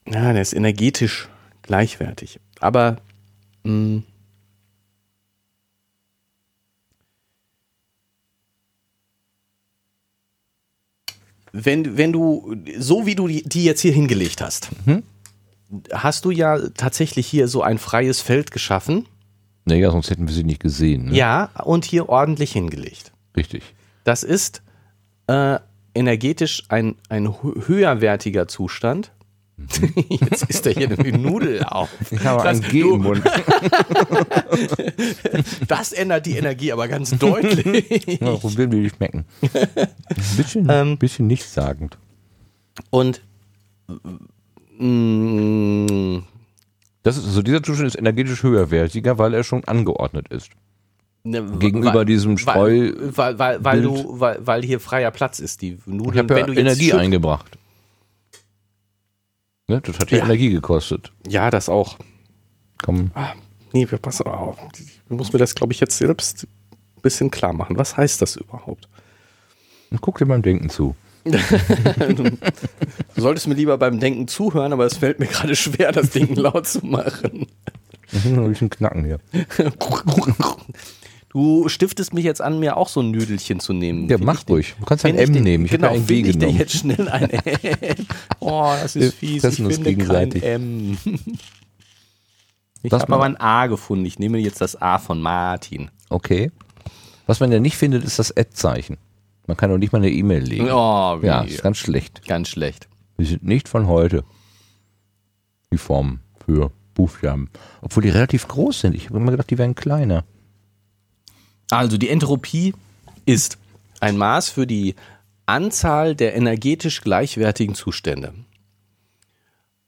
Ja, 0.06 0.32
der 0.32 0.42
ist 0.42 0.52
energetisch 0.52 1.28
gleichwertig. 1.62 2.40
Aber 2.60 2.98
mh, 3.64 4.02
wenn, 11.52 11.96
wenn 11.96 12.12
du, 12.12 12.54
so 12.78 13.06
wie 13.06 13.14
du 13.14 13.26
die, 13.28 13.42
die 13.42 13.64
jetzt 13.64 13.80
hier 13.80 13.92
hingelegt 13.92 14.40
hast, 14.40 14.68
Mhm. 14.86 15.02
hast 15.92 16.24
du 16.24 16.30
ja 16.30 16.58
tatsächlich 16.70 17.26
hier 17.26 17.48
so 17.48 17.62
ein 17.62 17.78
freies 17.78 18.20
Feld 18.20 18.50
geschaffen. 18.50 19.06
Naja, 19.64 19.90
sonst 19.90 20.10
hätten 20.10 20.26
wir 20.26 20.34
sie 20.34 20.44
nicht 20.44 20.60
gesehen. 20.60 21.06
Ne? 21.06 21.16
Ja, 21.16 21.50
und 21.64 21.84
hier 21.84 22.08
ordentlich 22.08 22.52
hingelegt. 22.52 23.12
Richtig. 23.36 23.62
Das 24.04 24.22
ist 24.22 24.62
äh, 25.26 25.58
energetisch 25.94 26.64
ein, 26.68 26.96
ein 27.08 27.28
hö- 27.28 27.66
höherwertiger 27.68 28.48
Zustand. 28.48 29.12
Jetzt 30.08 30.44
ist 30.48 30.64
da 30.64 30.70
hier 30.70 30.90
eine 30.90 31.18
Nudel 31.18 31.62
auf. 31.64 31.90
Ich 32.10 32.24
habe 32.24 32.42
Das- 32.42 32.62
ein 32.62 32.70
G 32.70 32.80
im 32.80 33.02
Mund. 33.02 33.22
Das 35.68 35.92
ändert 35.92 36.26
die 36.26 36.36
Energie 36.36 36.72
aber 36.72 36.88
ganz 36.88 37.10
deutlich. 37.18 38.18
Ja, 38.20 38.36
probieren 38.36 38.72
wir 38.72 38.82
die 38.82 38.90
schmecken. 38.90 39.24
Ein 39.42 39.88
bisschen, 40.36 40.66
Ähm. 40.70 40.98
bisschen 40.98 41.26
nichtssagend. 41.26 41.98
Und 42.90 43.20
mh, 44.78 46.22
Das 47.02 47.16
ist, 47.16 47.26
also 47.26 47.42
dieser 47.42 47.62
Zustand 47.62 47.88
ist 47.88 47.98
energetisch 47.98 48.42
höherwertiger, 48.42 49.18
weil 49.18 49.34
er 49.34 49.44
schon 49.44 49.64
angeordnet 49.64 50.28
ist. 50.28 50.50
Ne, 51.24 51.44
Gegenüber 51.58 51.94
weil- 51.94 52.04
diesem 52.04 52.38
Streu- 52.38 52.92
weil, 52.98 53.38
weil, 53.38 53.64
weil, 53.64 53.82
du, 53.82 54.20
weil, 54.20 54.46
weil 54.46 54.62
hier 54.64 54.80
freier 54.80 55.10
Platz 55.10 55.38
ist. 55.40 55.62
Die 55.62 55.72
Ich 55.74 55.86
Nudeln, 55.86 56.18
habe 56.30 56.34
ja 56.40 56.46
wenn 56.46 56.54
du 56.54 56.60
Energie 56.60 56.92
eingebracht. 56.92 57.56
Ne, 59.68 59.80
das 59.80 59.98
hat 59.98 60.10
ja, 60.10 60.18
Ja. 60.18 60.24
Energie 60.24 60.50
gekostet. 60.50 61.12
Ja, 61.28 61.50
das 61.50 61.68
auch. 61.68 61.96
Komm, 62.82 63.10
Ah, 63.14 63.34
nee, 63.72 63.86
wir 63.90 63.98
passen 63.98 64.26
auf. 64.26 64.56
Ich 64.78 65.00
muss 65.08 65.32
mir 65.32 65.38
das, 65.38 65.54
glaube 65.54 65.72
ich, 65.72 65.80
jetzt 65.80 65.96
selbst 65.98 66.44
ein 66.44 67.02
bisschen 67.02 67.30
klar 67.30 67.52
machen. 67.52 67.76
Was 67.78 67.96
heißt 67.96 68.20
das 68.22 68.36
überhaupt? 68.36 68.88
guck 70.00 70.18
dir 70.18 70.26
beim 70.26 70.42
Denken 70.42 70.70
zu. 70.70 70.94
Du 73.14 73.20
solltest 73.22 73.46
mir 73.48 73.54
lieber 73.54 73.76
beim 73.76 74.00
Denken 74.00 74.26
zuhören, 74.28 74.72
aber 74.72 74.86
es 74.86 74.96
fällt 74.96 75.18
mir 75.20 75.26
gerade 75.26 75.54
schwer, 75.54 75.92
das 75.92 76.10
Ding 76.10 76.34
laut 76.34 76.66
zu 76.66 76.84
machen. 76.86 77.46
Ich 78.12 78.24
noch 78.24 78.44
ein 78.44 78.48
bisschen 78.50 78.70
knacken 78.70 79.04
hier. 79.04 79.20
Du 81.30 81.68
stiftest 81.68 82.12
mich 82.12 82.24
jetzt 82.24 82.42
an, 82.42 82.58
mir 82.58 82.76
auch 82.76 82.88
so 82.88 83.00
ein 83.00 83.10
Nüdelchen 83.12 83.60
zu 83.60 83.72
nehmen. 83.72 84.08
Ja, 84.08 84.18
mach 84.18 84.46
ruhig. 84.48 84.74
Du 84.80 84.84
kannst 84.84 85.04
ein 85.06 85.16
M 85.16 85.32
den- 85.32 85.44
nehmen. 85.44 85.64
Ich 85.66 85.70
genau, 85.70 85.88
ein 85.94 86.04
G 86.06 86.16
finde 86.16 86.30
ich 86.30 86.38
genommen. 86.38 86.58
jetzt 86.58 86.72
schnell 86.76 87.08
ein 87.08 87.30
M. 87.30 88.06
Oh, 88.40 88.72
das 88.82 88.96
ist 88.96 89.14
fies. 89.14 89.40
fressen 89.40 89.68
Ich 89.70 89.74
finde 89.76 89.90
gegenseitig. 89.90 90.42
kein 90.42 90.52
M. 90.62 90.98
Ich 92.82 92.92
habe 92.92 93.12
aber 93.12 93.24
ein 93.24 93.36
A 93.36 93.66
gefunden. 93.66 94.06
Ich 94.06 94.18
nehme 94.18 94.38
jetzt 94.38 94.60
das 94.62 94.80
A 94.80 94.98
von 94.98 95.20
Martin. 95.20 95.90
Okay. 96.08 96.50
Was 97.26 97.38
man 97.38 97.52
ja 97.52 97.60
nicht 97.60 97.76
findet, 97.76 98.04
ist 98.04 98.18
das 98.18 98.34
Ad-Zeichen. 98.34 98.96
Man 99.46 99.56
kann 99.58 99.68
doch 99.70 99.76
nicht 99.76 99.92
mal 99.92 99.98
eine 99.98 100.10
E-Mail 100.10 100.42
legen. 100.42 100.68
Oh, 100.70 101.20
wie 101.20 101.26
ja, 101.26 101.42
ist 101.42 101.62
ganz 101.62 101.76
schlecht. 101.76 102.26
ganz 102.26 102.48
schlecht. 102.48 102.88
Die 103.18 103.26
sind 103.26 103.44
nicht 103.44 103.68
von 103.68 103.86
heute. 103.86 104.24
Die 105.70 105.76
Formen 105.78 106.20
für 106.44 106.72
Buchstaben. 106.94 107.50
Obwohl 107.82 108.02
die 108.02 108.08
relativ 108.08 108.48
groß 108.48 108.80
sind. 108.80 108.94
Ich 108.94 109.06
habe 109.10 109.18
immer 109.18 109.30
gedacht, 109.30 109.50
die 109.50 109.58
wären 109.58 109.74
kleiner. 109.74 110.24
Also 111.70 111.96
die 111.96 112.08
Entropie 112.08 112.74
ist 113.26 113.58
ein 114.00 114.16
Maß 114.16 114.48
für 114.48 114.66
die 114.66 114.94
Anzahl 115.46 116.14
der 116.14 116.34
energetisch 116.34 117.00
gleichwertigen 117.02 117.74
Zustände. 117.74 118.34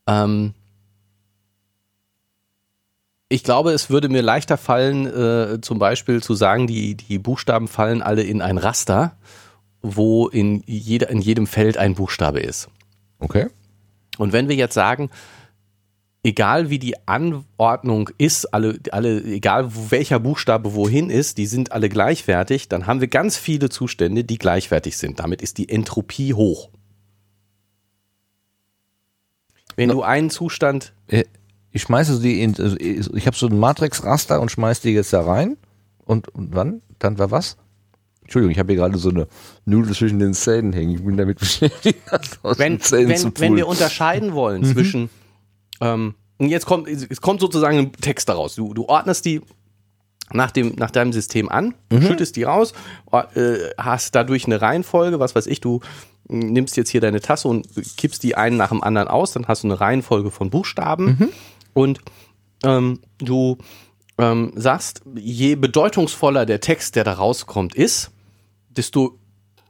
Ähm 0.06 0.54
ich 3.28 3.44
glaube, 3.44 3.72
es 3.72 3.88
würde 3.88 4.10
mir 4.10 4.22
leichter 4.22 4.58
fallen, 4.58 5.06
äh, 5.06 5.60
zum 5.62 5.78
Beispiel 5.78 6.22
zu 6.22 6.34
sagen, 6.34 6.66
die, 6.66 6.96
die 6.96 7.18
Buchstaben 7.18 7.66
fallen 7.66 8.02
alle 8.02 8.22
in 8.22 8.42
ein 8.42 8.58
Raster, 8.58 9.16
wo 9.80 10.28
in, 10.28 10.62
jeder, 10.66 11.08
in 11.08 11.20
jedem 11.20 11.46
Feld 11.46 11.78
ein 11.78 11.94
Buchstabe 11.94 12.40
ist. 12.40 12.68
Okay. 13.20 13.46
Und 14.18 14.32
wenn 14.32 14.48
wir 14.48 14.56
jetzt 14.56 14.74
sagen, 14.74 15.10
egal 16.22 16.70
wie 16.70 16.78
die 16.78 16.94
Anordnung 17.08 18.10
ist, 18.18 18.46
alle, 18.54 18.78
alle, 18.92 19.22
egal 19.24 19.70
welcher 19.90 20.20
Buchstabe 20.20 20.74
wohin 20.74 21.10
ist, 21.10 21.38
die 21.38 21.46
sind 21.46 21.72
alle 21.72 21.88
gleichwertig, 21.88 22.68
dann 22.68 22.86
haben 22.86 23.00
wir 23.00 23.08
ganz 23.08 23.36
viele 23.36 23.68
Zustände, 23.68 24.24
die 24.24 24.38
gleichwertig 24.38 24.96
sind. 24.96 25.18
Damit 25.20 25.42
ist 25.42 25.58
die 25.58 25.68
Entropie 25.68 26.34
hoch. 26.34 26.70
Wenn 29.76 29.88
du 29.88 30.02
einen 30.02 30.30
Zustand, 30.30 30.92
Äh, 31.08 31.24
Ich 31.72 31.82
schmeiße 31.82 32.20
die 32.20 32.42
in, 32.42 32.54
also 32.58 32.76
ich 32.78 33.26
habe 33.26 33.36
so 33.36 33.46
ein 33.46 33.58
Matrix-Raster 33.58 34.40
und 34.40 34.50
schmeiße 34.50 34.82
die 34.82 34.90
jetzt 34.90 35.12
da 35.14 35.22
rein. 35.22 35.56
Und, 36.04 36.28
und 36.28 36.54
wann? 36.54 36.82
Dann 36.98 37.18
war 37.18 37.30
was? 37.30 37.56
Entschuldigung, 38.20 38.52
ich 38.52 38.58
habe 38.58 38.72
hier 38.72 38.82
gerade 38.82 38.98
so 38.98 39.08
eine 39.08 39.26
Nudel 39.64 39.94
zwischen 39.94 40.18
den 40.18 40.34
Zähnen 40.34 40.72
hängen. 40.74 40.94
Ich 40.94 41.02
bin 41.02 41.16
damit 41.16 41.38
beschäftigt, 41.40 41.98
wenn, 42.42 42.78
wenn, 42.80 43.32
wenn 43.38 43.56
wir 43.56 43.66
unterscheiden 43.66 44.34
wollen 44.34 44.64
zwischen, 44.64 45.08
ähm, 45.82 46.14
und 46.38 46.48
jetzt 46.48 46.66
kommt, 46.66 46.88
es 46.88 47.20
kommt 47.20 47.40
sozusagen 47.40 47.78
ein 47.78 47.92
Text 47.92 48.28
daraus. 48.28 48.54
Du, 48.54 48.72
du 48.74 48.86
ordnest 48.86 49.24
die 49.26 49.42
nach, 50.32 50.50
dem, 50.50 50.74
nach 50.76 50.90
deinem 50.90 51.12
System 51.12 51.48
an, 51.50 51.74
schüttest 51.92 52.36
die 52.36 52.44
raus, 52.44 52.72
äh, 53.34 53.56
hast 53.76 54.14
dadurch 54.14 54.46
eine 54.46 54.62
Reihenfolge, 54.62 55.20
was 55.20 55.34
weiß 55.34 55.46
ich, 55.46 55.60
du 55.60 55.80
mh, 56.28 56.46
nimmst 56.46 56.76
jetzt 56.76 56.88
hier 56.88 57.00
deine 57.02 57.20
Tasse 57.20 57.48
und 57.48 57.68
kippst 57.96 58.22
die 58.22 58.34
einen 58.34 58.56
nach 58.56 58.70
dem 58.70 58.82
anderen 58.82 59.08
aus, 59.08 59.32
dann 59.32 59.46
hast 59.46 59.62
du 59.62 59.68
eine 59.68 59.80
Reihenfolge 59.80 60.30
von 60.30 60.48
Buchstaben 60.48 61.18
und 61.74 62.00
ähm, 62.64 63.00
du 63.18 63.58
ähm, 64.18 64.52
sagst, 64.56 65.02
je 65.14 65.54
bedeutungsvoller 65.54 66.46
der 66.46 66.60
Text, 66.60 66.96
der 66.96 67.04
da 67.04 67.12
rauskommt, 67.14 67.74
ist, 67.74 68.10
desto 68.70 69.18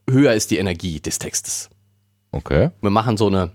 höher 0.08 0.34
ist 0.34 0.50
die 0.50 0.58
Energie 0.58 1.00
des 1.00 1.18
Textes 1.18 1.70
Okay. 2.30 2.70
wir 2.80 2.90
machen 2.90 3.16
so 3.16 3.26
eine 3.26 3.50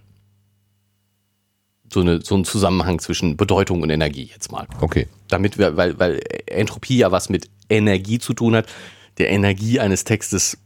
so, 1.91 2.01
eine, 2.01 2.21
so 2.21 2.35
einen 2.35 2.45
Zusammenhang 2.45 2.99
zwischen 2.99 3.37
Bedeutung 3.37 3.81
und 3.81 3.89
Energie 3.89 4.29
jetzt 4.33 4.51
mal. 4.51 4.67
Okay. 4.81 5.07
Damit 5.27 5.57
wir, 5.57 5.77
weil, 5.77 5.97
weil 5.99 6.21
Entropie 6.47 6.97
ja 6.97 7.11
was 7.11 7.29
mit 7.29 7.49
Energie 7.69 8.19
zu 8.19 8.33
tun 8.33 8.55
hat, 8.55 8.67
der 9.17 9.29
Energie 9.29 9.79
eines 9.79 10.03
Textes 10.03 10.57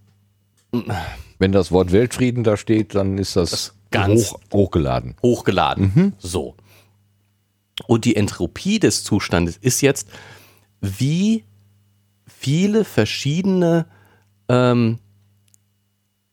Wenn 1.39 1.51
das 1.51 1.71
Wort 1.71 1.91
Weltfrieden 1.91 2.43
da 2.43 2.55
steht, 2.57 2.95
dann 2.95 3.17
ist 3.17 3.35
das, 3.35 3.73
ganz- 3.91 4.31
hoch, 4.31 4.39
hochgeladen. 4.53 5.15
hochgeladen. 5.21 6.13
So. 6.19 6.55
Und 7.87 8.05
die 8.05 8.15
Entropie 8.15 8.79
des 8.79 9.03
Zustandes 9.03 9.57
ist 9.57 9.81
jetzt, 9.81 10.07
wie 10.81 11.43
viele 12.25 12.85
verschiedene 12.85 13.85
ähm, 14.49 14.99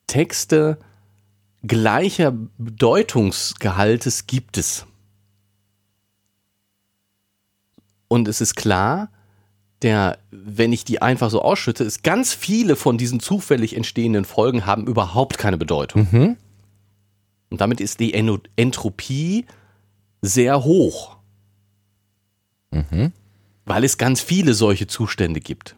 Texte 0.06 0.78
gleicher 1.66 2.32
Bedeutungsgehaltes 2.58 4.26
gibt 4.26 4.58
es. 4.58 4.86
Und 8.08 8.28
es 8.28 8.40
ist 8.40 8.54
klar, 8.54 9.10
der, 9.82 10.18
wenn 10.30 10.72
ich 10.72 10.84
die 10.84 11.02
einfach 11.02 11.30
so 11.30 11.42
ausschütte, 11.42 11.84
ist 11.84 12.02
ganz 12.02 12.32
viele 12.32 12.74
von 12.74 12.98
diesen 12.98 13.20
zufällig 13.20 13.76
entstehenden 13.76 14.24
Folgen 14.24 14.66
haben 14.66 14.86
überhaupt 14.86 15.38
keine 15.38 15.58
Bedeutung. 15.58 16.08
Und 17.50 17.60
damit 17.60 17.80
ist 17.80 18.00
die 18.00 18.14
Entropie 18.56 19.46
sehr 20.20 20.64
hoch. 20.64 21.16
Mhm. 22.70 23.12
Weil 23.64 23.84
es 23.84 23.98
ganz 23.98 24.20
viele 24.20 24.54
solche 24.54 24.86
Zustände 24.86 25.40
gibt. 25.40 25.76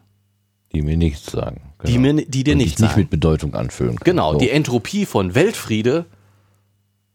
Die 0.73 0.81
mir 0.81 0.97
nichts 0.97 1.31
sagen. 1.31 1.61
Genau. 1.79 1.91
Die, 1.91 1.97
mir, 1.97 2.25
die 2.25 2.43
dir 2.43 2.55
nichts 2.55 2.73
ich 2.73 2.79
nicht 2.79 2.89
sagen. 2.89 3.01
mit 3.01 3.09
Bedeutung 3.09 3.53
anfüllen 3.55 3.95
kann. 3.97 4.05
Genau, 4.05 4.33
So. 4.33 4.39
die 4.39 4.49
Entropie 4.49 5.05
von 5.05 5.35
Weltfriede 5.35 6.05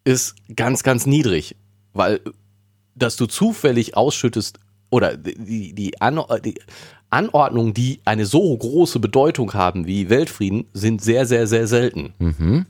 ist 0.05 0.35
ganz, 0.55 0.83
ganz 0.83 1.07
niedrig, 1.07 1.57
weil 1.93 2.21
dass 2.95 3.17
du 3.17 3.27
zufällig 3.27 3.97
ausschüttest 3.97 4.59
oder 4.91 5.17
die, 5.17 5.75
die, 5.75 6.01
An 6.01 6.21
die 6.45 6.55
Anordnungen, 7.11 7.75
die 7.75 8.01
eine 8.05 8.27
so 8.27 8.57
große 8.57 8.99
Bedeutung 9.01 9.53
haben 9.55 9.87
wie 9.87 10.09
Weltfrieden, 10.09 10.67
sind 10.73 11.03
sehr, 11.03 11.27
sehr, 11.27 11.47
sehr 11.47 11.67
selten. 11.67 12.15
Mhm. 12.19 12.67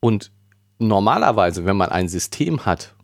Und 0.00 0.30
normalerweise, 0.78 1.64
wenn 1.64 1.76
man 1.76 1.88
ein 1.88 2.08
System 2.08 2.66
hat, 2.66 2.94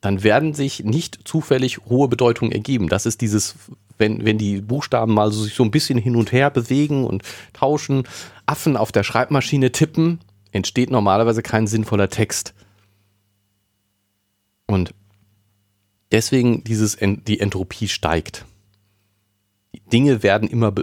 dann 0.00 0.22
werden 0.22 0.54
sich 0.54 0.84
nicht 0.84 1.20
zufällig 1.24 1.78
hohe 1.86 2.08
Bedeutungen 2.08 2.52
ergeben. 2.52 2.88
Das 2.88 3.06
ist 3.06 3.20
dieses, 3.20 3.56
wenn, 3.98 4.24
wenn 4.24 4.38
die 4.38 4.60
Buchstaben 4.60 5.12
mal 5.12 5.32
so, 5.32 5.42
sich 5.42 5.54
so 5.54 5.64
ein 5.64 5.72
bisschen 5.72 5.98
hin 5.98 6.14
und 6.14 6.30
her 6.32 6.50
bewegen 6.50 7.04
und 7.04 7.22
tauschen, 7.52 8.04
Affen 8.46 8.76
auf 8.76 8.92
der 8.92 9.02
Schreibmaschine 9.02 9.72
tippen, 9.72 10.20
entsteht 10.52 10.90
normalerweise 10.90 11.42
kein 11.42 11.66
sinnvoller 11.66 12.08
Text. 12.08 12.54
Und 14.66 14.94
deswegen 16.12 16.62
dieses, 16.62 16.98
die 17.00 17.40
Entropie 17.40 17.88
steigt. 17.88 18.44
Dinge 19.92 20.22
werden 20.22 20.48
immer 20.48 20.74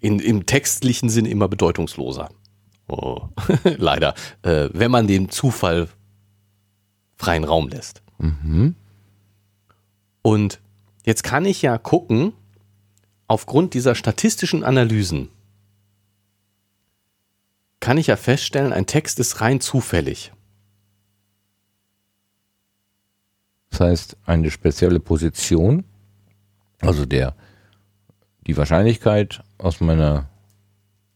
in, 0.00 0.18
im 0.18 0.44
textlichen 0.44 1.08
Sinn 1.08 1.24
immer 1.24 1.48
bedeutungsloser. 1.48 2.28
Oh, 2.88 3.28
leider. 3.64 4.14
Äh, 4.42 4.68
wenn 4.72 4.90
man 4.90 5.06
dem 5.06 5.30
Zufall 5.30 5.88
freien 7.16 7.44
Raum 7.44 7.68
lässt. 7.68 8.03
Mhm. 8.24 8.74
Und 10.22 10.60
jetzt 11.04 11.22
kann 11.22 11.44
ich 11.44 11.60
ja 11.62 11.76
gucken, 11.78 12.32
aufgrund 13.26 13.74
dieser 13.74 13.94
statistischen 13.94 14.64
Analysen, 14.64 15.28
kann 17.80 17.98
ich 17.98 18.06
ja 18.06 18.16
feststellen, 18.16 18.72
ein 18.72 18.86
Text 18.86 19.20
ist 19.20 19.42
rein 19.42 19.60
zufällig. 19.60 20.32
Das 23.68 23.80
heißt, 23.80 24.16
eine 24.24 24.50
spezielle 24.50 25.00
Position, 25.00 25.84
also 26.80 27.04
der, 27.04 27.34
die 28.46 28.56
Wahrscheinlichkeit 28.56 29.42
aus 29.58 29.80
meiner, 29.80 30.30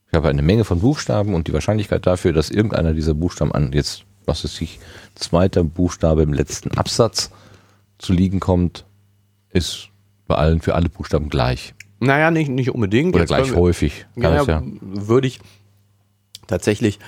ich 0.09 0.15
habe 0.15 0.29
eine 0.29 0.43
Menge 0.43 0.65
von 0.65 0.81
Buchstaben 0.81 1.35
und 1.35 1.49
die 1.49 1.53
Wahrscheinlichkeit 1.53 2.07
dafür, 2.07 2.33
dass 2.33 2.51
irgendeiner 2.51 2.93
dieser 2.93 3.15
Buchstaben 3.15 3.53
an 3.53 3.73
jetzt, 3.73 4.05
was 4.29 4.45
ist 4.45 4.57
sich, 4.57 4.79
zweiter 5.15 5.65
Buchstabe 5.65 6.23
im 6.23 6.33
letzten 6.33 6.71
Absatz 6.79 7.31
zu 7.99 8.13
liegen 8.13 8.39
kommt, 8.39 8.85
ist 9.51 9.89
bei 10.27 10.37
allen, 10.37 10.61
für 10.61 10.75
alle 10.75 10.89
Buchstaben 10.89 11.31
gleich. 11.31 11.75
Naja, 12.01 12.31
nicht, 12.31 12.49
nicht 12.51 12.71
unbedingt. 12.71 13.15
Oder 13.15 13.23
Jetzt 13.25 13.29
gleich 13.31 13.51
wir- 13.51 13.57
häufig. 13.57 14.07
Kann 14.21 14.35
Ja, 14.35 14.43
es 14.63 15.07
würde 15.09 15.27
ich 15.27 15.41
tatsächlich, 16.47 16.99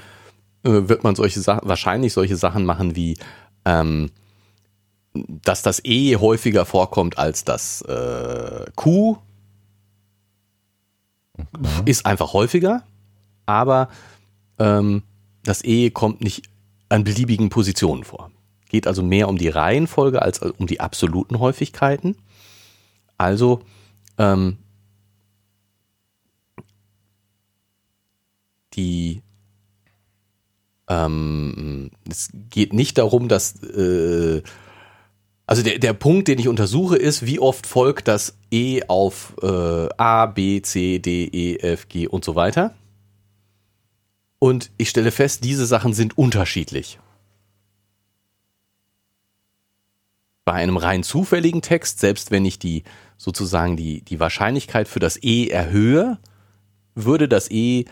äh, 0.65 0.89
wird 0.89 1.05
man 1.05 1.15
solche 1.15 1.41
Sachen, 1.41 1.69
wahrscheinlich 1.69 2.13
solche 2.13 2.37
Sachen 2.37 2.65
machen 2.65 2.97
wie, 2.97 3.17
ähm, 3.65 4.11
dass 5.15 5.63
das 5.63 5.85
E 5.85 6.17
häufiger 6.17 6.65
vorkommt 6.65 7.19
als 7.19 7.45
das 7.45 7.83
äh, 7.83 8.65
Q. 8.75 9.19
Ist 11.85 12.05
einfach 12.07 12.33
häufiger, 12.33 12.83
aber 13.47 13.89
ähm, 14.59 15.03
das 15.43 15.65
E 15.65 15.91
kommt 15.91 16.21
nicht 16.21 16.43
an 16.91 17.05
beliebigen 17.05 17.49
Positionen 17.49 18.05
vor. 18.05 18.31
Geht 18.69 18.87
also 18.87 19.03
mehr 19.03 19.29
um 19.29 19.39
die 19.39 19.49
Reihenfolge 19.49 20.23
als 20.23 20.41
um 20.41 20.67
die 20.67 20.81
absoluten 20.81 21.39
Häufigkeiten. 21.39 22.17
Also 23.17 23.61
ähm, 24.19 24.59
die 28.75 29.23
ähm, 30.89 31.91
es 32.09 32.31
geht 32.51 32.73
nicht 32.73 32.99
darum, 32.99 33.29
dass 33.29 33.63
äh, 33.63 34.43
also 35.47 35.63
der, 35.63 35.79
der 35.81 35.95
Punkt, 35.95 36.29
den 36.29 36.39
ich 36.39 36.47
untersuche, 36.47 36.97
ist, 36.97 37.27
wie 37.27 37.41
oft 37.41 37.67
folgt 37.67 38.07
das 38.07 38.37
E 38.53 38.83
auf 38.87 39.35
äh, 39.43 39.89
A, 39.97 40.27
B, 40.27 40.63
C, 40.63 41.01
D, 41.01 41.25
E, 41.25 41.57
F, 41.57 41.89
G 41.89 42.07
und 42.07 42.25
so 42.25 42.37
weiter. 42.37 42.73
Und 44.41 44.73
ich 44.79 44.89
stelle 44.89 45.13
fest, 45.13 45.45
diese 45.45 45.67
Sachen 45.67 45.95
sind 45.95 46.19
unterschiedlich. 46.19 46.99
Bei 50.45 50.55
einem 50.55 50.79
rein 50.79 51.05
zufälligen 51.05 51.63
Text, 51.63 52.01
selbst 52.01 52.33
wenn 52.33 52.45
ich 52.45 52.59
die 52.59 52.83
sozusagen 53.19 53.77
die, 53.77 54.01
die 54.01 54.19
Wahrscheinlichkeit 54.19 54.89
für 54.89 54.99
das 54.99 55.23
E 55.23 55.49
erhöhe, 55.49 56.19
würde 56.95 57.29
das 57.29 57.51
E 57.51 57.85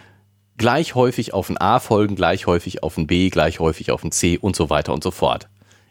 gleich 0.56 0.94
häufig 0.94 1.34
auf 1.34 1.50
ein 1.50 1.58
A 1.58 1.78
folgen, 1.78 2.16
gleich 2.16 2.46
häufig 2.46 2.82
auf 2.82 2.96
ein 2.96 3.06
B, 3.06 3.28
gleich 3.28 3.60
häufig 3.60 3.92
auf 3.92 4.02
ein 4.02 4.10
C 4.10 4.38
und 4.38 4.56
so 4.56 4.70
weiter 4.70 4.94
und 4.94 5.04
so 5.04 5.10
fort. 5.10 5.48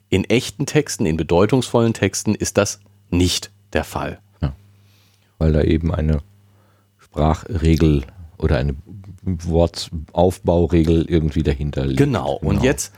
In 0.09 0.23
echten 0.25 0.65
Texten, 0.65 1.05
in 1.05 1.17
bedeutungsvollen 1.17 1.93
Texten 1.93 2.33
ist 2.33 2.57
das 2.57 2.79
nicht 3.11 3.51
der 3.73 3.83
Fall. 3.83 4.19
weil 5.37 5.53
da 5.53 5.61
eben 5.61 5.93
eine 5.93 6.21
Sprachregel 6.97 8.05
oder 8.37 8.57
eine 8.57 8.75
Wortaufbauregel 9.27 11.05
irgendwie 11.09 11.43
dahinter 11.43 11.85
liegt. 11.85 11.99
Genau. 11.99 12.33
Und 12.33 12.63
jetzt 12.63 12.93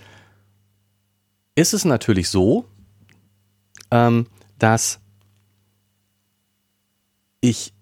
ist 1.56 1.74
es 1.74 1.86
natürlich 1.86 2.30
so, 2.30 2.66
ähm, 3.92 4.28
dass 4.58 5.00
ich 7.42 7.74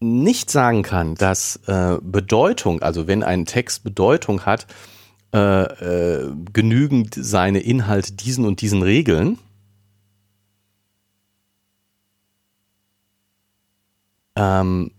nicht 0.00 0.50
sagen 0.50 0.82
kann, 0.82 1.14
dass 1.14 1.56
äh, 1.66 1.98
Bedeutung, 2.00 2.82
also 2.82 3.06
wenn 3.06 3.22
ein 3.22 3.44
Text 3.44 3.84
Bedeutung 3.84 4.46
hat, 4.46 4.66
äh, 5.32 5.62
äh, 5.62 6.34
genügend 6.52 7.14
seine 7.14 7.60
Inhalte 7.60 8.14
diesen 8.14 8.44
und 8.46 8.62
diesen 8.62 8.82
Regeln. 8.82 9.38
Ähm, 14.34 14.90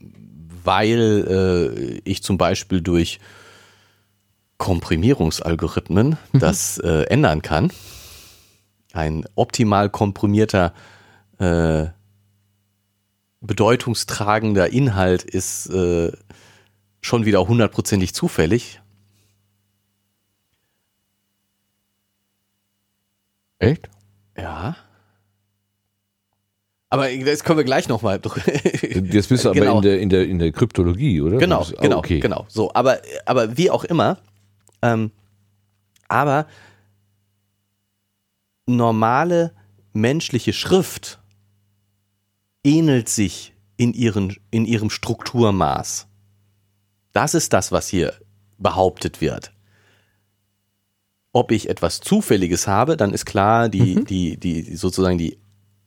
weil 0.63 1.25
äh, 1.27 2.01
ich 2.03 2.23
zum 2.23 2.38
Beispiel 2.38 2.81
durch 2.81 3.19
Komprimierungsalgorithmen 4.57 6.17
das 6.33 6.77
äh, 6.77 7.03
ändern 7.03 7.41
kann. 7.41 7.71
Ein 8.93 9.25
optimal 9.35 9.89
komprimierter, 9.89 10.73
äh, 11.39 11.88
bedeutungstragender 13.39 14.71
Inhalt 14.71 15.23
ist 15.23 15.67
äh, 15.67 16.11
schon 17.01 17.25
wieder 17.25 17.47
hundertprozentig 17.47 18.13
zufällig. 18.13 18.81
Echt? 23.57 23.89
Ja. 24.38 24.75
Aber 26.93 27.07
das 27.09 27.43
können 27.45 27.57
wir 27.57 27.63
gleich 27.63 27.88
nochmal. 27.88 28.19
Jetzt 28.84 29.30
bist 29.30 29.45
du 29.45 29.49
aber 29.49 29.59
Genau. 29.59 29.77
in 29.77 29.81
der, 29.81 29.99
in 30.01 30.09
der, 30.09 30.27
in 30.27 30.39
der 30.39 30.51
Kryptologie, 30.51 31.22
oder? 31.22 31.38
Genau, 31.38 31.59
Das 31.59 31.69
ist- 31.72 31.80
ah, 31.80 31.81
genau, 31.81 31.97
okay. 31.99 32.19
genau. 32.19 32.45
So, 32.49 32.72
aber, 32.73 32.99
aber 33.26 33.57
wie 33.57 33.72
auch 33.72 33.85
immer, 33.85 34.18
ähm, 34.81 35.11
aber 36.09 36.45
normale 38.65 39.53
menschliche 39.93 40.53
Schrift 40.53 41.19
ähnelt 42.63 43.09
sich 43.09 43.53
in, 43.77 43.93
ihren, 43.93 44.35
in 44.51 44.65
ihrem 44.65 44.89
Strukturmaß. 44.89 46.07
Das 47.13 47.34
ist 47.34 47.53
das, 47.53 47.72
was 47.72 47.88
hier 47.88 48.13
behauptet 48.57 49.22
wird. 49.22 49.51
Ob 51.34 51.51
ich 51.51 51.69
etwas 51.69 52.01
Zufälliges 52.01 52.68
habe, 52.68 52.97
dann 52.97 53.13
ist 53.13 53.26
klar, 53.26 53.69
die, 53.69 53.95
Mhm. 53.95 54.05
die, 54.05 54.38
die, 54.38 54.76
sozusagen 54.76 55.18
die 55.18 55.38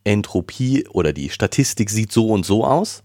Entropie 0.04 0.86
oder 0.88 1.12
die 1.12 1.30
Statistik 1.30 1.90
sieht 1.90 2.12
so 2.12 2.28
und 2.28 2.44
so 2.46 2.64
aus. 2.64 3.02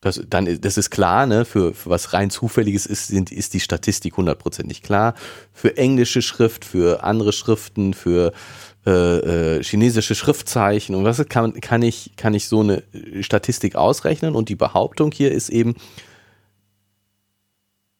Das, 0.00 0.20
dann, 0.28 0.46
ist- 0.46 0.64
das 0.64 0.76
ist 0.78 0.90
klar, 0.90 1.26
ne? 1.26 1.44
Für, 1.44 1.74
für 1.74 1.90
was 1.90 2.12
rein 2.12 2.30
Zufälliges 2.30 2.86
ist, 2.86 3.08
sind, 3.08 3.32
ist 3.32 3.54
die 3.54 3.60
Statistik 3.60 4.16
hundertprozentig 4.16 4.82
klar. 4.82 5.14
Für 5.52 5.76
englische 5.76 6.22
Schrift, 6.22 6.64
für 6.64 7.02
andere 7.02 7.32
Schriften, 7.32 7.94
für 7.94 8.32
äh, 8.86 9.56
äh, 9.56 9.62
chinesische 9.64 10.14
Schriftzeichen 10.14 10.94
und 10.94 11.04
was 11.04 11.24
kann, 11.28 11.60
kann, 11.60 11.82
ich, 11.82 12.12
kann 12.16 12.32
ich 12.34 12.46
so 12.46 12.60
eine 12.60 12.84
Statistik 13.22 13.74
ausrechnen? 13.74 14.36
Und 14.36 14.48
die 14.48 14.56
Behauptung 14.56 15.10
hier 15.10 15.32
ist 15.32 15.48
eben, 15.48 15.74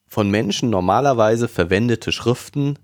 von 0.07 0.31
Menschen 0.31 0.69
normalerweise 0.69 1.47
verwendete 1.47 2.11
Schriften 2.11 2.79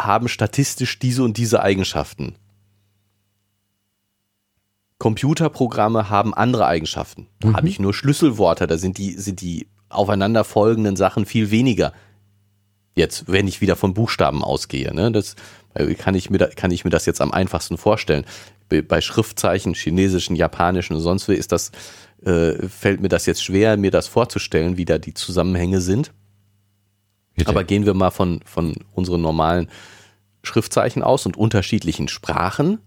haben 0.00 0.28
statistisch 0.28 0.98
diese 0.98 1.22
und 1.24 1.36
diese 1.36 1.62
Eigenschaften. 1.62 2.34
Computerprogramme 4.98 6.08
haben 6.08 6.32
andere 6.34 6.66
Eigenschaften. 6.66 7.26
Da 7.40 7.52
habe 7.54 7.68
ich 7.68 7.78
nur 7.78 7.92
Schlüsselworte, 7.92 8.66
da 8.66 8.78
sind 8.78 8.98
die, 8.98 9.12
sind 9.12 9.40
die 9.40 9.68
aufeinanderfolgenden 9.90 10.96
Sachen 10.96 11.26
viel 11.26 11.50
weniger. 11.50 11.92
Jetzt, 12.94 13.24
wenn 13.30 13.46
ich 13.46 13.60
wieder 13.60 13.76
von 13.76 13.92
Buchstaben 13.92 14.42
ausgehe, 14.42 14.94
ne, 14.94 15.12
das 15.12 15.36
äh, 15.74 15.94
kann 15.94 16.14
ich 16.14 16.30
mir, 16.30 16.38
kann 16.38 16.70
ich 16.70 16.84
mir 16.84 16.90
das 16.90 17.04
jetzt 17.04 17.20
am 17.20 17.30
einfachsten 17.30 17.76
vorstellen. 17.76 18.24
Bei- 18.70 18.80
Bei 18.80 19.02
Schriftzeichen, 19.02 19.74
chinesischen, 19.74 20.34
japanischen 20.34 20.96
und 20.96 21.02
sonst 21.02 21.28
wie 21.28 21.34
ist 21.34 21.52
das, 21.52 21.72
äh, 22.24 22.66
fällt 22.68 23.02
mir 23.02 23.08
das 23.08 23.26
jetzt 23.26 23.44
schwer, 23.44 23.76
mir 23.76 23.90
das 23.90 24.08
vorzustellen, 24.08 24.78
wie 24.78 24.86
da 24.86 24.96
die 24.96 25.12
Zusammenhänge 25.12 25.82
sind. 25.82 26.12
Bitte. 27.36 27.50
Aber 27.50 27.64
gehen 27.64 27.86
wir 27.86 27.94
mal 27.94 28.10
von, 28.10 28.40
von 28.44 28.74
unseren 28.94 29.20
normalen 29.20 29.68
Schriftzeichen 30.42 31.02
aus 31.02 31.26
und 31.26 31.36
unterschiedlichen 31.36 32.08
Sprachen. 32.08 32.78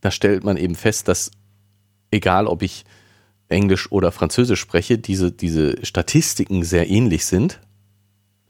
Da 0.00 0.10
stellt 0.10 0.44
man 0.44 0.56
eben 0.56 0.74
fest, 0.74 1.08
dass 1.08 1.30
egal 2.10 2.46
ob 2.46 2.62
ich 2.62 2.84
Englisch 3.48 3.90
oder 3.92 4.12
Französisch 4.12 4.60
spreche, 4.60 4.98
diese, 4.98 5.30
diese 5.30 5.84
Statistiken 5.84 6.64
sehr 6.64 6.88
ähnlich 6.90 7.24
sind. 7.26 7.60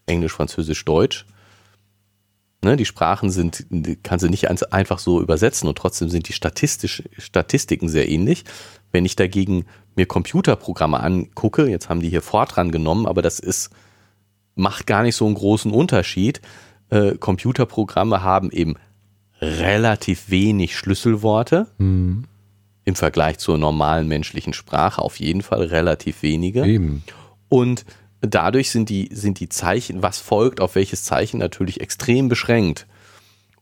Englisch, 0.06 0.32
Französisch, 0.32 0.84
Deutsch. 0.84 1.26
Ne, 2.64 2.76
die 2.76 2.84
Sprachen 2.86 3.30
sind, 3.30 3.66
kannst 4.04 4.24
du 4.24 4.28
nicht 4.28 4.48
ein- 4.48 4.62
einfach 4.70 5.00
so 5.00 5.20
übersetzen 5.20 5.68
und 5.68 5.76
trotzdem 5.76 6.08
sind 6.08 6.28
die 6.28 6.32
statistisch, 6.32 7.02
Statistiken 7.18 7.88
sehr 7.88 8.08
ähnlich. 8.08 8.44
Wenn 8.92 9.04
ich 9.04 9.16
dagegen 9.16 9.66
mir 9.96 10.06
Computerprogramme 10.06 11.00
angucke, 11.00 11.66
jetzt 11.66 11.88
haben 11.88 12.00
die 12.00 12.08
hier 12.10 12.22
Fortran 12.22 12.70
genommen, 12.70 13.06
aber 13.06 13.20
das 13.20 13.40
ist, 13.40 13.70
macht 14.54 14.86
gar 14.86 15.02
nicht 15.02 15.16
so 15.16 15.26
einen 15.26 15.34
großen 15.34 15.70
Unterschied. 15.72 16.40
Äh, 16.90 17.16
Computerprogramme 17.16 18.22
haben 18.22 18.50
eben 18.50 18.76
relativ 19.40 20.30
wenig 20.30 20.76
Schlüsselworte 20.76 21.66
im 21.78 22.26
Vergleich 22.94 23.38
zur 23.38 23.58
normalen 23.58 24.08
menschlichen 24.08 24.52
Sprache 24.52 25.02
auf 25.02 25.18
jeden 25.18 25.42
Fall 25.42 25.62
relativ 25.62 26.22
wenige. 26.22 26.64
Eben. 26.64 27.02
Und 27.48 27.84
dadurch 28.20 28.70
sind 28.70 28.88
die, 28.88 29.08
sind 29.12 29.40
die 29.40 29.48
Zeichen, 29.48 30.02
was 30.02 30.18
folgt 30.18 30.60
auf 30.60 30.74
welches 30.76 31.02
Zeichen 31.04 31.38
natürlich 31.38 31.80
extrem 31.80 32.28
beschränkt. 32.28 32.86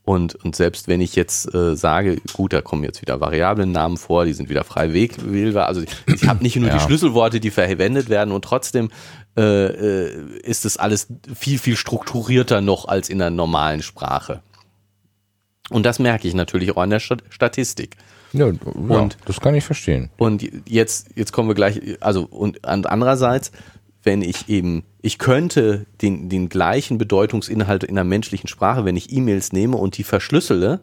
Und, 0.02 0.34
und 0.34 0.56
selbst 0.56 0.88
wenn 0.88 1.00
ich 1.00 1.14
jetzt 1.14 1.54
äh, 1.54 1.76
sage, 1.76 2.16
gut, 2.32 2.52
da 2.52 2.62
kommen 2.62 2.82
jetzt 2.84 3.00
wieder 3.02 3.20
Variablennamen 3.20 3.96
vor, 3.96 4.24
die 4.24 4.32
sind 4.32 4.48
wieder 4.48 4.64
frei 4.64 4.88
wähl- 4.92 5.10
wählbar. 5.32 5.66
Also 5.66 5.82
ich 6.06 6.26
habe 6.26 6.42
nicht 6.42 6.56
nur 6.56 6.68
Ja. 6.68 6.74
die 6.76 6.80
Schlüsselworte, 6.80 7.38
die 7.38 7.50
verwendet 7.50 8.08
werden 8.08 8.32
und 8.32 8.42
trotzdem 8.44 8.90
äh, 9.36 9.42
äh, 9.66 10.38
ist 10.42 10.64
es 10.64 10.76
alles 10.76 11.06
viel, 11.34 11.58
viel 11.58 11.76
strukturierter 11.76 12.60
noch 12.60 12.86
als 12.88 13.08
in 13.08 13.18
der 13.18 13.30
normalen 13.30 13.82
Sprache. 13.82 14.42
Und 15.70 15.86
das 15.86 15.98
merke 16.00 16.26
ich 16.26 16.34
natürlich 16.34 16.72
auch 16.72 16.82
an 16.82 16.90
der 16.90 17.00
Stat- 17.00 17.22
Statistik. 17.30 17.96
Ja, 18.32 18.46
Und- 18.46 18.64
und 18.64 19.16
das 19.26 19.40
kann 19.40 19.54
ich 19.54 19.64
verstehen. 19.64 20.10
Und 20.16 20.44
jetzt, 20.68 21.10
jetzt 21.14 21.32
kommen 21.32 21.48
wir 21.48 21.54
gleich, 21.54 21.80
also 22.00 22.24
und 22.24 22.64
an- 22.64 22.84
andererseits, 22.86 23.50
wenn 24.02 24.22
ich 24.22 24.48
eben, 24.48 24.84
ich 25.02 25.18
könnte 25.18 25.86
den, 26.00 26.28
den 26.28 26.48
gleichen 26.48 26.98
Bedeutungsinhalt 26.98 27.84
in 27.84 27.94
der 27.96 28.04
menschlichen 28.04 28.48
Sprache, 28.48 28.84
wenn 28.84 28.96
ich 28.96 29.12
E-Mails 29.12 29.52
nehme 29.52 29.76
und 29.76 29.96
die 29.98 30.04
verschlüssele 30.04 30.80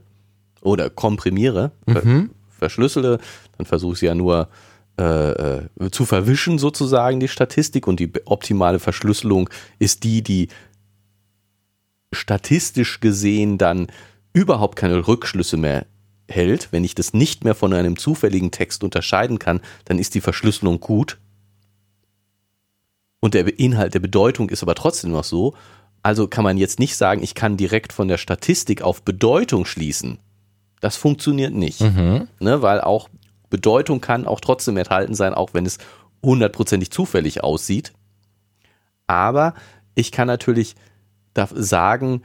oder 0.62 0.90
komprimiere, 0.90 1.72
ver, 1.88 2.04
verschlüssele, 2.50 3.20
dann 3.58 3.66
versuche 3.66 3.94
ich 3.94 4.00
sie 4.00 4.06
ja 4.08 4.16
nur 4.16 4.48
äh, 5.00 5.58
äh, 5.58 5.92
zu 5.92 6.06
verwischen 6.06 6.58
sozusagen 6.58 7.20
die 7.20 7.28
Statistik 7.28 7.88
und 7.88 8.00
die 8.00 8.12
optimale 8.26 8.80
Verschlüsselung 8.80 9.50
ist 9.78 10.04
die, 10.04 10.24
die 10.24 10.48
statistisch 12.12 13.00
gesehen 13.00 13.58
dann 13.58 13.88
überhaupt 14.34 14.76
keine 14.76 15.08
Rückschlüsse 15.08 15.58
mehr 15.58 15.86
hält, 16.28 16.70
wenn 16.72 16.84
ich 16.84 16.96
das 16.96 17.14
nicht 17.14 17.44
mehr 17.44 17.56
von 17.56 17.74
einem 17.74 17.98
zufälligen 17.98 18.52
Text 18.52 18.84
unterscheiden 18.84 19.40
kann, 19.40 19.62
dann 19.86 20.00
ist 20.00 20.16
die 20.16 20.22
Verschlüsselung 20.22 20.80
gut. 20.80 21.18
Und 23.20 23.34
der 23.34 23.60
Inhalt 23.60 23.94
der 23.94 24.00
Bedeutung 24.00 24.50
ist 24.50 24.64
aber 24.64 24.76
trotzdem 24.76 25.12
noch 25.12 25.24
so. 25.24 25.56
Also 26.04 26.28
kann 26.28 26.44
man 26.44 26.58
jetzt 26.58 26.80
nicht 26.80 26.96
sagen, 26.96 27.24
ich 27.24 27.36
kann 27.36 27.58
direkt 27.58 27.94
von 27.94 28.08
der 28.08 28.18
Statistik 28.18 28.82
auf 28.82 29.02
Bedeutung 29.04 29.66
schließen. 29.66 30.20
Das 30.80 30.96
funktioniert 30.96 31.54
nicht. 31.54 31.82
Ne, 32.40 32.62
weil 32.62 32.82
auch 32.82 33.10
Bedeutung 33.50 34.02
kann 34.02 34.26
auch 34.26 34.40
trotzdem 34.40 34.78
enthalten 34.78 35.16
sein, 35.16 35.34
auch 35.34 35.54
wenn 35.54 35.66
es 35.66 35.78
hundertprozentig 36.24 36.92
zufällig 36.92 37.44
aussieht. 37.44 37.94
Aber 39.06 39.54
ich 39.96 40.12
kann 40.12 40.28
natürlich 40.28 40.76
sagen, 41.54 42.24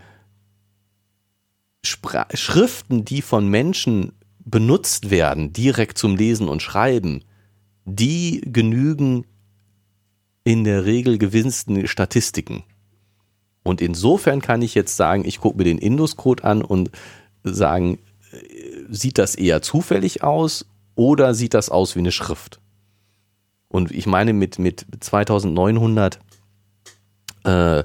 Spra 1.85 2.27
Schriften, 2.33 3.05
die 3.05 3.23
von 3.23 3.49
Menschen 3.49 4.13
benutzt 4.45 5.11
werden, 5.11 5.53
direkt 5.53 5.99
zum 5.99 6.17
Lesen 6.17 6.49
und 6.49 6.63
Schreiben, 6.63 7.25
die 7.85 8.41
genügen 8.45 9.27
in 10.45 10.65
der 10.65 10.85
Regel 10.85 11.19
gewinnsten 11.19 11.87
Statistiken. 11.87 12.65
Und 13.63 13.81
insofern 13.81 14.41
kann 14.41 14.63
ich 14.63 14.75
jetzt 14.75 14.97
sagen, 14.97 15.25
ich 15.25 15.39
gucke 15.39 15.59
mir 15.59 15.65
den 15.65 15.79
Indus-Code 15.79 16.43
an 16.45 16.63
und 16.63 16.91
sagen, 17.45 17.99
äh, 18.33 18.39
sieht 18.89 19.19
das 19.19 19.35
eher 19.35 19.63
zufällig 19.63 20.23
aus 20.23 20.67
oder 20.95 21.35
sieht 21.35 21.55
das 21.55 21.69
aus 21.69 21.95
wie 21.95 22.01
eine 22.01 22.13
Schrift? 22.13 22.61
Und 23.69 23.91
ich 23.91 24.07
meine, 24.07 24.33
mit, 24.33 24.59
mit 24.59 24.85
2900 25.01 26.19
äh, 27.45 27.85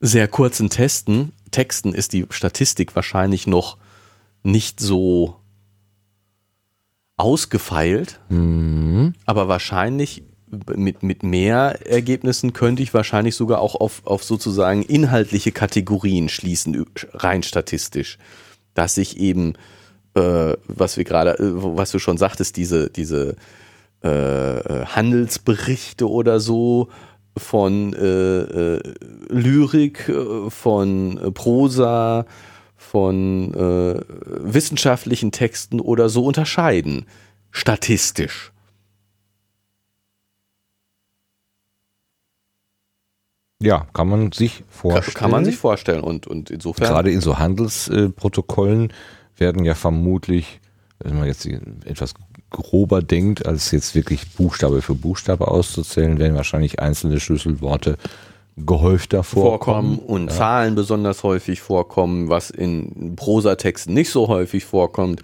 sehr 0.00 0.28
kurzen 0.28 0.70
Testen, 0.70 1.32
Texten 1.50 1.94
ist 1.94 2.12
die 2.12 2.26
Statistik 2.30 2.94
wahrscheinlich 2.94 3.46
noch 3.46 3.76
nicht 4.42 4.80
so 4.80 5.36
ausgefeilt, 7.16 8.20
aber 9.26 9.48
wahrscheinlich 9.48 10.22
mit, 10.50 11.02
mit 11.02 11.22
mehr 11.22 11.86
Ergebnissen 11.86 12.52
könnte 12.52 12.82
ich 12.82 12.94
wahrscheinlich 12.94 13.36
sogar 13.36 13.60
auch 13.60 13.74
auf, 13.74 14.06
auf 14.06 14.24
sozusagen 14.24 14.82
inhaltliche 14.82 15.52
Kategorien 15.52 16.28
schließen, 16.28 16.86
rein 17.12 17.42
statistisch. 17.42 18.18
Dass 18.74 18.96
ich 18.96 19.18
eben, 19.18 19.54
äh, 20.14 20.56
was 20.66 20.96
wir 20.96 21.04
gerade, 21.04 21.38
äh, 21.38 21.38
was 21.40 21.90
du 21.90 21.98
schon 21.98 22.18
sagtest, 22.18 22.56
diese, 22.56 22.90
diese 22.90 23.36
äh, 24.02 24.84
Handelsberichte 24.86 26.08
oder 26.08 26.40
so 26.40 26.88
von 27.36 27.92
äh, 27.94 28.76
äh, 28.76 28.94
Lyrik, 29.28 30.08
äh, 30.08 30.50
von 30.50 31.18
äh, 31.18 31.30
Prosa, 31.30 32.26
von 32.76 33.54
äh, 33.54 34.00
wissenschaftlichen 34.26 35.32
Texten 35.32 35.80
oder 35.80 36.08
so 36.08 36.24
unterscheiden, 36.24 37.06
statistisch. 37.50 38.52
Ja, 43.62 43.86
kann 43.92 44.08
man 44.08 44.32
sich 44.32 44.58
Kann, 44.58 44.66
vorstellen. 44.70 45.14
kann 45.14 45.30
man 45.30 45.44
sich 45.44 45.56
vorstellen 45.58 46.00
und, 46.02 46.26
und 46.26 46.50
insofern. 46.50 46.88
Gerade 46.88 47.10
in 47.10 47.20
so 47.20 47.38
Handelsprotokollen 47.38 48.92
werden 49.40 49.64
ja 49.64 49.74
vermutlich, 49.74 50.60
wenn 50.98 51.18
man 51.18 51.26
jetzt 51.26 51.46
etwas 51.84 52.14
grober 52.50 53.00
denkt, 53.02 53.46
als 53.46 53.70
jetzt 53.70 53.94
wirklich 53.94 54.30
Buchstabe 54.32 54.82
für 54.82 54.94
Buchstabe 54.94 55.48
auszuzählen, 55.48 56.18
werden 56.18 56.34
wahrscheinlich 56.36 56.80
einzelne 56.80 57.20
Schlüsselworte 57.20 57.96
gehäufter 58.56 59.22
vorkommen 59.22 59.96
vorkommen. 59.96 59.98
und 59.98 60.30
Zahlen 60.32 60.74
besonders 60.74 61.22
häufig 61.22 61.60
vorkommen, 61.60 62.28
was 62.28 62.50
in 62.50 63.16
Prosatexten 63.16 63.94
nicht 63.94 64.10
so 64.10 64.28
häufig 64.28 64.64
vorkommt. 64.64 65.22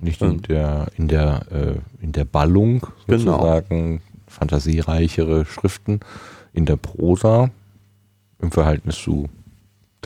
Nicht 0.00 0.22
in 0.22 0.42
der, 0.42 0.86
in 0.96 1.08
der, 1.08 1.40
äh, 1.50 2.04
in 2.04 2.12
der 2.12 2.24
Ballung 2.24 2.86
Genau. 3.08 3.32
sozusagen 3.32 4.00
fantasiereichere 4.28 5.44
Schriften, 5.44 6.00
in 6.52 6.66
der 6.66 6.76
Prosa 6.76 7.50
im 8.40 8.52
Verhältnis 8.52 8.96
zu 8.96 9.28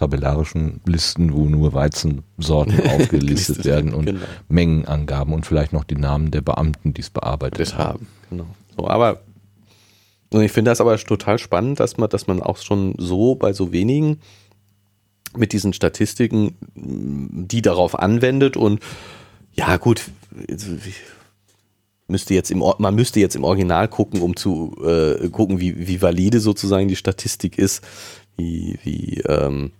tabellarischen 0.03 0.81
Listen, 0.85 1.33
wo 1.33 1.45
nur 1.45 1.73
Weizensorten 1.74 2.81
aufgelistet 2.81 3.11
Gelistet 3.11 3.65
werden 3.65 3.95
und 3.95 4.07
genau. 4.07 4.20
Mengenangaben 4.49 5.33
und 5.33 5.47
vielleicht 5.47 5.73
noch 5.73 5.85
die 5.85 5.95
Namen 5.95 6.33
der 6.33 6.41
Beamten, 6.41 6.93
die 6.93 7.03
es 7.03 7.11
bearbeitet 7.11 7.61
das 7.61 7.79
haben. 7.79 8.09
Genau. 8.31 8.47
So, 8.77 8.89
aber 8.89 9.20
und 10.31 10.43
ich 10.43 10.51
finde 10.51 10.70
das 10.70 10.81
aber 10.81 10.97
total 10.97 11.39
spannend, 11.39 11.79
dass 11.79 11.99
man, 11.99 12.09
dass 12.09 12.27
man 12.27 12.43
auch 12.43 12.57
schon 12.57 12.95
so 12.97 13.35
bei 13.35 13.53
so 13.53 13.70
wenigen 13.70 14.20
mit 15.37 15.53
diesen 15.53 15.73
Statistiken, 15.73 16.57
mh, 16.74 17.47
die 17.47 17.62
darauf 17.62 17.99
anwendet 17.99 18.57
und 18.57 18.81
ja 19.53 19.77
gut, 19.77 20.11
müsste 22.09 22.35
jetzt 22.35 22.51
im 22.51 22.65
man 22.79 22.95
müsste 22.95 23.20
jetzt 23.20 23.37
im 23.37 23.45
Original 23.45 23.87
gucken, 23.89 24.20
um 24.20 24.35
zu 24.35 24.74
äh, 24.85 25.29
gucken, 25.29 25.61
wie, 25.61 25.87
wie 25.87 26.03
valide 26.03 26.41
sozusagen 26.41 26.89
die 26.89 26.97
Statistik 26.97 27.59
ist, 27.59 27.85
wie, 28.37 28.79
wie, 28.83 29.20
ähm, 29.29 29.73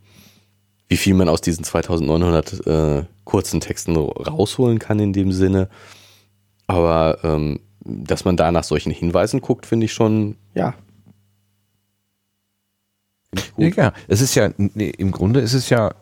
wie 0.93 0.99
viel 0.99 1.15
man 1.15 1.31
aus 1.31 1.41
diesen 1.41 1.65
2900 1.65 2.67
äh, 2.67 3.05
kurzen 3.25 3.61
Texten 3.61 3.97
rausholen 3.97 4.79
kann 4.79 4.99
in 4.99 5.15
dem 5.15 5.33
Sinne. 5.33 5.71
Aber 6.67 7.19
ähm, 7.25 7.61
dass 7.81 8.27
man 8.27 8.37
da 8.37 8.53
nach 8.53 8.65
solchen 8.65 8.93
Hinweisen 8.93 9.41
guckt, 9.41 9.65
finde 9.65 9.87
ich 9.87 9.95
schon, 9.95 10.37
ja. 10.55 10.75
Ich 13.35 13.55
gut. 13.55 13.75
Ja, 13.77 13.95
es 14.07 14.21
ist 14.21 14.35
ja, 14.35 14.51
nee, 14.59 14.91
im 14.91 15.13
Grunde 15.13 15.41
ist 15.41 15.55
es 15.55 15.71
ja 15.71 15.95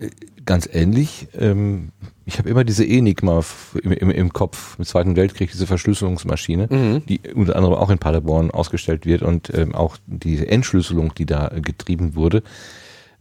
äh, 0.00 0.10
ganz 0.44 0.68
ähnlich, 0.72 1.28
ähm, 1.38 1.92
ich 2.24 2.38
habe 2.38 2.50
immer 2.50 2.64
diese 2.64 2.84
Enigma 2.84 3.40
im, 3.84 3.92
im, 3.92 4.10
im 4.10 4.32
Kopf, 4.32 4.76
im 4.80 4.84
Zweiten 4.84 5.14
Weltkrieg, 5.14 5.52
diese 5.52 5.68
Verschlüsselungsmaschine, 5.68 6.66
Mhm. 6.68 7.06
die 7.06 7.20
unter 7.34 7.54
anderem 7.54 7.76
auch 7.76 7.90
in 7.90 7.98
Paderborn 7.98 8.50
ausgestellt 8.50 9.06
wird 9.06 9.22
und 9.22 9.54
ähm, 9.54 9.76
auch 9.76 9.96
die 10.08 10.44
Entschlüsselung, 10.44 11.14
die 11.14 11.26
da 11.26 11.52
äh, 11.54 11.60
getrieben 11.60 12.16
wurde. 12.16 12.42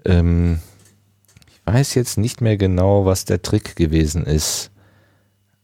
Ähm, 0.05 0.59
ich 1.65 1.73
weiß 1.73 1.95
jetzt 1.95 2.17
nicht 2.17 2.41
mehr 2.41 2.57
genau, 2.57 3.05
was 3.05 3.25
der 3.25 3.41
Trick 3.41 3.75
gewesen 3.75 4.25
ist. 4.25 4.71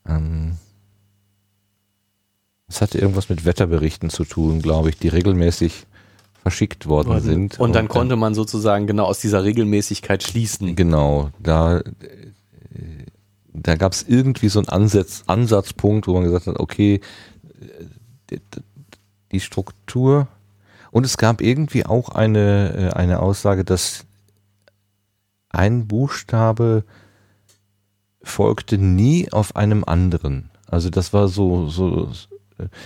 Ähm, 0.07 0.57
es 2.67 2.81
hatte 2.81 2.99
irgendwas 2.99 3.29
mit 3.29 3.45
Wetterberichten 3.45 4.09
zu 4.09 4.23
tun, 4.25 4.61
glaube 4.61 4.89
ich, 4.89 4.97
die 4.97 5.07
regelmäßig 5.07 5.85
verschickt 6.41 6.87
worden 6.87 7.19
sind. 7.21 7.59
Und 7.59 7.73
dann 7.75 7.87
konnte 7.87 8.15
man 8.15 8.33
sozusagen 8.33 8.87
genau 8.87 9.05
aus 9.05 9.19
dieser 9.19 9.43
Regelmäßigkeit 9.43 10.23
schließen. 10.23 10.75
Genau, 10.75 11.31
da, 11.39 11.79
äh, 11.79 11.83
da 13.53 13.75
gab 13.75 13.91
es 13.93 14.03
irgendwie 14.07 14.49
so 14.49 14.59
einen 14.59 14.69
Ansatz, 14.69 15.23
Ansatzpunkt, 15.27 16.07
wo 16.07 16.13
man 16.13 16.23
gesagt 16.23 16.47
hat, 16.47 16.59
okay, 16.59 17.01
äh, 18.31 18.37
die- 19.31 19.39
Struktur 19.39 20.27
und 20.91 21.05
es 21.05 21.17
gab 21.17 21.41
irgendwie 21.41 21.85
auch 21.85 22.09
eine, 22.09 22.91
äh, 22.93 22.97
eine 22.97 23.19
Aussage, 23.19 23.63
dass 23.63 24.05
ein 25.49 25.87
Buchstabe 25.87 26.83
folgte 28.21 28.77
nie 28.77 29.31
auf 29.31 29.55
einem 29.55 29.83
anderen. 29.83 30.49
Also 30.67 30.89
das 30.89 31.13
war 31.13 31.27
so, 31.27 31.67
so, 31.67 32.11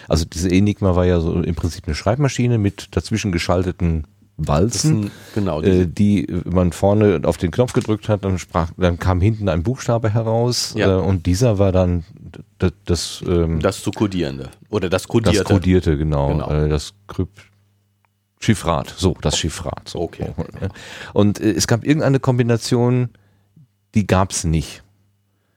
also 0.07 0.26
diese 0.26 0.49
Enigma 0.49 0.95
war 0.95 1.06
ja 1.06 1.19
so 1.19 1.41
im 1.41 1.56
Prinzip 1.56 1.85
eine 1.85 1.95
Schreibmaschine 1.95 2.57
mit 2.57 2.95
dazwischen 2.95 3.31
geschalteten 3.31 4.06
Das 4.38 4.48
Walzen 4.48 5.03
sind, 5.03 5.11
genau, 5.35 5.61
äh, 5.61 5.85
die 5.85 6.27
äh, 6.27 6.41
man 6.45 6.72
vorne 6.72 7.22
auf 7.23 7.38
den 7.38 7.52
Knopf 7.52 7.73
gedrückt 7.73 8.07
hat, 8.10 8.23
dann 8.23 8.40
sprach, 8.40 8.72
dann 8.77 8.99
kam 8.99 9.19
hinten 9.19 9.49
ein 9.49 9.64
Buchstabe 9.64 10.14
heraus 10.14 10.73
Ja. 10.77 10.98
äh, 10.98 11.02
und 11.02 11.26
dieser 11.26 11.60
war 11.60 11.72
dann 11.72 12.06
das, 12.60 12.72
das, 12.85 13.23
ähm, 13.27 13.60
das, 13.60 13.76
das 13.77 13.84
zu 13.84 13.91
kodierende. 13.91 14.49
Oder 14.69 14.90
das 14.90 15.07
kodierte. 15.07 15.44
Kodierte, 15.44 15.98
genau, 15.98 16.30
Genau. 16.30 16.49
Äh, 16.49 16.69
das 16.69 16.94
Krypt 17.07 17.41
Chiffrat, 18.44 18.94
so, 18.98 19.15
das 19.22 19.38
Chiffrat. 19.38 19.88
So. 19.88 20.02
Okay. 20.02 20.32
Und 21.14 21.40
äh, 21.40 21.52
es 21.52 21.68
gab 21.68 21.86
irgendeine 21.86 22.20
Kombination, 22.20 23.10
die 23.95 24.06
gab 24.06 24.32
es 24.32 24.44
nicht. 24.44 24.84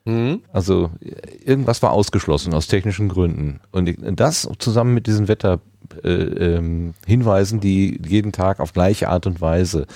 Mhm. 0.05 0.43
Also 0.53 0.91
äh, 1.01 1.11
irgendwas 1.45 1.83
war 1.83 1.91
ausgeschlossen 1.91 2.55
aus 2.55 2.69
technischen 2.69 3.09
Gründen. 3.09 3.61
Und 3.73 3.91
das 4.21 4.49
zusammen 4.59 4.95
mit 4.95 5.09
diesen 5.09 5.27
Wetterhinweisen, 5.27 5.99
äh, 6.05 7.59
ähm, 7.59 7.61
die 7.61 8.01
jeden 8.07 8.33
Tag 8.33 8.61
auf 8.61 8.73
gleiche 8.73 9.09
Art 9.09 9.27
und 9.27 9.41
Weise 9.41 9.87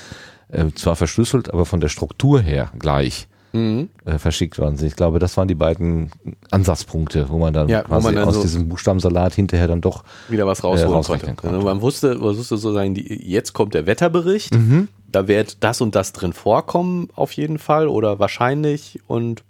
äh, 0.49 0.67
zwar 0.75 0.97
verschlüsselt, 0.97 1.53
aber 1.53 1.67
von 1.67 1.81
der 1.81 1.89
Struktur 1.89 2.41
her 2.41 2.73
gleich 2.79 3.29
Mhm. 3.53 3.89
äh, 4.05 4.19
verschickt 4.19 4.59
worden 4.59 4.77
sind. 4.77 4.87
Ich 4.89 4.97
glaube, 4.97 5.19
das 5.19 5.37
waren 5.37 5.49
die 5.49 5.55
beiden 5.55 6.11
Ansatzpunkte, 6.51 7.29
wo 7.31 7.39
man 7.39 7.53
dann 7.53 7.69
Ja, 7.69 7.83
quasi 7.83 8.05
man 8.05 8.15
dann 8.15 8.29
aus 8.29 8.37
so- 8.37 8.43
diesem 8.43 8.69
Buchstabensalat 8.69 9.35
hinterher 9.35 9.67
dann 9.69 9.81
doch 9.81 10.05
Wieder 10.29 10.47
was 10.47 10.63
rausholen 10.63 10.93
rausrechnen 10.93 11.37
konnte. 11.37 11.57
konnte. 11.57 11.65
Man 11.67 11.81
wusste, 11.83 12.15
man 12.15 12.37
wusste 12.37 12.57
sozusagen, 12.57 12.95
die, 12.95 13.29
jetzt 13.29 13.53
kommt 13.53 13.75
der 13.75 13.87
Wetterbericht. 13.87 14.55
Mhm. 14.55 14.89
Da 15.11 15.27
wird 15.27 15.65
das 15.65 15.81
und 15.81 15.95
das 15.97 16.13
drin 16.13 16.33
vorkommen, 16.33 17.09
auf 17.17 17.33
jeden 17.33 17.59
Fall, 17.59 17.89
oder 17.89 18.19
wahrscheinlich. 18.21 19.01
Und 19.09 19.43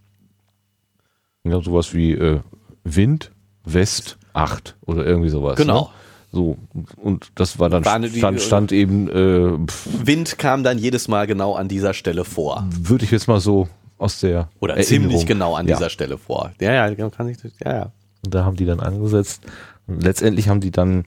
ja, 1.44 1.60
sowas 1.60 1.94
wie 1.94 2.12
äh, 2.12 2.40
Wind, 2.84 3.30
West, 3.64 4.18
8 4.32 4.76
oder 4.86 5.04
irgendwie 5.04 5.28
sowas. 5.30 5.56
Genau. 5.56 5.82
Ne? 5.82 5.88
So, 6.32 6.56
und 6.96 7.32
das 7.34 7.58
war 7.58 7.68
dann 7.68 7.84
War 7.84 7.94
eine- 7.94 8.08
die- 8.08 8.18
stand, 8.18 8.40
stand 8.40 8.72
eben, 8.72 9.08
äh, 9.10 9.58
Wind 10.06 10.38
kam 10.38 10.62
dann 10.62 10.78
jedes 10.78 11.08
Mal 11.08 11.26
genau 11.26 11.54
an 11.54 11.66
dieser 11.66 11.92
Stelle 11.92 12.24
vor. 12.24 12.64
würde 12.70 13.04
ich 13.04 13.10
jetzt 13.10 13.26
mal 13.26 13.40
so 13.40 13.68
aus 14.00 14.20
der 14.20 14.48
Oder 14.60 14.76
Erinnerung. 14.76 15.10
ziemlich 15.10 15.26
genau 15.26 15.54
an 15.54 15.68
Ja. 15.68 15.76
dieser 15.76 15.90
Stelle 15.90 16.18
vor. 16.18 16.52
Ja, 16.60 16.72
ja, 16.72 16.88
genau, 16.92 17.10
kann 17.10 17.28
ich, 17.28 17.38
ja, 17.64 17.72
ja. 17.74 17.92
Und 18.24 18.34
da 18.34 18.44
haben 18.44 18.56
die 18.56 18.66
dann 18.66 18.80
angesetzt. 18.80 19.42
Und 19.86 20.02
letztendlich 20.02 20.48
haben 20.48 20.60
die 20.60 20.70
dann 20.70 21.04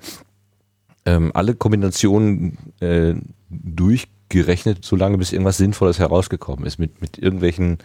ähm, 1.05 1.31
alle 1.33 1.55
Kombinationen 1.55 2.57
äh, 2.79 3.15
durchgerechnet, 3.49 4.85
solange 4.85 5.17
bis 5.17 5.31
irgendwas 5.33 5.57
Sinnvolles 5.57 5.99
herausgekommen 5.99 6.65
ist, 6.65 6.79
mit, 6.79 7.01
mit 7.01 7.17
irgendwelchen 7.17 7.79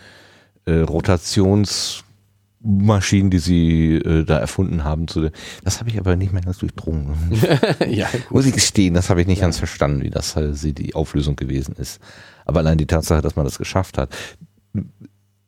äh, 0.67 0.81
Rotationsmaschinen, 0.81 3.31
die 3.31 3.39
sie 3.39 3.95
äh, 3.97 4.25
da 4.25 4.39
erfunden 4.39 4.85
haben. 4.85 5.09
Zu, 5.09 5.31
das 5.65 5.81
habe 5.81 5.91
ich 5.91 5.99
aber 5.99 6.17
nicht 6.17 6.33
mehr 6.33 6.43
ganz 6.43 6.59
durchdrungen. 6.59 7.15
ja, 7.89 8.09
Muss 8.31 8.47
ich 8.47 8.53
gestehen, 8.53 8.95
das 8.95 9.11
habe 9.11 9.21
ich 9.21 9.27
nicht 9.27 9.41
ganz 9.41 9.59
verstanden, 9.59 10.03
wie 10.03 10.11
das 10.11 10.37
äh, 10.37 10.55
sie 10.55 10.73
die 10.73 10.95
Auflösung 10.95 11.37
gewesen 11.37 11.75
ist. 11.77 12.01
Aber 12.45 12.61
allein 12.61 12.79
die 12.79 12.87
Tatsache, 12.87 13.23
dass 13.23 13.37
man 13.37 13.45
das 13.45 13.59
geschafft 13.59 13.99
hat, 13.99 14.11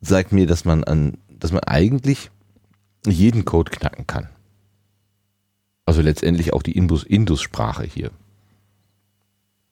sagt 0.00 0.32
mir, 0.32 0.46
dass 0.46 0.64
man 0.64 0.84
an, 0.84 1.18
dass 1.28 1.52
man 1.52 1.62
eigentlich 1.64 2.30
jeden 3.06 3.44
Code 3.44 3.70
knacken 3.70 4.06
kann. 4.06 4.28
Also 5.86 6.02
letztendlich 6.02 6.52
auch 6.52 6.62
die 6.62 6.76
Indus- 6.76 7.04
Indus-Sprache 7.04 7.84
hier. 7.84 8.10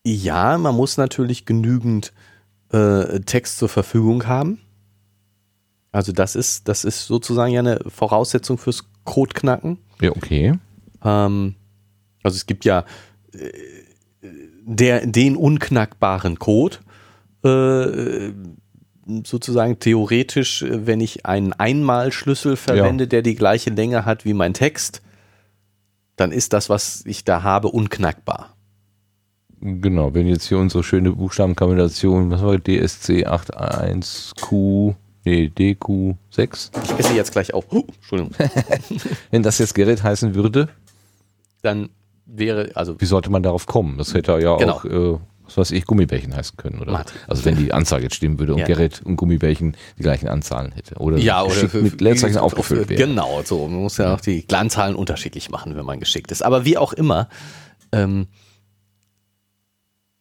Ja, 0.04 0.58
man 0.58 0.74
muss 0.74 0.96
natürlich 0.96 1.44
genügend 1.44 2.12
äh, 2.70 3.20
Text 3.20 3.58
zur 3.58 3.68
Verfügung 3.68 4.26
haben. 4.26 4.60
Also 5.92 6.12
das 6.12 6.36
ist, 6.36 6.68
das 6.68 6.84
ist 6.84 7.06
sozusagen 7.06 7.52
ja 7.52 7.60
eine 7.60 7.80
Voraussetzung 7.88 8.58
fürs 8.58 8.84
Codeknacken. 9.04 9.78
Ja, 10.00 10.10
okay. 10.10 10.58
Ähm, 11.02 11.54
also 12.22 12.36
es 12.36 12.46
gibt 12.46 12.64
ja 12.64 12.84
äh, 13.32 13.52
der, 14.64 15.06
den 15.06 15.36
unknackbaren 15.36 16.38
Code. 16.38 16.78
Äh, 17.44 18.32
sozusagen 19.24 19.78
theoretisch, 19.78 20.62
äh, 20.62 20.86
wenn 20.86 21.00
ich 21.00 21.26
einen 21.26 21.52
Einmalschlüssel 21.52 22.56
verwende, 22.56 23.08
der 23.08 23.22
die 23.22 23.34
gleiche 23.34 23.70
Länge 23.70 24.04
hat 24.04 24.24
wie 24.24 24.34
mein 24.34 24.54
Text, 24.54 25.02
dann 26.16 26.32
ist 26.32 26.52
das, 26.52 26.68
was 26.68 27.04
ich 27.06 27.24
da 27.24 27.42
habe, 27.42 27.68
unknackbar. 27.68 28.54
Genau, 29.60 30.14
wenn 30.14 30.26
jetzt 30.28 30.46
hier 30.48 30.58
unsere 30.58 30.84
schöne 30.84 31.12
Buchstabenkombination, 31.12 32.30
was 32.30 32.42
war 32.42 32.58
DSC 32.58 33.26
81Q, 33.26 34.94
nee, 35.24 35.50
DQ6, 35.56 36.70
Ich 36.84 36.98
esse 36.98 37.14
jetzt 37.14 37.32
gleich 37.32 37.54
auf. 37.54 37.64
Huh, 37.72 37.84
Entschuldigung. 37.96 38.32
wenn 39.30 39.42
das 39.42 39.58
jetzt 39.58 39.74
Gerrit 39.74 40.02
heißen 40.02 40.34
würde, 40.34 40.68
Dann 41.62 41.88
wäre, 42.24 42.70
also 42.74 43.00
wie 43.00 43.06
sollte 43.06 43.30
man 43.30 43.42
darauf 43.42 43.66
kommen? 43.66 43.98
Das 43.98 44.14
hätte 44.14 44.38
ja 44.40 44.56
Genau. 44.58 44.74
auch, 44.74 44.84
äh, 44.84 45.18
was 45.48 45.56
weiß 45.56 45.70
ich, 45.72 45.84
Gummibärchen 45.86 46.34
heißen 46.36 46.56
können, 46.56 46.78
oder? 46.80 46.92
Matt. 46.92 47.12
Also 47.26 47.44
wenn 47.44 47.56
die 47.56 47.72
Anzahl 47.72 48.02
jetzt 48.02 48.14
stimmen 48.14 48.38
würde 48.38 48.52
und 48.52 48.60
Ja. 48.60 48.66
Gerrit 48.66 49.02
und 49.04 49.16
Gummibärchen 49.16 49.76
die 49.98 50.02
gleichen 50.02 50.28
Anzahlen 50.28 50.72
hätte. 50.72 50.94
Oder 50.96 51.18
ja, 51.18 51.42
oder 51.42 51.52
für- 51.68 51.82
mit 51.82 52.00
Leerzeichen 52.00 52.38
aufgefüllt 52.38 52.88
wäre. 52.88 53.06
Genau, 53.06 53.42
so. 53.44 53.66
Man 53.66 53.80
muss 53.80 53.96
ja 53.96 54.14
auch 54.14 54.20
die 54.20 54.46
Glanzzahlen 54.46 54.94
unterschiedlich 54.94 55.50
machen, 55.50 55.74
wenn 55.76 55.84
man 55.86 55.98
geschickt 56.00 56.30
ist. 56.30 56.42
Aber 56.42 56.64
wie 56.64 56.76
auch 56.78 56.92
immer, 56.92 57.28
ähm, 57.92 58.26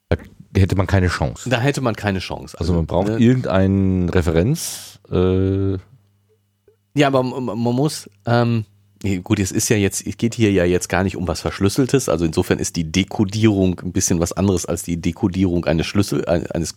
Da 0.10 0.18
hätte 0.62 0.76
man 0.76 0.88
keine 0.88 1.08
Chance. 1.08 1.50
da 1.50 1.60
hätte 1.60 1.82
man 1.82 1.96
keine 1.96 2.20
Chance. 2.20 2.58
Also 2.60 2.74
man 2.74 2.86
braucht 2.88 3.10
ne? 3.10 3.18
irgendeinen 3.20 4.10
Referenz, 4.10 5.00
äh, 5.12 5.74
Ja, 6.96 7.08
aber 7.08 7.22
man, 7.22 7.44
muss, 7.58 8.10
ähm, 8.26 8.66
gut, 9.24 9.40
es 9.40 9.52
ist 9.52 9.70
ja 9.70 9.78
jetzt, 9.78 10.06
es 10.06 10.18
geht 10.18 10.34
hier 10.36 10.52
ja 10.52 10.66
jetzt 10.66 10.90
gar 10.90 11.04
nicht 11.04 11.16
um 11.18 11.28
was 11.28 11.42
Verschlüsseltes. 11.42 12.10
Also 12.10 12.26
insofern 12.26 12.60
ist 12.60 12.76
die 12.76 12.92
Dekodierung 12.92 13.80
ein 13.82 13.92
bisschen 13.92 14.20
was 14.20 14.34
anderes 14.34 14.66
als 14.66 14.84
die 14.84 14.98
Dekodierung 15.00 15.66
eines 15.66 15.86
Schlüssel, 15.86 16.26
ein- 16.26 16.48
eines 16.48 16.74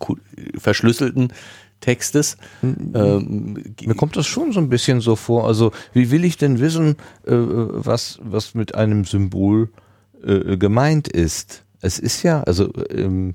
verschlüsselten 0.58 1.32
Textes. 1.80 2.36
Ähm, 2.62 3.74
Mir 3.82 3.94
kommt 3.94 4.16
das 4.16 4.26
schon 4.26 4.52
so 4.52 4.60
ein 4.60 4.68
bisschen 4.68 5.00
so 5.00 5.16
vor. 5.16 5.46
Also, 5.46 5.72
wie 5.94 6.10
will 6.10 6.24
ich 6.24 6.36
denn 6.36 6.60
wissen, 6.60 6.96
äh, 7.26 7.32
was, 7.32 8.18
was 8.22 8.54
mit 8.54 8.74
einem 8.74 9.04
Symbol 9.06 9.70
äh, 10.22 10.58
gemeint 10.58 11.08
ist? 11.08 11.64
Es 11.80 11.98
ist 11.98 12.22
ja, 12.22 12.42
also, 12.42 12.70
ähm, 12.90 13.34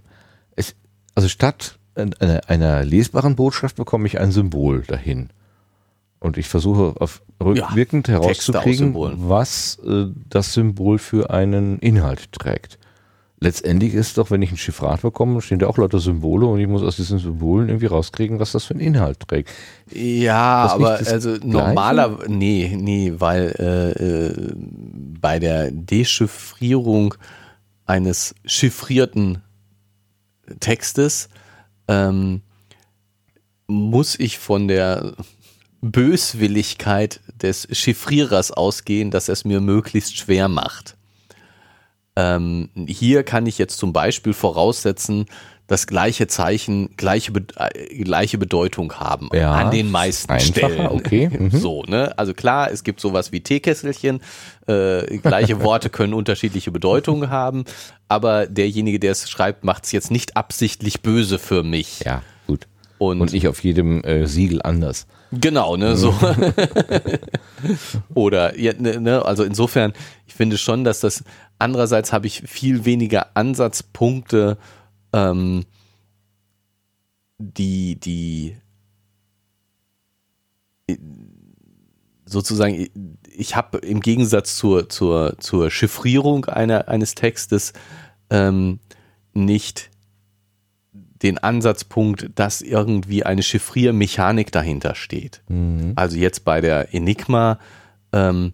es, 0.55 0.75
also 1.15 1.27
statt 1.27 1.79
einer, 1.95 2.41
einer 2.47 2.85
lesbaren 2.85 3.35
Botschaft 3.35 3.77
bekomme 3.77 4.05
ich 4.05 4.19
ein 4.19 4.31
Symbol 4.31 4.83
dahin. 4.87 5.29
Und 6.25 6.37
ich 6.37 6.47
versuche 6.47 6.95
auf 6.99 7.21
rückwirkend 7.41 8.09
aus 8.09 8.13
herauszukriegen, 8.13 8.95
was 8.95 9.77
äh, 9.85 10.07
das 10.27 10.53
Symbol 10.53 10.97
für 10.97 11.29
einen 11.29 11.77
Inhalt 11.79 12.31
trägt. 12.31 12.79
Letztendlich 13.39 13.93
ist 13.93 14.17
doch, 14.17 14.31
wenn 14.31 14.41
ich 14.41 14.51
ein 14.51 14.57
Chiffrat 14.57 15.03
bekomme, 15.03 15.39
stehen 15.41 15.59
da 15.59 15.67
auch 15.67 15.77
lauter 15.77 15.99
Symbole 15.99 16.47
und 16.47 16.59
ich 16.59 16.67
muss 16.67 16.81
aus 16.81 16.95
diesen 16.95 17.19
Symbolen 17.19 17.69
irgendwie 17.69 17.85
rauskriegen, 17.85 18.39
was 18.39 18.53
das 18.53 18.63
für 18.63 18.73
einen 18.73 18.81
Inhalt 18.81 19.19
trägt. 19.19 19.51
Ja, 19.91 20.65
aber 20.67 20.97
also 21.05 21.37
normaler, 21.43 22.17
nee, 22.27 22.75
nee, 22.75 23.13
weil 23.17 23.53
äh, 23.59 23.91
äh, 23.91 24.53
bei 25.21 25.37
der 25.37 25.69
Dechiffrierung 25.69 27.13
eines 27.85 28.33
chiffrierten 28.45 29.43
Textes 30.59 31.29
ähm, 31.87 32.41
muss 33.67 34.17
ich 34.17 34.39
von 34.39 34.67
der 34.67 35.13
Böswilligkeit 35.91 37.19
des 37.41 37.67
Chiffrierers 37.71 38.51
ausgehen, 38.51 39.11
dass 39.11 39.29
er 39.29 39.33
es 39.33 39.45
mir 39.45 39.61
möglichst 39.61 40.17
schwer 40.17 40.47
macht. 40.47 40.95
Ähm, 42.15 42.69
hier 42.87 43.23
kann 43.23 43.45
ich 43.45 43.57
jetzt 43.57 43.77
zum 43.77 43.93
Beispiel 43.93 44.33
voraussetzen, 44.33 45.25
das 45.67 45.87
gleiche 45.87 46.27
Zeichen, 46.27 46.95
gleiche, 46.95 47.31
Be 47.31 47.45
äh, 47.57 48.03
gleiche 48.03 48.37
Bedeutung 48.37 48.93
haben. 48.93 49.29
Ja, 49.33 49.53
an 49.53 49.71
den 49.71 49.89
meisten 49.89 50.39
Stellen. 50.39 50.87
okay, 50.87 51.29
mhm. 51.39 51.51
So, 51.51 51.83
ne? 51.83 52.17
Also 52.17 52.33
klar, 52.33 52.71
es 52.71 52.83
gibt 52.83 52.99
sowas 52.99 53.31
wie 53.31 53.41
Teekesselchen, 53.41 54.21
äh, 54.67 55.17
gleiche 55.17 55.61
Worte 55.63 55.89
können 55.89 56.13
unterschiedliche 56.13 56.71
Bedeutungen 56.71 57.29
haben, 57.29 57.65
aber 58.07 58.45
derjenige, 58.45 58.99
der 58.99 59.11
es 59.11 59.29
schreibt, 59.29 59.63
macht 59.63 59.85
es 59.85 59.91
jetzt 59.91 60.11
nicht 60.11 60.37
absichtlich 60.37 61.01
böse 61.01 61.39
für 61.39 61.63
mich. 61.63 62.01
Ja, 62.05 62.21
gut. 62.47 62.67
Und, 62.97 63.19
Und 63.19 63.33
nicht 63.33 63.47
auf 63.47 63.63
jedem 63.63 64.03
äh, 64.03 64.25
Siegel 64.27 64.61
anders. 64.61 65.07
Genau, 65.39 65.75
ne, 65.75 65.95
so. 65.95 66.13
Oder, 68.13 68.59
ja, 68.59 68.73
ne, 68.73 68.99
ne, 68.99 69.25
also 69.25 69.43
insofern, 69.43 69.93
ich 70.27 70.33
finde 70.33 70.57
schon, 70.57 70.83
dass 70.83 70.99
das, 70.99 71.23
andererseits 71.57 72.13
habe 72.13 72.27
ich 72.27 72.43
viel 72.45 72.85
weniger 72.85 73.35
Ansatzpunkte, 73.35 74.57
ähm, 75.13 75.65
die, 77.37 77.99
die, 77.99 78.57
sozusagen, 82.25 82.87
ich 83.29 83.55
habe 83.55 83.79
im 83.79 84.01
Gegensatz 84.01 84.57
zur, 84.57 84.89
zur, 84.89 85.37
zur 85.39 85.69
Chiffrierung 85.69 86.45
einer, 86.45 86.87
eines 86.87 87.15
Textes 87.15 87.73
ähm, 88.29 88.79
nicht 89.33 89.91
den 91.25 91.37
Ansatzpunkt, 91.37 92.29
dass 92.35 92.61
irgendwie 92.61 93.23
eine 93.23 93.43
Chiffriermechanik 93.43 94.51
dahinter 94.51 94.95
steht. 94.95 95.41
Mhm. 95.49 95.91
Also 95.95 96.15
jetzt 96.17 96.45
bei 96.45 96.61
der 96.61 96.93
Enigma 96.93 97.59
ähm, 98.13 98.53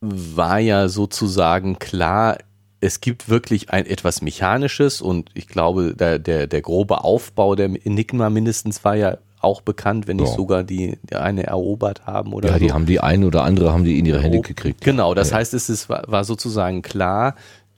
war 0.00 0.58
ja 0.60 0.88
sozusagen 0.88 1.78
klar, 1.78 2.38
es 2.80 3.00
gibt 3.00 3.28
wirklich 3.28 3.70
ein 3.70 3.86
etwas 3.86 4.22
Mechanisches 4.22 5.00
und 5.00 5.30
ich 5.34 5.48
glaube, 5.48 5.94
der, 5.96 6.18
der, 6.18 6.46
der 6.46 6.60
grobe 6.60 7.02
Aufbau 7.02 7.56
der 7.56 7.66
Enigma 7.84 8.30
mindestens 8.30 8.84
war 8.84 8.94
ja 8.94 9.18
auch 9.40 9.60
bekannt, 9.60 10.06
wenn 10.08 10.16
nicht 10.16 10.30
Ja. 10.30 10.34
sogar 10.36 10.62
die, 10.64 10.98
die 11.02 11.14
eine 11.16 11.44
erobert 11.44 12.06
haben 12.06 12.32
oder 12.32 12.48
Ja, 12.48 12.54
so. 12.54 12.58
die 12.60 12.72
haben 12.72 12.86
die 12.86 13.00
eine 13.00 13.26
oder 13.26 13.42
andere 13.44 13.72
haben 13.72 13.84
die 13.84 13.98
in 13.98 14.06
ihre 14.06 14.20
Hände 14.20 14.40
gekriegt. 14.40 14.80
Genau, 14.82 15.14
das 15.14 15.30
Ja. 15.30 15.36
heißt, 15.36 15.54
es 15.54 15.68
ist, 15.68 15.88
war 15.88 16.24
sozusagen 16.24 16.82
klar, 16.82 17.34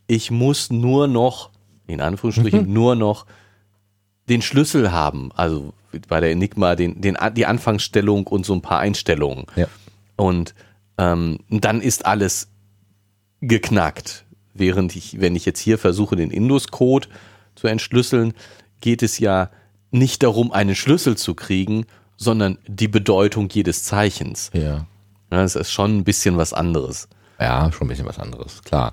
ich 0.06 0.30
muss 0.30 0.70
nur 0.70 1.06
noch, 1.06 1.49
in 1.92 2.00
Anführungsstrichen, 2.00 2.66
Mhm. 2.66 2.72
nur 2.72 2.94
noch 2.96 3.26
den 4.28 4.42
Schlüssel 4.42 4.92
haben. 4.92 5.30
Also 5.34 5.72
bei 6.08 6.20
der 6.20 6.30
Enigma 6.30 6.76
den, 6.76 7.00
den, 7.00 7.16
die 7.34 7.46
Anfangsstellung 7.46 8.26
und 8.26 8.46
so 8.46 8.54
ein 8.54 8.62
paar 8.62 8.78
Einstellungen. 8.78 9.46
Ja. 9.56 9.66
Und 10.16 10.54
ähm, 10.98 11.38
dann 11.48 11.80
ist 11.80 12.06
alles 12.06 12.48
geknackt. 13.40 14.24
Während 14.54 14.94
ich, 14.96 15.20
wenn 15.20 15.36
ich 15.36 15.46
jetzt 15.46 15.60
hier 15.60 15.78
versuche, 15.78 16.16
den 16.16 16.30
Indus-Code 16.30 17.08
zu 17.54 17.66
entschlüsseln, 17.66 18.34
geht 18.80 19.02
es 19.02 19.18
ja 19.18 19.50
nicht 19.90 20.22
darum, 20.22 20.52
einen 20.52 20.74
Schlüssel 20.74 21.16
zu 21.16 21.34
kriegen, 21.34 21.86
sondern 22.16 22.58
die 22.66 22.88
Bedeutung 22.88 23.48
jedes 23.50 23.84
Zeichens. 23.84 24.50
Ja. 24.52 24.60
Ja, 25.32 25.42
das 25.42 25.54
ist 25.56 25.70
schon 25.70 25.98
ein 25.98 26.04
bisschen 26.04 26.36
was 26.36 26.52
anderes. 26.52 27.08
Ja, 27.38 27.70
schon 27.72 27.86
ein 27.86 27.88
bisschen 27.90 28.06
was 28.06 28.18
anderes, 28.18 28.62
klar. 28.62 28.92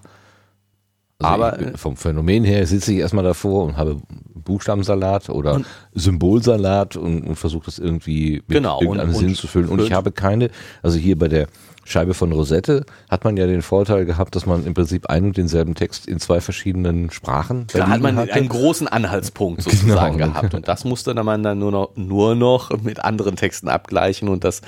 Also 1.20 1.44
Aber- 1.44 1.60
ich, 1.60 1.80
vom 1.80 1.98
Phänomen 1.98 2.44
her 2.44 2.66
sitze 2.68 2.94
ich 2.94 3.00
erstmal 3.00 3.24
davor 3.24 3.66
und 3.66 3.78
habe 3.78 4.00
Buchstabensalat 4.36 5.30
oder 5.30 5.62
Symbolsalat 5.94 6.96
und, 6.96 7.24
und 7.24 7.36
versuche 7.36 7.66
das 7.66 7.80
irgendwie 7.80 8.44
mit 8.48 8.50
Genau, 8.50 8.80
irgendeinem 8.82 9.10
und- 9.10 9.16
Sinn 9.16 9.28
und 9.30 9.36
zu 9.36 9.48
füllen. 9.48 9.70
Und 9.70 9.82
ich 9.82 9.92
habe 9.94 10.12
keine, 10.12 10.50
also 10.84 10.98
hier 10.98 11.18
bei 11.18 11.28
der 11.28 11.48
Scheibe 11.86 12.14
von 12.14 12.32
Rosette 12.34 12.86
hat 13.10 13.24
man 13.24 13.36
ja 13.38 13.48
den 13.48 13.62
Vorteil 13.62 14.06
gehabt, 14.06 14.36
dass 14.36 14.46
man 14.46 14.66
im 14.66 14.74
Prinzip 14.74 15.10
einen 15.10 15.28
und 15.28 15.38
denselben 15.38 15.74
Text 15.74 16.06
in 16.08 16.20
zwei 16.20 16.40
verschiedenen 16.42 17.10
Sprachen 17.12 17.66
Da 17.74 17.88
hat 17.88 18.02
man 18.02 18.16
hatte. 18.18 18.34
einen 18.34 18.50
großen 18.50 18.88
Anhaltspunkt 18.88 19.62
sozusagen 19.64 20.18
Genau. 20.18 20.34
gehabt. 20.34 20.54
Und 20.54 20.68
das 20.68 20.84
musste 20.86 21.14
man 21.16 21.44
dann 21.44 21.58
nur 21.60 21.72
noch, 21.72 21.96
nur 21.96 22.36
noch 22.36 22.70
mit 22.84 23.04
anderen 23.04 23.38
Texten 23.38 23.70
abgleichen 23.70 24.28
und 24.28 24.44
das 24.44 24.62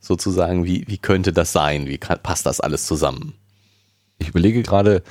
sozusagen, 0.00 0.64
wie, 0.64 0.84
wie 0.86 0.98
könnte 0.98 1.32
das 1.32 1.52
sein? 1.52 1.86
Wie 1.88 1.98
kann, 1.98 2.18
passt 2.22 2.46
das 2.46 2.60
alles 2.60 2.86
zusammen? 2.86 3.32
Ich 4.18 4.28
überlege 4.28 4.62
gerade, 4.62 5.02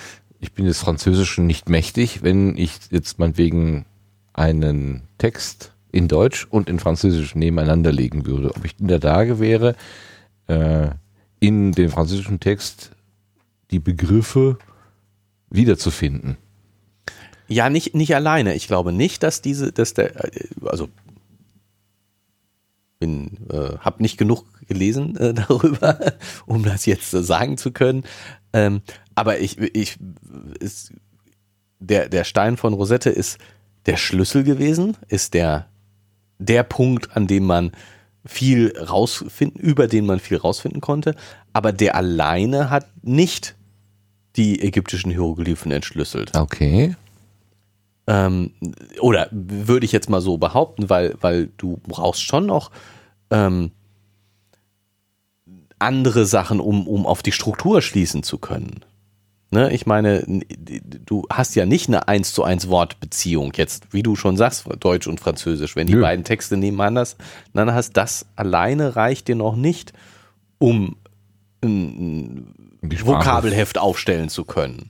ich 0.46 0.54
bin 0.54 0.66
des 0.66 0.80
Französischen 0.80 1.48
nicht 1.48 1.70
mächtig, 1.70 2.22
wenn 2.22 2.56
ich 2.56 2.78
jetzt 2.92 3.18
meinetwegen 3.18 3.86
einen 4.32 5.02
Text 5.18 5.74
in 5.92 6.08
Deutsch 6.08 6.46
und 6.48 6.70
in 6.70 6.78
Französisch 6.78 7.34
nebeneinander 7.34 7.92
legen 7.92 8.28
würde. 8.28 8.56
Ob 8.56 8.64
ich 8.64 8.80
in 8.80 8.88
der 8.88 9.00
Lage 9.00 9.40
wäre, 9.40 9.76
äh, 10.46 10.90
in 11.40 11.72
dem 11.72 11.90
französischen 11.90 12.40
Text 12.40 12.92
die 13.72 13.80
Begriffe 13.80 14.60
wiederzufinden. 15.50 16.38
Ja, 17.48 17.72
nicht, 17.72 17.96
nicht 17.96 18.14
alleine. 18.14 18.54
Ich 18.54 18.68
glaube 18.68 18.92
nicht, 18.92 19.24
dass 19.24 19.42
diese, 19.42 19.72
dass 19.72 19.96
der, 19.96 20.26
äh, 20.26 20.48
also 20.64 20.90
bin, 23.00 23.38
äh, 23.50 23.78
habe 23.80 24.04
nicht 24.04 24.18
genug 24.18 24.46
gelesen 24.68 25.16
äh, 25.18 25.34
darüber, 25.48 26.14
um 26.46 26.64
das 26.64 26.86
jetzt 26.86 27.14
äh, 27.14 27.24
sagen 27.24 27.58
zu 27.58 27.72
können. 27.72 28.04
Ähm, 28.56 28.82
aber 29.16 29.40
ich, 29.40 29.60
ich, 29.60 29.98
ist, 30.62 30.94
der, 31.80 32.08
der 32.08 32.24
Stein 32.24 32.56
von 32.56 32.74
Rosette 32.74 33.10
ist 33.10 33.38
der 33.86 33.98
Schlüssel 33.98 34.46
gewesen, 34.46 34.96
ist 35.10 35.34
der, 35.34 35.68
der 36.40 36.64
Punkt, 36.64 37.18
an 37.18 37.28
dem 37.28 37.46
man 37.46 37.74
viel 38.26 38.74
rausfinden, 38.80 39.60
über 39.60 39.88
den 39.88 40.06
man 40.06 40.22
viel 40.22 40.38
rausfinden 40.38 40.80
konnte, 40.80 41.16
aber 41.52 41.74
der 41.74 41.96
alleine 41.96 42.70
hat 42.70 42.88
nicht 43.04 43.56
die 44.38 44.62
ägyptischen 44.62 45.12
Hieroglyphen 45.12 45.72
entschlüsselt. 45.72 46.34
Okay. 46.34 46.96
Ähm, 48.08 48.52
oder 49.02 49.28
würde 49.32 49.86
ich 49.86 49.92
jetzt 49.92 50.10
mal 50.10 50.22
so 50.22 50.38
behaupten, 50.38 50.90
weil, 50.90 51.16
weil 51.20 51.50
du 51.58 51.78
brauchst 51.88 52.22
schon 52.22 52.46
noch 52.46 52.72
ähm, 53.32 53.72
andere 55.80 56.26
Sachen, 56.26 56.60
um, 56.60 56.88
um 56.88 57.06
auf 57.06 57.24
die 57.24 57.32
Struktur 57.32 57.82
schließen 57.82 58.24
zu 58.24 58.38
können. 58.38 58.82
Ne? 59.52 59.72
Ich 59.72 59.86
meine, 59.86 60.24
du 61.06 61.26
hast 61.30 61.56
ja 61.56 61.66
nicht 61.66 61.88
eine 61.88 62.08
1 62.08 62.34
zu 62.34 62.44
1 62.44 62.68
Wortbeziehung, 62.70 63.54
jetzt, 63.56 63.88
wie 63.92 64.04
du 64.04 64.16
schon 64.16 64.38
sagst, 64.38 64.66
Deutsch 64.80 65.08
und 65.08 65.20
Französisch. 65.20 65.76
Wenn 65.76 65.88
die 65.88 65.96
Nö. 65.96 66.02
beiden 66.02 66.26
Texte 66.26 66.58
nebeneinander 66.58 67.08
nebeneinander 67.48 67.76
hast, 67.76 67.94
das 67.94 68.26
alleine 68.36 68.96
reicht 68.96 69.28
dir 69.28 69.36
noch 69.36 69.56
nicht, 69.56 69.94
um 70.58 70.98
ein 71.64 72.54
Vokabelheft 72.82 73.78
aufstellen 73.78 74.30
zu 74.30 74.46
können. 74.46 74.90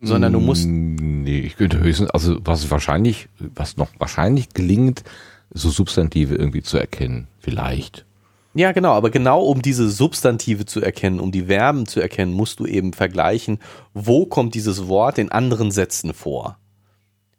Sondern 0.00 0.32
du 0.34 0.40
musst 0.40 0.66
Mm, 0.66 0.94
Nee, 1.24 1.40
ich 1.40 1.56
könnte 1.56 1.80
höchstens, 1.80 2.10
also 2.10 2.36
was 2.44 2.70
wahrscheinlich, 2.70 3.28
was 3.38 3.78
noch 3.78 3.88
wahrscheinlich 3.98 4.50
gelingt, 4.50 5.04
so 5.50 5.70
Substantive 5.70 6.34
irgendwie 6.34 6.62
zu 6.62 6.76
erkennen. 6.76 7.28
Vielleicht. 7.40 8.04
Ja, 8.54 8.72
genau, 8.72 8.92
aber 8.92 9.10
genau 9.10 9.42
um 9.42 9.62
diese 9.62 9.90
Substantive 9.90 10.64
zu 10.64 10.80
erkennen, 10.80 11.18
um 11.18 11.32
die 11.32 11.44
Verben 11.44 11.86
zu 11.86 12.00
erkennen, 12.00 12.32
musst 12.32 12.60
du 12.60 12.66
eben 12.66 12.92
vergleichen, 12.92 13.58
wo 13.94 14.26
kommt 14.26 14.54
dieses 14.54 14.86
Wort 14.86 15.18
in 15.18 15.32
anderen 15.32 15.72
Sätzen 15.72 16.14
vor. 16.14 16.58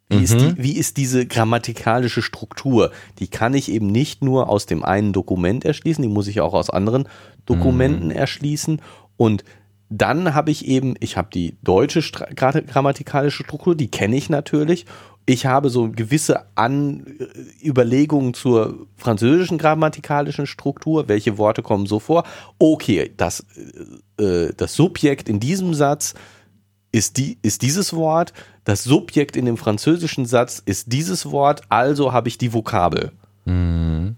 Wie, 0.08 0.24
ist, 0.24 0.40
die, 0.40 0.54
wie 0.58 0.74
ist 0.74 0.98
diese 0.98 1.26
grammatikalische 1.26 2.22
Struktur? 2.22 2.92
Die 3.18 3.28
kann 3.28 3.56
ich 3.56 3.72
eben 3.72 3.88
nicht 3.88 4.24
nur 4.24 4.50
aus 4.50 4.68
dem 4.68 4.84
einen 4.84 5.14
Dokument 5.14 5.66
erschließen, 5.66 6.04
die 6.04 6.10
muss 6.10 6.28
ich 6.28 6.42
auch 6.42 6.54
aus 6.54 6.70
anderen 6.70 7.08
Dokumenten 7.48 8.12
erschließen. 8.12 8.82
Und 9.18 9.44
dann 9.90 10.36
habe 10.36 10.52
ich 10.52 10.68
eben, 10.68 10.94
ich 11.00 11.18
habe 11.18 11.30
die 11.34 11.58
deutsche 11.64 12.02
grammatikalische 12.36 13.44
Struktur, 13.44 13.76
die 13.76 13.90
kenne 13.90 14.16
ich 14.16 14.30
natürlich. 14.30 14.86
Ich 15.26 15.46
habe 15.46 15.70
so 15.70 15.90
gewisse 15.90 16.46
An 16.56 17.06
Überlegungen 17.64 18.34
zur 18.34 18.88
französischen 18.96 19.58
grammatikalischen 19.58 20.46
Struktur. 20.46 21.08
Welche 21.08 21.38
Worte 21.38 21.64
kommen 21.64 21.88
so 21.88 22.00
vor? 22.00 22.26
Okay, 22.60 23.12
das, 23.18 23.46
äh, 24.20 24.24
äh, 24.24 24.54
das 24.56 24.76
Subjekt 24.76 25.28
in 25.28 25.40
diesem 25.40 25.74
Satz 25.74 26.14
ist, 26.92 27.18
die, 27.18 27.38
ist 27.42 27.64
dieses 27.64 27.94
Wort. 27.94 28.34
Das 28.64 28.84
Subjekt 28.84 29.36
in 29.36 29.46
dem 29.46 29.58
französischen 29.58 30.26
Satz 30.26 30.62
ist 30.64 30.94
dieses 30.94 31.32
Wort. 31.32 31.62
Also 31.70 32.14
habe 32.14 32.28
ich 32.28 32.38
die 32.38 32.54
Vokabel. 32.54 33.12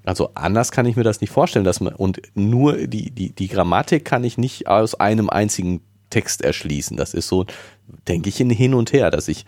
Also 0.07 0.29
anders 0.35 0.71
kann 0.71 0.85
ich 0.85 0.95
mir 0.95 1.03
das 1.03 1.19
nicht 1.19 1.31
vorstellen, 1.31 1.65
dass 1.65 1.81
man 1.81 1.93
und 1.93 2.21
nur 2.33 2.77
die, 2.87 3.11
die, 3.11 3.33
die 3.33 3.47
Grammatik 3.49 4.05
kann 4.05 4.23
ich 4.23 4.37
nicht 4.37 4.67
aus 4.67 4.95
einem 4.95 5.29
einzigen 5.29 5.81
Text 6.09 6.43
erschließen. 6.43 6.95
Das 6.95 7.13
ist 7.13 7.27
so, 7.27 7.45
denke 8.07 8.29
ich, 8.29 8.39
in 8.39 8.49
hin 8.49 8.73
und 8.73 8.93
her, 8.93 9.11
dass 9.11 9.27
ich 9.27 9.45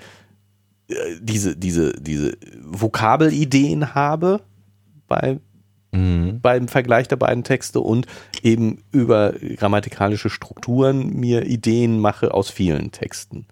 diese, 1.21 1.55
diese, 1.55 1.93
diese 1.93 2.37
Vokabelideen 2.61 3.93
habe 3.95 4.41
bei, 5.07 5.39
beim 5.91 6.67
Vergleich 6.67 7.07
der 7.07 7.15
beiden 7.15 7.43
Texte 7.43 7.79
und 7.79 8.05
eben 8.43 8.83
über 8.91 9.33
grammatikalische 9.57 10.29
Strukturen 10.29 11.15
mir 11.19 11.47
Ideen 11.47 11.99
mache 11.99 12.33
aus 12.33 12.49
vielen 12.49 12.91
Texten. 12.91 13.45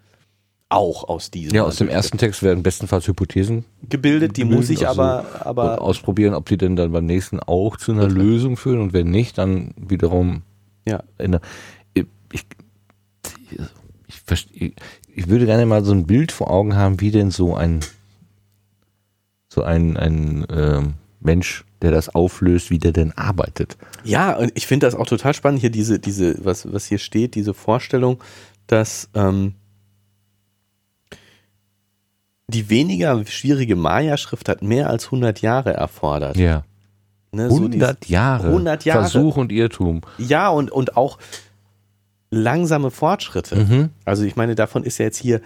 Auch 0.70 1.08
aus 1.08 1.32
diesem. 1.32 1.56
Ja, 1.56 1.64
aus 1.64 1.78
dem 1.78 1.88
ersten 1.88 2.18
Text 2.18 2.44
werden 2.44 2.62
bestenfalls 2.62 3.08
Hypothesen 3.08 3.66
gebildet, 3.90 4.36
die 4.38 4.44
muss 4.44 4.70
ich 4.70 4.88
also, 4.88 5.02
aber, 5.02 5.26
aber 5.46 5.82
ausprobieren, 5.82 6.34
ob 6.34 6.46
die 6.48 6.58
denn 6.58 6.76
dann 6.76 6.92
beim 6.92 7.06
nächsten 7.06 7.40
auch 7.40 7.78
zu 7.78 7.92
einer 7.94 8.08
Lösung 8.10 8.58
führen 8.58 8.82
und 8.82 8.94
wenn 8.94 9.10
nicht, 9.10 9.38
dann 9.38 9.74
wiederum 9.78 10.44
ja. 10.86 11.04
in 11.18 11.32
der, 11.32 11.42
ich, 11.94 12.06
ich, 12.34 12.46
ich, 14.08 14.16
verste- 14.16 14.74
ich 15.18 15.28
würde 15.30 15.48
gerne 15.48 15.66
mal 15.66 15.84
so 15.84 15.94
ein 15.94 16.06
Bild 16.06 16.32
vor 16.32 16.52
Augen 16.52 16.76
haben, 16.76 17.02
wie 17.02 17.10
denn 17.10 17.32
so 17.32 17.56
ein 17.56 17.80
so 19.50 19.64
ein, 19.64 19.98
ein 19.98 20.46
ähm, 20.52 20.94
Mensch, 21.20 21.66
der 21.82 21.90
das 21.90 22.14
auflöst, 22.14 22.70
wie 22.70 22.78
der 22.78 22.92
denn 22.92 23.18
arbeitet. 23.18 23.78
Ja, 24.04 24.36
und 24.38 24.52
ich 24.54 24.68
finde 24.68 24.86
das 24.86 24.94
auch 24.94 25.08
total 25.08 25.34
spannend 25.34 25.62
hier, 25.62 25.72
diese, 25.72 25.98
diese, 25.98 26.46
was, 26.46 26.72
was 26.72 26.86
hier 26.86 27.00
steht, 27.00 27.34
diese 27.34 27.56
Vorstellung, 27.56 28.22
dass 28.68 29.10
ähm, 29.16 29.56
die 32.48 32.70
weniger 32.70 33.26
schwierige 33.26 33.76
Maya-Schrift 33.76 34.48
hat 34.48 34.62
mehr 34.62 34.88
als 34.88 35.06
100 35.06 35.42
Jahre 35.42 35.74
erfordert. 35.74 36.38
Ja. 36.38 36.64
Ne, 37.32 37.50
so 37.50 37.56
100 37.56 38.04
dies- 38.04 38.10
Jahre. 38.10 38.48
100 38.50 38.86
Jahre. 38.86 39.02
Versuch 39.02 39.36
und 39.38 39.52
Irrtum. 39.52 40.02
Ja, 40.20 40.50
und, 40.50 40.70
und 40.72 40.96
auch 40.96 41.18
langsame 42.38 42.92
Fortschritte. 42.92 43.56
Mhm. 43.56 43.90
Also 44.06 44.24
ich 44.24 44.36
meine, 44.36 44.56
davon 44.56 44.84
ist 44.84 44.98
ja 44.98 45.06
jetzt 45.06 45.18
hier 45.18 45.42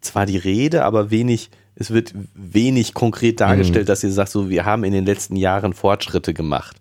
zwar 0.00 0.26
die 0.26 0.36
Rede, 0.36 0.84
aber 0.84 1.10
wenig, 1.10 1.50
es 1.74 1.90
wird 1.90 2.14
wenig 2.34 2.94
konkret 2.94 3.40
dargestellt, 3.40 3.88
dass 3.88 4.04
ihr 4.04 4.12
sagt, 4.12 4.30
so, 4.30 4.50
wir 4.50 4.64
haben 4.64 4.84
in 4.84 4.92
den 4.92 5.06
letzten 5.06 5.36
Jahren 5.36 5.72
Fortschritte 5.72 6.34
gemacht. 6.34 6.76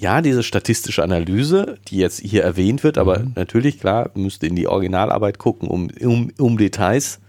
Ja, 0.00 0.20
diese 0.20 0.42
statistische 0.42 1.04
Analyse, 1.04 1.78
die 1.88 1.98
jetzt 1.98 2.20
hier 2.20 2.42
erwähnt 2.42 2.82
wird, 2.82 2.98
aber 2.98 3.24
natürlich, 3.36 3.78
klar, 3.78 4.10
müsste 4.14 4.46
in 4.46 4.56
die 4.56 4.66
Originalarbeit 4.66 5.38
gucken, 5.38 5.68
um, 5.68 5.88
um, 6.00 6.32
um 6.36 6.58
Details 6.58 7.20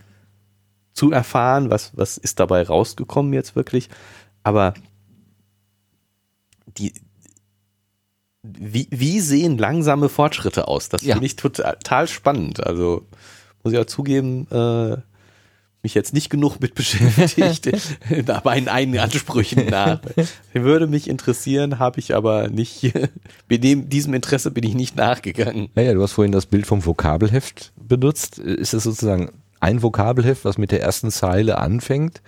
zu 0.93 1.11
erfahren, 1.11 1.69
was, 1.69 1.91
was 1.95 2.17
ist 2.17 2.39
dabei 2.39 2.63
rausgekommen 2.63 3.33
jetzt 3.33 3.55
wirklich. 3.55 3.89
Aber 4.43 4.73
die, 6.77 6.93
wie, 8.59 8.87
wie 8.91 9.19
sehen 9.19 9.57
langsame 9.57 10.09
Fortschritte 10.09 10.67
aus? 10.67 10.89
Das 10.89 11.01
Ja. 11.03 11.15
finde 11.15 11.25
ich 11.27 11.35
total, 11.35 12.07
spannend. 12.07 12.65
Also 12.65 13.05
muss 13.63 13.73
ich 13.73 13.79
auch 13.79 13.85
zugeben, 13.85 14.47
äh, 14.51 14.97
mich 15.83 15.93
jetzt 15.93 16.13
nicht 16.13 16.29
genug 16.29 16.59
mit 16.59 16.73
beschäftigt, 16.75 17.69
meinen 18.43 18.67
eigenen 18.67 18.99
Ansprüchen 18.99 19.67
nach. 19.67 19.99
Würde 20.53 20.87
mich 20.87 21.07
interessieren, 21.07 21.77
habe 21.79 21.99
ich 21.99 22.15
aber 22.15 22.47
nicht, 22.49 22.91
mit 23.49 23.63
dem, 23.63 23.87
diesem 23.89 24.13
Interesse 24.13 24.51
bin 24.51 24.63
ich 24.63 24.73
nicht 24.73 24.95
nachgegangen. 24.95 25.69
Naja, 25.75 25.93
du 25.93 26.01
hast 26.01 26.13
vorhin 26.13 26.31
das 26.31 26.47
Bild 26.47 26.65
vom 26.65 26.85
Vokabelheft 26.85 27.71
benutzt. 27.79 28.39
Ist 28.39 28.73
das 28.73 28.83
sozusagen 28.83 29.31
ein 29.59 29.81
Vokabelheft, 29.81 30.43
was 30.45 30.57
mit 30.57 30.71
der 30.71 30.81
ersten 30.81 31.11
Zeile 31.11 31.57
anfängt 31.59 32.21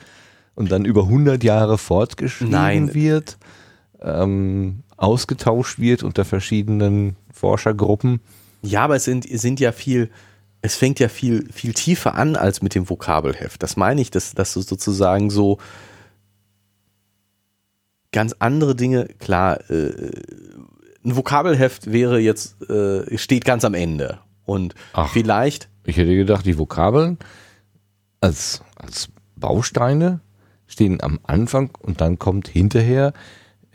und 0.55 0.71
dann 0.71 0.85
über 0.85 1.03
100 1.03 1.43
Jahre 1.43 1.77
fortgeschrieben 1.77 2.51
Nein. 2.51 2.93
wird, 2.93 3.37
ähm, 4.01 4.83
ausgetauscht 4.97 5.79
wird 5.79 6.03
unter 6.03 6.25
verschiedenen 6.25 7.15
Forschergruppen? 7.31 8.19
Ja, 8.61 8.83
aber 8.83 8.95
es 8.95 9.05
sind, 9.05 9.25
sind 9.29 9.59
ja 9.59 9.71
viel, 9.71 10.09
es 10.61 10.75
fängt 10.75 10.99
ja 10.99 11.07
viel, 11.07 11.47
viel 11.51 11.73
tiefer 11.73 12.15
an 12.15 12.35
als 12.35 12.61
mit 12.61 12.75
dem 12.75 12.89
Vokabelheft. 12.89 13.61
Das 13.63 13.77
meine 13.77 14.01
ich, 14.01 14.11
dass, 14.11 14.33
dass 14.33 14.53
du 14.53 14.61
sozusagen 14.61 15.29
so 15.29 15.59
ganz 18.11 18.35
andere 18.39 18.75
Dinge, 18.75 19.05
klar, 19.19 19.69
äh, 19.69 20.11
ein 21.05 21.15
Vokabelheft 21.15 21.91
wäre 21.91 22.19
jetzt, 22.19 22.61
äh, 22.69 23.17
steht 23.17 23.45
ganz 23.45 23.63
am 23.63 23.73
Ende. 23.73 24.19
Und 24.45 24.75
Ach. 24.93 25.11
vielleicht, 25.11 25.69
Ich 25.85 25.97
hätte 25.97 26.15
gedacht, 26.15 26.45
die 26.45 26.57
Vokabeln 26.57 27.17
als, 28.19 28.61
als 28.75 29.09
Bausteine 29.35 30.21
stehen 30.67 31.01
am 31.01 31.19
Anfang 31.23 31.69
und 31.79 32.01
dann 32.01 32.17
kommt 32.17 32.47
hinterher 32.47 33.13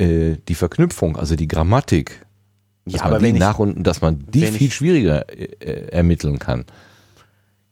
äh, 0.03 0.37
die 0.49 0.55
Verknüpfung, 0.55 1.16
also 1.16 1.37
die 1.37 1.49
Grammatik. 1.49 2.27
Dass 2.85 2.95
ja, 2.95 3.05
man 3.05 3.12
aber 3.15 3.23
die 3.24 3.31
ich, 3.33 3.39
nach 3.39 3.59
und 3.59 3.83
dass 3.85 4.01
man 4.01 4.24
die 4.29 4.47
viel 4.47 4.66
ich- 4.69 4.74
schwieriger 4.74 5.29
äh, 5.31 5.45
äh, 5.61 5.89
ermitteln 5.93 6.39
kann. 6.41 6.65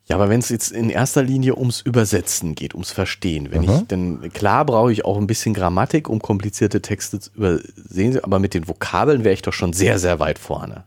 ja, 0.04 0.14
aber 0.16 0.28
wenn 0.28 0.38
es 0.40 0.48
jetzt 0.50 0.70
in 0.70 0.88
erster 0.88 1.22
Linie 1.24 1.56
ums 1.56 1.80
Übersetzen 1.80 2.54
geht, 2.54 2.74
ums 2.74 2.92
Verstehen, 2.92 3.50
wenn 3.50 3.68
Aha. 3.68 3.78
ich, 3.78 3.86
denn 3.88 4.32
klar 4.32 4.64
brauche 4.64 4.92
ich 4.92 5.04
auch 5.04 5.18
ein 5.18 5.26
bisschen 5.26 5.52
Grammatik, 5.54 6.08
um 6.08 6.20
komplizierte 6.20 6.80
Texte 6.80 7.18
zu 7.18 7.30
übersehen, 7.34 8.22
aber 8.22 8.38
mit 8.38 8.54
den 8.54 8.68
Vokabeln 8.68 9.24
wäre 9.24 9.34
ich 9.34 9.42
doch 9.42 9.52
schon 9.52 9.72
sehr, 9.72 9.98
sehr 9.98 10.20
weit 10.20 10.38
vorne. 10.38 10.84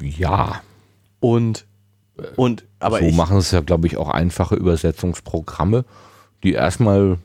Ja, 0.00 0.60
Und, 1.20 1.64
und, 2.36 2.64
aber 2.78 3.00
so 3.00 3.06
ich, 3.06 3.14
machen 3.16 3.38
es 3.38 3.50
ja, 3.50 3.60
glaube 3.60 3.86
ich, 3.88 3.96
auch 3.96 4.08
einfache 4.10 4.54
Übersetzungsprogramme, 4.54 5.84
die 6.44 6.52
erstmal, 6.52 7.18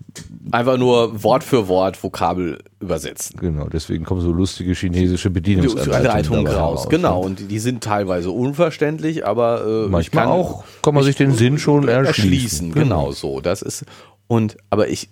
Einfach 0.51 0.77
nur 0.77 1.21
Wort 1.23 1.43
für 1.43 1.67
Wort 1.67 2.01
Vokabel 2.01 2.57
übersetzen. 2.79 3.39
genau, 3.39 3.67
deswegen 3.67 4.03
kommen 4.05 4.21
so 4.21 4.31
lustige 4.31 4.73
chinesische 4.73 5.29
Die 5.29 5.33
Bedienungsanleitungen 5.35 6.47
raus. 6.47 6.79
raus, 6.85 6.89
Genau. 6.89 7.19
ne? 7.19 7.25
Und 7.25 7.51
die- 7.51 7.59
sind 7.59 7.83
teilweise 7.83 8.31
unverständlich, 8.31 9.25
aber 9.27 9.65
äh, 9.85 9.87
Manchmal 9.89 10.23
kann 10.25 10.33
auch, 10.33 10.63
kann 10.81 10.95
man 10.95 11.03
sich 11.03 11.15
den 11.17 11.33
Sinn 11.33 11.59
schon 11.59 11.87
erschließen. 11.87 12.71
Genau 12.73 13.11
so. 13.11 13.41
Das 13.41 13.61
ist, 13.61 13.85
und, 14.27 14.57
aber 14.71 14.87
ich 14.87 15.09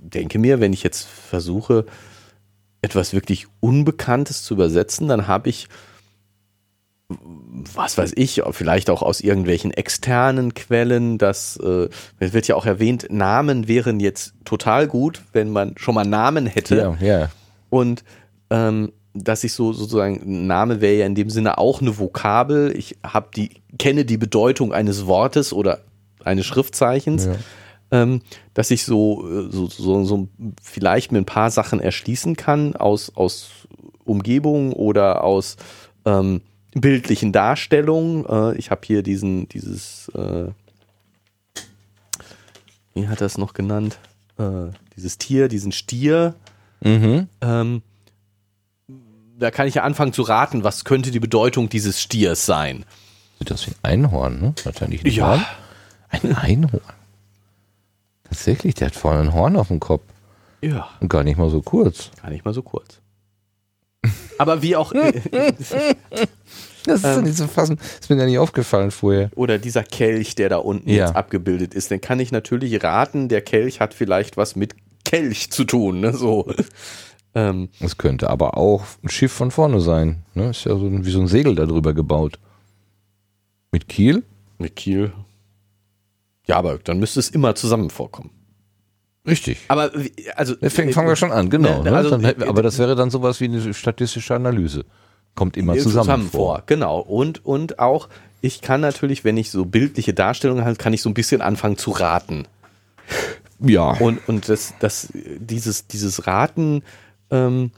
denke 0.00 0.38
mir, 0.38 0.60
wenn 0.60 0.72
ich 0.72 0.82
jetzt 0.82 1.06
versuche, 1.06 1.84
etwas 2.80 3.12
wirklich 3.12 3.46
Unbekanntes 3.60 4.44
zu 4.44 4.54
übersetzen, 4.54 5.08
dann 5.08 5.26
habe 5.26 5.48
ich, 5.50 5.68
was 7.74 7.96
weiß 7.96 8.12
ich, 8.16 8.42
vielleicht 8.50 8.90
auch 8.90 9.00
aus 9.02 9.20
irgendwelchen 9.20 9.70
externen 9.72 10.52
Quellen, 10.52 11.16
das 11.16 11.56
äh, 11.56 11.88
es 12.18 12.34
wird 12.34 12.46
ja 12.48 12.54
auch 12.54 12.66
erwähnt, 12.66 13.06
Namen 13.10 13.66
wären 13.66 13.98
jetzt 13.98 14.34
total 14.44 14.86
gut, 14.86 15.22
wenn 15.32 15.50
man 15.50 15.72
schon 15.78 15.94
mal 15.94 16.04
Namen 16.04 16.46
hätte. 16.46 16.76
Ja, 16.76 16.96
ja. 17.00 17.30
Und 17.70 18.04
ähm, 18.50 18.92
dass 19.14 19.42
ich 19.42 19.54
so 19.54 19.72
sozusagen, 19.72 20.46
Name 20.46 20.80
wäre 20.82 20.96
ja 20.96 21.06
in 21.06 21.14
dem 21.14 21.30
Sinne 21.30 21.56
auch 21.58 21.80
eine 21.80 21.98
Vokabel. 21.98 22.76
Ich 22.76 22.96
habe 23.02 23.28
die, 23.34 23.62
kenne 23.78 24.04
die 24.04 24.18
Bedeutung 24.18 24.72
eines 24.74 25.06
Wortes 25.06 25.52
oder 25.52 25.80
eines 26.24 26.44
Schriftzeichens, 26.44 27.24
Ja. 27.24 27.34
ähm, 27.90 28.20
dass 28.52 28.70
ich 28.70 28.84
so, 28.84 29.26
äh, 29.26 29.50
so, 29.50 29.66
so, 29.66 30.04
so 30.04 30.28
vielleicht 30.62 31.10
mir 31.10 31.18
ein 31.18 31.24
paar 31.24 31.50
Sachen 31.50 31.80
erschließen 31.80 32.36
kann 32.36 32.76
aus, 32.76 33.10
aus 33.14 33.48
Umgebung 34.04 34.74
oder 34.74 35.24
aus 35.24 35.56
ähm, 36.04 36.42
bildlichen 36.80 37.32
Darstellungen. 37.32 38.24
Äh, 38.26 38.56
ich 38.58 38.70
habe 38.70 38.80
hier 38.84 39.02
diesen, 39.02 39.48
dieses, 39.48 40.08
äh, 40.14 40.48
wie 42.94 43.08
hat 43.08 43.20
er 43.20 43.26
es 43.26 43.38
noch 43.38 43.52
genannt? 43.54 43.98
Äh, 44.38 44.68
dieses 44.96 45.18
Tier, 45.18 45.48
diesen 45.48 45.72
Stier. 45.72 46.34
Mhm. 46.80 47.28
Ähm, 47.40 47.82
da 49.38 49.50
kann 49.50 49.68
ich 49.68 49.74
ja 49.74 49.82
anfangen 49.84 50.12
zu 50.12 50.22
raten, 50.22 50.64
was 50.64 50.84
könnte 50.84 51.10
die 51.10 51.20
Bedeutung 51.20 51.68
dieses 51.68 52.00
Stiers 52.00 52.44
sein. 52.46 52.84
Sieht 53.38 53.52
aus 53.52 53.66
wie 53.68 53.72
ein 53.82 54.04
Einhorn, 54.04 54.40
ne? 54.40 54.54
Nicht 54.88 55.04
ein 55.04 55.10
Ja. 55.12 55.28
Horn? 55.28 55.44
Ein 56.08 56.34
Einhorn. 56.34 56.80
Tatsächlich, 58.24 58.74
der 58.74 58.88
hat 58.88 58.96
vorne 58.96 59.20
ein 59.20 59.32
Horn 59.32 59.56
auf 59.56 59.68
dem 59.68 59.78
Kopf. 59.80 60.02
Ja, 60.60 60.88
Und 61.00 61.08
gar 61.08 61.22
nicht 61.22 61.38
mal 61.38 61.50
so 61.50 61.62
kurz. 61.62 62.10
gar 62.20 62.30
nicht 62.30 62.44
mal 62.44 62.52
so 62.52 62.62
kurz. 62.62 62.98
Aber 64.38 64.60
wie 64.62 64.74
auch, 64.74 64.92
Das 66.88 67.04
ist 67.04 67.16
doch 67.16 67.22
nicht 67.22 67.36
zu 67.36 67.46
fassen. 67.48 67.78
Ist 68.00 68.10
mir 68.10 68.16
gar 68.16 68.26
nicht 68.26 68.38
aufgefallen 68.38 68.90
vorher. 68.90 69.30
oder 69.36 69.58
dieser 69.58 69.82
Kelch, 69.84 70.34
der 70.34 70.48
da 70.48 70.56
unten 70.56 70.88
Ja. 70.90 71.06
jetzt 71.06 71.16
abgebildet 71.16 71.74
ist, 71.74 71.90
dann 71.90 72.00
kann 72.00 72.18
ich 72.20 72.32
natürlich 72.32 72.82
raten, 72.82 73.28
der 73.28 73.40
Kelch 73.42 73.80
hat 73.80 73.94
vielleicht 73.94 74.36
was 74.36 74.56
mit 74.56 74.74
Kelch 75.04 75.50
zu 75.50 75.64
tun, 75.64 76.00
ne, 76.00 76.12
so. 76.14 76.52
Ähm, 77.34 77.68
Es 77.80 77.98
könnte 77.98 78.30
aber 78.30 78.56
auch 78.56 78.84
ein 79.04 79.08
Schiff 79.10 79.32
von 79.32 79.50
vorne 79.50 79.80
sein. 79.80 80.22
Ne? 80.34 80.50
Ist 80.50 80.64
ja 80.64 80.76
so 80.76 80.86
ein, 80.86 81.04
wie 81.04 81.10
so 81.10 81.20
ein 81.20 81.28
Segel 81.28 81.54
da 81.54 81.66
drüber 81.66 81.92
gebaut. 81.94 82.38
Mit 83.70 83.88
Kiel? 83.88 84.22
mit 84.58 84.74
Kiel. 84.76 85.12
Ja, 86.46 86.56
aber 86.56 86.78
dann 86.78 86.98
müsste 86.98 87.20
es 87.20 87.28
immer 87.28 87.54
zusammen 87.54 87.90
vorkommen. 87.90 88.30
Richtig. 89.26 89.58
Aber, 89.68 89.90
also. 90.36 90.54
Deswegen 90.56 90.92
fangen 90.92 91.06
wir 91.08 91.16
schon 91.16 91.30
an, 91.32 91.50
genau. 91.50 91.82
Ne, 91.82 91.90
Ne? 91.90 91.96
also- 91.96 92.10
Dann, 92.10 92.22
wir- 92.22 92.48
aber 92.48 92.62
das 92.62 92.78
wäre 92.78 92.96
dann 92.96 93.10
sowas 93.10 93.40
wie 93.40 93.44
eine 93.44 93.74
statistische 93.74 94.34
Analyse. 94.34 94.84
Kommt 95.34 95.56
immer 95.56 95.76
zusammen, 95.76 96.28
vor. 96.28 96.62
Genau. 96.66 96.98
Und, 96.98 97.44
und 97.44 97.78
auch, 97.78 98.08
ich 98.40 98.60
kann 98.60 98.80
natürlich, 98.80 99.24
wenn 99.24 99.36
ich 99.36 99.50
so 99.50 99.64
bildliche 99.64 100.14
Darstellungen 100.14 100.64
habe, 100.64 100.76
kann 100.76 100.92
ich 100.92 101.02
so 101.02 101.10
ein 101.10 101.14
bisschen 101.14 101.40
anfangen 101.40 101.76
zu 101.76 101.90
raten. 101.90 102.46
Ja. 103.60 103.90
Und, 103.92 104.28
und 104.28 104.48
das, 104.48 104.74
das, 104.80 105.08
dieses, 105.14 105.86
dieses 105.86 106.26
Raten 106.26 106.82
ähm, 107.30 107.70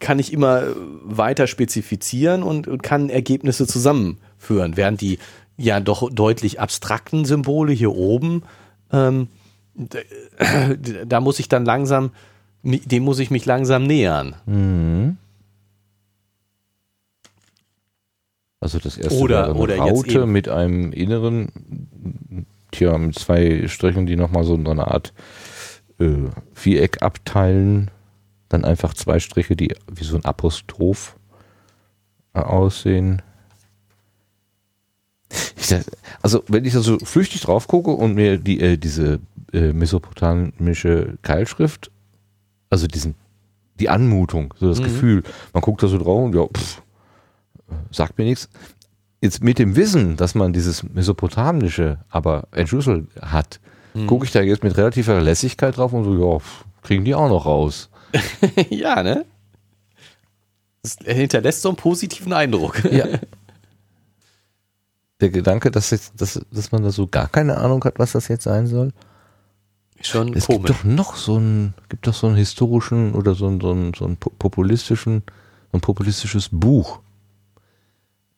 kann 0.00 0.18
ich 0.18 0.32
immer 0.32 0.64
weiter 1.04 1.46
spezifizieren 1.46 2.42
und, 2.42 2.66
und 2.66 2.82
kann 2.82 3.10
Ergebnisse 3.10 3.66
zusammenführen, 3.66 4.76
während 4.76 5.00
die 5.00 5.18
ja 5.56 5.78
doch 5.80 6.10
deutlich 6.10 6.60
abstrakten 6.60 7.24
Symbole 7.24 7.72
hier 7.72 7.94
oben, 7.94 8.42
ähm, 8.92 9.28
da 11.06 11.20
muss 11.20 11.38
ich 11.38 11.48
dann 11.48 11.64
langsam, 11.64 12.10
dem 12.62 13.02
muss 13.02 13.18
ich 13.18 13.30
mich 13.30 13.44
langsam 13.44 13.84
nähern. 13.84 14.36
Mhm. 14.46 15.16
Also 18.64 18.78
das 18.78 18.96
erste 18.96 19.20
Oder- 19.20 19.44
eine 19.44 19.54
oder 19.56 19.76
Raute 19.76 20.24
mit 20.24 20.48
einem 20.48 20.90
inneren, 20.92 22.46
tja, 22.70 22.96
mit 22.96 23.14
zwei 23.18 23.68
Strichen, 23.68 24.06
die 24.06 24.16
nochmal 24.16 24.44
so 24.44 24.54
eine 24.54 24.88
Art 24.88 25.12
äh, 26.00 26.30
Viereck 26.54 27.02
abteilen. 27.02 27.90
Dann 28.48 28.64
einfach 28.64 28.94
zwei 28.94 29.20
Striche, 29.20 29.54
die 29.54 29.74
wie 29.92 30.04
so 30.04 30.16
ein 30.16 30.24
Apostroph 30.24 31.18
äh, 32.32 32.38
aussehen. 32.38 33.20
Also, 36.22 36.42
wenn 36.48 36.64
ich 36.64 36.72
da 36.72 36.80
so 36.80 36.98
flüchtig 37.00 37.42
drauf 37.42 37.68
gucke 37.68 37.90
und 37.90 38.14
mir 38.14 38.38
die, 38.38 38.60
äh, 38.60 38.78
diese 38.78 39.20
äh, 39.52 39.74
mesopotamische 39.74 41.18
Keilschrift, 41.20 41.90
also 42.70 42.86
diesen, 42.86 43.14
die 43.78 43.90
Anmutung, 43.90 44.54
so 44.58 44.70
das 44.70 44.80
mhm. 44.80 44.84
Gefühl, 44.84 45.22
man 45.52 45.60
guckt 45.60 45.82
da 45.82 45.86
so 45.86 45.98
drauf 45.98 46.24
und 46.24 46.34
ja, 46.34 46.46
pff, 46.46 46.80
sagt 47.90 48.18
mir 48.18 48.24
nichts. 48.24 48.48
Jetzt 49.20 49.42
mit 49.42 49.58
dem 49.58 49.76
Wissen, 49.76 50.16
dass 50.16 50.34
man 50.34 50.52
dieses 50.52 50.82
mesopotamische 50.82 51.98
aber 52.10 52.48
entschlüsselt 52.50 53.08
hat, 53.20 53.60
mhm. 53.94 54.06
gucke 54.06 54.26
ich 54.26 54.32
da 54.32 54.42
jetzt 54.42 54.62
mit 54.62 54.76
relativer 54.76 55.20
Lässigkeit 55.20 55.76
drauf 55.76 55.92
und 55.92 56.04
so, 56.04 56.14
ja, 56.14 56.38
kriegen 56.82 57.04
die 57.04 57.14
auch 57.14 57.28
noch 57.28 57.46
raus. 57.46 57.88
ja, 58.70 59.02
ne? 59.02 59.24
Das 60.82 60.98
hinterlässt 61.02 61.62
so 61.62 61.70
einen 61.70 61.76
positiven 61.76 62.32
Eindruck. 62.32 62.84
Ja. 62.84 63.06
Der 65.20 65.30
Gedanke, 65.30 65.70
dass, 65.70 65.90
jetzt, 65.90 66.20
dass, 66.20 66.40
dass 66.50 66.72
man 66.72 66.82
da 66.82 66.90
so 66.90 67.06
gar 67.06 67.28
keine 67.28 67.56
Ahnung 67.56 67.82
hat, 67.84 67.98
was 67.98 68.12
das 68.12 68.28
jetzt 68.28 68.44
sein 68.44 68.66
soll. 68.66 68.92
Schon 70.02 70.34
es 70.34 70.46
komisch. 70.46 70.66
gibt 70.66 70.70
doch 70.70 70.84
noch 70.84 71.16
so 71.16 71.36
einen, 71.36 71.72
gibt 71.88 72.06
doch 72.06 72.12
so 72.12 72.26
einen 72.26 72.36
historischen 72.36 73.14
oder 73.14 73.34
so 73.34 73.46
einen, 73.46 73.60
so 73.60 73.70
einen, 73.70 73.94
so 73.94 74.04
einen 74.04 74.16
populistischen, 74.18 75.22
so 75.72 75.78
ein 75.78 75.80
populistisches 75.80 76.50
Buch. 76.50 77.00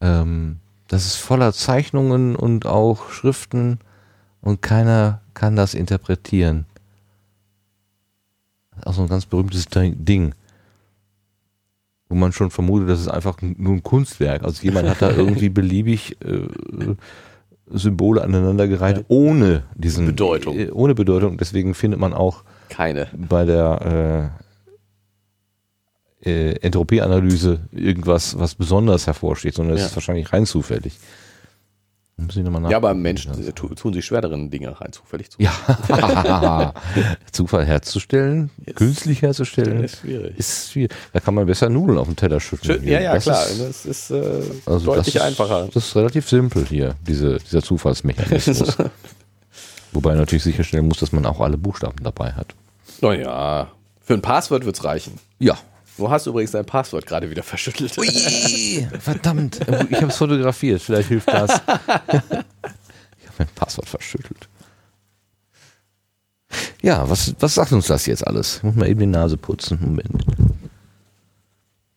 Ähm, 0.01 0.59
das 0.89 1.07
ist 1.07 1.17
voller 1.17 1.53
Zeichnungen 1.53 2.37
und 2.37 2.67
auch 2.67 3.11
Schriften 3.11 3.79
und 4.41 4.63
keiner 4.63 5.21
kann 5.35 5.57
das 5.57 5.75
interpretieren. 5.75 6.67
Auch 8.85 8.93
so 8.93 9.03
ein 9.03 9.09
ganz 9.09 9.27
berühmtes 9.27 9.67
Ding 9.67 10.35
wo 12.09 12.15
man 12.15 12.33
schon 12.33 12.51
vermutet, 12.51 12.89
das 12.89 13.01
ist 13.01 13.09
einfach 13.09 13.39
nur 13.43 13.75
ein 13.75 13.83
Kunstwerk. 13.83 14.45
Also 14.45 14.63
jemand 14.63 14.89
hat 14.89 15.03
da 15.03 15.11
irgendwie 15.17 15.49
beliebig 15.49 16.17
äh, 16.25 16.95
Symbole 17.69 18.23
aneinandergereiht, 18.23 18.99
ja. 18.99 19.05
ohne 19.09 19.65
diesen 19.75 20.07
Bedeutung. 20.07 20.57
Äh, 20.57 20.71
ohne 20.71 20.95
Bedeutung. 20.95 21.37
Deswegen 21.37 21.75
findet 21.75 21.99
man 21.99 22.15
auch 22.15 22.45
keine 22.69 23.09
bei 23.13 23.45
der 23.45 24.31
äh, 26.23 26.53
Entropieanalyse 26.61 27.61
irgendwas, 27.73 28.39
was 28.39 28.55
besonders 28.55 29.07
hervorsteht, 29.07 29.55
sondern 29.55 29.77
es 29.77 29.83
ja. 29.83 29.87
ist 29.87 29.97
wahrscheinlich 29.97 30.33
rein 30.33 30.47
zufällig. 30.47 30.99
Ja, 32.71 32.79
aber 32.79 32.95
Menschen 32.95 33.33
tun 33.55 33.93
sich 33.93 34.07
schwer 34.07 34.23
darin, 34.23 34.51
Dinge 34.51 34.81
rein 34.81 34.91
zufällig 34.91 35.31
zu 35.31 35.43
Ja, 35.43 36.73
Zufall 37.31 37.67
herzustellen, 37.67 38.49
yes. 38.65 38.75
künstlich 38.75 39.21
herzustellen, 39.21 39.85
ist 39.85 39.99
schwierig. 39.99 40.39
ist 40.39 40.73
schwierig. 40.73 40.93
Da 41.13 41.21
kann 41.21 41.35
man 41.35 41.45
besser 41.45 41.69
Nudeln 41.69 41.99
auf 41.99 42.07
den 42.07 42.17
Teller 42.17 42.41
schütteln. 42.41 42.81
Schön, 42.81 42.89
ja, 42.89 43.01
ja, 43.01 43.15
das 43.15 43.25
klar. 43.25 43.47
Ist, 43.47 43.61
das 43.61 43.85
ist 43.85 44.11
äh, 44.13 44.43
also 44.65 44.87
deutlich 44.87 45.13
das, 45.13 45.25
einfacher. 45.25 45.69
Das 45.75 45.89
ist 45.89 45.95
relativ 45.95 46.27
simpel 46.27 46.65
hier, 46.65 46.95
diese, 47.07 47.37
dieser 47.37 47.63
Zufallsmechanismus. 47.63 48.79
Wobei 49.93 50.15
natürlich 50.15 50.45
sicherstellen 50.45 50.89
muss, 50.89 50.99
dass 51.01 51.13
man 51.13 51.27
auch 51.27 51.41
alle 51.41 51.59
Buchstaben 51.59 52.03
dabei 52.03 52.33
hat. 52.33 52.55
Naja, 53.03 53.69
für 54.01 54.15
ein 54.15 54.23
Passwort 54.23 54.65
wird 54.65 54.77
es 54.77 54.85
reichen. 54.85 55.19
Ja, 55.39 55.59
Du 55.97 56.11
hast 56.11 56.27
übrigens 56.27 56.51
dein 56.51 56.67
Passwort 56.67 57.07
gerade 57.07 57.31
wieder 57.31 57.43
verschüttelt. 57.43 57.97
Ui, 57.97 58.87
verdammt. 59.01 59.61
Ich 59.89 59.97
habe 59.97 60.09
es 60.09 60.17
fotografiert. 60.17 60.83
Vielleicht 60.83 61.09
hilft 61.09 61.29
das. 61.29 61.51
ich 61.51 61.61
habe 61.97 62.45
mein 63.39 63.49
Passwort 63.55 63.89
verschüttelt. 63.89 64.49
Ja, 66.83 67.09
was, 67.09 67.35
was 67.41 67.55
sagt 67.55 67.73
uns 67.73 67.87
das 67.87 68.07
jetzt 68.07 68.27
alles? 68.27 68.59
Ich 68.59 68.63
muss 68.63 68.75
mal 68.75 68.89
eben 68.89 69.01
die 69.01 69.07
Nase 69.07 69.37
putzen. 69.37 69.79
Moment. 69.81 70.25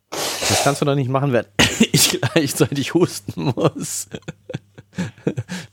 Das 0.09 0.63
kannst 0.63 0.81
du 0.81 0.85
doch 0.85 0.95
nicht 0.95 1.09
machen, 1.09 1.33
wenn 1.33 1.45
ich 1.91 2.21
gleichzeitig 2.21 2.93
husten 2.93 3.53
muss. 3.55 4.07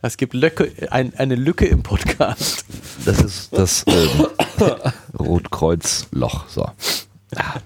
Das 0.03 0.17
gibt 0.17 0.35
Löcke, 0.35 0.73
ein, 0.91 1.15
eine 1.15 1.37
Lücke 1.37 1.67
im 1.67 1.83
Podcast. 1.83 2.65
Das 3.05 3.21
ist 3.21 3.53
das 3.53 3.85
ähm, 3.87 4.27
Rotkreuzloch. 5.19 6.49
So. 6.49 6.65
Ah. 7.35 7.61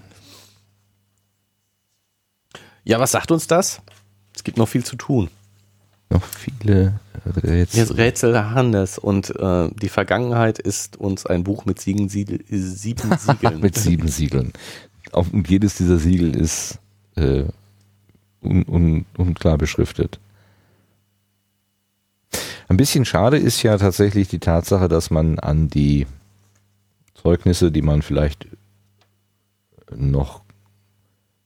Ja, 2.91 2.99
was 2.99 3.11
sagt 3.11 3.31
uns 3.31 3.47
das? 3.47 3.81
Es 4.35 4.43
gibt 4.43 4.57
noch 4.57 4.67
viel 4.67 4.83
zu 4.83 4.97
tun. 4.97 5.29
Noch 6.09 6.25
viele 6.25 6.99
Rätsel. 7.25 7.79
Jetzt 7.79 7.95
Rätsel 7.95 8.51
Hannes 8.51 8.97
und 8.97 9.33
äh, 9.33 9.69
die 9.81 9.87
Vergangenheit 9.87 10.59
ist 10.59 10.97
uns 10.97 11.25
ein 11.25 11.45
Buch 11.45 11.63
mit 11.63 11.79
sieben, 11.79 12.09
Siegel, 12.09 12.43
sieben 12.49 13.17
Siegeln. 13.17 13.61
mit 13.61 13.77
sieben 13.77 14.09
Siegeln. 14.09 14.51
Auf, 15.13 15.31
und 15.31 15.49
jedes 15.49 15.75
dieser 15.75 15.99
Siegel 15.99 16.35
ist 16.35 16.79
äh, 17.15 17.45
un, 18.43 18.63
un, 18.67 19.05
unklar 19.15 19.57
beschriftet. 19.57 20.19
Ein 22.67 22.75
bisschen 22.75 23.05
schade 23.05 23.37
ist 23.37 23.63
ja 23.63 23.77
tatsächlich 23.77 24.27
die 24.27 24.39
Tatsache, 24.39 24.89
dass 24.89 25.11
man 25.11 25.39
an 25.39 25.69
die 25.69 26.07
Zeugnisse, 27.13 27.71
die 27.71 27.83
man 27.83 28.01
vielleicht 28.01 28.47
noch 29.95 30.41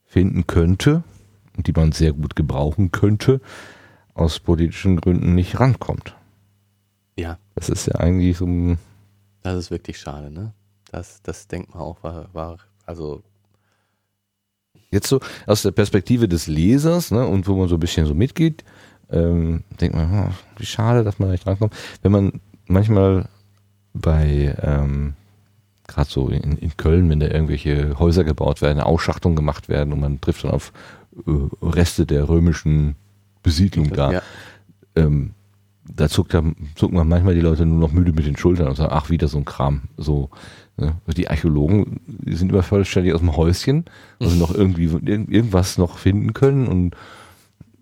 finden 0.07 0.47
könnte, 0.47 1.03
die 1.57 1.71
man 1.71 1.91
sehr 1.91 2.13
gut 2.13 2.35
gebrauchen 2.35 2.91
könnte, 2.91 3.41
aus 4.13 4.39
politischen 4.39 4.99
Gründen 4.99 5.35
nicht 5.35 5.59
rankommt. 5.59 6.15
Ja. 7.17 7.37
Das 7.55 7.69
ist 7.69 7.87
ja 7.87 7.95
eigentlich 7.95 8.37
so 8.37 8.45
ein. 8.45 8.77
Das 9.43 9.55
ist 9.55 9.71
wirklich 9.71 9.99
schade, 9.99 10.31
ne? 10.31 10.53
Das, 10.91 11.21
das 11.21 11.47
denkt 11.47 11.73
man 11.73 11.83
auch, 11.83 12.03
war, 12.03 12.33
war 12.33 12.57
also. 12.85 13.21
Jetzt 14.91 15.07
so 15.07 15.19
aus 15.45 15.61
der 15.61 15.71
Perspektive 15.71 16.27
des 16.27 16.47
Lesers, 16.47 17.11
ne, 17.11 17.25
und 17.27 17.47
wo 17.47 17.55
man 17.55 17.67
so 17.67 17.75
ein 17.75 17.79
bisschen 17.79 18.05
so 18.05 18.13
mitgeht, 18.13 18.63
ähm, 19.09 19.63
denkt 19.81 19.95
man, 19.95 20.29
oh, 20.29 20.33
wie 20.57 20.65
schade, 20.65 21.03
dass 21.03 21.19
man 21.19 21.31
nicht 21.31 21.45
rankommt. 21.45 21.73
Wenn 22.01 22.11
man 22.11 22.41
manchmal 22.67 23.27
bei, 23.93 24.55
ähm, 24.61 25.15
gerade 25.87 26.09
so 26.09 26.29
in, 26.29 26.57
in 26.57 26.77
Köln, 26.77 27.09
wenn 27.09 27.19
da 27.19 27.27
irgendwelche 27.27 27.99
Häuser 27.99 28.23
gebaut 28.23 28.61
werden, 28.61 28.79
Ausschachtungen 28.79 29.35
gemacht 29.35 29.69
werden 29.69 29.91
und 29.91 29.99
man 29.99 30.21
trifft 30.21 30.43
dann 30.43 30.51
auf 30.51 30.71
äh, 31.25 31.65
Reste 31.65 32.05
der 32.05 32.27
römischen 32.29 32.95
Besiedlung 33.43 33.91
da. 33.91 34.11
Ja. 34.11 34.21
Ähm, 34.95 35.31
da 35.93 36.09
zuckt, 36.09 36.35
zucken 36.75 36.97
man 36.97 37.07
manchmal 37.07 37.35
die 37.35 37.41
Leute 37.41 37.65
nur 37.65 37.79
noch 37.79 37.91
müde 37.91 38.11
mit 38.11 38.25
den 38.25 38.37
Schultern 38.37 38.67
und 38.67 38.75
sagen, 38.75 38.93
ach, 38.93 39.09
wieder 39.09 39.27
so 39.27 39.37
ein 39.37 39.45
Kram. 39.45 39.83
So, 39.97 40.29
ne? 40.77 40.95
Die 41.15 41.29
Archäologen 41.29 41.99
die 42.07 42.35
sind 42.35 42.51
immer 42.51 42.63
vollständig 42.63 43.13
aus 43.13 43.19
dem 43.19 43.37
Häuschen, 43.37 43.85
also 44.19 44.35
noch 44.35 44.53
irgendwie 44.53 44.85
irgendwas 44.85 45.77
noch 45.77 45.97
finden 45.97 46.33
können 46.33 46.67
und 46.67 46.95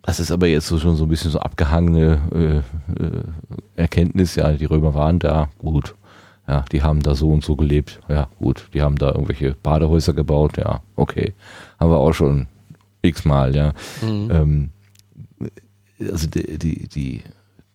das 0.01 0.19
ist 0.19 0.31
aber 0.31 0.47
jetzt 0.47 0.67
so 0.67 0.79
schon 0.79 0.97
so 0.97 1.05
ein 1.05 1.09
bisschen 1.09 1.31
so 1.31 1.39
abgehangene 1.39 2.21
äh, 2.33 3.01
äh, 3.01 3.23
Erkenntnis, 3.77 4.35
ja, 4.35 4.51
die 4.51 4.65
Römer 4.65 4.93
waren 4.93 5.17
da, 5.19 5.47
gut. 5.59 5.95
Ja, 6.45 6.65
die 6.73 6.83
haben 6.83 7.01
da 7.01 7.15
so 7.15 7.31
und 7.31 7.41
so 7.41 7.55
gelebt. 7.55 8.01
Ja, 8.09 8.27
gut. 8.37 8.67
Die 8.73 8.81
haben 8.81 8.97
da 8.97 9.11
irgendwelche 9.11 9.55
Badehäuser 9.63 10.11
gebaut. 10.11 10.57
Ja, 10.57 10.81
okay. 10.97 11.33
Haben 11.79 11.91
wir 11.91 11.99
auch 11.99 12.11
schon 12.11 12.47
x-mal, 13.03 13.55
ja. 13.55 13.73
Mhm. 14.01 14.31
Ähm, 14.31 14.69
also 16.11 16.27
die, 16.27 16.57
die, 16.57 16.87
die, 16.87 17.21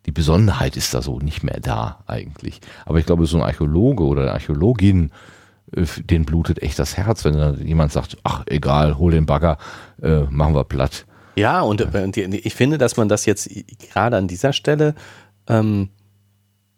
die 0.06 0.12
Besonderheit 0.12 0.76
ist 0.76 0.94
da 0.94 1.02
so 1.02 1.18
nicht 1.18 1.42
mehr 1.42 1.60
da 1.60 2.02
eigentlich. 2.06 2.60
Aber 2.86 2.98
ich 2.98 3.06
glaube, 3.06 3.26
so 3.26 3.36
ein 3.36 3.42
Archäologe 3.42 4.04
oder 4.04 4.22
eine 4.22 4.32
Archäologin, 4.32 5.10
äh, 5.72 5.84
den 6.02 6.24
blutet 6.24 6.62
echt 6.62 6.78
das 6.78 6.96
Herz, 6.96 7.24
wenn 7.24 7.34
dann 7.34 7.66
jemand 7.66 7.92
sagt, 7.92 8.16
ach 8.24 8.44
egal, 8.46 8.98
hol 8.98 9.12
den 9.12 9.26
Bagger, 9.26 9.58
äh, 10.02 10.22
machen 10.30 10.54
wir 10.54 10.64
platt. 10.64 11.06
Ja, 11.36 11.60
und 11.60 11.80
äh, 11.80 12.26
ich 12.26 12.54
finde, 12.54 12.78
dass 12.78 12.96
man 12.96 13.08
das 13.08 13.26
jetzt 13.26 13.48
gerade 13.92 14.16
an 14.16 14.26
dieser 14.26 14.52
Stelle 14.52 14.94
ähm, 15.46 15.90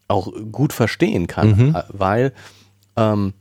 auch 0.09 0.33
gut 0.53 0.73
verstehen 0.73 1.27
kann, 1.27 1.57
mhm. 1.57 1.75
Äh, 1.75 1.83
weil 1.89 2.33
ähm, 2.97 3.33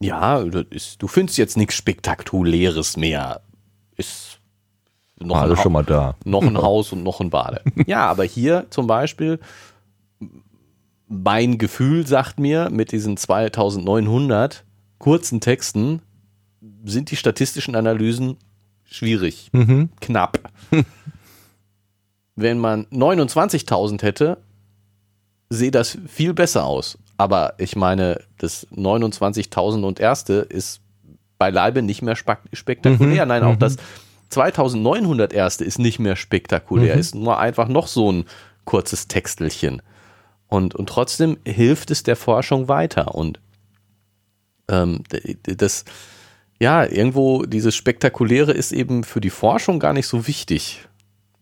ja, 0.00 0.42
du 0.42 1.08
findest 1.08 1.36
jetzt 1.36 1.58
nichts 1.58 1.74
Spektakuläres 1.74 2.96
mehr. 2.96 3.42
Noch 5.22 5.36
Alles 5.36 5.58
ein, 5.58 5.62
schon 5.62 5.72
mal 5.72 5.84
da. 5.84 6.16
Noch 6.24 6.42
ein 6.42 6.56
Haus 6.56 6.92
und 6.92 7.02
noch 7.02 7.20
ein 7.20 7.30
Bade. 7.30 7.62
Ja, 7.86 8.06
aber 8.06 8.24
hier 8.24 8.66
zum 8.70 8.86
Beispiel, 8.86 9.38
mein 11.08 11.58
Gefühl 11.58 12.06
sagt 12.06 12.40
mir, 12.40 12.70
mit 12.70 12.92
diesen 12.92 13.16
2900 13.16 14.64
kurzen 14.98 15.40
Texten 15.40 16.02
sind 16.84 17.10
die 17.10 17.16
statistischen 17.16 17.74
Analysen 17.74 18.36
schwierig, 18.84 19.50
mhm. 19.52 19.90
knapp. 20.00 20.38
Wenn 22.36 22.58
man 22.58 22.86
29.000 22.86 24.02
hätte, 24.02 24.38
sehe 25.50 25.70
das 25.70 25.98
viel 26.06 26.32
besser 26.32 26.64
aus. 26.64 26.96
Aber 27.18 27.54
ich 27.58 27.76
meine, 27.76 28.20
das 28.38 28.66
29.000 28.68 29.84
und 29.84 30.00
erste 30.00 30.34
ist 30.34 30.80
beileibe 31.38 31.82
nicht 31.82 32.02
mehr 32.02 32.16
spektakulär. 32.16 33.24
Mhm. 33.24 33.28
Nein, 33.28 33.42
auch 33.42 33.54
mhm. 33.54 33.58
das 33.58 33.76
2900 34.30 35.32
erste 35.32 35.64
ist 35.64 35.78
nicht 35.78 35.98
mehr 35.98 36.16
spektakulär, 36.16 36.94
mhm. 36.94 37.00
ist 37.00 37.14
nur 37.14 37.38
einfach 37.38 37.68
noch 37.68 37.86
so 37.86 38.10
ein 38.10 38.24
kurzes 38.64 39.08
Textelchen. 39.08 39.82
Und, 40.46 40.74
und 40.74 40.88
trotzdem 40.88 41.38
hilft 41.44 41.90
es 41.90 42.02
der 42.02 42.16
Forschung 42.16 42.68
weiter. 42.68 43.14
Und 43.14 43.40
ähm, 44.68 45.02
das, 45.44 45.84
ja, 46.58 46.84
irgendwo 46.84 47.44
dieses 47.44 47.74
Spektakuläre 47.74 48.52
ist 48.52 48.72
eben 48.72 49.04
für 49.04 49.20
die 49.20 49.30
Forschung 49.30 49.78
gar 49.78 49.92
nicht 49.92 50.06
so 50.06 50.26
wichtig. 50.26 50.86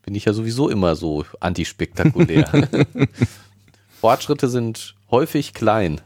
bin 0.02 0.15
ich 0.15 0.24
ja 0.24 0.32
sowieso 0.32 0.69
immer 0.69 0.97
so 0.97 1.24
antispektakulär. 1.40 2.69
Fortschritte 4.01 4.48
sind 4.48 4.94
häufig 5.10 5.55
klein. 5.55 6.01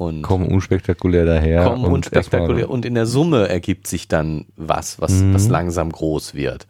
Und 0.00 0.22
kommen 0.22 0.48
unspektakulär 0.48 1.26
daher. 1.26 1.62
Kommen 1.64 1.84
und 1.84 1.92
unspektakulär 1.92 2.70
und 2.70 2.86
in 2.86 2.94
der 2.94 3.04
Summe 3.04 3.50
ergibt 3.50 3.86
sich 3.86 4.08
dann 4.08 4.46
was, 4.56 4.98
was, 4.98 5.12
mhm. 5.12 5.34
was 5.34 5.48
langsam 5.48 5.92
groß 5.92 6.32
wird. 6.32 6.66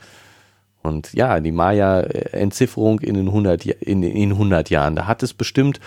Und 0.82 1.12
ja, 1.12 1.38
die 1.38 1.52
Maya-Entzifferung 1.52 2.98
in 2.98 3.14
den 3.14 3.28
100, 3.28 3.66
in, 3.66 4.02
in 4.02 4.32
100 4.32 4.68
Jahren, 4.70 4.96
da 4.96 5.06
hat 5.06 5.22
es 5.22 5.32
bestimmt 5.32 5.78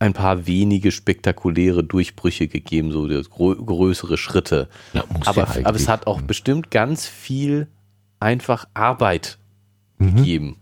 ein 0.00 0.14
paar 0.14 0.48
wenige 0.48 0.90
spektakuläre 0.90 1.84
Durchbrüche 1.84 2.48
gegeben, 2.48 2.90
so 2.90 3.06
größere 3.06 4.18
Schritte. 4.18 4.68
Ja, 4.94 5.04
aber, 5.26 5.46
ja 5.56 5.64
aber 5.64 5.76
es 5.76 5.86
hat 5.86 6.08
auch 6.08 6.22
bestimmt 6.22 6.72
ganz 6.72 7.06
viel 7.06 7.68
einfach 8.18 8.66
Arbeit 8.74 9.38
mhm. 9.98 10.16
gegeben, 10.16 10.56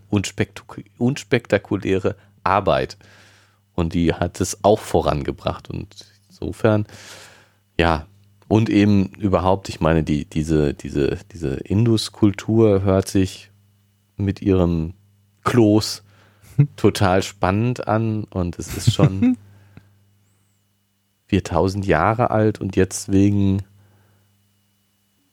unspektakuläre 0.98 2.16
Arbeit. 2.44 2.98
Und 3.76 3.94
die 3.94 4.12
hat 4.12 4.40
es 4.40 4.64
auch 4.64 4.80
vorangebracht. 4.80 5.70
Und 5.70 5.86
insofern, 6.28 6.86
ja, 7.78 8.06
und 8.48 8.68
eben 8.70 9.10
überhaupt, 9.18 9.68
ich 9.68 9.80
meine, 9.80 10.02
die, 10.02 10.24
diese, 10.24 10.74
diese, 10.74 11.18
diese 11.32 11.54
Indus-Kultur 11.54 12.82
hört 12.82 13.06
sich 13.08 13.50
mit 14.16 14.42
ihrem 14.42 14.94
Kloß 15.44 16.02
total 16.76 17.22
spannend 17.22 17.86
an 17.86 18.24
und 18.24 18.58
es 18.58 18.76
ist 18.76 18.92
schon 18.92 19.36
4000 21.26 21.86
Jahre 21.86 22.30
alt 22.30 22.60
und 22.60 22.76
jetzt 22.76 23.12
wegen 23.12 23.62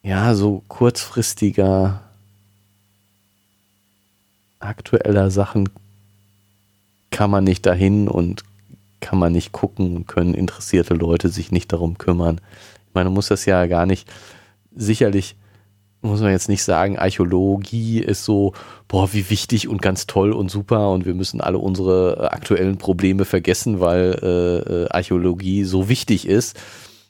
ja 0.01 0.35
so 0.35 0.63
kurzfristiger 0.67 2.01
aktueller 4.59 5.29
Sachen 5.29 5.69
kann 7.13 7.31
man 7.31 7.45
nicht 7.45 7.65
dahin 7.65 8.09
und 8.09 8.43
kann 8.99 9.19
man 9.19 9.31
nicht 9.31 9.51
gucken 9.51 9.95
und 9.95 10.07
können 10.07 10.33
interessierte 10.33 10.95
Leute 10.95 11.29
sich 11.29 11.51
nicht 11.51 11.71
darum 11.71 11.97
kümmern. 11.97 12.41
Ich 12.87 12.93
meine, 12.93 13.09
man 13.09 13.13
muss 13.13 13.27
das 13.27 13.45
ja 13.45 13.65
gar 13.67 13.85
nicht, 13.85 14.11
sicherlich 14.75 15.35
muss 16.01 16.19
man 16.19 16.31
jetzt 16.31 16.49
nicht 16.49 16.63
sagen, 16.63 16.99
Archäologie 16.99 17.99
ist 17.99 18.25
so, 18.25 18.53
boah, 18.89 19.13
wie 19.13 19.29
wichtig 19.29 19.69
und 19.69 19.81
ganz 19.81 20.05
toll 20.05 20.33
und 20.33 20.51
super 20.51 20.91
und 20.91 21.05
wir 21.05 21.13
müssen 21.13 21.39
alle 21.39 21.59
unsere 21.59 22.17
äh, 22.17 22.25
aktuellen 22.25 22.77
Probleme 22.77 23.23
vergessen, 23.23 23.79
weil 23.79 24.19
äh, 24.21 24.83
äh 24.83 24.89
Archäologie 24.89 25.63
so 25.63 25.87
wichtig 25.87 26.27
ist. 26.27 26.59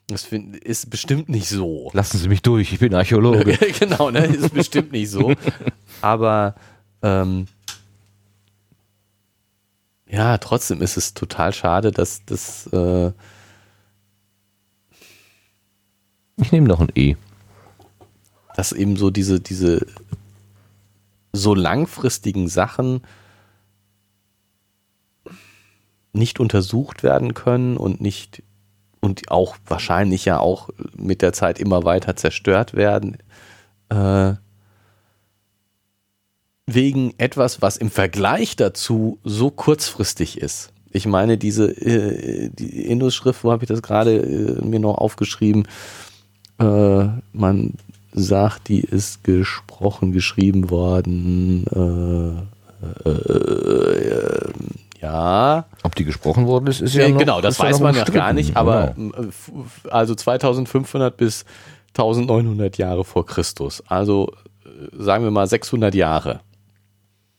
Das 0.07 0.23
find, 0.23 0.57
ist 0.57 0.89
bestimmt 0.89 1.30
nicht 1.30 1.47
so. 1.47 1.89
Lassen 1.93 2.17
Sie 2.17 2.27
mich 2.27 2.41
durch, 2.41 2.71
ich 2.71 2.80
bin 2.80 2.93
Archäologe. 2.93 3.57
genau, 3.80 4.11
ne, 4.11 4.25
ist 4.25 4.53
bestimmt 4.53 4.91
nicht 4.91 5.09
so. 5.09 5.34
Aber 6.01 6.55
ähm, 7.01 7.47
ja, 10.14 10.38
trotzdem 10.38 10.80
ist 10.84 10.95
es 10.95 11.15
total 11.15 11.53
schade, 11.53 11.91
dass 11.91 12.23
das. 12.26 12.68
Äh 12.68 13.11
ich 16.38 16.52
nehme 16.52 16.68
noch 16.68 16.80
ein 16.80 16.91
E. 16.94 17.15
Dass 18.56 18.73
eben 18.73 18.95
so 18.95 19.10
diese, 19.10 19.40
diese 19.40 19.88
so 21.31 21.56
langfristigen 21.56 22.48
Sachen 22.48 23.02
nicht 26.11 26.40
untersucht 26.40 27.02
werden 27.02 27.34
können 27.34 27.76
und 27.76 27.99
nicht 27.99 28.44
und 28.99 29.31
auch 29.31 29.57
wahrscheinlich 29.65 30.26
ja 30.26 30.38
auch 30.38 30.69
mit 30.95 31.23
der 31.23 31.34
Zeit 31.34 31.57
immer 31.60 31.85
weiter 31.85 32.15
zerstört 32.15 32.76
werden. 32.76 33.18
Äh, 33.90 34.35
wegen 36.65 37.14
etwas, 37.18 37.61
was 37.61 37.77
im 37.77 37.90
Vergleich 37.90 38.56
dazu 38.56 39.19
so 39.23 39.49
kurzfristig 39.49 40.40
ist. 40.40 40.72
Ich 40.91 41.06
meine, 41.06 41.38
diese 41.38 41.72
äh, 41.72 42.49
die 42.49 42.85
Indus-Schrift, 42.85 43.44
wo 43.44 43.52
habe 43.52 43.64
ich 43.64 43.68
das 43.68 43.81
gerade 43.81 44.18
äh, 44.18 44.64
mir 44.64 44.80
noch 44.80 44.98
aufgeschrieben? 44.98 45.68
Äh, 46.60 47.07
man 47.34 47.73
sagt, 48.14 48.69
die 48.69 48.81
ist 48.81 49.23
gesprochen, 49.23 50.11
geschrieben 50.11 50.69
worden. 50.69 51.65
Äh, 52.85 53.10
äh, 53.10 53.11
äh, 53.11 54.52
ja. 55.02 55.65
Ob 55.81 55.95
die 55.95 56.06
gesprochen 56.06 56.45
worden 56.45 56.68
ist, 56.68 56.81
ist 56.81 56.94
ja 56.94 57.10
noch, 57.10 57.18
Genau, 57.18 57.41
das 57.41 57.60
weiß 57.60 57.80
man 57.80 57.95
ja 57.95 58.03
gar 58.06 58.31
nicht, 58.31 58.56
aber 58.56 58.94
genau. 58.95 59.15
also 59.90 60.15
2500 60.15 61.18
bis 61.18 61.44
1900 61.90 62.77
Jahre 62.77 63.03
vor 63.03 63.26
Christus. 63.26 63.84
Also 63.88 64.31
sagen 64.98 65.23
wir 65.23 65.31
mal 65.31 65.48
600 65.48 65.94
Jahre. 65.95 66.41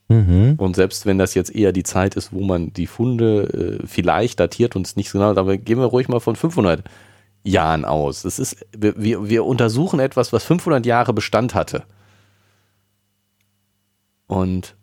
Mhm. 0.08 0.54
Und 0.58 0.76
selbst 0.76 1.06
wenn 1.06 1.18
das 1.18 1.34
jetzt 1.34 1.54
eher 1.54 1.72
die 1.72 1.82
Zeit 1.82 2.14
ist, 2.14 2.32
wo 2.32 2.44
man 2.44 2.72
die 2.72 2.86
Funde 2.86 3.80
äh, 3.82 3.86
vielleicht 3.86 4.38
datiert 4.38 4.76
und 4.76 4.86
es 4.86 4.96
nicht 4.96 5.10
so 5.10 5.18
genau, 5.18 5.30
aber 5.30 5.56
gehen 5.56 5.78
wir 5.78 5.86
ruhig 5.86 6.08
mal 6.08 6.20
von 6.20 6.36
500 6.36 6.84
Jahren 7.42 7.84
aus. 7.84 8.22
Das 8.22 8.38
ist, 8.38 8.66
wir, 8.76 9.28
wir 9.28 9.44
untersuchen 9.44 10.00
etwas, 10.00 10.32
was 10.32 10.44
500 10.44 10.84
Jahre 10.84 11.12
Bestand 11.12 11.54
hatte. 11.54 11.84
Und 14.26 14.76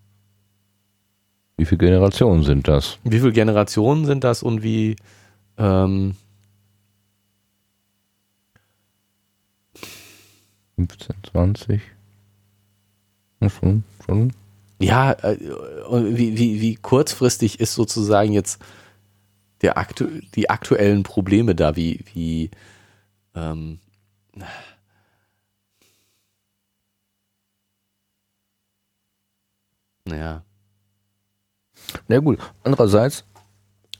wie 1.57 1.65
viele 1.65 1.79
Generationen 1.79 2.43
sind 2.43 2.67
das? 2.67 2.97
Wie 3.03 3.19
viele 3.19 3.33
Generationen 3.33 4.05
sind 4.05 4.23
das 4.23 4.41
und 4.41 4.63
wie 4.63 4.95
ähm, 5.57 6.15
15, 10.75 11.15
20? 11.31 11.81
Schon, 13.47 13.83
schon 14.05 14.31
ja, 14.81 15.11
äh, 15.13 15.37
wie, 15.39 16.37
wie, 16.37 16.61
wie 16.61 16.75
kurzfristig 16.75 17.59
ist 17.59 17.73
sozusagen 17.73 18.33
jetzt 18.33 18.61
der 19.61 19.77
aktu 19.77 20.07
die 20.35 20.49
aktuellen 20.49 21.03
Probleme 21.03 21.55
da, 21.55 21.75
wie, 21.75 22.03
wie 22.13 22.51
ähm, 23.35 23.79
naja. 30.05 30.43
Na 32.07 32.19
gut, 32.19 32.39
andererseits, 32.63 33.25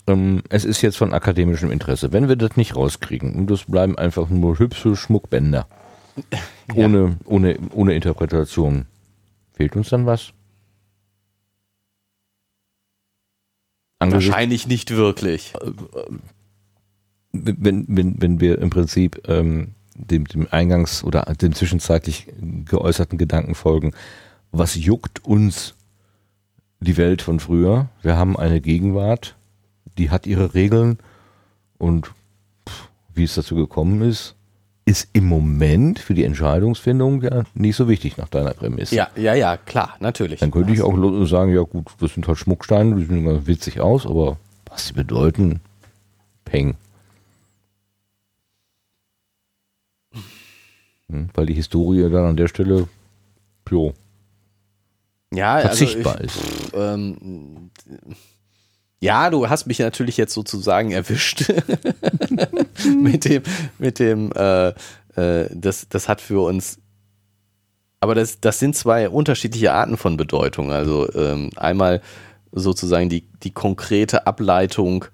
ähm, 0.08 0.42
es 0.50 0.66
ist 0.66 0.82
jetzt 0.82 0.98
von 0.98 1.14
akademischem 1.14 1.72
Interesse. 1.72 2.12
Wenn 2.12 2.28
wir 2.28 2.36
das 2.36 2.58
nicht 2.58 2.76
rauskriegen 2.76 3.36
und 3.36 3.50
das 3.50 3.66
bleiben 3.66 3.98
einfach 3.98 4.30
nur 4.30 4.60
hübsche 4.60 4.96
Schmuckbänder, 4.96 5.68
ja. 6.76 6.86
ohne, 6.86 7.18
ohne, 7.26 7.58
ohne 7.74 7.94
Interpretation, 7.94 8.88
fehlt 9.54 9.76
uns 9.76 9.90
dann 9.90 10.06
was? 10.06 10.34
Wahrscheinlich 14.10 14.68
nicht 14.68 14.92
wirklich. 14.92 15.54
Wenn, 17.32 17.86
wenn, 17.88 18.22
wenn 18.22 18.40
wir 18.42 18.60
im 18.60 18.70
Prinzip 18.70 19.22
ähm, 19.28 19.76
dem, 19.96 20.26
dem 20.26 20.48
Eingangs- 20.48 21.04
oder 21.04 21.22
dem 21.22 21.54
zwischenzeitlich 21.54 22.28
geäußerten 22.66 23.18
Gedanken 23.18 23.56
folgen, 23.56 23.94
was 24.52 24.76
juckt 24.76 25.24
uns 25.24 25.76
die 26.80 26.98
Welt 26.98 27.22
von 27.22 27.40
früher? 27.40 27.90
Wir 28.02 28.18
haben 28.18 28.36
eine 28.38 28.60
Gegenwart, 28.60 29.36
die 29.98 30.10
hat 30.10 30.26
ihre 30.28 30.54
Regeln 30.54 30.98
und 31.78 32.12
pff, 32.68 32.90
wie 33.14 33.24
es 33.24 33.36
dazu 33.36 33.56
gekommen 33.56 34.02
ist, 34.02 34.36
ist 34.86 35.10
im 35.14 35.26
Moment 35.28 36.00
für 36.00 36.14
die 36.14 36.24
Entscheidungsfindung 36.24 37.22
ja 37.22 37.44
nicht 37.54 37.76
so 37.76 37.88
wichtig 37.88 38.18
nach 38.18 38.30
deiner 38.30 38.54
Prämisse. 38.54 38.96
Ja, 38.96 39.10
ja, 39.16 39.34
ja, 39.34 39.58
klar, 39.58 39.96
natürlich. 40.00 40.40
Dann 40.40 40.52
könnte 40.52 40.74
ich 40.74 40.82
auch 40.82 41.26
sagen, 41.26 41.54
ja 41.54 41.62
gut, 41.62 41.88
das 42.00 42.14
sind 42.14 42.28
halt 42.28 42.38
Schmucksteine, 42.38 42.96
die 42.96 43.06
sehen 43.06 43.20
immer 43.20 43.46
witzig 43.48 43.80
aus, 43.80 44.06
aber 44.06 44.38
was 44.66 44.88
sie 44.88 44.94
bedeuten, 44.94 45.62
peng. 46.46 46.76
Hm, 51.10 51.30
weil 51.34 51.46
die 51.46 51.54
Historie 51.54 52.10
dann 52.10 52.26
an 52.26 52.38
der 52.38 52.48
Stelle, 52.48 52.88
jo, 53.70 53.94
ja, 55.34 55.56
also 55.56 55.68
verzichtbar 55.68 56.18
also 56.18 56.24
ich, 56.26 56.36
ist. 56.36 56.72
Pff, 56.72 56.74
ähm, 56.76 57.72
ja, 59.02 59.32
du 59.32 59.50
hast 59.50 59.66
mich 59.66 59.80
natürlich 59.80 60.16
jetzt 60.16 60.34
sozusagen 60.34 60.92
erwischt 60.92 61.52
mit 63.02 63.26
dem, 63.26 63.42
mit 63.80 63.98
dem, 63.98 64.32
äh, 64.34 64.70
äh, 65.16 65.50
das, 65.52 65.90
das 65.90 66.08
hat 66.08 66.22
für 66.22 66.46
uns, 66.46 66.78
aber 68.00 68.14
das, 68.14 68.40
das 68.40 68.60
sind 68.60 68.76
zwei 68.76 69.10
unterschiedliche 69.10 69.74
Arten 69.74 69.98
von 69.98 70.18
Bedeutung. 70.18 70.72
Also 70.72 71.12
ähm, 71.14 71.50
einmal 71.56 72.02
sozusagen 72.52 73.10
die, 73.10 73.28
die 73.44 73.52
konkrete 73.52 74.28
Ableitung 74.28 75.06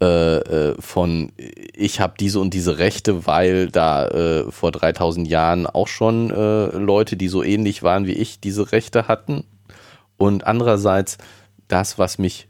äh, 0.00 0.38
äh 0.38 0.74
von, 0.80 1.30
ich 1.36 2.00
habe 2.00 2.14
diese 2.18 2.40
und 2.40 2.54
diese 2.54 2.78
Rechte, 2.78 3.26
weil 3.26 3.68
da 3.68 4.08
äh, 4.08 4.50
vor 4.50 4.72
3000 4.72 5.28
Jahren 5.28 5.66
auch 5.66 5.88
schon 5.88 6.30
äh, 6.30 6.76
Leute, 6.76 7.16
die 7.16 7.28
so 7.28 7.44
ähnlich 7.44 7.84
waren 7.84 8.06
wie 8.06 8.12
ich, 8.12 8.40
diese 8.40 8.72
Rechte 8.72 9.06
hatten. 9.06 9.44
Und 10.16 10.44
andererseits 10.44 11.18
das, 11.68 11.98
was 11.98 12.18
mich 12.18 12.48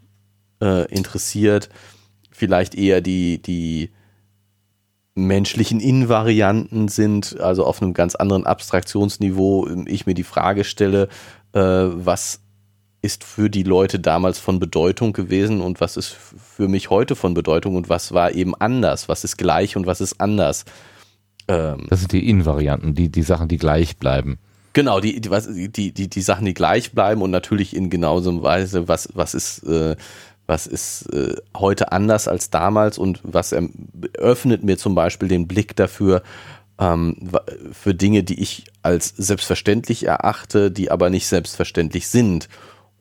äh, 0.61 0.87
interessiert, 0.93 1.69
vielleicht 2.31 2.75
eher 2.75 3.01
die, 3.01 3.41
die 3.43 3.91
menschlichen 5.15 5.81
Invarianten 5.81 6.89
sind, 6.89 7.41
also 7.41 7.65
auf 7.65 7.83
einem 7.83 7.93
ganz 7.93 8.15
anderen 8.15 8.47
Abstraktionsniveau, 8.47 9.69
ich 9.87 10.07
mir 10.07 10.15
die 10.15 10.23
Frage 10.23 10.65
stelle, 10.65 11.09
äh, 11.53 11.61
was 11.61 12.41
ist 13.01 13.25
für 13.25 13.49
die 13.49 13.63
Leute 13.63 14.01
damals 14.01 14.39
von 14.39 14.59
Bedeutung 14.59 15.13
gewesen 15.13 15.61
und 15.61 15.81
was 15.81 15.97
ist 15.97 16.09
für 16.09 16.69
mich 16.69 16.91
heute 16.91 17.15
von 17.15 17.35
Bedeutung 17.35 17.77
und 17.77 17.89
was 17.89 18.13
war 18.13 18.33
eben 18.33 18.55
anders, 18.57 19.09
was 19.09 19.25
ist 19.25 19.37
gleich 19.37 19.77
und 19.77 19.87
was 19.87 20.01
ist 20.01 20.21
anders. 20.21 20.65
Ähm, 21.47 21.87
das 21.91 22.01
sind 22.01 22.13
die 22.13 22.29
Invarianten, 22.29 22.95
die, 22.95 23.09
die 23.09 23.23
Sachen, 23.23 23.49
die 23.49 23.57
gleich 23.57 23.99
bleiben. 23.99 24.39
Genau, 24.73 25.01
die, 25.01 25.21
die, 25.21 25.71
die, 25.71 25.93
die, 25.93 26.09
die 26.09 26.23
Sachen, 26.23 26.45
die 26.45 26.55
gleich 26.55 26.93
bleiben 26.93 27.23
und 27.23 27.31
natürlich 27.31 27.75
in 27.75 27.89
genauso 27.89 28.43
Weise, 28.43 28.89
was, 28.89 29.09
was 29.15 29.35
ist, 29.35 29.63
äh, 29.65 29.97
was 30.49 30.67
ist 30.67 31.13
äh, 31.13 31.37
heute 31.57 31.93
anders 31.93 32.27
als 32.27 32.51
damals 32.51 32.99
und 32.99 33.21
was 33.23 33.55
öffnet 34.15 34.65
mir 34.65 34.79
zum 34.79 34.95
Beispiel 34.95 35.29
den 35.29 35.47
Blick 35.47 35.77
dafür, 35.77 36.23
ähm, 36.79 37.17
für 37.73 37.95
Dinge, 37.95 38.25
die 38.25 38.41
ich 38.41 38.65
als 38.83 39.09
selbstverständlich 39.09 40.07
erachte, 40.07 40.71
die 40.71 40.91
aber 40.91 41.11
nicht 41.11 41.27
selbstverständlich 41.27 42.09
sind. 42.09 42.49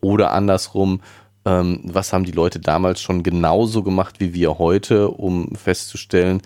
Oder 0.01 0.33
andersrum, 0.33 1.01
ähm, 1.45 1.81
was 1.83 2.11
haben 2.11 2.25
die 2.25 2.31
Leute 2.31 2.59
damals 2.59 3.01
schon 3.01 3.23
genauso 3.23 3.81
gemacht 3.81 4.19
wie 4.19 4.33
wir 4.33 4.59
heute, 4.59 5.09
um 5.09 5.55
festzustellen, 5.55 6.41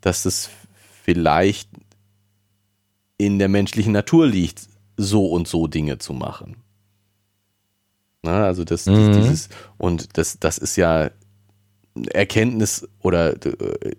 dass 0.00 0.24
es 0.24 0.48
vielleicht 1.02 1.68
in 3.18 3.38
der 3.38 3.48
menschlichen 3.48 3.92
Natur 3.92 4.26
liegt, 4.26 4.68
so 4.96 5.26
und 5.26 5.48
so 5.48 5.66
Dinge 5.66 5.98
zu 5.98 6.14
machen. 6.14 6.65
Na, 8.26 8.44
also 8.44 8.64
das, 8.64 8.86
mhm. 8.86 9.12
dieses, 9.12 9.48
und 9.78 10.18
das, 10.18 10.38
das 10.38 10.58
ist 10.58 10.76
ja 10.76 11.10
Erkenntnis 12.12 12.86
oder 13.00 13.34
äh, 13.34 13.92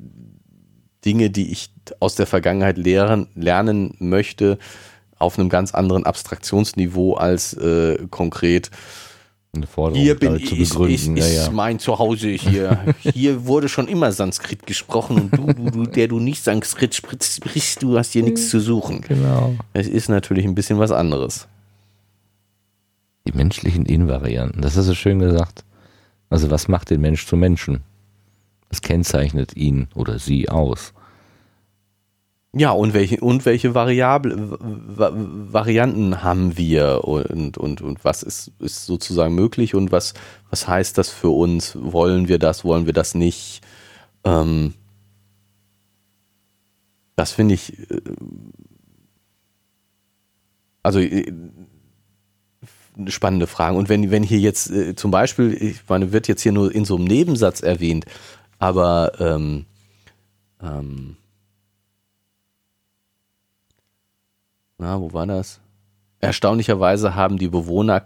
Dinge, 1.05 1.29
die 1.29 1.51
ich 1.51 1.71
aus 1.99 2.15
der 2.15 2.27
Vergangenheit 2.27 2.77
lehren, 2.77 3.27
lernen 3.33 3.95
möchte, 3.99 4.57
auf 5.17 5.39
einem 5.39 5.49
ganz 5.49 5.73
anderen 5.73 6.05
Abstraktionsniveau 6.05 7.13
als 7.13 7.53
äh, 7.53 7.97
konkret. 8.09 8.69
hier 9.93 10.15
bin 10.15 10.35
ich, 10.35 10.51
ist, 10.51 10.75
ist, 10.75 11.07
ja, 11.07 11.25
ja. 11.25 11.49
mein 11.49 11.79
Zuhause 11.79 12.27
hier. 12.27 12.93
hier 12.99 13.47
wurde 13.47 13.69
schon 13.69 13.87
immer 13.87 14.11
Sanskrit 14.11 14.67
gesprochen 14.67 15.31
und 15.31 15.37
du, 15.37 15.53
du, 15.53 15.71
du 15.71 15.83
der 15.85 16.09
du 16.09 16.19
nicht 16.19 16.43
Sanskrit 16.43 16.93
sprichst, 16.93 17.81
du 17.81 17.97
hast 17.97 18.11
hier 18.11 18.23
nichts 18.23 18.49
zu 18.49 18.59
suchen. 18.59 19.01
Genau. 19.01 19.55
Es 19.73 19.87
ist 19.87 20.09
natürlich 20.09 20.45
ein 20.45 20.55
bisschen 20.55 20.77
was 20.77 20.91
anderes. 20.91 21.47
Die 23.27 23.37
menschlichen 23.37 23.85
Invarianten, 23.85 24.61
das 24.61 24.77
hast 24.77 24.87
du 24.87 24.95
schön 24.95 25.19
gesagt. 25.19 25.65
Also 26.29 26.49
was 26.49 26.67
macht 26.67 26.89
den 26.89 27.01
Mensch 27.01 27.25
zum 27.25 27.39
Menschen? 27.39 27.81
Was 28.69 28.81
kennzeichnet 28.81 29.55
ihn 29.55 29.87
oder 29.95 30.17
sie 30.17 30.49
aus? 30.49 30.93
Ja, 32.53 32.71
und 32.71 32.93
welche, 32.93 33.19
und 33.19 33.45
welche 33.45 33.75
Variable, 33.75 34.57
Varianten 34.57 36.23
haben 36.23 36.57
wir 36.57 37.03
und, 37.03 37.57
und, 37.57 37.81
und 37.81 38.05
was 38.05 38.23
ist, 38.23 38.51
ist 38.59 38.85
sozusagen 38.85 39.35
möglich 39.35 39.75
und 39.75 39.91
was, 39.91 40.13
was 40.49 40.67
heißt 40.67 40.97
das 40.97 41.09
für 41.09 41.29
uns? 41.29 41.77
Wollen 41.79 42.29
wir 42.29 42.39
das, 42.39 42.63
wollen 42.63 42.85
wir 42.85 42.93
das 42.93 43.13
nicht? 43.13 43.61
Ähm, 44.23 44.73
das 47.15 47.31
finde 47.31 47.55
ich, 47.55 47.77
äh, 47.91 48.01
also 50.81 50.99
äh, 50.99 51.31
spannende 53.07 53.47
Frage. 53.47 53.77
Und 53.77 53.89
wenn, 53.89 54.11
wenn 54.11 54.23
hier 54.23 54.39
jetzt 54.39 54.69
äh, 54.71 54.95
zum 54.95 55.11
Beispiel, 55.11 55.53
ich 55.53 55.81
meine, 55.87 56.11
wird 56.11 56.27
jetzt 56.27 56.41
hier 56.41 56.51
nur 56.51 56.73
in 56.73 56.85
so 56.85 56.95
einem 56.95 57.05
Nebensatz 57.05 57.61
erwähnt, 57.61 58.05
aber 58.59 59.11
ähm, 59.19 59.65
ähm, 60.61 61.17
na, 64.77 64.99
wo 64.99 65.13
war 65.13 65.27
das? 65.27 65.59
Erstaunlicherweise 66.19 67.13
haben 67.13 67.37
die 67.37 67.47
Bewohner 67.47 68.01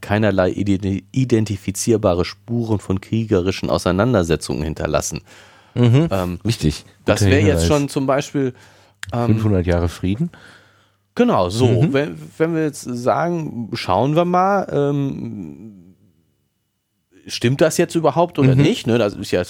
keinerlei 0.00 0.50
identifizierbare 0.50 2.24
Spuren 2.24 2.78
von 2.78 3.00
kriegerischen 3.00 3.68
Auseinandersetzungen 3.68 4.62
hinterlassen. 4.62 5.20
Mhm. 5.74 6.08
Ähm, 6.10 6.40
Wichtig. 6.44 6.86
Das 7.04 7.24
wäre 7.24 7.46
jetzt 7.46 7.66
schon 7.66 7.90
zum 7.90 8.06
Beispiel 8.06 8.54
ähm, 9.12 9.34
500 9.34 9.66
Jahre 9.66 9.88
Frieden. 9.90 10.30
Genau, 11.14 11.50
so. 11.50 11.66
Mhm. 11.66 11.92
Wenn, 11.92 12.18
wenn 12.38 12.54
wir 12.54 12.64
jetzt 12.64 12.82
sagen, 12.82 13.70
schauen 13.74 14.16
wir 14.16 14.24
mal, 14.24 14.66
ähm, 14.72 15.94
stimmt 17.26 17.60
das 17.60 17.76
jetzt 17.76 17.94
überhaupt 17.94 18.38
oder 18.38 18.54
mhm. 18.54 18.62
nicht? 18.62 18.86
Ne, 18.86 18.98
das 18.98 19.14
ist 19.14 19.30
ja 19.30 19.42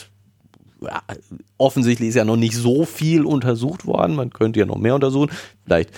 offensichtlich 1.58 2.08
ist 2.08 2.14
ja 2.16 2.24
noch 2.24 2.36
nicht 2.36 2.56
so 2.56 2.84
viel 2.84 3.24
untersucht 3.24 3.86
worden. 3.86 4.16
Man 4.16 4.30
könnte 4.30 4.60
ja 4.60 4.66
noch 4.66 4.78
mehr 4.78 4.94
untersuchen. 4.94 5.30
Vielleicht 5.64 5.90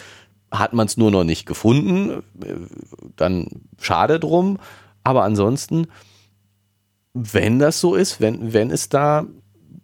hat 0.50 0.72
man 0.72 0.86
es 0.86 0.96
nur 0.96 1.10
noch 1.10 1.24
nicht 1.24 1.46
gefunden, 1.46 2.22
dann 3.16 3.48
schade 3.80 4.20
drum. 4.20 4.58
Aber 5.02 5.24
ansonsten, 5.24 5.86
wenn 7.12 7.58
das 7.58 7.80
so 7.80 7.94
ist, 7.94 8.20
wenn, 8.20 8.52
wenn 8.52 8.70
es 8.70 8.88
da 8.88 9.26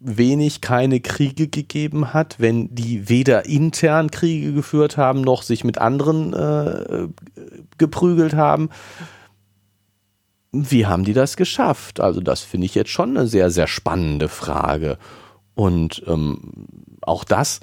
wenig 0.01 0.63
keine 0.63 1.01
Kriege 1.01 1.49
gegeben 1.49 2.13
hat, 2.13 2.37
wenn 2.39 2.75
die 2.75 3.09
weder 3.09 3.47
intern 3.47 4.11
Kriege 4.11 4.53
geführt 4.53 4.97
haben, 4.97 5.21
noch 5.21 5.43
sich 5.43 5.63
mit 5.63 5.79
anderen 5.79 6.33
äh, 6.33 7.09
geprügelt 7.77 8.35
haben, 8.35 8.71
wie 10.53 10.87
haben 10.87 11.05
die 11.05 11.13
das 11.13 11.37
geschafft? 11.37 12.01
Also 12.01 12.21
das 12.21 12.41
finde 12.41 12.67
ich 12.67 12.75
jetzt 12.75 12.91
schon 12.91 13.17
eine 13.17 13.27
sehr, 13.27 13.51
sehr 13.51 13.67
spannende 13.67 14.29
Frage. 14.29 14.99
Und 15.55 16.03
ähm, 16.07 16.67
auch 17.03 17.25
das 17.25 17.61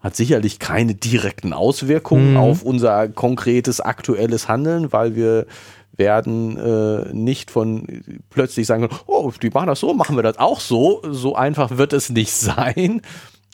hat 0.00 0.16
sicherlich 0.16 0.58
keine 0.58 0.94
direkten 0.94 1.52
Auswirkungen 1.52 2.32
mhm. 2.32 2.36
auf 2.36 2.62
unser 2.62 3.08
konkretes 3.08 3.80
aktuelles 3.80 4.48
Handeln, 4.48 4.92
weil 4.92 5.14
wir 5.14 5.46
werden 5.96 6.56
äh, 6.56 7.12
nicht 7.12 7.50
von 7.50 7.86
plötzlich 8.30 8.66
sagen, 8.66 8.88
oh, 9.06 9.32
die 9.40 9.50
machen 9.50 9.68
das 9.68 9.80
so, 9.80 9.94
machen 9.94 10.16
wir 10.16 10.22
das 10.22 10.38
auch 10.38 10.60
so. 10.60 11.02
So 11.10 11.34
einfach 11.36 11.76
wird 11.76 11.92
es 11.92 12.10
nicht 12.10 12.32
sein. 12.34 13.02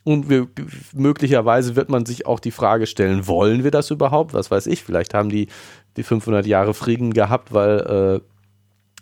Und 0.03 0.31
wir, 0.31 0.49
möglicherweise 0.95 1.77
wird 1.77 1.91
man 1.91 2.07
sich 2.07 2.27
auch 2.27 2.41
die 2.41 2.51
Frage 2.51 2.87
stellen, 2.87 3.27
wollen 3.27 3.65
wir 3.65 3.71
das 3.71 3.91
überhaupt? 3.91 4.33
Was 4.33 4.51
weiß 4.51 4.67
ich, 4.67 4.83
vielleicht 4.83 5.12
haben 5.12 5.29
die 5.29 5.49
die 5.97 6.03
500 6.03 6.47
Jahre 6.47 6.73
Frieden 6.73 7.12
gehabt, 7.12 7.53
weil 7.53 8.23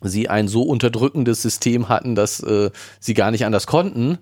äh, 0.02 0.08
sie 0.08 0.28
ein 0.28 0.48
so 0.48 0.62
unterdrückendes 0.62 1.42
System 1.42 1.88
hatten, 1.88 2.14
dass 2.14 2.40
äh, 2.40 2.70
sie 2.98 3.14
gar 3.14 3.30
nicht 3.30 3.44
anders 3.44 3.66
konnten. 3.66 4.18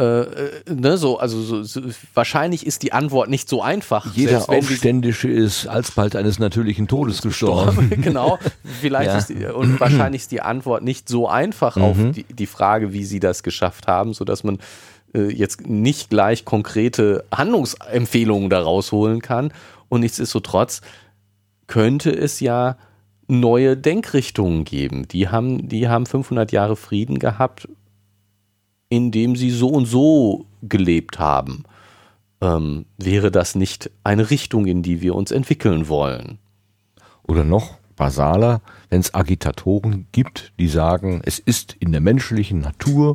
Äh, 0.00 0.22
äh, 0.22 0.50
ne, 0.66 0.96
so, 0.96 1.18
also 1.18 1.42
so, 1.42 1.62
so, 1.62 1.82
wahrscheinlich 2.14 2.64
ist 2.66 2.82
die 2.82 2.94
Antwort 2.94 3.28
nicht 3.28 3.50
so 3.50 3.60
einfach. 3.60 4.14
Jeder 4.14 4.48
Aufständische 4.48 5.28
ist 5.28 5.66
alsbald 5.66 6.16
eines 6.16 6.38
natürlichen 6.38 6.88
Todes 6.88 7.20
gestorben. 7.20 7.90
genau, 8.00 8.38
vielleicht 8.80 9.10
ja. 9.10 9.18
ist 9.18 9.26
die, 9.26 9.44
und 9.44 9.78
wahrscheinlich 9.78 10.22
ist 10.22 10.32
die 10.32 10.40
Antwort 10.40 10.82
nicht 10.82 11.06
so 11.10 11.28
einfach 11.28 11.76
mhm. 11.76 11.82
auf 11.82 11.96
die, 12.14 12.24
die 12.24 12.46
Frage, 12.46 12.94
wie 12.94 13.04
sie 13.04 13.20
das 13.20 13.42
geschafft 13.42 13.88
haben, 13.88 14.14
so 14.14 14.24
dass 14.24 14.42
man 14.42 14.58
äh, 15.12 15.30
jetzt 15.30 15.68
nicht 15.68 16.08
gleich 16.08 16.46
konkrete 16.46 17.24
Handlungsempfehlungen 17.30 18.48
daraus 18.48 18.92
holen 18.92 19.20
kann. 19.20 19.52
Und 19.90 20.00
nichtsdestotrotz 20.00 20.80
könnte 21.66 22.10
es 22.10 22.40
ja 22.40 22.78
neue 23.28 23.76
Denkrichtungen 23.76 24.64
geben. 24.64 25.06
Die 25.08 25.28
haben, 25.28 25.68
die 25.68 25.88
haben 25.88 26.06
500 26.06 26.52
Jahre 26.52 26.76
Frieden 26.76 27.18
gehabt 27.18 27.68
in 28.90 29.10
dem 29.10 29.36
sie 29.36 29.50
so 29.50 29.68
und 29.68 29.86
so 29.86 30.44
gelebt 30.62 31.18
haben. 31.18 31.64
Ähm, 32.42 32.84
wäre 32.98 33.30
das 33.30 33.54
nicht 33.54 33.90
eine 34.04 34.30
Richtung, 34.30 34.66
in 34.66 34.82
die 34.82 35.00
wir 35.00 35.14
uns 35.14 35.30
entwickeln 35.30 35.88
wollen? 35.88 36.38
Oder 37.22 37.44
noch 37.44 37.78
basaler, 37.96 38.60
wenn 38.88 39.00
es 39.00 39.14
Agitatoren 39.14 40.06
gibt, 40.12 40.52
die 40.58 40.68
sagen, 40.68 41.22
es 41.24 41.38
ist 41.38 41.76
in 41.80 41.92
der 41.92 42.00
menschlichen 42.00 42.60
Natur, 42.60 43.14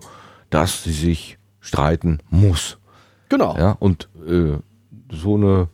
dass 0.49 0.83
sie 0.83 0.93
sich 0.93 1.37
streiten 1.59 2.19
muss. 2.29 2.77
Genau. 3.29 3.57
Ja, 3.57 3.71
und 3.71 4.09
äh, 4.27 4.57
so 5.11 5.35
eine 5.35 5.69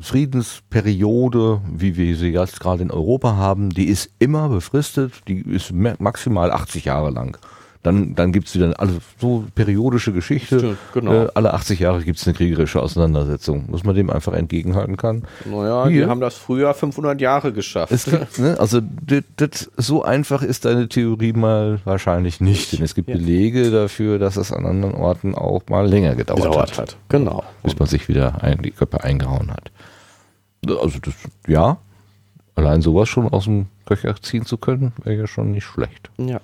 Friedensperiode, 0.00 1.62
wie 1.72 1.96
wir 1.96 2.16
sie 2.16 2.30
jetzt 2.30 2.58
gerade 2.58 2.82
in 2.82 2.90
Europa 2.90 3.36
haben, 3.36 3.70
die 3.70 3.86
ist 3.86 4.10
immer 4.18 4.48
befristet, 4.48 5.12
die 5.28 5.40
ist 5.40 5.72
maximal 5.72 6.50
80 6.50 6.86
Jahre 6.86 7.10
lang. 7.10 7.38
Dann, 7.82 8.14
dann 8.14 8.30
gibt 8.30 8.46
es 8.46 8.54
wieder 8.54 8.78
alle, 8.78 8.92
so 9.20 9.44
periodische 9.56 10.12
Geschichte. 10.12 10.58
Stimmt, 10.60 10.78
genau. 10.92 11.24
Äh, 11.24 11.28
alle 11.34 11.52
80 11.52 11.80
Jahre 11.80 12.02
gibt 12.02 12.18
es 12.18 12.26
eine 12.26 12.34
kriegerische 12.34 12.80
Auseinandersetzung, 12.80 13.64
muss 13.68 13.82
man 13.82 13.96
dem 13.96 14.08
einfach 14.08 14.34
entgegenhalten 14.34 14.96
kann. 14.96 15.24
Naja, 15.44 15.88
Hier. 15.88 16.04
die 16.04 16.08
haben 16.08 16.20
das 16.20 16.36
früher 16.36 16.72
500 16.74 17.20
Jahre 17.20 17.52
geschafft. 17.52 17.90
Es 17.92 18.04
gibt, 18.04 18.38
ne, 18.38 18.56
also 18.60 18.80
das, 18.80 19.24
das, 19.36 19.70
so 19.76 20.04
einfach 20.04 20.42
ist 20.42 20.64
deine 20.64 20.88
Theorie 20.88 21.32
mal 21.32 21.80
wahrscheinlich 21.84 22.40
nicht, 22.40 22.72
denn 22.72 22.84
es 22.84 22.94
gibt 22.94 23.08
ja. 23.08 23.16
Belege 23.16 23.72
dafür, 23.72 24.20
dass 24.20 24.36
es 24.36 24.52
an 24.52 24.64
anderen 24.64 24.94
Orten 24.94 25.34
auch 25.34 25.62
mal 25.68 25.88
länger 25.88 26.14
gedauert, 26.14 26.42
gedauert 26.42 26.70
hat. 26.72 26.78
hat. 26.78 26.96
Genau. 27.08 27.42
Bis 27.64 27.76
man 27.76 27.88
sich 27.88 28.06
wieder 28.08 28.44
ein, 28.44 28.62
die 28.62 28.70
Köpfe 28.70 29.02
eingehauen 29.02 29.50
hat. 29.50 29.72
Also 30.68 31.00
das, 31.00 31.14
ja, 31.48 31.78
allein 32.54 32.80
sowas 32.80 33.08
schon 33.08 33.26
aus 33.28 33.44
dem 33.44 33.66
Köcher 33.86 34.14
ziehen 34.22 34.46
zu 34.46 34.56
können, 34.56 34.92
wäre 35.02 35.22
ja 35.22 35.26
schon 35.26 35.50
nicht 35.50 35.64
schlecht. 35.64 36.10
Ja. 36.18 36.40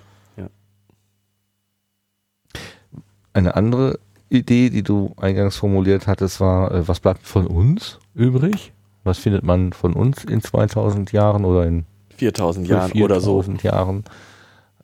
Eine 3.33 3.55
andere 3.55 3.99
Idee, 4.29 4.69
die 4.69 4.83
du 4.83 5.13
eingangs 5.17 5.57
formuliert 5.57 6.07
hattest, 6.07 6.39
war, 6.39 6.71
äh, 6.71 6.87
was 6.87 6.99
bleibt 6.99 7.25
von 7.25 7.47
uns 7.47 7.99
übrig? 8.13 8.73
Was 9.03 9.17
findet 9.17 9.43
man 9.43 9.73
von 9.73 9.93
uns 9.93 10.23
in 10.23 10.41
2000 10.41 11.11
Jahren 11.11 11.45
oder 11.45 11.65
in 11.65 11.85
4000 12.17 12.67
Jahren 12.67 12.91
oder 13.01 13.19
so. 13.21 13.41
4000 13.41 13.63
Jahren? 13.63 14.03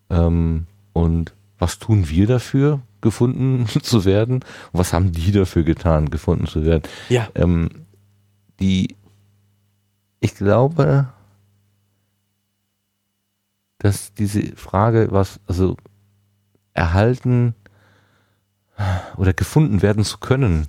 Ähm, 0.10 0.68
und 0.94 1.34
was 1.60 1.80
tun 1.80 2.10
wir 2.10 2.28
dafür, 2.28 2.82
gefunden 3.02 3.68
zu 3.82 4.06
werden? 4.06 4.36
Und 4.36 4.80
was 4.80 4.94
haben 4.94 5.12
die 5.12 5.32
dafür 5.32 5.64
getan, 5.64 6.10
gefunden 6.10 6.48
zu 6.48 6.66
werden? 6.66 6.84
Ja. 7.10 7.28
Ähm, 7.36 7.70
die, 8.60 8.96
ich 10.22 10.36
glaube, 10.36 11.10
dass 13.78 14.14
diese 14.14 14.56
Frage, 14.56 15.10
was, 15.12 15.40
also 15.46 15.76
erhalten 16.74 17.54
oder 19.18 19.34
gefunden 19.34 19.82
werden 19.82 20.04
zu 20.04 20.18
können, 20.18 20.68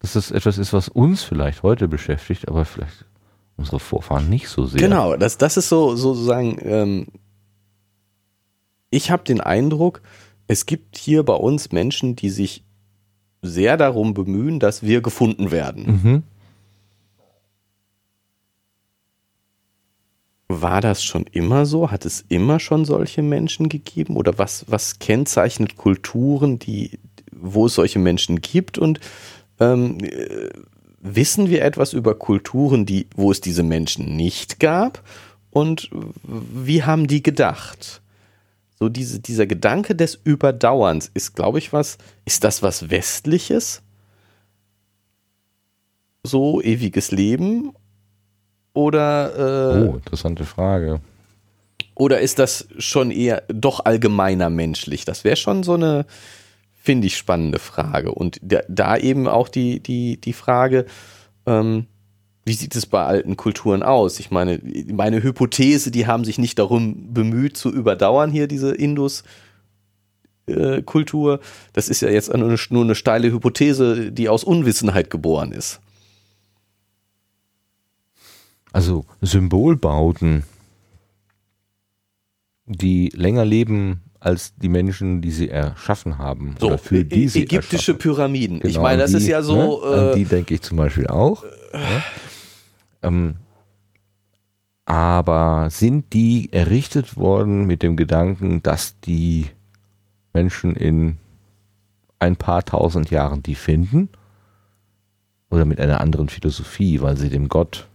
dass 0.00 0.12
das 0.12 0.30
etwas 0.30 0.58
ist, 0.58 0.72
was 0.72 0.88
uns 0.88 1.22
vielleicht 1.22 1.62
heute 1.62 1.88
beschäftigt, 1.88 2.48
aber 2.48 2.64
vielleicht 2.64 3.06
unsere 3.56 3.80
Vorfahren 3.80 4.28
nicht 4.28 4.48
so 4.48 4.66
sehr. 4.66 4.80
Genau, 4.80 5.16
das, 5.16 5.38
das 5.38 5.56
ist 5.56 5.68
so 5.68 5.96
sozusagen, 5.96 6.58
ähm, 6.62 7.06
ich 8.90 9.10
habe 9.10 9.24
den 9.24 9.40
Eindruck, 9.40 10.02
es 10.46 10.66
gibt 10.66 10.96
hier 10.96 11.22
bei 11.22 11.34
uns 11.34 11.72
Menschen, 11.72 12.16
die 12.16 12.30
sich 12.30 12.64
sehr 13.42 13.76
darum 13.76 14.14
bemühen, 14.14 14.60
dass 14.60 14.82
wir 14.82 15.00
gefunden 15.00 15.50
werden. 15.50 15.86
Mhm. 16.02 16.22
War 20.48 20.80
das 20.80 21.02
schon 21.02 21.24
immer 21.32 21.66
so? 21.66 21.90
Hat 21.90 22.04
es 22.04 22.24
immer 22.28 22.60
schon 22.60 22.84
solche 22.84 23.22
Menschen 23.22 23.68
gegeben? 23.68 24.16
Oder 24.16 24.38
was, 24.38 24.64
was 24.68 24.98
kennzeichnet 24.98 25.76
Kulturen, 25.76 26.58
die, 26.58 26.98
wo 27.32 27.66
es 27.66 27.74
solche 27.74 27.98
Menschen 27.98 28.40
gibt? 28.40 28.78
Und 28.78 29.00
ähm, 29.58 29.98
äh, 30.00 30.50
wissen 31.00 31.50
wir 31.50 31.64
etwas 31.64 31.92
über 31.92 32.14
Kulturen, 32.14 32.86
die, 32.86 33.06
wo 33.16 33.32
es 33.32 33.40
diese 33.40 33.64
Menschen 33.64 34.16
nicht 34.16 34.60
gab? 34.60 35.02
Und 35.50 35.90
wie 36.22 36.84
haben 36.84 37.06
die 37.06 37.22
gedacht? 37.22 38.02
So 38.78 38.88
diese, 38.88 39.20
dieser 39.20 39.46
Gedanke 39.46 39.94
des 39.96 40.14
Überdauerns 40.22 41.10
ist, 41.14 41.34
glaube 41.34 41.58
ich, 41.58 41.72
was, 41.72 41.98
ist 42.24 42.44
das 42.44 42.62
was 42.62 42.90
Westliches? 42.90 43.82
So 46.22 46.60
ewiges 46.60 47.10
Leben? 47.10 47.72
Oder, 48.76 49.74
äh, 49.76 49.88
Oh, 49.88 49.94
interessante 49.96 50.44
Frage. 50.44 51.00
oder 51.94 52.20
ist 52.20 52.38
das 52.38 52.68
schon 52.78 53.10
eher 53.10 53.42
doch 53.48 53.84
allgemeiner 53.86 54.50
menschlich? 54.50 55.04
Das 55.06 55.24
wäre 55.24 55.36
schon 55.36 55.62
so 55.62 55.74
eine, 55.74 56.04
finde 56.74 57.06
ich, 57.06 57.16
spannende 57.16 57.58
Frage. 57.58 58.12
Und 58.12 58.38
da, 58.42 58.60
da 58.68 58.96
eben 58.98 59.28
auch 59.28 59.48
die, 59.48 59.80
die, 59.80 60.20
die 60.20 60.34
Frage, 60.34 60.84
ähm, 61.46 61.86
wie 62.44 62.52
sieht 62.52 62.76
es 62.76 62.84
bei 62.86 63.02
alten 63.02 63.36
Kulturen 63.36 63.82
aus? 63.82 64.20
Ich 64.20 64.30
meine, 64.30 64.60
meine 64.92 65.22
Hypothese, 65.22 65.90
die 65.90 66.06
haben 66.06 66.24
sich 66.24 66.38
nicht 66.38 66.58
darum 66.58 67.12
bemüht 67.14 67.56
zu 67.56 67.72
überdauern 67.72 68.30
hier, 68.30 68.46
diese 68.46 68.72
Indus. 68.74 69.24
äh, 70.48 70.82
Kultur, 70.82 71.40
das 71.72 71.88
ist 71.88 72.02
ja 72.02 72.08
jetzt 72.10 72.28
nur 72.32 72.46
eine, 72.46 72.56
nur 72.70 72.84
eine 72.84 72.94
steile 72.94 73.32
Hypothese, 73.32 74.12
die 74.12 74.28
aus 74.28 74.44
Unwissenheit 74.44 75.08
geboren 75.10 75.50
ist. 75.50 75.80
Also 78.76 79.06
Symbolbauten, 79.22 80.42
die 82.66 83.08
länger 83.14 83.44
leben 83.44 84.02
als 84.20 84.54
die 84.56 84.68
Menschen, 84.68 85.22
die 85.22 85.30
sie 85.30 85.48
erschaffen 85.48 86.18
haben. 86.18 86.56
So, 86.58 86.66
oder 86.68 86.78
für 86.78 87.04
die 87.04 87.26
ä- 87.26 87.30
sie 87.30 87.42
ägyptische 87.44 87.92
erschaffen. 87.92 87.98
Pyramiden. 87.98 88.56
ich 88.58 88.62
Genau, 88.74 88.82
meine, 88.82 89.02
das 89.02 89.12
die, 89.12 89.16
ist 89.18 89.26
ja 89.28 89.40
so. 89.42 89.56
Ne, 89.82 89.96
an 89.96 90.08
äh, 90.10 90.14
die 90.16 90.24
denke 90.24 90.54
ich 90.54 90.60
zum 90.62 90.76
Beispiel 90.76 91.06
auch. 91.06 91.44
ja. 91.72 92.02
ähm, 93.02 93.36
aber 94.84 95.68
sind 95.70 96.12
die 96.12 96.52
errichtet 96.52 97.16
worden 97.16 97.66
mit 97.66 97.82
dem 97.82 97.96
Gedanken, 97.96 98.62
dass 98.62 99.00
die 99.00 99.46
Menschen 100.32 100.76
in 100.76 101.16
ein 102.18 102.36
paar 102.36 102.64
tausend 102.64 103.10
Jahren 103.10 103.42
die 103.42 103.54
finden? 103.54 104.08
Oder 105.50 105.64
mit 105.64 105.80
einer 105.80 106.00
anderen 106.00 106.28
Philosophie, 106.28 107.00
weil 107.00 107.16
sie 107.16 107.30
dem 107.30 107.48
Gott, 107.48 107.88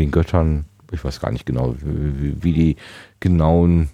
den 0.00 0.10
Göttern, 0.10 0.64
ich 0.92 1.04
weiß 1.04 1.20
gar 1.20 1.30
nicht 1.30 1.46
genau, 1.46 1.76
wie, 1.82 2.42
wie 2.42 2.52
die 2.52 2.76
genauen 3.20 3.90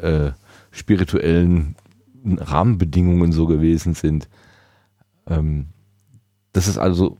äh, 0.00 0.30
spirituellen 0.70 1.76
Rahmenbedingungen 2.24 3.32
so 3.32 3.46
gewesen 3.46 3.94
sind. 3.94 4.28
Ähm, 5.26 5.66
das 6.52 6.68
ist 6.68 6.78
also 6.78 7.18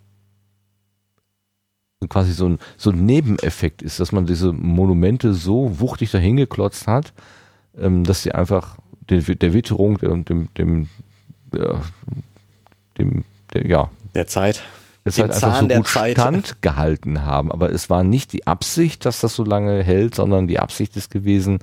quasi 2.08 2.32
so 2.32 2.48
ein, 2.48 2.58
so 2.76 2.90
ein 2.90 3.04
Nebeneffekt 3.04 3.82
ist, 3.82 4.00
dass 4.00 4.12
man 4.12 4.26
diese 4.26 4.52
Monumente 4.52 5.34
so 5.34 5.80
wuchtig 5.80 6.10
dahingeklotzt 6.10 6.86
hat, 6.86 7.12
ähm, 7.78 8.04
dass 8.04 8.22
sie 8.22 8.32
einfach 8.32 8.76
den, 9.10 9.24
der 9.38 9.52
Witterung, 9.52 9.98
dem, 9.98 10.24
dem, 10.24 10.48
dem, 10.54 10.88
ja, 11.54 11.80
dem 12.98 13.24
der, 13.52 13.66
ja, 13.66 13.90
der 14.14 14.26
Zeit. 14.26 14.62
Es 15.04 15.18
halt 15.18 15.30
einfach 15.32 15.52
Zahn 15.52 15.60
so 15.62 15.66
der 15.68 15.76
gut 15.78 15.88
Zeit. 15.88 16.12
standgehalten 16.18 17.24
haben. 17.24 17.50
Aber 17.52 17.70
es 17.70 17.90
war 17.90 18.04
nicht 18.04 18.32
die 18.32 18.46
Absicht, 18.46 19.04
dass 19.04 19.20
das 19.20 19.34
so 19.34 19.44
lange 19.44 19.82
hält, 19.82 20.14
sondern 20.14 20.46
die 20.46 20.58
Absicht 20.58 20.96
ist 20.96 21.10
gewesen, 21.10 21.58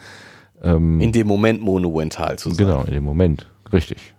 ähm, 0.61 0.99
In 0.99 1.11
dem 1.11 1.27
Moment 1.27 1.61
monumental 1.61 2.37
zu 2.37 2.49
sein. 2.49 2.57
Genau, 2.65 2.81
in 2.83 2.93
dem 2.93 3.03
Moment. 3.03 3.47
Richtig. 3.71 4.13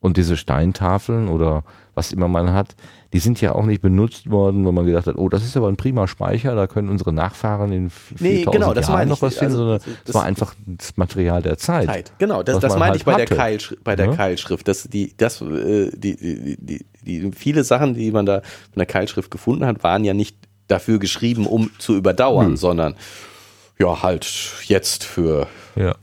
Und 0.00 0.16
diese 0.16 0.36
Steintafeln 0.36 1.28
oder 1.28 1.62
was 1.94 2.10
immer 2.10 2.26
man 2.26 2.52
hat, 2.52 2.74
die 3.12 3.20
sind 3.20 3.40
ja 3.40 3.54
auch 3.54 3.64
nicht 3.66 3.82
benutzt 3.82 4.28
worden, 4.30 4.66
wenn 4.66 4.74
man 4.74 4.86
gedacht 4.86 5.06
hat, 5.06 5.16
oh, 5.16 5.28
das 5.28 5.44
ist 5.44 5.56
aber 5.56 5.68
ein 5.68 5.76
prima 5.76 6.08
Speicher, 6.08 6.56
da 6.56 6.66
können 6.66 6.88
unsere 6.88 7.12
Nachfahren 7.12 7.70
in 7.70 7.90
4000 7.90 8.20
Nee, 8.20 8.44
genau, 8.50 8.72
das 8.74 8.88
Jahren 8.88 9.08
noch 9.08 9.22
was 9.22 9.34
finden, 9.36 9.52
Also, 9.52 9.58
sondern 9.64 9.78
das- 9.78 10.08
es 10.08 10.14
war 10.14 10.24
einfach 10.24 10.54
das 10.66 10.96
Material 10.96 11.42
der 11.42 11.58
Zeit. 11.58 11.86
Zeit. 11.86 12.12
Genau, 12.18 12.42
das, 12.42 12.58
das 12.58 12.72
meine 12.72 12.86
halt 12.86 12.96
ich 12.96 13.04
bei 13.04 13.12
der, 13.14 13.26
hatte. 13.26 13.36
Keilsch 13.36 13.76
bei 13.84 13.94
der 13.94 14.06
Ja. 14.06 14.16
Keilschrift. 14.16 14.66
Das, 14.66 14.84
die, 14.84 15.14
das, 15.16 15.40
äh, 15.42 15.90
die, 15.96 16.16
die, 16.16 16.56
die, 16.58 16.86
die, 17.06 17.30
viele 17.32 17.64
Sachen, 17.64 17.94
die 17.94 18.10
man 18.10 18.26
da 18.26 18.40
von 18.40 18.78
der 18.78 18.86
Keilschrift 18.86 19.30
gefunden 19.30 19.64
hat, 19.66 19.82
waren 19.82 20.04
ja 20.04 20.14
nicht 20.14 20.36
dafür 20.68 20.98
geschrieben, 20.98 21.46
um 21.46 21.70
zu 21.78 21.96
überdauern, 21.96 22.50
Nö. 22.50 22.56
sondern 22.56 22.94
ja, 23.78 24.02
halt 24.02 24.26
jetzt 24.66 25.04
für 25.04 25.46
Ja. 25.76 25.94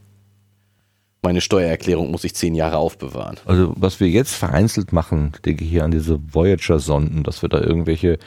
meine 1.22 1.42
Steuererklärung 1.42 2.12
muss 2.12 2.24
ich 2.24 2.36
zehn 2.36 2.56
Jahre 2.56 2.78
aufbewahren. 2.78 3.38
Also 3.46 3.74
was 3.78 4.00
wir 4.00 4.10
jetzt 4.10 4.34
vereinzelt 4.36 4.94
machen, 4.94 5.34
denke 5.46 5.64
ich 5.64 5.70
hier 5.70 5.84
an 5.84 5.92
diese 5.92 6.20
Voyager-Sonden, 6.34 7.24
dass 7.24 7.42
wir 7.42 7.50
da 7.50 7.60
irgendwelche 7.62 8.18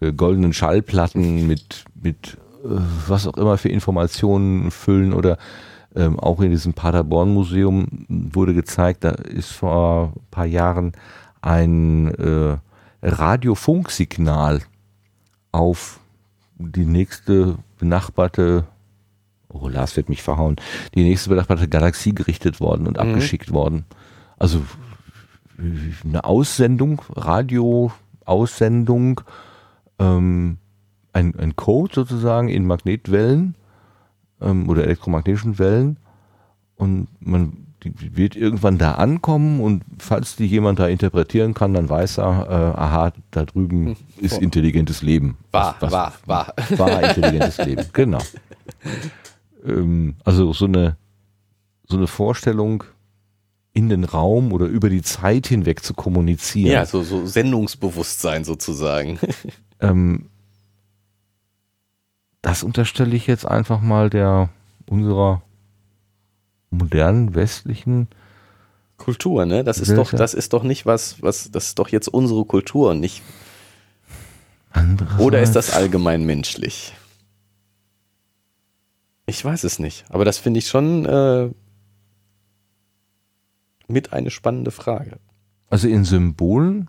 äh, 0.00 0.12
goldenen 0.12 0.52
Schallplatten 0.52 1.46
mit, 1.46 1.84
mit 2.00 2.36
äh, 2.64 2.68
was 3.06 3.26
auch 3.26 3.36
immer 3.36 3.58
für 3.58 3.68
Informationen 3.68 4.70
füllen 4.70 5.12
oder 5.12 5.38
ähm, 5.96 6.18
auch 6.20 6.40
in 6.40 6.50
diesem 6.50 6.74
Paderborn-Museum 6.74 8.06
wurde 8.08 8.54
gezeigt, 8.54 9.04
da 9.04 9.10
ist 9.10 9.50
vor 9.52 10.12
ein 10.14 10.20
paar 10.30 10.46
Jahren 10.46 10.92
ein 11.40 12.12
äh, 12.14 12.58
Radiofunksignal 13.02 14.62
auf 15.52 16.00
die 16.58 16.84
nächste 16.84 17.56
benachbarte 17.78 18.66
oh 19.48 19.68
Lars 19.68 19.96
wird 19.96 20.08
mich 20.08 20.22
verhauen, 20.22 20.56
die 20.94 21.02
nächste 21.02 21.30
benachbarte 21.30 21.68
Galaxie 21.68 22.14
gerichtet 22.14 22.60
worden 22.60 22.86
und 22.86 22.98
abgeschickt 22.98 23.52
worden. 23.52 23.84
Also 24.38 24.62
eine 25.58 26.24
Aussendung, 26.24 27.02
Radio-Aussendung, 27.10 29.20
ähm, 29.98 30.58
ein, 31.12 31.34
ein 31.38 31.56
Code 31.56 31.94
sozusagen 31.94 32.48
in 32.48 32.66
Magnetwellen 32.66 33.56
ähm, 34.40 34.68
oder 34.68 34.84
elektromagnetischen 34.84 35.58
Wellen 35.58 35.98
und 36.76 37.08
man 37.20 37.67
die 37.84 38.16
wird 38.16 38.34
irgendwann 38.36 38.76
da 38.78 38.92
ankommen 38.92 39.60
und 39.60 39.82
falls 39.98 40.36
die 40.36 40.46
jemand 40.46 40.78
da 40.78 40.88
interpretieren 40.88 41.54
kann, 41.54 41.74
dann 41.74 41.88
weiß 41.88 42.18
er, 42.18 42.46
äh, 42.48 42.78
aha, 42.80 43.12
da 43.30 43.44
drüben 43.44 43.96
ist 44.18 44.38
intelligentes 44.38 45.02
Leben. 45.02 45.36
War, 45.52 45.76
Was- 45.80 45.92
was- 45.92 45.92
war, 46.26 46.54
war. 46.68 46.78
war 46.78 47.02
intelligentes 47.02 47.58
Leben, 47.64 47.84
genau. 47.92 48.18
Ähm, 49.64 50.16
also 50.24 50.52
so 50.52 50.64
eine, 50.66 50.96
so 51.88 51.96
eine 51.96 52.06
Vorstellung 52.08 52.84
in 53.72 53.88
den 53.88 54.04
Raum 54.04 54.52
oder 54.52 54.66
über 54.66 54.88
die 54.90 55.02
Zeit 55.02 55.46
hinweg 55.46 55.84
zu 55.84 55.94
kommunizieren. 55.94 56.72
Ja, 56.72 56.84
so, 56.84 57.02
so 57.02 57.26
Sendungsbewusstsein 57.26 58.44
sozusagen. 58.44 59.18
Ähm, 59.80 60.26
das 62.42 62.64
unterstelle 62.64 63.14
ich 63.14 63.28
jetzt 63.28 63.46
einfach 63.46 63.80
mal 63.80 64.10
der 64.10 64.48
unserer 64.88 65.42
modernen 66.70 67.34
westlichen 67.34 68.08
Kultur, 68.96 69.46
ne? 69.46 69.64
Das 69.64 69.78
ist 69.78 69.96
doch, 69.96 70.10
das 70.10 70.34
ist 70.34 70.52
doch 70.52 70.62
nicht 70.62 70.86
was, 70.86 71.22
was, 71.22 71.50
das 71.50 71.68
ist 71.68 71.78
doch 71.78 71.88
jetzt 71.88 72.08
unsere 72.08 72.44
Kultur 72.44 72.90
und 72.90 73.00
nicht, 73.00 73.22
oder 75.18 75.40
ist 75.40 75.52
das 75.52 75.72
allgemein 75.72 76.24
menschlich? 76.24 76.94
Ich 79.26 79.44
weiß 79.44 79.64
es 79.64 79.78
nicht, 79.78 80.04
aber 80.10 80.24
das 80.24 80.38
finde 80.38 80.58
ich 80.58 80.68
schon 80.68 81.04
äh, 81.06 81.50
mit 83.86 84.12
eine 84.12 84.30
spannende 84.30 84.70
Frage. 84.70 85.18
Also 85.70 85.88
in 85.88 86.04
Symbolen? 86.04 86.88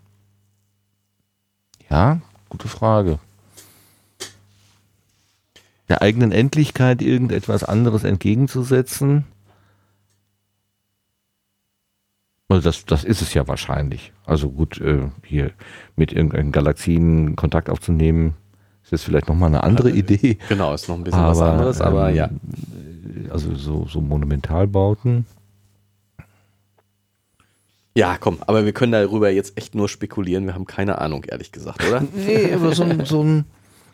Ja, 1.88 2.20
gute 2.48 2.68
Frage. 2.68 3.18
der 5.88 6.02
eigenen 6.02 6.30
Endlichkeit 6.30 7.02
irgendetwas 7.02 7.64
anderes 7.64 8.04
entgegenzusetzen. 8.04 9.24
Also 12.50 12.68
das, 12.68 12.84
das 12.84 13.04
ist 13.04 13.22
es 13.22 13.32
ja 13.32 13.46
wahrscheinlich. 13.46 14.12
Also 14.26 14.50
gut, 14.50 14.80
äh, 14.80 15.08
hier 15.24 15.52
mit 15.94 16.12
irgendeinen 16.12 16.50
Galaxien 16.50 17.36
Kontakt 17.36 17.70
aufzunehmen, 17.70 18.34
ist 18.82 18.90
jetzt 18.90 19.04
vielleicht 19.04 19.28
nochmal 19.28 19.50
eine 19.50 19.62
andere 19.62 19.90
Idee. 19.90 20.36
Genau, 20.48 20.74
ist 20.74 20.88
noch 20.88 20.96
ein 20.96 21.04
bisschen 21.04 21.22
was 21.22 21.40
anderes, 21.40 21.80
aber 21.80 22.10
ähm, 22.10 22.16
ja. 22.16 22.30
Also 23.30 23.54
so, 23.54 23.86
so 23.86 24.00
Monumentalbauten. 24.00 25.26
Ja, 27.94 28.16
komm, 28.18 28.38
aber 28.44 28.64
wir 28.64 28.72
können 28.72 28.92
darüber 28.92 29.30
jetzt 29.30 29.56
echt 29.56 29.76
nur 29.76 29.88
spekulieren. 29.88 30.46
Wir 30.46 30.54
haben 30.54 30.66
keine 30.66 30.98
Ahnung, 30.98 31.24
ehrlich 31.28 31.52
gesagt, 31.52 31.86
oder? 31.86 32.02
Nee, 32.14 32.52
aber 32.52 32.74
so 32.74 32.82
ein, 32.82 33.04
so 33.04 33.22
ein, 33.22 33.44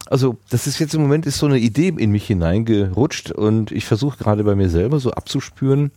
also 0.06 0.38
das 0.48 0.66
ist 0.66 0.78
jetzt 0.78 0.94
im 0.94 1.02
Moment 1.02 1.26
ist 1.26 1.36
so 1.38 1.46
eine 1.46 1.58
Idee 1.58 1.88
in 1.88 2.10
mich 2.10 2.26
hineingerutscht 2.26 3.32
und 3.32 3.70
ich 3.70 3.84
versuche 3.84 4.16
gerade 4.16 4.44
bei 4.44 4.54
mir 4.54 4.70
selber 4.70 4.98
so 4.98 5.10
abzuspüren, 5.10 5.90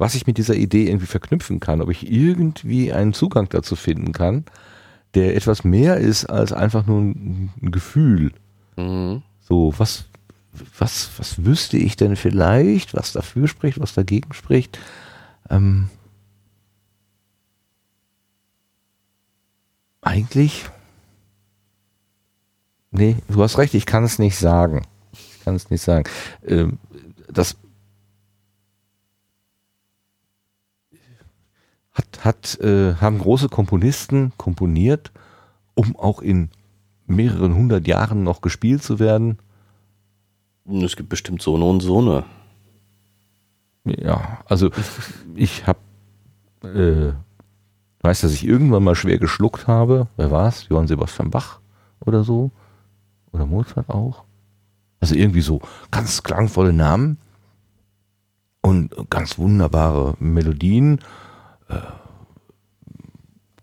was 0.00 0.14
ich 0.14 0.26
mit 0.26 0.38
dieser 0.38 0.54
Idee 0.54 0.86
irgendwie 0.86 1.06
verknüpfen 1.06 1.60
kann, 1.60 1.82
ob 1.82 1.90
ich 1.90 2.10
irgendwie 2.10 2.90
einen 2.90 3.12
Zugang 3.12 3.50
dazu 3.50 3.76
finden 3.76 4.12
kann, 4.12 4.46
der 5.14 5.36
etwas 5.36 5.62
mehr 5.62 5.98
ist 5.98 6.24
als 6.24 6.54
einfach 6.54 6.86
nur 6.86 7.02
ein, 7.02 7.52
Gefühl. 7.60 8.32
Mhm. 8.76 9.22
So, 9.40 9.74
was, 9.76 10.06
was, 10.78 11.10
was 11.18 11.44
wüsste 11.44 11.76
ich 11.76 11.96
denn 11.96 12.16
vielleicht, 12.16 12.94
was 12.94 13.12
dafür 13.12 13.46
spricht, 13.46 13.78
was 13.78 13.92
dagegen 13.92 14.32
spricht? 14.32 14.78
Ähm, 15.50 15.90
eigentlich, 20.00 20.64
nee, 22.90 23.16
du 23.28 23.42
hast 23.42 23.58
recht, 23.58 23.74
ich 23.74 23.84
kann 23.84 24.04
es 24.04 24.18
nicht 24.18 24.38
sagen. 24.38 24.86
Ich 25.12 25.44
kann 25.44 25.56
es 25.56 25.68
nicht 25.68 25.82
sagen. 25.82 26.04
Ähm, 26.46 26.78
das 27.28 27.56
hat, 31.92 32.24
hat, 32.24 32.60
äh, 32.60 32.94
haben 32.94 33.18
große 33.18 33.48
Komponisten 33.48 34.32
komponiert, 34.36 35.12
um 35.74 35.96
auch 35.96 36.20
in 36.20 36.50
mehreren 37.06 37.54
hundert 37.54 37.86
Jahren 37.86 38.22
noch 38.22 38.40
gespielt 38.40 38.82
zu 38.82 38.98
werden. 38.98 39.38
Es 40.66 40.96
gibt 40.96 41.08
bestimmt 41.08 41.42
so 41.42 41.56
eine 41.56 41.64
und 41.64 41.80
so 41.80 41.98
eine. 41.98 42.24
Ja, 43.84 44.38
also 44.46 44.70
ich 45.34 45.66
habe, 45.66 45.80
äh, 46.62 47.12
weiß, 48.02 48.20
dass 48.20 48.32
ich 48.32 48.46
irgendwann 48.46 48.84
mal 48.84 48.94
schwer 48.94 49.18
geschluckt 49.18 49.66
habe. 49.66 50.06
Wer 50.16 50.30
war's? 50.30 50.68
Johann 50.68 50.86
Sebastian 50.86 51.30
Bach 51.30 51.60
oder 52.00 52.22
so? 52.24 52.50
Oder 53.32 53.46
Mozart 53.46 53.88
auch? 53.88 54.24
Also 55.00 55.14
irgendwie 55.14 55.40
so 55.40 55.60
ganz 55.90 56.22
klangvolle 56.22 56.72
Namen 56.72 57.18
und 58.60 58.94
ganz 59.08 59.38
wunderbare 59.38 60.14
Melodien, 60.18 61.00
äh, 61.70 61.80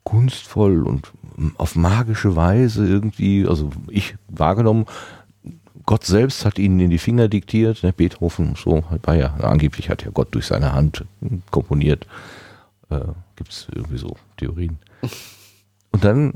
kunstvoll 0.03 0.83
und 0.83 1.11
auf 1.57 1.75
magische 1.75 2.35
Weise 2.35 2.87
irgendwie, 2.87 3.45
also 3.47 3.69
ich 3.89 4.15
wahrgenommen, 4.27 4.85
Gott 5.85 6.05
selbst 6.05 6.43
hat 6.45 6.59
ihnen 6.59 6.79
in 6.79 6.89
die 6.89 6.97
Finger 6.97 7.27
diktiert, 7.27 7.83
ne, 7.83 7.93
Beethoven, 7.93 8.55
so, 8.55 8.83
war 9.03 9.15
ja, 9.15 9.33
angeblich 9.35 9.89
hat 9.89 10.03
ja 10.03 10.11
Gott 10.11 10.33
durch 10.33 10.47
seine 10.47 10.73
Hand 10.73 11.05
komponiert. 11.51 12.07
Äh, 12.89 12.99
Gibt 13.35 13.51
es 13.51 13.67
irgendwie 13.73 13.97
so 13.97 14.15
Theorien. 14.37 14.79
Und 15.91 16.03
dann 16.03 16.33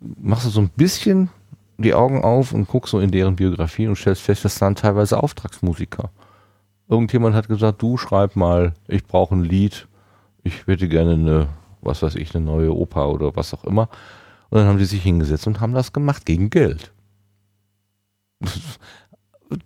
machst 0.00 0.46
du 0.46 0.50
so 0.50 0.60
ein 0.60 0.70
bisschen 0.70 1.30
die 1.78 1.94
Augen 1.94 2.22
auf 2.22 2.52
und 2.52 2.68
guckst 2.68 2.92
so 2.92 3.00
in 3.00 3.10
deren 3.10 3.36
Biografie 3.36 3.88
und 3.88 3.96
stellst 3.96 4.22
fest, 4.22 4.44
das 4.44 4.60
waren 4.60 4.76
teilweise 4.76 5.22
Auftragsmusiker. 5.22 6.10
Irgendjemand 6.88 7.34
hat 7.34 7.48
gesagt, 7.48 7.82
du 7.82 7.96
schreib 7.96 8.36
mal, 8.36 8.74
ich 8.88 9.04
brauche 9.04 9.34
ein 9.34 9.44
Lied, 9.44 9.86
ich 10.42 10.66
hätte 10.66 10.88
gerne 10.88 11.12
eine, 11.14 11.48
was 11.82 12.02
weiß 12.02 12.14
ich, 12.16 12.34
eine 12.34 12.44
neue 12.44 12.74
Oper 12.74 13.08
oder 13.10 13.34
was 13.36 13.52
auch 13.54 13.64
immer. 13.64 13.88
Und 14.50 14.58
dann 14.58 14.66
haben 14.66 14.78
die 14.78 14.84
sich 14.84 15.02
hingesetzt 15.02 15.46
und 15.46 15.60
haben 15.60 15.74
das 15.74 15.92
gemacht 15.92 16.26
gegen 16.26 16.50
Geld. 16.50 16.92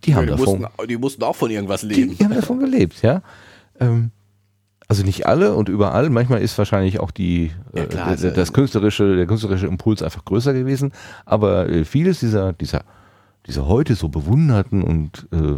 Die 0.04 0.14
haben 0.14 0.22
die, 0.26 0.30
davon, 0.32 0.60
mussten, 0.62 0.88
die 0.88 0.96
mussten 0.96 1.22
auch 1.22 1.36
von 1.36 1.50
irgendwas 1.50 1.82
die, 1.82 1.88
leben. 1.88 2.16
die 2.16 2.24
haben 2.24 2.34
davon 2.34 2.58
gelebt, 2.58 3.02
ja. 3.02 3.22
Ähm, 3.78 4.10
also 4.88 5.02
nicht 5.02 5.26
alle 5.26 5.54
und 5.54 5.68
überall. 5.68 6.10
Manchmal 6.10 6.40
ist 6.42 6.56
wahrscheinlich 6.58 7.00
auch 7.00 7.10
die 7.10 7.52
Ja, 7.74 7.82
äh, 7.82 7.86
klar, 7.86 8.04
der- 8.04 8.06
also- 8.06 8.30
das 8.30 8.52
künstlerische, 8.52 9.16
der 9.16 9.26
künstlerische 9.26 9.66
Impuls 9.66 10.02
einfach 10.02 10.24
größer 10.24 10.52
gewesen. 10.54 10.92
Aber 11.24 11.68
äh, 11.68 11.84
vieles 11.84 12.20
dieser, 12.20 12.52
dieser, 12.52 12.84
dieser 13.46 13.66
heute 13.66 13.94
so 13.94 14.08
bewunderten 14.08 14.82
und 14.82 15.28
äh, 15.32 15.36
ja, 15.36 15.56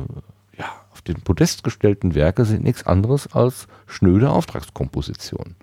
den 1.09 1.23
Podest 1.23 1.65
gestellten 1.65 2.15
Werke 2.15 2.45
sind 2.45 2.65
nichts 2.65 2.87
anderes 2.87 3.33
als 3.33 3.67
schnöde 3.87 4.31
Auftragskompositionen. 4.31 5.57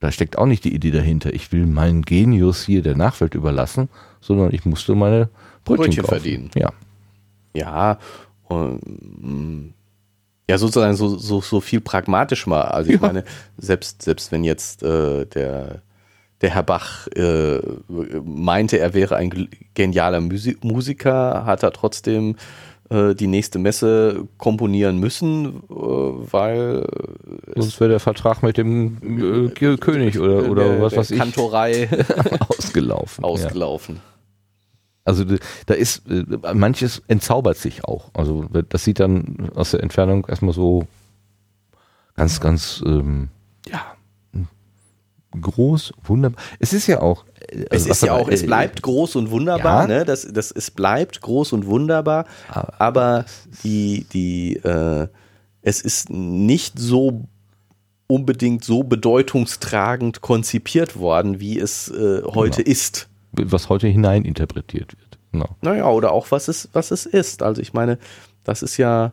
Da 0.00 0.12
steckt 0.12 0.36
auch 0.36 0.46
nicht 0.46 0.64
die 0.64 0.74
Idee 0.74 0.90
dahinter, 0.90 1.32
ich 1.32 1.50
will 1.52 1.66
meinen 1.66 2.02
Genius 2.02 2.64
hier 2.64 2.82
der 2.82 2.96
Nachwelt 2.96 3.34
überlassen, 3.34 3.88
sondern 4.20 4.52
ich 4.52 4.64
musste 4.66 4.94
meine 4.94 5.30
Brötchen, 5.64 5.86
Brötchen 5.86 6.04
verdienen. 6.04 6.50
Ja. 6.54 6.70
Ja, 7.54 7.98
und, 8.48 8.80
mm, 8.84 9.72
ja, 10.50 10.58
sozusagen 10.58 10.94
so, 10.96 11.16
so, 11.16 11.40
so 11.40 11.60
viel 11.60 11.80
pragmatisch 11.80 12.46
mal. 12.46 12.62
Also 12.62 12.90
ich 12.90 13.00
Ja. 13.00 13.06
meine, 13.06 13.24
selbst, 13.56 14.02
selbst 14.02 14.30
wenn 14.32 14.44
jetzt 14.44 14.82
äh, 14.82 15.24
der, 15.24 15.80
der 16.42 16.50
Herr 16.50 16.64
Bach 16.64 17.06
äh, 17.14 17.60
meinte, 18.24 18.78
er 18.78 18.92
wäre 18.92 19.16
ein 19.16 19.48
genialer 19.72 20.20
Musi 20.20 20.58
Musiker, 20.62 21.46
hat 21.46 21.62
er 21.62 21.70
trotzdem 21.72 22.36
äh, 22.90 23.14
die 23.14 23.26
nächste 23.26 23.58
Messe 23.58 24.26
komponieren 24.38 24.98
müssen, 24.98 25.46
äh, 25.70 25.72
weil 25.72 26.86
Sonst 27.54 27.80
wäre 27.80 27.90
der 27.90 28.00
Vertrag 28.00 28.42
mit 28.42 28.56
dem 28.56 29.46
äh, 29.48 29.76
König 29.76 30.18
oder, 30.18 30.50
oder 30.50 30.64
der, 30.68 30.80
was 30.82 30.92
der 30.92 31.00
weiß 31.00 31.10
ich 31.12 31.18
Kantorei 31.18 31.88
ausgelaufen. 32.48 33.22
Ja. 33.24 33.28
ausgelaufen. 33.30 34.00
Also 35.06 35.24
d- 35.24 35.38
da 35.66 35.74
ist 35.74 36.02
äh, 36.10 36.24
manches 36.54 37.02
entzaubert 37.08 37.56
sich 37.58 37.84
auch. 37.84 38.10
Also 38.14 38.44
das 38.68 38.84
sieht 38.84 39.00
dann 39.00 39.50
aus 39.54 39.72
der 39.72 39.82
Entfernung 39.82 40.26
erstmal 40.26 40.54
so 40.54 40.86
ganz, 42.16 42.40
ganz 42.40 42.82
ähm, 42.86 43.28
ja 43.68 43.82
groß, 45.40 45.92
wunderbar. 46.04 46.40
Es 46.58 46.72
ist 46.72 46.86
ja 46.86 47.00
auch. 47.00 47.24
Äh, 47.48 47.64
Es 47.70 47.70
also 47.70 47.84
ist 47.84 47.90
was 47.90 48.00
ja 48.02 48.12
auch, 48.14 48.28
es 48.28 48.42
äh, 48.42 48.46
bleibt 48.46 48.82
groß 48.82 49.16
und 49.16 49.30
wunderbar, 49.30 49.82
Ja. 49.88 49.98
ne? 49.98 50.04
Das, 50.04 50.26
das, 50.30 50.50
es 50.50 50.70
bleibt 50.70 51.20
groß 51.20 51.52
und 51.52 51.66
wunderbar, 51.66 52.26
Aber- 52.48 52.80
aber 52.80 53.24
die, 53.62 54.06
die, 54.12 54.56
äh, 54.56 55.08
es 55.62 55.80
ist 55.80 56.10
nicht 56.10 56.78
so 56.78 57.22
unbedingt 58.06 58.64
so 58.64 58.82
bedeutungstragend 58.84 60.20
konzipiert 60.20 60.96
worden, 60.98 61.40
wie 61.40 61.58
es 61.58 61.88
äh, 61.88 62.22
heute 62.24 62.60
ist. 62.62 63.08
was 63.32 63.68
heute 63.70 63.86
hineininterpretiert 63.88 64.92
wird. 64.98 65.18
Genau. 65.32 65.48
Naja, 65.62 65.88
oder 65.90 66.12
auch 66.12 66.30
was 66.30 66.48
es, 66.48 66.68
was 66.74 66.90
es 66.90 67.06
ist. 67.06 67.42
Also 67.42 67.60
ich 67.62 67.72
meine, 67.72 67.98
das 68.44 68.62
ist 68.62 68.76
ja, 68.76 69.12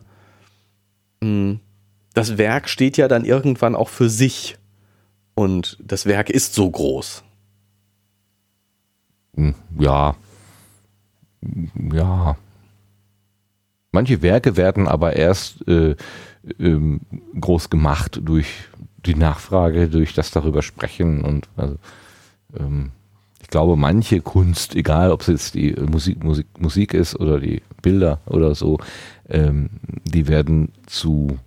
mh, 1.20 1.56
das 2.14 2.36
Werk 2.38 2.68
steht 2.68 2.96
ja 2.98 3.08
dann 3.08 3.24
irgendwann 3.24 3.74
auch 3.74 3.88
für 3.88 4.08
sich. 4.10 4.56
Und 5.34 5.78
das 5.82 6.04
Werk 6.04 6.28
ist 6.28 6.54
so 6.54 6.70
groß. 6.70 7.24
Hm, 9.36 9.54
Ja. 9.78 10.14
Ja. 11.92 12.36
Manche 13.92 14.22
Werke 14.22 14.56
werden 14.56 14.88
aber 14.88 15.16
erst 15.16 15.66
äh, 15.68 15.96
ähm, 16.58 17.00
groß 17.38 17.68
gemacht 17.68 18.20
durch 18.24 18.46
die 19.04 19.14
Nachfrage, 19.14 19.88
durch 19.88 20.14
das 20.14 20.30
darüber 20.30 20.62
sprechen 20.62 21.22
und 21.22 21.48
also, 21.56 21.76
ähm, 22.58 22.90
ich 23.42 23.48
glaube, 23.48 23.76
manche 23.76 24.20
Kunst, 24.22 24.74
egal 24.76 25.10
ob 25.10 25.20
es 25.22 25.26
jetzt 25.26 25.54
die 25.54 25.72
Musik, 25.72 26.24
Musik, 26.24 26.46
Musik 26.58 26.94
ist 26.94 27.16
oder 27.18 27.38
die 27.38 27.60
Bilder 27.82 28.20
oder 28.26 28.54
so, 28.54 28.78
ähm, 29.28 29.68
die 30.04 30.26
werden 30.28 30.72
zu 30.86 31.38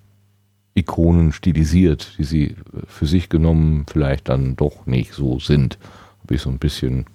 Ikonen 0.75 1.31
stilisiert, 1.31 2.15
die 2.19 2.25
sie 2.25 2.55
für 2.87 3.07
sich 3.07 3.29
genommen 3.29 3.85
vielleicht 3.89 4.29
dann 4.29 4.55
doch 4.55 4.85
nicht 4.85 5.13
so 5.13 5.39
sind. 5.39 5.79
Habe 6.21 6.35
ich 6.35 6.41
so 6.41 6.49
ein 6.49 6.59
bisschen 6.59 7.05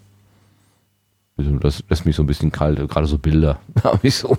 das 1.61 1.83
lässt 1.89 2.07
mich 2.07 2.17
so 2.17 2.23
ein 2.23 2.27
bisschen 2.27 2.53
kalt, 2.53 2.79
gerade 2.89 3.07
so 3.07 3.19
Bilder. 3.19 3.61
Habe 3.85 4.07
ich 4.07 4.17
so. 4.17 4.39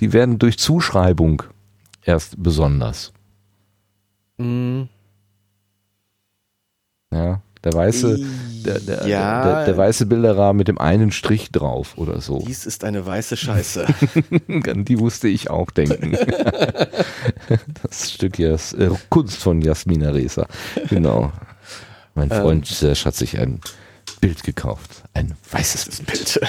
Die 0.00 0.12
werden 0.12 0.38
durch 0.38 0.58
Zuschreibung 0.58 1.42
erst 2.02 2.42
besonders. 2.42 3.12
Mm, 4.38 4.82
Ja, 7.12 7.42
der 7.62 7.74
weiße, 7.74 8.18
der, 8.64 8.78
der, 8.80 9.06
ja, 9.06 9.44
der, 9.44 9.64
der 9.66 9.76
weiße 9.76 10.06
Bilderrahmen 10.06 10.56
mit 10.56 10.68
dem 10.68 10.78
einen 10.78 11.12
Strich 11.12 11.52
drauf 11.52 11.98
oder 11.98 12.20
so. 12.22 12.42
dies 12.46 12.64
ist 12.64 12.84
eine 12.84 13.04
weiße 13.04 13.36
Scheiße. 13.36 13.84
Die 14.76 14.96
musste 14.96 15.28
ich 15.28 15.50
auch 15.50 15.70
denken. 15.70 16.12
das 17.82 18.12
Stück 18.12 18.38
Jas 18.38 18.72
äh, 18.72 18.88
Kunst 19.10 19.36
von 19.36 19.60
Jasmina 19.60 20.08
Reza. 20.10 20.46
Genau. 20.88 21.32
Mein 22.20 22.28
Freund 22.42 22.66
Serge 22.66 23.00
hat 23.06 23.14
sich 23.14 23.38
ein 23.38 23.60
Bild 24.20 24.42
gekauft. 24.42 25.04
Ein 25.14 25.34
weißes 25.50 26.02
Bild. 26.02 26.38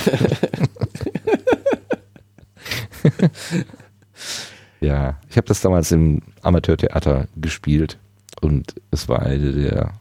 ja, 4.82 5.18
ich 5.30 5.38
habe 5.38 5.48
das 5.48 5.62
damals 5.62 5.90
im 5.94 6.22
Amateurtheater 6.42 7.30
gespielt 7.38 7.98
und 8.42 8.76
es 8.92 9.08
war 9.08 9.22
eine 9.22 9.54
der 9.54 9.94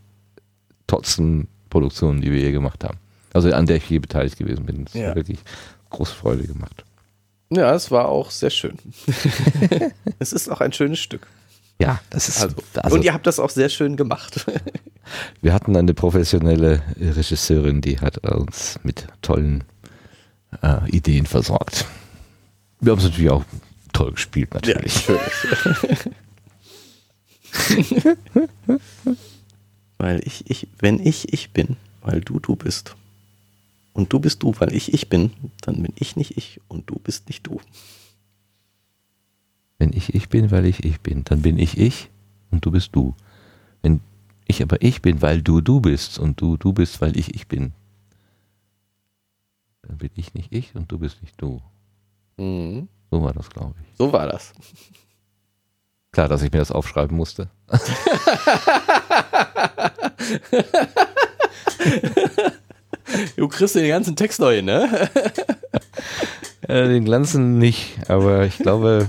tollsten 0.89 1.47
Produktionen, 1.69 2.21
die 2.21 2.33
wir 2.33 2.41
je 2.41 2.51
gemacht 2.51 2.83
haben. 2.83 2.99
Also 3.33 3.53
an 3.53 3.67
der 3.67 3.77
ich 3.77 3.89
je 3.89 4.01
beteiligt 4.01 4.39
gewesen 4.39 4.67
bin. 4.67 4.87
Das 4.87 4.95
Ja. 4.95 5.11
hat 5.11 5.15
wirklich 5.17 5.39
große 5.91 6.17
Freude 6.17 6.49
gemacht. 6.49 6.85
Ja, 7.51 7.73
es 7.77 7.93
war 7.93 8.09
auch 8.09 8.33
sehr 8.33 8.51
schön. 8.51 8.77
es 10.19 10.33
ist 10.33 10.49
auch 10.49 10.61
ein 10.61 10.73
schönes 10.73 10.99
Stück. 10.99 11.29
Ja, 11.79 12.01
das 12.11 12.29
ist 12.29 12.43
Also, 12.43 12.57
also 12.75 12.97
und 12.97 13.05
ihr 13.05 13.15
habt 13.15 13.29
das 13.29 13.39
auch 13.39 13.51
sehr 13.51 13.69
schön 13.69 13.97
gemacht. 13.97 14.45
Wir 15.43 15.53
hatten 15.53 15.77
eine 15.77 15.95
professionelle 15.95 16.82
Regisseurin, 16.99 17.81
die 17.81 18.01
hat 18.01 18.19
uns 18.19 18.81
mit 18.82 19.07
tollen 19.23 19.65
äh, 20.62 20.91
Ideen 20.91 21.27
versorgt. 21.27 21.87
Wir 22.81 22.93
haben 22.93 22.99
es 22.99 23.05
natürlich 23.05 23.31
auch 23.31 23.45
toll 23.93 24.12
gespielt, 24.12 24.55
natürlich. 24.55 25.09
natürlich. 25.09 26.11
weil 29.99 30.27
ich, 30.27 30.51
ich, 30.51 30.69
wenn 30.78 31.05
ich 31.05 31.32
ich 31.32 31.51
bin, 31.51 31.77
weil 32.03 32.20
du 32.20 32.39
du 32.39 32.57
bist. 32.57 32.97
Und 33.93 34.12
du 34.12 34.20
bist 34.20 34.43
du, 34.43 34.55
weil 34.59 34.73
ich 34.73 34.95
ich 34.95 35.09
bin, 35.09 35.32
dann 35.61 35.82
bin 35.82 35.93
ich 35.97 36.16
nicht 36.16 36.37
ich 36.37 36.61
und 36.69 36.89
du 36.89 36.99
bist 36.99 37.28
nicht 37.28 37.47
du. 37.47 37.61
Wenn 39.78 39.93
ich 39.93 40.15
ich 40.15 40.28
bin, 40.28 40.51
weil 40.51 40.66
ich 40.66 40.85
ich 40.85 41.01
bin, 41.01 41.24
dann 41.24 41.43
bin 41.43 41.59
ich 41.59 41.77
ich 41.77 42.09
und 42.51 42.65
du 42.65 42.70
bist 42.70 42.95
du. 42.95 43.15
Ich 44.51 44.62
aber 44.62 44.82
ich 44.82 45.01
bin, 45.01 45.22
weil 45.22 45.43
du 45.43 45.60
du 45.60 45.78
bist 45.78 46.18
und 46.18 46.40
du 46.40 46.56
du 46.56 46.72
bist, 46.72 47.01
weil 47.01 47.16
ich 47.16 47.36
ich 47.36 47.47
bin, 47.47 47.72
dann 49.82 49.97
bin 49.97 50.10
ich 50.16 50.35
nicht 50.35 50.52
ich 50.52 50.74
und 50.74 50.90
du 50.90 50.98
bist 50.98 51.22
nicht 51.22 51.40
du. 51.40 51.62
Mhm. 52.36 52.89
So 53.12 53.22
war 53.22 53.32
das, 53.32 53.48
glaube 53.48 53.77
ich. 53.81 53.97
So 53.97 54.12
war 54.12 54.27
das. 54.27 54.52
Klar, 56.10 56.27
dass 56.27 56.43
ich 56.43 56.51
mir 56.51 56.59
das 56.59 56.72
aufschreiben 56.72 57.16
musste. 57.16 57.48
Du 63.36 63.48
kriegst 63.48 63.74
den 63.74 63.89
ganzen 63.89 64.14
Text 64.14 64.39
neu, 64.39 64.62
ne? 64.62 65.10
Äh, 66.62 66.89
den 66.89 67.05
ganzen 67.05 67.59
nicht, 67.59 68.09
aber 68.09 68.44
ich 68.44 68.59
glaube, 68.59 69.09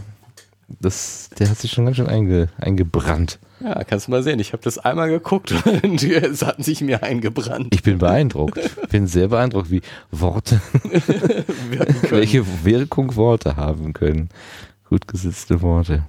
das, 0.79 1.29
der 1.37 1.49
hat 1.49 1.57
sich 1.57 1.71
schon 1.71 1.85
ganz 1.85 1.97
schön 1.97 2.07
einge, 2.07 2.49
eingebrannt. 2.57 3.39
Ja, 3.63 3.83
kannst 3.83 4.07
du 4.07 4.11
mal 4.11 4.23
sehen. 4.23 4.39
Ich 4.39 4.53
habe 4.53 4.63
das 4.63 4.77
einmal 4.77 5.09
geguckt 5.09 5.53
und 5.83 6.03
es 6.03 6.41
hat 6.43 6.63
sich 6.63 6.81
mir 6.81 7.03
eingebrannt. 7.03 7.73
Ich 7.73 7.83
bin 7.83 7.99
beeindruckt. 7.99 8.59
bin 8.89 9.07
sehr 9.07 9.27
beeindruckt, 9.27 9.69
wie 9.69 9.81
Worte, 10.11 10.61
welche 12.09 12.45
Wirkung 12.63 13.15
Worte 13.15 13.55
haben 13.55 13.93
können. 13.93 14.29
Gut 14.89 15.07
gesetzte 15.07 15.61
Worte. 15.61 16.05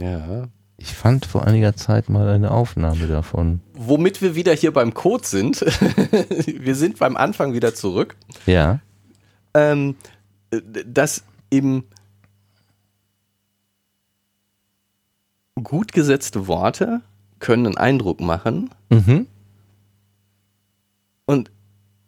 Ja. 0.00 0.48
Ich 0.80 0.94
fand 0.94 1.26
vor 1.26 1.44
einiger 1.44 1.74
Zeit 1.74 2.08
mal 2.08 2.28
eine 2.28 2.52
Aufnahme 2.52 3.08
davon. 3.08 3.60
Womit 3.74 4.22
wir 4.22 4.36
wieder 4.36 4.54
hier 4.54 4.72
beim 4.72 4.94
Code 4.94 5.26
sind. 5.26 5.60
wir 6.46 6.76
sind 6.76 7.00
beim 7.00 7.16
Anfang 7.16 7.52
wieder 7.52 7.74
zurück. 7.74 8.14
Ja. 8.46 8.78
Ähm, 9.54 9.96
dass 10.86 11.24
im 11.50 11.82
gut 15.60 15.92
gesetzte 15.92 16.46
Worte 16.46 17.00
können 17.38 17.66
einen 17.66 17.76
Eindruck 17.78 18.20
machen 18.20 18.70
Mhm. 18.90 19.26
und 21.26 21.50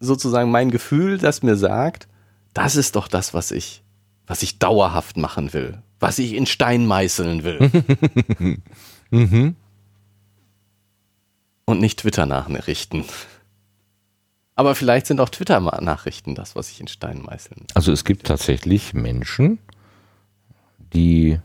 sozusagen 0.01 0.51
mein 0.51 0.70
Gefühl, 0.70 1.18
das 1.18 1.43
mir 1.43 1.56
sagt, 1.56 2.09
das 2.55 2.74
ist 2.77 2.97
doch 2.97 3.06
das, 3.09 3.35
was 3.35 3.51
ich, 3.51 3.82
was 4.27 4.43
ich 4.43 4.59
dauerhaft 4.59 5.16
machen 5.16 5.52
will, 5.52 5.78
was 6.01 6.18
ich 6.18 6.32
in 6.35 6.47
Stein 6.47 6.86
meißeln 6.86 7.44
will. 7.44 7.70
Mhm. 9.12 9.56
und 11.64 11.81
nicht 11.81 11.98
Twitter-Nachrichten. 12.01 13.05
Aber 14.55 14.74
vielleicht 14.77 15.06
sind 15.06 15.20
auch 15.20 15.28
Twitter-Nachrichten 15.31 16.35
das, 16.36 16.55
was 16.55 16.70
ich 16.70 16.81
in 16.81 16.86
Stein 16.89 17.22
meißeln. 17.22 17.66
Also 17.74 17.90
es 17.93 18.05
gibt 18.05 18.27
tatsächlich 18.27 18.94
Menschen, 18.94 19.59
die 20.93 21.40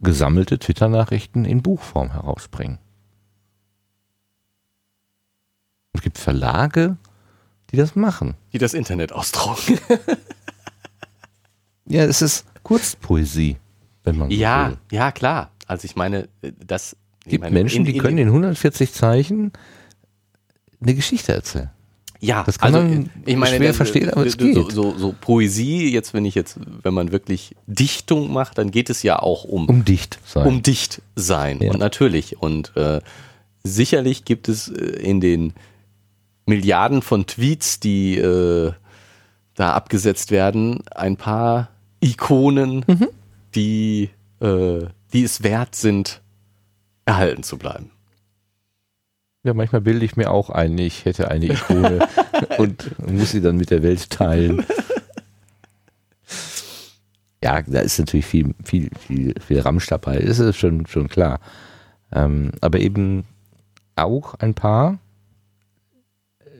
gesammelte 0.00 0.58
Twitter-Nachrichten 0.58 1.44
in 1.44 1.62
Buchform 1.62 2.12
herausbringen. 2.12 2.78
Es 5.92 6.02
gibt 6.02 6.18
Verlage, 6.18 6.96
die 7.70 7.76
das 7.76 7.96
machen. 7.96 8.34
Die 8.52 8.58
das 8.58 8.74
Internet 8.74 9.12
ausdrucken. 9.12 9.78
Ja, 11.90 12.04
es 12.04 12.20
ist 12.20 12.44
Kurzpoesie, 12.64 13.56
wenn 14.04 14.18
man 14.18 14.28
so 14.28 14.36
ja, 14.36 14.68
will. 14.68 14.78
ja, 14.92 15.10
klar. 15.10 15.50
Also 15.66 15.86
ich 15.86 15.96
meine, 15.96 16.28
das 16.42 16.94
Es 17.24 17.30
gibt 17.30 17.44
meine, 17.44 17.54
Menschen, 17.54 17.78
in- 17.78 17.84
die 17.86 17.96
in- 17.96 18.02
können 18.02 18.18
in 18.18 18.28
140 18.28 18.92
Zeichen 18.92 19.52
eine 20.78 20.94
Geschichte 20.94 21.32
erzählen. 21.32 21.70
Ja, 22.20 22.42
Das 22.42 22.58
kann 22.58 22.74
also, 22.74 22.86
man 22.88 23.10
ich 23.26 23.36
meine, 23.36 23.56
schwer 23.56 23.68
das- 23.68 23.76
verstehen, 23.76 24.10
aber 24.10 24.26
es 24.26 24.32
so, 24.32 24.38
geht. 24.38 24.72
So, 24.72 24.96
so 24.98 25.14
Poesie, 25.20 25.92
jetzt 25.92 26.14
wenn 26.14 26.24
ich 26.24 26.34
jetzt, 26.34 26.58
wenn 26.82 26.92
man 26.92 27.12
wirklich 27.12 27.54
Dichtung 27.66 28.32
macht, 28.32 28.58
dann 28.58 28.70
geht 28.72 28.90
es 28.90 29.02
ja 29.04 29.20
auch 29.20 29.44
um, 29.44 29.68
Um 29.68 29.84
dicht 29.84 30.18
sein. 30.24 30.46
um 30.46 30.62
dicht 30.62 31.00
sein. 31.14 31.60
Ja. 31.62 31.70
Und 31.70 31.78
natürlich. 31.78 32.42
Und 32.42 32.76
äh, 32.76 33.00
sicherlich 33.62 34.24
gibt 34.24 34.48
es 34.48 34.68
äh, 34.68 34.82
in 34.82 35.20
den 35.20 35.52
Milliarden 36.46 37.02
von 37.02 37.26
Tweets, 37.26 37.78
die 37.78 38.16
äh, 38.18 38.72
da 39.54 39.72
abgesetzt 39.74 40.30
werden, 40.32 40.80
ein 40.90 41.16
paar 41.16 41.68
Ikonen, 42.00 42.84
Mhm. 42.88 43.08
die, 43.54 44.10
äh, 44.40 44.86
die 45.12 45.22
es 45.22 45.42
wert 45.44 45.74
sind, 45.76 46.20
erhalten 47.04 47.42
zu 47.42 47.58
bleiben. 47.58 47.90
Ja, 49.44 49.54
manchmal 49.54 49.80
bilde 49.80 50.04
ich 50.04 50.16
mir 50.16 50.30
auch 50.30 50.50
ein, 50.50 50.76
ich 50.78 51.04
hätte 51.04 51.30
eine 51.30 51.46
Ikone 51.46 52.06
und 52.58 52.98
muss 53.08 53.30
sie 53.30 53.40
dann 53.40 53.56
mit 53.56 53.70
der 53.70 53.82
Welt 53.82 54.10
teilen. 54.10 54.64
Ja, 57.42 57.62
da 57.62 57.80
ist 57.80 57.98
natürlich 57.98 58.26
viel, 58.26 58.54
viel, 58.64 58.90
viel, 58.98 59.34
viel 59.40 59.60
Ramsch 59.60 59.86
dabei, 59.86 60.16
ist 60.16 60.40
es 60.40 60.56
schon, 60.56 60.86
schon 60.86 61.08
klar. 61.08 61.40
Ähm, 62.10 62.50
aber 62.60 62.80
eben 62.80 63.24
auch 63.94 64.34
ein 64.34 64.54
paar. 64.54 64.98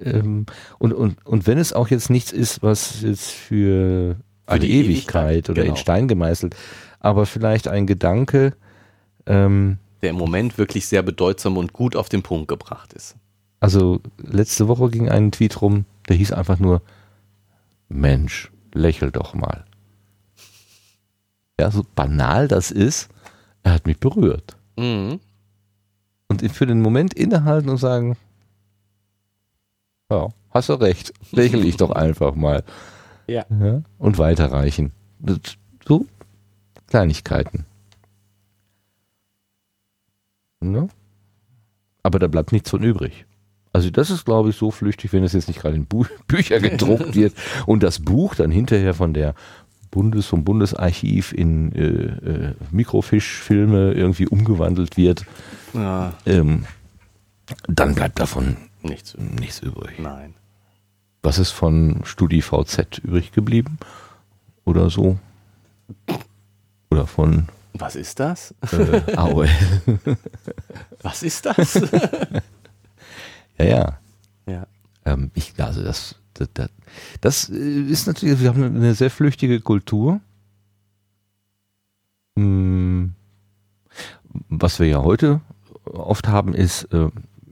Ähm, 0.05 0.47
und, 0.79 0.93
und, 0.93 1.27
und 1.27 1.47
wenn 1.49 1.59
es 1.59 1.73
auch 1.73 1.89
jetzt 1.89 2.11
nichts 2.11 2.31
ist, 2.31 2.63
was 2.63 3.03
jetzt 3.03 3.31
für, 3.33 4.17
eine 4.47 4.61
die 4.61 4.71
Ewigkeit, 4.71 4.85
Ewigkeit, 4.87 5.51
oder 5.51 5.63
genau. 5.63 5.75
in 5.75 5.81
Stein 5.81 6.07
gemeißelt, 6.07 6.55
aber 7.01 7.27
vielleicht 7.27 7.67
ein 7.67 7.87
Gedanke, 7.87 8.55
ähm, 9.27 9.79
Der 10.03 10.11
im 10.11 10.17
Moment 10.17 10.59
wirklich 10.59 10.87
sehr 10.87 11.03
bedeutsam 11.03 11.57
und 11.57 11.73
gut 11.73 11.97
auf 11.97 12.09
den 12.09 12.23
Punkt 12.23 12.49
gebracht 12.49 12.93
ist. 12.93 13.17
Also 13.61 14.01
letzte 14.19 14.69
Woche 14.69 14.91
ging 14.91 15.09
ein 15.09 15.33
Tweet 15.33 15.61
rum, 15.61 15.85
der 16.09 16.17
hieß 16.17 16.33
einfach 16.33 16.59
nur 16.59 16.83
Mensch, 17.89 18.53
lächel 18.73 19.11
doch 19.11 19.35
mal. 19.35 19.65
Ja, 21.61 21.71
so 21.71 21.85
banal 21.95 22.47
das 22.47 22.71
ist, 22.71 23.09
er 23.65 23.73
hat 23.73 23.87
mich 23.87 23.99
berührt. 23.99 24.57
Mhm. 24.77 25.19
Und 26.29 26.53
für 26.53 26.67
den 26.67 26.83
Moment 26.83 27.15
innehalten 27.15 27.69
und 27.69 27.79
sagen, 27.79 28.17
ja, 30.11 30.29
hast 30.51 30.69
du 30.69 30.75
recht, 30.75 31.13
lächel 31.33 31.65
ich 31.65 31.77
doch 31.77 31.91
einfach 31.91 32.35
mal. 32.35 32.63
Ja. 33.27 33.45
ja 33.51 33.83
und 33.99 34.19
weiterreichen. 34.19 34.93
So 35.87 36.07
Kleinigkeiten. 36.87 37.67
Ja. 40.63 40.89
Aber 42.03 42.19
da 42.19 42.27
bleibt 42.29 42.53
nichts 42.53 42.71
von 42.71 42.83
übrig. 42.83 43.27
Also 43.73 43.91
das 43.91 44.11
ist, 44.11 44.25
glaube 44.25 44.51
ich, 44.51 44.57
so 44.57 44.71
flüchtig, 44.71 45.13
wenn 45.13 45.23
es 45.25 45.35
jetzt 45.35 45.49
nicht 45.49 45.61
gerade 45.61 45.77
in 45.77 45.87
Bü 45.87 46.05
Bücher 46.27 46.59
gedruckt 46.61 47.15
wird 47.15 47.35
und 47.67 47.83
das 47.83 48.01
Buch 48.01 48.35
dann 48.35 48.51
hinterher 48.51 48.95
von 48.95 49.15
der 49.15 49.35
Bundes 49.91 50.27
vom 50.27 50.45
Bundesarchiv 50.45 51.33
in 51.33 51.73
äh, 51.73 51.87
äh, 51.87 52.55
Mikrofischfilme 52.71 53.93
irgendwie 53.93 54.27
umgewandelt 54.27 54.97
wird, 54.97 55.25
Ja, 55.73 56.13
ähm, 56.27 56.65
dann 57.69 57.95
bleibt 57.95 58.21
davon 58.21 58.57
nichts. 58.83 59.17
nichts 59.17 59.61
übrig. 59.61 59.99
Nein. 59.99 60.35
Was 61.23 61.39
ist 61.39 61.51
von 61.53 62.01
StudiVZ 62.05 62.99
übrig 63.03 63.33
geblieben? 63.33 63.79
Oder 64.67 64.91
so? 64.91 65.19
Oder 66.91 67.07
von 67.07 67.49
Was 67.75 67.97
ist 67.97 68.19
das? 68.21 68.55
äh, 68.73 69.15
AOL? 69.17 69.49
Was 71.03 71.23
ist 71.23 71.47
das? 71.47 71.75
ja, 73.59 73.65
ja. 73.65 73.99
ja. 74.47 74.67
Ähm, 75.05 75.31
ich, 75.35 75.55
also 75.59 75.83
das, 75.83 76.17
das, 76.35 76.49
das, 76.55 76.71
das 77.21 77.51
äh, 77.51 77.55
ist 77.55 78.07
natürlich, 78.07 78.41
wir 78.41 78.49
haben 78.49 78.65
eine 78.65 78.95
sehr 78.95 79.11
flüchtige 79.11 79.61
Kultur. 79.61 80.21
Hm, 82.37 83.15
Was 84.49 84.79
wir 84.79 84.87
ja 84.87 85.03
heute 85.03 85.41
oft 85.85 86.29
haben, 86.29 86.55
ist, 86.55 86.85
äh, 86.93 87.09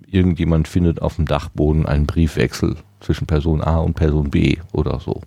irgendjemand 0.06 0.68
findet 0.68 1.02
auf 1.02 1.16
dem 1.16 1.26
Dachboden 1.26 1.86
einen 1.86 2.06
Briefwechsel 2.06 2.76
zwischen 3.00 3.26
Person 3.26 3.62
A 3.62 3.78
und 3.78 3.94
Person 3.94 4.30
B 4.30 4.58
oder 4.72 5.00
so. 5.00 5.22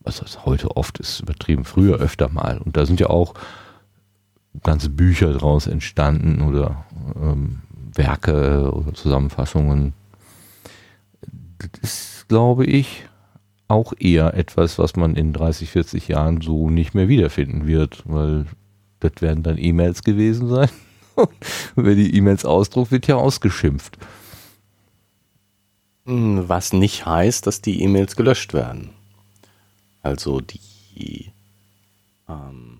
Was 0.00 0.20
das 0.20 0.44
heute 0.44 0.76
oft 0.76 0.98
ist, 0.98 1.20
übertrieben, 1.20 1.64
früher 1.64 1.96
öfter 1.96 2.28
mal. 2.28 2.58
Und 2.58 2.76
da 2.76 2.86
sind 2.86 3.00
ja 3.00 3.08
auch 3.08 3.34
ganze 4.62 4.90
Bücher 4.90 5.32
draus 5.32 5.66
entstanden 5.66 6.42
oder 6.42 6.84
ähm, 7.20 7.60
Werke 7.94 8.72
oder 8.72 8.94
Zusammenfassungen. 8.94 9.94
Das 11.58 11.80
ist, 11.82 12.28
glaube 12.28 12.66
ich, 12.66 13.04
auch 13.68 13.92
eher 13.98 14.34
etwas, 14.34 14.78
was 14.78 14.96
man 14.96 15.16
in 15.16 15.32
30, 15.32 15.70
40 15.70 16.08
Jahren 16.08 16.40
so 16.40 16.70
nicht 16.70 16.94
mehr 16.94 17.08
wiederfinden 17.08 17.66
wird, 17.66 18.02
weil 18.06 18.46
das 19.00 19.12
werden 19.20 19.42
dann 19.42 19.58
E-Mails 19.58 20.02
gewesen 20.02 20.48
sein. 20.48 20.68
Und 21.14 21.30
wer 21.76 21.94
die 21.94 22.14
E-Mails 22.14 22.44
ausdruckt, 22.44 22.92
wird 22.92 23.06
ja 23.06 23.16
ausgeschimpft. 23.16 23.98
Was 26.04 26.72
nicht 26.72 27.04
heißt, 27.04 27.46
dass 27.46 27.62
die 27.62 27.82
E-Mails 27.82 28.14
gelöscht 28.14 28.54
werden. 28.54 28.90
Also 30.02 30.40
die 30.40 31.32
ähm, 32.28 32.75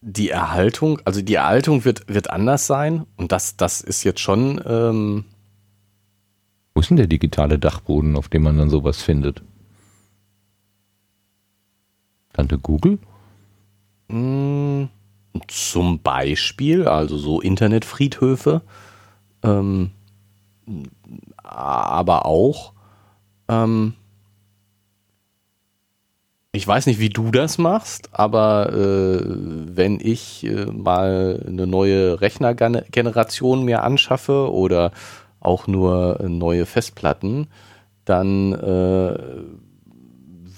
die 0.00 0.30
Erhaltung, 0.30 1.00
also 1.04 1.20
die 1.20 1.34
Erhaltung 1.34 1.84
wird, 1.84 2.08
wird 2.08 2.30
anders 2.30 2.66
sein 2.66 3.06
und 3.16 3.32
das, 3.32 3.56
das 3.56 3.80
ist 3.80 4.04
jetzt 4.04 4.20
schon. 4.20 4.60
Ähm 4.66 5.24
Wo 6.74 6.80
ist 6.80 6.90
denn 6.90 6.96
der 6.96 7.06
digitale 7.06 7.58
Dachboden, 7.58 8.16
auf 8.16 8.28
dem 8.28 8.42
man 8.42 8.56
dann 8.56 8.70
sowas 8.70 9.02
findet? 9.02 9.42
Tante 12.32 12.58
Google? 12.58 12.98
Mm, 14.08 14.84
zum 15.48 16.00
Beispiel, 16.00 16.88
also 16.88 17.18
so 17.18 17.40
Internetfriedhöfe, 17.40 18.62
ähm, 19.42 19.90
aber 21.36 22.24
auch, 22.26 22.72
ähm, 23.48 23.94
ich 26.52 26.66
weiß 26.66 26.86
nicht, 26.86 26.98
wie 26.98 27.10
du 27.10 27.30
das 27.30 27.58
machst, 27.58 28.08
aber 28.12 28.72
äh, 28.72 29.20
wenn 29.24 30.00
ich 30.00 30.44
äh, 30.44 30.66
mal 30.66 31.44
eine 31.46 31.66
neue 31.66 32.20
Rechnergeneration 32.20 33.64
mir 33.64 33.84
anschaffe 33.84 34.52
oder 34.52 34.90
auch 35.38 35.68
nur 35.68 36.18
neue 36.28 36.66
Festplatten, 36.66 37.46
dann 38.04 38.52
äh, 38.52 39.18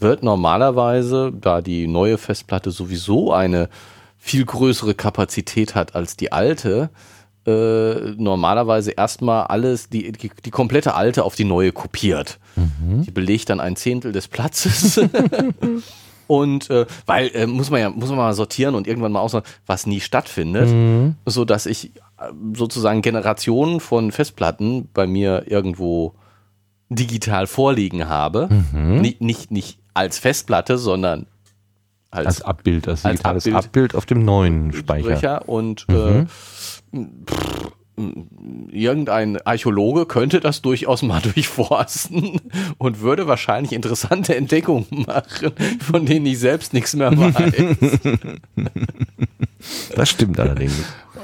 wird 0.01 0.23
normalerweise, 0.23 1.31
da 1.39 1.61
die 1.61 1.87
neue 1.87 2.17
Festplatte 2.17 2.71
sowieso 2.71 3.33
eine 3.33 3.69
viel 4.17 4.45
größere 4.47 4.95
Kapazität 4.95 5.75
hat 5.75 5.95
als 5.95 6.17
die 6.17 6.33
alte, 6.33 6.91
äh, 7.47 8.15
normalerweise 8.17 8.93
erstmal 8.93 9.47
alles, 9.47 9.89
die, 9.89 10.13
die, 10.13 10.31
die, 10.45 10.51
komplette 10.51 10.95
alte 10.95 11.25
auf 11.25 11.35
die 11.35 11.45
neue 11.45 11.73
kopiert. 11.73 12.39
Mhm. 12.57 13.03
Die 13.03 13.11
belegt 13.11 13.51
dann 13.51 13.61
ein 13.61 13.77
Zehntel 13.77 14.13
des 14.13 14.29
Platzes. 14.29 15.01
und 16.29 16.71
äh, 16.71 16.87
weil 17.07 17.31
äh, 17.35 17.47
muss 17.47 17.71
man 17.71 17.81
ja 17.81 17.91
muss 17.91 18.11
man 18.11 18.19
mal 18.19 18.35
sortieren 18.35 18.75
und 18.75 18.87
irgendwann 18.87 19.13
mal 19.13 19.21
aussortieren, 19.21 19.59
was 19.67 19.87
nie 19.87 20.01
stattfindet, 20.01 20.69
mhm. 20.69 21.17
so 21.27 21.45
dass 21.45 21.67
ich 21.67 21.87
äh, 22.19 22.31
sozusagen 22.55 23.03
Generationen 23.03 23.81
von 23.81 24.13
Festplatten 24.13 24.89
bei 24.95 25.07
mir 25.07 25.45
irgendwo 25.47 26.15
digital 26.91 27.47
vorliegen 27.47 28.09
habe, 28.09 28.49
mhm. 28.73 29.01
nicht, 29.01 29.21
nicht 29.21 29.51
nicht 29.51 29.79
als 29.95 30.19
Festplatte, 30.19 30.79
sondern 30.79 31.27
als, 32.13 32.27
als 32.27 32.43
Abbild, 32.43 32.87
als, 32.87 33.05
als 33.05 33.25
Abbild, 33.25 33.57
Abbild, 33.57 33.95
auf 33.95 34.07
dem 34.07 34.25
neuen 34.25 34.73
Speicher. 34.73 35.49
Und 35.49 35.87
mhm. 35.89 36.29
äh, 36.95 37.07
pff, 37.27 37.73
irgendein 38.71 39.41
Archäologe 39.43 40.07
könnte 40.07 40.41
das 40.41 40.63
durchaus 40.63 41.03
mal 41.03 41.21
durchforsten 41.35 42.41
und 42.79 43.01
würde 43.01 43.27
wahrscheinlich 43.27 43.73
interessante 43.73 44.37
Entdeckungen 44.37 44.87
machen, 45.07 45.53
von 45.81 46.07
denen 46.07 46.27
ich 46.27 46.39
selbst 46.39 46.73
nichts 46.73 46.95
mehr 46.95 47.17
weiß. 47.17 47.99
Das 49.95 50.09
stimmt 50.09 50.41
allerdings. 50.41 50.75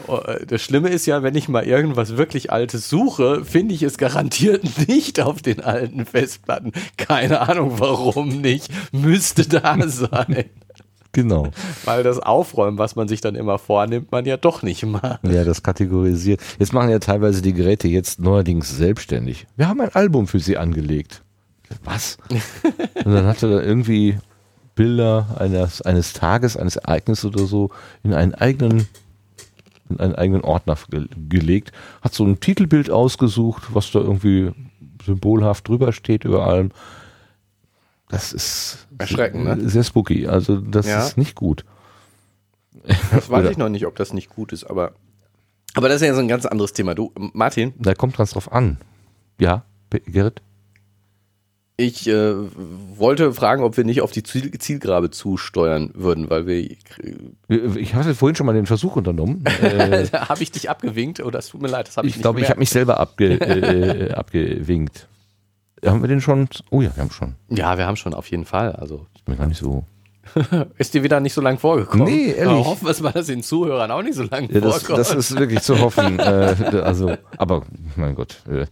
Äh, 0.09 0.47
das 0.47 0.62
Schlimme 0.62 0.90
ist 0.90 1.06
ja, 1.06 1.23
wenn 1.23 1.35
ich 1.35 1.48
mal 1.48 1.65
irgendwas 1.65 2.16
wirklich 2.16 2.52
Altes 2.52 2.89
suche, 2.89 3.44
finde 3.44 3.74
ich 3.74 3.82
es 3.82 3.98
garantiert 3.98 4.89
nicht 4.89 5.20
auf 5.20 5.43
den 5.43 5.60
alten 5.60 6.06
Festplatten. 6.06 6.73
Keine 6.97 7.40
Ahnung 7.48 7.74
warum 7.78 8.40
nicht. 8.40 8.69
Müsste 8.93 9.47
da 9.48 9.77
sein. 9.89 10.44
Genau. 11.19 11.49
Weil 11.85 12.05
das 12.05 12.20
Aufräumen, 12.20 12.78
was 12.78 12.95
man 12.95 13.09
sich 13.09 13.20
dann 13.20 13.35
immer 13.35 13.59
vornimmt, 13.59 14.12
man 14.12 14.24
ja 14.24 14.36
doch 14.36 14.62
nicht 14.62 14.86
macht. 14.86 15.19
Ja, 15.24 15.43
das 15.43 15.65
kategorisiert. 15.65 16.40
Jetzt 16.61 16.73
machen 16.73 16.90
ja 16.90 17.01
teilweise 17.01 17.43
die 17.43 17.53
Geräte 17.53 17.89
jetzt 17.89 18.20
neuerdings 18.20 18.77
selbstständig. 18.77 19.49
Wir 19.57 19.66
haben 19.66 19.81
ein 19.81 19.93
Album 19.93 20.28
für 20.28 20.39
sie 20.39 20.57
angelegt. 20.57 21.24
Was? 21.82 22.19
Und 23.05 23.12
dann 23.12 23.27
hat 23.27 23.43
er 23.43 23.49
da 23.49 23.61
irgendwie 23.61 24.19
Bilder 24.77 25.27
eines, 25.40 25.82
eines 25.82 26.12
Tages, 26.12 26.57
eines 26.57 26.77
Ereignisses 26.77 27.24
oder 27.24 27.47
so 27.47 27.70
in 28.05 28.15
einen 28.15 28.35
eigenen 28.35 28.86
in 29.90 29.99
einen 29.99 30.15
eigenen 30.15 30.43
Ordner 30.43 30.77
gelegt, 31.31 31.73
hat 32.03 32.15
so 32.15 32.23
ein 32.23 32.40
Titelbild 32.40 32.90
ausgesucht, 32.90 33.69
was 33.73 33.90
da 33.90 34.01
irgendwie 34.01 34.53
symbolhaft 35.03 35.66
drüber 35.66 35.95
steht 35.95 36.24
über 36.24 36.47
allem 36.47 36.70
das 38.09 38.32
ist 38.32 38.86
erschreckend, 38.98 39.44
ne? 39.44 39.68
Sehr 39.68 39.85
spooky. 39.85 40.26
Also 40.26 40.56
das 40.56 40.86
ja. 40.86 41.05
ist 41.05 41.16
nicht 41.16 41.35
gut. 41.35 41.64
Das 43.12 43.28
weiß 43.28 43.51
ich 43.51 43.59
noch 43.59 43.68
nicht, 43.68 43.86
ob 43.86 43.97
das 43.97 44.12
nicht 44.12 44.30
gut 44.30 44.52
ist, 44.52 44.64
aber 44.64 44.93
aber 45.74 45.89
das 45.89 46.01
ist 46.01 46.09
ja 46.09 46.14
so 46.14 46.20
ein 46.20 46.28
ganz 46.28 46.47
anderes 46.47 46.72
Thema. 46.72 46.94
Du, 46.94 47.12
Martin? 47.35 47.74
Da 47.78 47.94
kommt 47.94 48.16
ganz 48.16 48.32
drauf 48.32 48.51
an. 48.51 48.78
Ja, 49.39 49.64
Gerrit? 49.90 50.43
Ich 51.76 52.09
äh, 52.09 52.35
wollte 52.97 53.32
fragen, 53.32 53.62
ob 53.62 53.76
wir 53.76 53.85
nicht 53.85 54.01
auf 54.01 54.10
die 54.10 54.24
Ziel 54.24 54.51
Zielgrabe 54.59 55.12
zusteuern 55.12 55.93
würden, 55.94 56.28
weil 56.28 56.48
wir. 56.48 56.68
Ich 57.76 57.94
hatte 57.94 58.16
vorhin 58.16 58.35
schon 58.35 58.47
mal 58.47 58.52
den 58.52 58.66
Versuch 58.66 58.97
unternommen. 58.97 59.44
äh, 59.62 60.09
habe 60.09 60.43
ich 60.43 60.51
dich 60.51 60.68
abgewinkt 60.68 61.20
oder 61.20 61.39
es 61.39 61.51
tut 61.51 61.62
mir 61.62 61.68
leid, 61.68 61.86
das 61.86 61.97
habe 61.97 62.09
ich, 62.09 62.16
ich 62.16 62.22
glaube, 62.22 62.40
ich 62.40 62.51
habe 62.51 62.59
mich 62.59 62.70
selber 62.70 62.98
abge, 62.98 63.35
äh, 63.35 64.10
abgewinkt. 64.10 65.06
Haben 65.85 66.03
wir 66.03 66.09
den 66.09 66.21
schon? 66.21 66.49
Oh 66.71 66.81
ja, 66.81 66.95
wir 66.95 67.03
haben 67.03 67.11
schon. 67.11 67.35
Ja, 67.49 67.79
wir 67.79 67.87
haben 67.87 67.97
schon, 67.97 68.15
auf 68.15 68.31
jeden 68.31 68.45
Fall. 68.45 68.73
Also. 68.73 69.07
Ich 69.15 69.25
bin 69.25 69.37
gar 69.37 69.47
nicht 69.47 69.59
so. 69.59 69.85
ist 70.79 70.95
dir 70.95 71.03
wieder 71.03 71.21
nicht 71.21 71.33
so 71.33 71.41
lang 71.41 71.59
vorgekommen? 71.59 72.07
Nee, 72.07 72.33
ehrlich. 72.33 72.47
Aber 72.47 72.67
hoffen 72.67 72.87
wir 72.87 73.03
mal, 73.03 73.13
dass 73.13 73.27
den 73.27 73.43
Zuhörern 73.43 73.91
auch 73.91 74.03
nicht 74.03 74.15
so 74.15 74.25
lang 74.25 74.51
ja, 74.51 74.61
das, 74.61 74.79
vorkommt. 74.83 74.99
Das 74.99 75.15
ist 75.15 75.37
wirklich 75.37 75.63
zu 75.63 75.81
hoffen. 75.81 76.19
äh, 76.19 76.23
also, 76.83 77.17
aber, 77.37 77.63
mein 77.97 78.15
Gott, 78.15 78.43
äh, 78.49 78.67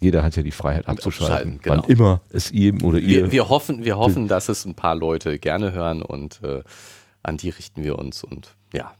jeder 0.00 0.22
hat 0.22 0.36
ja 0.36 0.42
die 0.42 0.50
Freiheit 0.50 0.88
abzuschalten. 0.88 1.60
Genau. 1.62 1.82
Wann 1.82 1.84
immer 1.84 2.20
es 2.30 2.50
ihm 2.50 2.82
oder 2.82 2.98
ihr. 2.98 3.24
Wir, 3.24 3.32
wir 3.32 3.48
hoffen, 3.48 3.84
wir 3.84 3.98
hoffen, 3.98 4.28
dass 4.28 4.48
es 4.48 4.64
ein 4.64 4.74
paar 4.74 4.94
Leute 4.94 5.38
gerne 5.38 5.72
hören 5.72 6.02
und 6.02 6.40
äh, 6.42 6.62
an 7.22 7.36
die 7.36 7.50
richten 7.50 7.84
wir 7.84 7.98
uns 7.98 8.24
und 8.24 8.54
ja. 8.72 8.92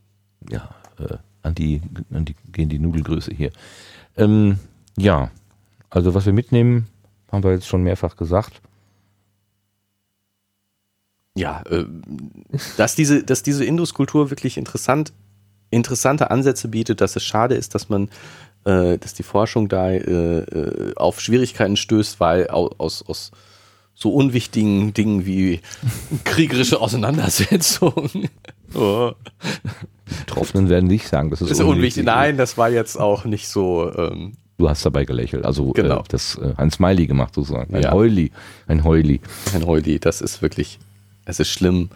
Ja, 0.51 0.69
äh, 0.99 1.17
an 1.43 1.55
die, 1.55 1.81
an 2.13 2.27
die 2.27 2.37
gehen 2.53 2.69
die 2.69 2.79
Nudelgröße 2.79 3.35
hier. 3.35 3.51
Ähm, 4.17 4.59
ja, 4.97 5.31
also 5.89 6.15
was 6.15 6.27
wir 6.27 6.35
mitnehmen, 6.35 6.87
haben 7.31 7.43
wir 7.43 7.53
jetzt 7.53 7.67
schon 7.69 7.83
mehrfach 7.83 8.17
gesagt. 8.17 8.61
Ja, 11.37 11.63
äh, 11.71 11.85
dass 12.77 12.95
diese, 12.95 13.23
dass 13.23 13.43
diese 13.43 13.65
Induskultur 13.65 14.31
wirklich 14.31 14.57
interessant, 14.57 15.13
interessante 15.71 16.31
Ansätze 16.31 16.69
bietet, 16.69 17.01
dass 17.01 17.17
es 17.17 17.25
schade 17.25 17.55
ist, 17.55 17.75
dass 17.75 17.89
man, 17.89 18.11
äh, 18.65 18.99
dass 18.99 19.15
die 19.15 19.23
Forschung 19.23 19.69
da 19.69 19.91
äh, 19.91 20.39
äh 20.39 20.95
auf 20.97 21.21
Schwierigkeiten 21.21 21.77
stößt, 21.77 22.19
weil 22.19 22.49
aus, 22.49 23.03
aus 23.03 23.31
so 23.95 24.13
unwichtigen 24.13 24.93
Dingen 24.93 25.25
wie 25.27 25.61
kriegerische 26.25 26.81
Auseinandersetzungen. 26.81 28.29
oh. 28.75 29.13
Betroffenen 30.19 30.69
werden 30.69 30.89
nicht 30.89 31.07
sagen, 31.07 31.31
das 31.31 31.41
ist, 31.41 31.51
ist 31.51 31.61
unwichtig. 31.61 31.77
unwichtig. 31.77 32.05
Nein, 32.05 32.37
das 32.37 32.59
war 32.59 32.71
jetzt 32.71 32.97
auch 32.97 33.25
nicht 33.25 33.49
so 33.49 33.93
ähm, 33.97 34.33
Du 34.61 34.69
hast 34.69 34.85
dabei 34.85 35.07
gelächelt, 35.07 35.47
also 35.47 35.71
äh, 35.71 35.73
genau. 35.73 36.01
äh, 36.01 36.05
das 36.09 36.37
äh, 36.37 36.53
ein 36.59 36.71
Smiley 36.71 37.07
gemacht 37.07 37.35
sozusagen, 37.35 37.75
ein 37.75 37.83
ja. 37.83 37.93
Heuli, 37.93 38.31
ein 38.67 38.85
Heuli. 38.85 39.23
Ein 39.55 39.65
Heuli, 39.65 39.99
das 39.99 40.21
ist 40.21 40.43
wirklich, 40.43 40.79
es 41.25 41.41
ist 41.41 41.49
schlimm 41.49 41.89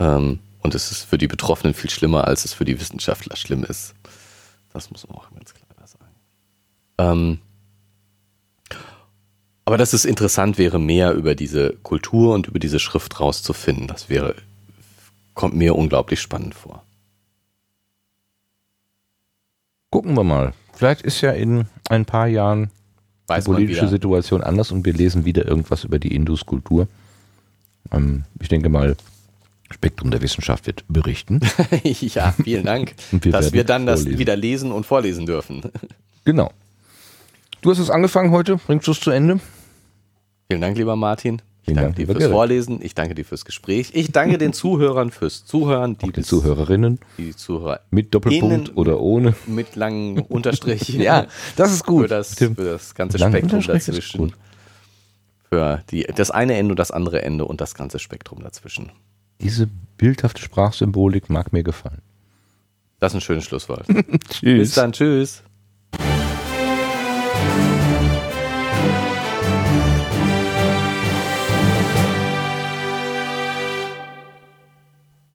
ähm, 0.00 0.40
und 0.60 0.74
es 0.74 0.90
ist 0.90 1.04
für 1.04 1.18
die 1.18 1.28
Betroffenen 1.28 1.72
viel 1.72 1.90
schlimmer, 1.90 2.26
als 2.26 2.44
es 2.44 2.52
für 2.52 2.64
die 2.64 2.80
Wissenschaftler 2.80 3.36
schlimm 3.36 3.62
ist. 3.62 3.94
Das 4.72 4.90
muss 4.90 5.06
man 5.06 5.18
auch 5.18 5.30
ganz 5.30 5.54
klar 5.54 5.86
sagen. 5.86 6.04
Ähm, 6.98 7.38
aber 9.64 9.78
dass 9.78 9.92
es 9.92 10.04
interessant 10.04 10.58
wäre, 10.58 10.80
mehr 10.80 11.12
über 11.12 11.36
diese 11.36 11.74
Kultur 11.84 12.34
und 12.34 12.48
über 12.48 12.58
diese 12.58 12.80
Schrift 12.80 13.20
rauszufinden, 13.20 13.86
das 13.86 14.08
wäre, 14.08 14.34
kommt 15.34 15.54
mir 15.54 15.76
unglaublich 15.76 16.20
spannend 16.20 16.56
vor. 16.56 16.82
Gucken 19.90 20.16
wir 20.16 20.24
mal. 20.24 20.54
Vielleicht 20.72 21.02
ist 21.02 21.20
ja 21.20 21.30
in 21.30 21.68
ein 21.88 22.04
paar 22.04 22.26
Jahren 22.26 22.70
Weiß 23.26 23.44
die 23.44 23.50
politische 23.50 23.88
Situation 23.88 24.42
anders 24.42 24.70
und 24.70 24.84
wir 24.84 24.92
lesen 24.92 25.24
wieder 25.24 25.46
irgendwas 25.46 25.84
über 25.84 25.98
die 25.98 26.14
Induskultur. 26.14 26.88
Ähm, 27.90 28.24
ich 28.40 28.48
denke 28.48 28.68
mal, 28.68 28.96
Spektrum 29.70 30.10
der 30.10 30.20
Wissenschaft 30.22 30.66
wird 30.66 30.84
berichten. 30.88 31.40
ja, 31.82 32.32
vielen 32.32 32.64
Dank, 32.64 32.94
wir 33.10 33.32
dass 33.32 33.52
wir 33.52 33.64
dann 33.64 33.86
das 33.86 34.00
vorlesen. 34.00 34.18
wieder 34.18 34.36
lesen 34.36 34.72
und 34.72 34.84
vorlesen 34.84 35.26
dürfen. 35.26 35.62
Genau. 36.26 36.50
Du 37.60 37.70
hast 37.70 37.78
es 37.78 37.90
angefangen 37.90 38.30
heute, 38.30 38.56
bringst 38.56 38.86
du 38.86 38.92
es 38.92 39.00
zu 39.00 39.10
Ende? 39.10 39.40
Vielen 40.48 40.62
Dank, 40.62 40.78
lieber 40.78 40.96
Martin. 40.96 41.42
Ich 41.66 41.68
Vielen 41.68 41.76
danke 41.76 41.86
Dank, 41.86 41.96
dir 41.96 42.06
fürs 42.08 42.18
Gerrit. 42.18 42.32
Vorlesen. 42.34 42.80
Ich 42.82 42.94
danke 42.94 43.14
dir 43.14 43.24
fürs 43.24 43.46
Gespräch. 43.46 43.90
Ich 43.94 44.12
danke 44.12 44.36
den 44.36 44.52
Zuhörern 44.52 45.10
fürs 45.10 45.46
Zuhören, 45.46 45.96
die, 45.96 46.04
Die 46.06 46.12
bis- 46.12 46.26
Zuhörerinnen 46.26 46.98
die 47.16 47.34
Zuhörer 47.34 47.80
mit 47.90 48.14
Doppelpunkt 48.14 48.68
Innen- 48.68 48.76
oder 48.76 49.00
ohne. 49.00 49.34
mit 49.46 49.74
langen 49.74 50.18
Unterstrich. 50.18 50.88
Ja, 50.94 51.26
das 51.56 51.72
ist 51.72 51.86
gut. 51.86 52.02
Für 52.02 52.08
das, 52.08 52.34
für 52.34 52.50
das 52.50 52.94
ganze 52.94 53.16
langen 53.16 53.38
Spektrum 53.38 53.62
dazwischen. 53.62 54.32
Für 55.48 55.82
die, 55.90 56.02
das 56.14 56.30
eine 56.30 56.54
Ende 56.54 56.72
und 56.72 56.78
das 56.78 56.90
andere 56.90 57.22
Ende 57.22 57.46
und 57.46 57.62
das 57.62 57.74
ganze 57.74 57.98
Spektrum 57.98 58.42
dazwischen. 58.42 58.92
Diese 59.40 59.66
bildhafte 59.96 60.42
Sprachsymbolik 60.42 61.30
mag 61.30 61.54
mir 61.54 61.62
gefallen. 61.62 62.02
Das 63.00 63.12
ist 63.12 63.16
ein 63.16 63.20
schönes 63.22 63.44
Schlusswort. 63.44 63.86
Tschüss. 64.28 64.58
Bis 64.68 64.74
dann. 64.74 64.92
Tschüss. 64.92 65.42